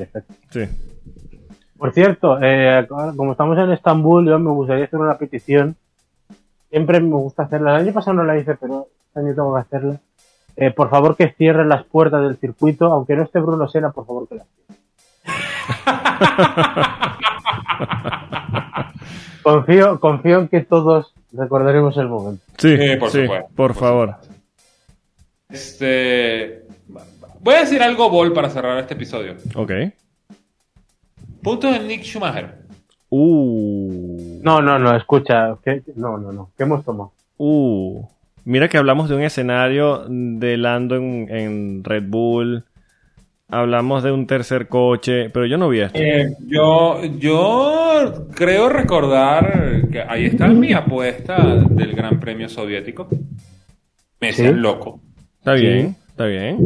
sí. 0.52 0.62
Por 1.78 1.94
cierto, 1.94 2.38
eh, 2.42 2.86
como 3.16 3.32
estamos 3.32 3.58
en 3.58 3.72
Estambul, 3.72 4.28
yo 4.28 4.38
me 4.40 4.52
gustaría 4.52 4.86
hacer 4.86 5.00
una 5.00 5.18
petición. 5.18 5.76
Siempre 6.70 7.00
me 7.00 7.10
gusta 7.16 7.44
hacerla. 7.44 7.76
El 7.76 7.86
año 7.88 7.94
pasado 7.94 8.16
no 8.18 8.24
la 8.24 8.38
hice, 8.38 8.56
pero 8.56 8.88
este 9.08 9.20
año 9.20 9.34
tengo 9.34 9.54
que 9.56 9.62
hacerla. 9.62 10.00
Eh, 10.60 10.72
por 10.72 10.90
favor, 10.90 11.16
que 11.16 11.30
cierren 11.38 11.70
las 11.70 11.86
puertas 11.86 12.24
del 12.24 12.38
circuito, 12.38 12.86
aunque 12.92 13.16
no 13.16 13.22
esté 13.24 13.40
Bruno 13.40 13.68
Sena, 13.68 13.92
por 13.92 14.08
favor 14.08 14.28
que 14.28 14.36
las 14.36 14.48
cierren. 14.48 14.78
confío, 19.44 20.00
confío 20.00 20.40
en 20.40 20.48
que 20.48 20.62
todos 20.62 21.14
recordaremos 21.32 21.96
el 21.98 22.08
momento. 22.08 22.44
Sí, 22.58 22.76
Sí, 22.76 22.96
por 22.96 23.12
sí, 23.12 23.22
supuesto, 23.22 23.48
por 23.56 23.74
por 23.74 23.76
favor. 23.76 24.16
Este... 25.50 26.66
Voy 27.42 27.54
a 27.54 27.60
decir 27.60 27.84
algo, 27.84 28.10
Bol, 28.10 28.34
para 28.34 28.50
cerrar 28.50 28.80
este 28.80 28.96
episodio. 28.96 29.36
Ok. 29.56 29.72
Puntos 31.44 31.72
de 31.72 31.80
Nick 31.82 32.04
Schumacher. 32.04 32.64
Uh. 33.10 34.40
No, 34.42 34.60
no, 34.62 34.80
no, 34.80 34.98
escucha. 34.98 35.56
no, 35.96 36.18
no, 36.18 36.32
no. 36.32 36.50
¿Qué 36.58 36.64
hemos 36.64 36.84
tomado? 36.84 37.12
Uh. 37.38 38.04
Mira 38.50 38.70
que 38.70 38.78
hablamos 38.78 39.10
de 39.10 39.16
un 39.16 39.24
escenario 39.24 40.06
de 40.08 40.56
Lando 40.56 40.96
en, 40.96 41.28
en 41.30 41.84
Red 41.84 42.04
Bull. 42.08 42.64
Hablamos 43.50 44.04
de 44.04 44.12
un 44.14 44.26
tercer 44.26 44.70
coche, 44.70 45.30
pero 45.30 45.46
yo 45.46 45.58
no 45.58 45.68
vi 45.68 45.82
esto. 45.82 46.00
Eh, 46.00 46.34
yo, 46.46 47.04
yo 47.18 48.28
creo 48.34 48.70
recordar 48.70 49.82
que 49.92 50.02
ahí 50.02 50.28
está 50.28 50.48
mi 50.48 50.72
apuesta 50.72 51.36
del 51.70 51.94
Gran 51.94 52.22
Premio 52.22 52.48
Soviético. 52.48 53.10
Me 54.22 54.32
¿Sí? 54.32 54.44
decían 54.44 54.62
loco. 54.62 55.02
Está 55.40 55.58
Sí. 55.58 55.64
bien, 55.66 55.96
está 56.08 56.26
bien. 56.26 56.58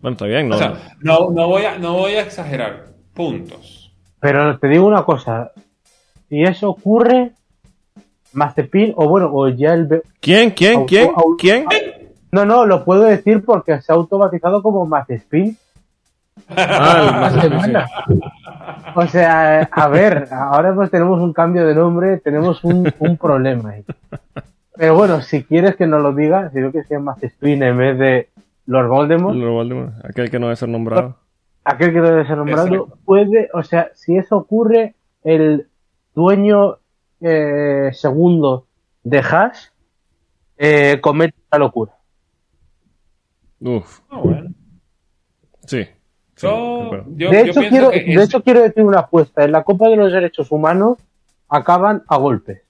Bueno, 0.00 0.12
está 0.12 0.26
bien, 0.26 0.48
¿no? 0.48 0.54
O 0.54 0.58
sea, 0.58 0.74
no, 1.00 1.30
no, 1.32 1.48
voy 1.48 1.64
a, 1.64 1.78
no 1.78 1.94
voy 1.94 2.12
a 2.12 2.22
exagerar. 2.22 2.86
Puntos. 3.12 3.92
Pero 4.20 4.56
te 4.60 4.68
digo 4.68 4.86
una 4.86 5.02
cosa. 5.04 5.50
Si 6.28 6.42
eso 6.42 6.70
ocurre, 6.70 7.32
Mazepin, 8.34 8.92
o 8.96 9.08
bueno, 9.08 9.30
o 9.32 9.48
ya 9.48 9.74
el... 9.74 10.02
¿Quién? 10.20 10.50
¿Quién? 10.50 10.74
Auto- 10.76 10.86
¿Quién? 10.86 11.08
auto- 11.14 11.36
¿Quién? 11.38 11.64
No, 12.32 12.44
no, 12.44 12.66
lo 12.66 12.84
puedo 12.84 13.02
decir 13.04 13.44
porque 13.44 13.80
se 13.80 13.92
ha 13.92 13.94
autobatizado 13.94 14.62
como 14.62 14.86
Mazepin. 14.86 15.56
Ah. 16.50 17.30
O 18.96 19.06
sea, 19.06 19.68
a 19.70 19.88
ver, 19.88 20.28
ahora 20.30 20.74
pues 20.74 20.90
tenemos 20.90 21.20
un 21.20 21.32
cambio 21.32 21.66
de 21.66 21.74
nombre, 21.74 22.18
tenemos 22.18 22.62
un, 22.64 22.92
un 22.98 23.16
problema 23.16 23.70
ahí. 23.70 23.84
Pero 24.76 24.94
bueno, 24.96 25.20
si 25.20 25.44
quieres 25.44 25.76
que 25.76 25.86
nos 25.86 26.02
lo 26.02 26.12
diga, 26.12 26.50
si 26.50 26.60
yo 26.60 26.72
que 26.72 26.82
sea 26.84 26.98
Mazepin 26.98 27.62
en 27.62 27.76
vez 27.78 27.98
de 27.98 28.28
Lord 28.66 28.88
Voldemort, 28.88 29.36
Lord 29.36 29.52
Voldemort, 29.52 29.92
aquel 30.04 30.30
que 30.30 30.38
no 30.38 30.46
debe 30.46 30.56
ser 30.56 30.68
nombrado. 30.68 31.16
aquel 31.64 31.92
que 31.92 32.00
debe 32.00 32.26
ser 32.26 32.36
nombrado, 32.36 32.66
Exacto. 32.66 32.98
puede, 33.04 33.48
o 33.54 33.62
sea, 33.62 33.90
si 33.94 34.16
eso 34.16 34.36
ocurre, 34.36 34.94
el 35.22 35.68
dueño 36.14 36.78
eh, 37.26 37.90
segundo 37.92 38.66
de 39.02 39.18
Haas 39.18 39.72
eh, 40.58 40.98
comete 41.00 41.34
una 41.50 41.58
locura. 41.58 41.92
Uf, 43.60 44.00
Ah, 44.10 44.20
bueno. 44.22 44.50
sí. 45.66 45.84
sí, 45.84 45.86
de 45.86 45.88
Yo, 46.42 46.82
acuerdo. 46.84 47.04
yo- 47.16 47.30
de, 47.30 47.36
yo 47.46 47.50
hecho, 47.50 47.60
quiero, 47.70 47.90
que 47.90 48.00
de 48.04 48.12
es- 48.14 48.20
hecho, 48.28 48.42
quiero 48.42 48.62
decir 48.62 48.82
una 48.82 49.00
apuesta. 49.00 49.42
En 49.44 49.52
la 49.52 49.62
Copa 49.64 49.88
de 49.88 49.96
los 49.96 50.12
Derechos 50.12 50.50
Humanos 50.52 50.98
acaban 51.48 52.02
a 52.08 52.16
golpes. 52.18 52.60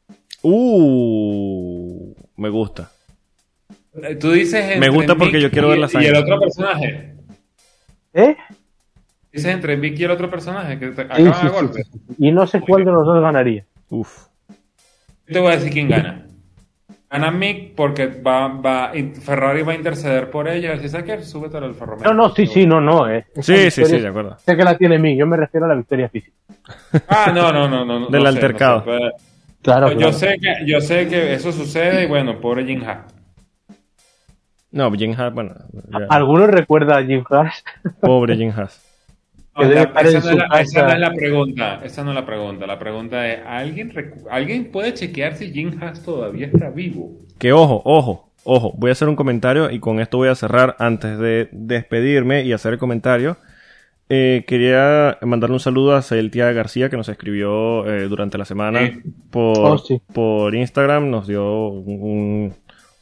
Uh, 0.43 2.15
me 2.37 2.49
gusta. 2.49 2.91
tú 4.21 4.33
dices 4.33 4.63
entre 4.65 4.81
Me 4.81 4.89
gusta 4.89 5.15
porque 5.17 5.35
Mick 5.35 5.43
yo 5.43 5.51
quiero 5.51 5.69
y- 5.69 5.71
ver 5.71 5.79
la 5.81 5.87
Y 5.87 5.91
sangre. 5.91 6.09
el 6.11 6.17
otro 6.17 6.39
personaje. 6.41 7.15
¿Eh? 8.13 8.37
Dices 9.33 9.53
entre 9.53 9.77
Mick 9.77 9.99
y 9.99 10.05
el 10.05 10.11
otro 10.13 10.31
personaje 10.31 10.79
que 10.79 10.89
te 10.89 11.03
acaban 11.03 11.35
sí, 11.35 11.47
a 11.47 11.51
golpes. 11.51 11.87
sí, 11.93 11.99
sí. 12.09 12.15
Y 12.19 12.31
no 12.33 12.47
sé 12.47 12.61
cuál 12.61 12.85
de 12.85 12.93
los 12.93 13.05
dos 13.05 13.21
ganaría. 13.21 13.67
Uf. 13.91 14.27
Yo 15.27 15.33
te 15.35 15.39
voy 15.41 15.53
a 15.53 15.57
decir 15.57 15.73
quién 15.73 15.89
gana. 15.89 16.27
Gana 17.11 17.31
Mick 17.31 17.75
porque 17.77 18.07
va, 18.09 18.49
va, 18.49 18.93
Ferrari 19.23 19.63
va 19.63 19.73
a 19.73 19.77
interceder 19.77 20.31
por 20.31 20.49
ella. 20.49 20.77
Si 20.79 20.89
sabes 20.89 21.07
que 21.07 21.23
súbete 21.25 21.57
al 21.59 21.65
Alfa 21.65 21.85
Romeo. 21.87 22.05
No, 22.05 22.15
no, 22.15 22.35
sí, 22.35 22.47
sí, 22.47 22.67
no, 22.67 22.81
no. 22.81 23.09
Eh. 23.09 23.25
Sí, 23.41 23.71
sí, 23.71 23.85
sí, 23.85 24.01
de 24.01 24.09
acuerdo. 24.09 24.37
Sé 24.39 24.57
que 24.57 24.65
la 24.65 24.77
tiene 24.77 24.99
mí, 24.99 25.17
yo 25.17 25.27
me 25.27 25.37
refiero 25.37 25.67
a 25.67 25.69
la 25.69 25.77
victoria 25.77 26.09
física. 26.09 26.37
Ah, 27.09 27.31
no, 27.33 27.53
no, 27.53 27.69
no, 27.69 27.85
no. 27.85 28.01
no 28.01 28.09
Del 28.09 28.23
sé, 28.23 28.29
altercado. 28.29 28.79
no 28.79 28.85
sé, 28.85 28.99
pero- 28.99 29.11
Claro, 29.63 29.93
yo, 29.93 30.13
sé 30.13 30.37
que, 30.41 30.67
yo 30.67 30.81
sé 30.81 31.09
que 31.09 31.33
eso 31.35 31.51
sucede 31.53 32.05
y 32.05 32.07
bueno, 32.07 32.39
pobre 32.41 32.67
Jim 32.67 32.83
Ha. 32.85 33.07
No, 34.73 34.91
Jim 34.93 35.15
Haas, 35.17 35.33
bueno, 35.33 35.55
ya. 35.73 36.07
¿Alguno 36.11 36.47
recuerda 36.49 36.99
a 36.99 37.03
Jim 37.05 37.25
Haas? 37.31 37.63
pobre 38.01 38.37
Jim 38.37 38.53
Haas. 38.55 38.83
No, 39.57 39.63
Que 39.63 39.69
debe 39.69 39.75
la- 39.81 39.83
estar 39.87 40.07
esa, 40.07 40.11
en 40.11 40.15
no 40.15 40.21
su 40.23 40.29
es 40.31 40.37
la, 40.37 40.45
esa 40.61 40.79
no 40.81 40.85
casa. 40.87 40.95
es 40.95 41.01
la 41.01 41.13
pregunta. 41.15 41.81
Esa 41.85 42.05
no 42.05 42.11
es 42.11 42.15
la 42.17 42.27
pregunta. 42.27 42.67
La 42.67 42.79
pregunta 42.79 43.33
es: 43.33 43.41
¿alguien, 43.47 43.93
¿alguien 44.31 44.71
puede 44.73 44.95
chequear 44.95 45.37
si 45.37 45.53
Jim 45.53 45.79
Haas 45.81 46.03
todavía 46.03 46.47
está 46.47 46.71
vivo? 46.71 47.13
Que 47.39 47.53
ojo, 47.53 47.81
ojo, 47.85 48.31
ojo, 48.45 48.73
voy 48.77 48.91
a 48.91 48.93
hacer 48.93 49.09
un 49.09 49.17
comentario 49.17 49.71
y 49.71 49.79
con 49.81 50.01
esto 50.01 50.17
voy 50.19 50.29
a 50.29 50.35
cerrar 50.35 50.75
antes 50.79 51.19
de 51.19 51.49
despedirme 51.53 52.43
y 52.43 52.53
hacer 52.53 52.73
el 52.73 52.79
comentario. 52.79 53.37
Eh, 54.11 54.45
quería 54.47 55.17
mandarle 55.23 55.55
un 55.55 55.61
saludo 55.61 55.95
a 55.95 56.03
Celtia 56.03 56.53
García 56.53 56.91
que 56.91 56.97
nos 56.97 57.09
escribió 57.09 57.89
eh, 57.91 58.07
durante 58.07 58.37
la 58.37 58.45
semana 58.45 58.87
Sí. 58.87 59.01
por, 59.31 59.59
Oh, 59.59 59.79
sí. 59.79 60.01
por 60.13 60.55
Instagram, 60.55 61.11
nos 61.11 61.27
dio 61.27 61.69
un, 61.69 62.53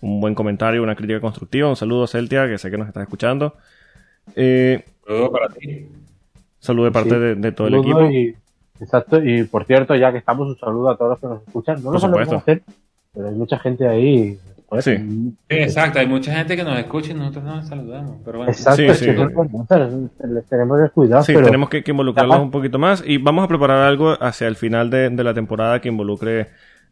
un 0.00 0.20
buen 0.20 0.34
comentario, 0.36 0.82
una 0.82 0.94
crítica 0.94 1.20
constructiva. 1.20 1.68
Un 1.68 1.76
saludo 1.76 2.04
a 2.04 2.08
Celtia, 2.08 2.46
que 2.46 2.56
sé 2.58 2.70
que 2.70 2.78
nos 2.78 2.86
estás 2.88 3.02
escuchando. 3.02 3.56
Eh, 4.36 4.84
Todo 5.06 5.32
para 5.32 5.48
ti. 5.48 5.86
Saludo 6.62 6.86
de 6.86 6.93
parte 6.93 7.10
Sí. 7.10 7.16
de, 7.16 7.34
de 7.34 7.52
todo 7.52 7.68
el 7.68 7.74
equipo. 7.76 8.02
y- 8.10 8.34
exacto, 8.80 9.22
y 9.22 9.44
por 9.44 9.64
cierto, 9.66 9.94
ya 9.94 10.10
que 10.12 10.18
estamos, 10.18 10.48
un 10.48 10.59
saludo 10.59 10.90
a 10.90 10.97
todos 10.97 11.10
los 11.10 11.20
que 11.20 11.26
nos 11.26 11.43
escuchan. 11.47 11.76
No 11.76 11.82
Por 11.84 11.93
lo 11.94 11.98
sabemos 12.01 12.24
supuesto. 12.28 12.36
hacer, 12.51 12.62
pero 13.14 13.28
hay 13.28 13.34
mucha 13.34 13.59
gente 13.59 13.86
ahí. 13.89 14.39
joder, 14.68 14.82
Sí. 14.82 14.97
Sí, 14.97 15.34
exacto. 15.51 15.98
Hay 15.98 16.06
mucha 16.06 16.34
gente 16.34 16.56
que 16.56 16.64
nos 16.64 16.78
escucha 16.78 17.10
y 17.10 17.14
nosotros 17.14 17.44
no 17.44 17.56
nos 17.56 17.68
saludamos. 17.68 18.16
Pero 18.24 18.39
bueno. 18.39 18.51
Exacto, 18.52 18.76
Sí, 18.76 18.82
les 18.86 19.01
tenemos 20.48 20.80
que 20.82 20.89
cuidar. 20.90 21.22
Sí, 21.24 21.32
pero 21.34 21.44
tenemos 21.47 21.68
que, 21.68 21.82
que 21.84 21.90
involucrarlos 21.90 22.39
un 22.40 22.51
poquito 22.51 22.78
más 22.78 23.02
y 23.06 23.18
vamos 23.18 23.44
a 23.44 23.48
preparar 23.48 23.78
algo 23.86 24.12
hacia 24.20 24.47
el 24.48 24.56
final 24.56 24.89
de, 24.90 25.10
de 25.10 25.24
la 25.24 25.34
temporada 25.34 25.80
que 25.80 25.89
involucre 25.89 26.48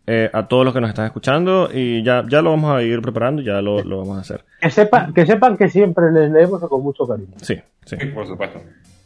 eh, 0.07 0.29
a 0.33 0.47
todos 0.47 0.65
los 0.65 0.75
que 0.75 0.81
nos 0.81 0.91
están 0.91 1.07
escuchando 1.07 1.69
y 1.73 2.03
ya, 2.03 2.25
ya 2.29 2.43
lo 2.43 2.51
vamos 2.51 2.75
a 2.77 2.83
ir 2.83 3.01
preparando, 3.01 3.43
ya 3.43 3.61
lo, 3.63 3.83
lo 3.83 3.99
vamos 3.99 4.19
a 4.19 4.21
hacer. 4.21 4.45
Que, 4.61 4.71
sepa, 4.71 5.11
que 5.15 5.25
sepan 5.27 5.57
que 5.57 5.69
siempre 5.69 6.11
les 6.13 6.31
leemos 6.31 6.61
con 6.61 6.83
mucho 6.83 7.07
cariño. 7.07 7.33
Sí, 7.41 7.57
sí. 7.85 7.97
Sí, 7.99 8.07
por 8.09 8.27
supuesto. 8.27 8.61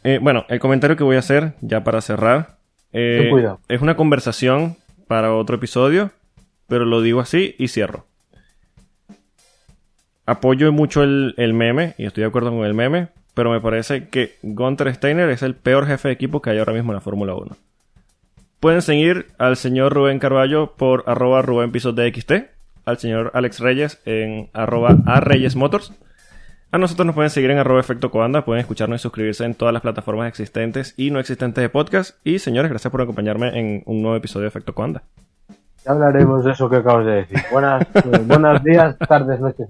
Eh, 0.04 0.18
bueno, 0.20 0.44
el 0.48 0.60
comentario 0.60 0.96
que 0.96 1.04
voy 1.04 1.16
a 1.16 1.20
hacer, 1.20 1.54
ya 1.62 1.82
para 1.82 2.00
cerrar, 2.00 2.58
eh, 2.92 3.30
es 3.68 3.80
una 3.80 3.96
conversación 3.96 4.76
para 5.08 5.34
otro 5.34 5.56
episodio, 5.56 6.10
pero 6.68 6.84
lo 6.84 7.00
digo 7.00 7.20
así 7.20 7.54
y 7.58 7.68
cierro. 7.68 8.06
Apoyo 10.26 10.72
mucho 10.72 11.02
el, 11.02 11.34
el 11.38 11.54
meme, 11.54 11.94
y 11.98 12.04
estoy 12.04 12.22
de 12.22 12.28
acuerdo 12.28 12.50
con 12.50 12.64
el 12.64 12.74
meme, 12.74 13.08
pero 13.34 13.50
me 13.50 13.60
parece 13.60 14.08
que 14.08 14.36
Gunter 14.42 14.94
Steiner 14.94 15.28
es 15.30 15.42
el 15.42 15.54
peor 15.54 15.86
jefe 15.86 16.08
de 16.08 16.14
equipo 16.14 16.40
que 16.40 16.50
hay 16.50 16.58
ahora 16.58 16.72
mismo 16.72 16.92
en 16.92 16.96
la 16.96 17.00
Fórmula 17.00 17.34
1. 17.34 17.56
Pueden 18.60 18.82
seguir 18.82 19.26
al 19.38 19.56
señor 19.56 19.92
Rubén 19.92 20.18
Carballo 20.18 20.74
por 20.76 21.04
arroba 21.06 21.42
Rubén 21.42 21.72
Pisos 21.72 21.94
de 21.94 22.12
XT, 22.14 22.32
al 22.86 22.98
señor 22.98 23.30
Alex 23.34 23.60
Reyes 23.60 24.00
en 24.04 24.50
arroba 24.52 24.96
a 25.06 25.20
Reyes 25.20 25.56
Motors. 25.56 25.92
A 26.74 26.78
nosotros 26.78 27.06
nos 27.06 27.14
pueden 27.14 27.30
seguir 27.30 27.52
en 27.52 27.58
arroba 27.58 27.78
efecto 27.78 28.10
coanda, 28.10 28.44
pueden 28.44 28.60
escucharnos 28.60 29.00
y 29.00 29.02
suscribirse 29.02 29.44
en 29.44 29.54
todas 29.54 29.72
las 29.72 29.80
plataformas 29.80 30.26
existentes 30.26 30.92
y 30.96 31.12
no 31.12 31.20
existentes 31.20 31.62
de 31.62 31.68
podcast. 31.68 32.16
Y 32.24 32.40
señores, 32.40 32.68
gracias 32.68 32.90
por 32.90 33.00
acompañarme 33.00 33.56
en 33.56 33.84
un 33.86 34.02
nuevo 34.02 34.16
episodio 34.16 34.42
de 34.42 34.48
Efecto 34.48 34.74
Coanda. 34.74 35.04
Ya 35.84 35.92
hablaremos 35.92 36.44
de 36.44 36.50
eso 36.50 36.68
que 36.68 36.74
acabas 36.74 37.06
de 37.06 37.12
decir. 37.12 37.38
Buenas, 37.52 37.86
buenos 38.26 38.64
días, 38.64 38.98
tardes, 38.98 39.38
noches. 39.38 39.68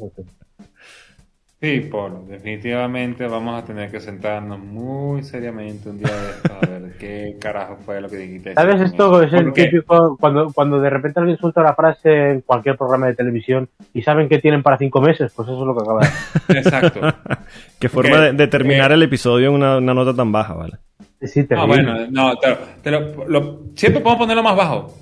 Sí, 1.65 1.81
Polo, 1.81 2.25
definitivamente 2.29 3.27
vamos 3.27 3.61
a 3.63 3.65
tener 3.65 3.91
que 3.91 4.01
sentarnos 4.01 4.59
muy 4.59 5.23
seriamente 5.23 5.89
un 5.91 5.99
día 5.99 6.13
de 6.15 6.31
esto 6.31 6.53
a 6.55 6.67
ver 6.67 6.93
qué 6.99 7.37
carajo 7.41 7.77
fue 7.85 8.01
lo 8.01 8.09
que 8.09 8.17
dijiste. 8.17 8.55
¿Sabes 8.55 8.81
esto? 8.81 9.23
Es 9.23 9.33
el 9.33 9.53
típico 9.53 10.17
cuando, 10.19 10.53
cuando 10.53 10.81
de 10.81 10.91
repente 10.91 11.21
alguien 11.21 11.39
suelta 11.39 11.63
la 11.63 11.75
frase 11.75 12.31
en 12.31 12.41
cualquier 12.43 12.77
programa 12.77 13.07
de 13.07 13.15
televisión 13.15 13.69
y 13.93 14.03
saben 14.03 14.29
que 14.29 14.39
tienen 14.39 14.63
para 14.63 14.79
cinco 14.79 15.01
meses, 15.01 15.33
pues 15.35 15.49
eso 15.49 15.61
es 15.61 15.67
lo 15.67 15.75
que 15.77 15.83
acaba 15.83 16.01
de 16.01 16.07
decir. 16.07 16.57
Exacto. 16.59 17.01
Qué 17.81 17.89
forma 17.89 18.21
de, 18.21 18.33
de 18.33 18.47
terminar 18.47 18.91
eh. 18.91 18.95
el 18.95 19.03
episodio 19.03 19.49
en 19.49 19.55
una, 19.55 19.79
una 19.79 19.95
nota 19.95 20.15
tan 20.15 20.31
baja, 20.33 20.55
¿vale? 20.55 20.75
Sí, 21.23 21.41
Ah, 21.41 21.47
terrible. 21.49 21.67
bueno, 21.67 21.97
no, 22.11 22.37
te 22.37 22.49
lo- 22.51 22.57
te 22.83 22.91
lo- 22.91 23.29
lo- 23.29 23.61
siempre 23.75 24.03
podemos 24.03 24.19
ponerlo 24.19 24.43
más 24.43 24.57
bajo. 24.57 24.95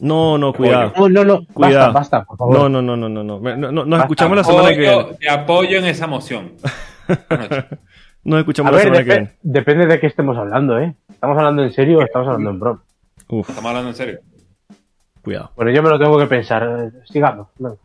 No, 0.00 0.36
no, 0.38 0.52
cuidado. 0.52 0.92
No, 0.96 1.08
no, 1.08 1.24
no, 1.24 1.46
Cuidado. 1.52 1.92
basta, 1.92 2.18
basta, 2.18 2.24
por 2.24 2.36
favor. 2.36 2.58
No, 2.58 2.68
no, 2.68 2.82
no, 2.82 2.96
no, 2.96 3.08
no, 3.08 3.22
no. 3.24 3.38
No- 3.40 3.56
no- 3.56 3.72
Nos 3.72 3.88
Basta. 3.88 4.04
escuchamos 4.04 4.36
la 4.36 4.44
semana 4.44 4.68
que 4.70 4.78
viene. 4.78 5.04
Te 5.20 5.30
apoyo 5.30 5.78
en 5.78 5.84
esa 5.86 6.06
moción. 6.06 6.52
Nos 8.24 8.36
A 8.38 8.40
escuchamos 8.40 8.72
la 8.72 8.78
semana 8.78 8.98
que 9.04 9.10
viene. 9.10 9.32
depende 9.42 9.86
de 9.86 10.00
qué 10.00 10.06
estemos 10.06 10.36
hablando, 10.36 10.78
¿eh? 10.78 10.94
¿Estamos 11.10 11.36
hablando 11.38 11.62
en 11.62 11.72
serio 11.72 11.98
o 11.98 12.02
estamos 12.02 12.26
hablando 12.28 12.50
en 12.50 12.60
broma? 12.60 12.82
Uf, 13.28 13.48
Estamos 13.48 13.68
hablando 13.68 13.90
en 13.90 13.94
serio. 13.96 14.18
cuidado. 15.22 15.50
Bueno, 15.56 15.70
yo 15.70 15.82
me 15.82 15.90
lo 15.90 15.98
tengo 15.98 16.18
que 16.18 16.26
pensar. 16.26 16.62
Eh, 16.62 16.90
Sigamos. 17.06 17.48
venga. 17.58 17.76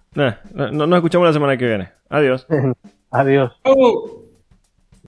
Eh, 0.56 0.70
no- 0.72 0.88
nos 0.88 0.98
escuchamos 0.98 1.28
la 1.28 1.34
semana 1.34 1.58
que 1.58 1.68
viene. 1.68 1.90
Adiós. 2.10 2.48
Adiós. 3.12 3.52
Oh. 3.64 4.19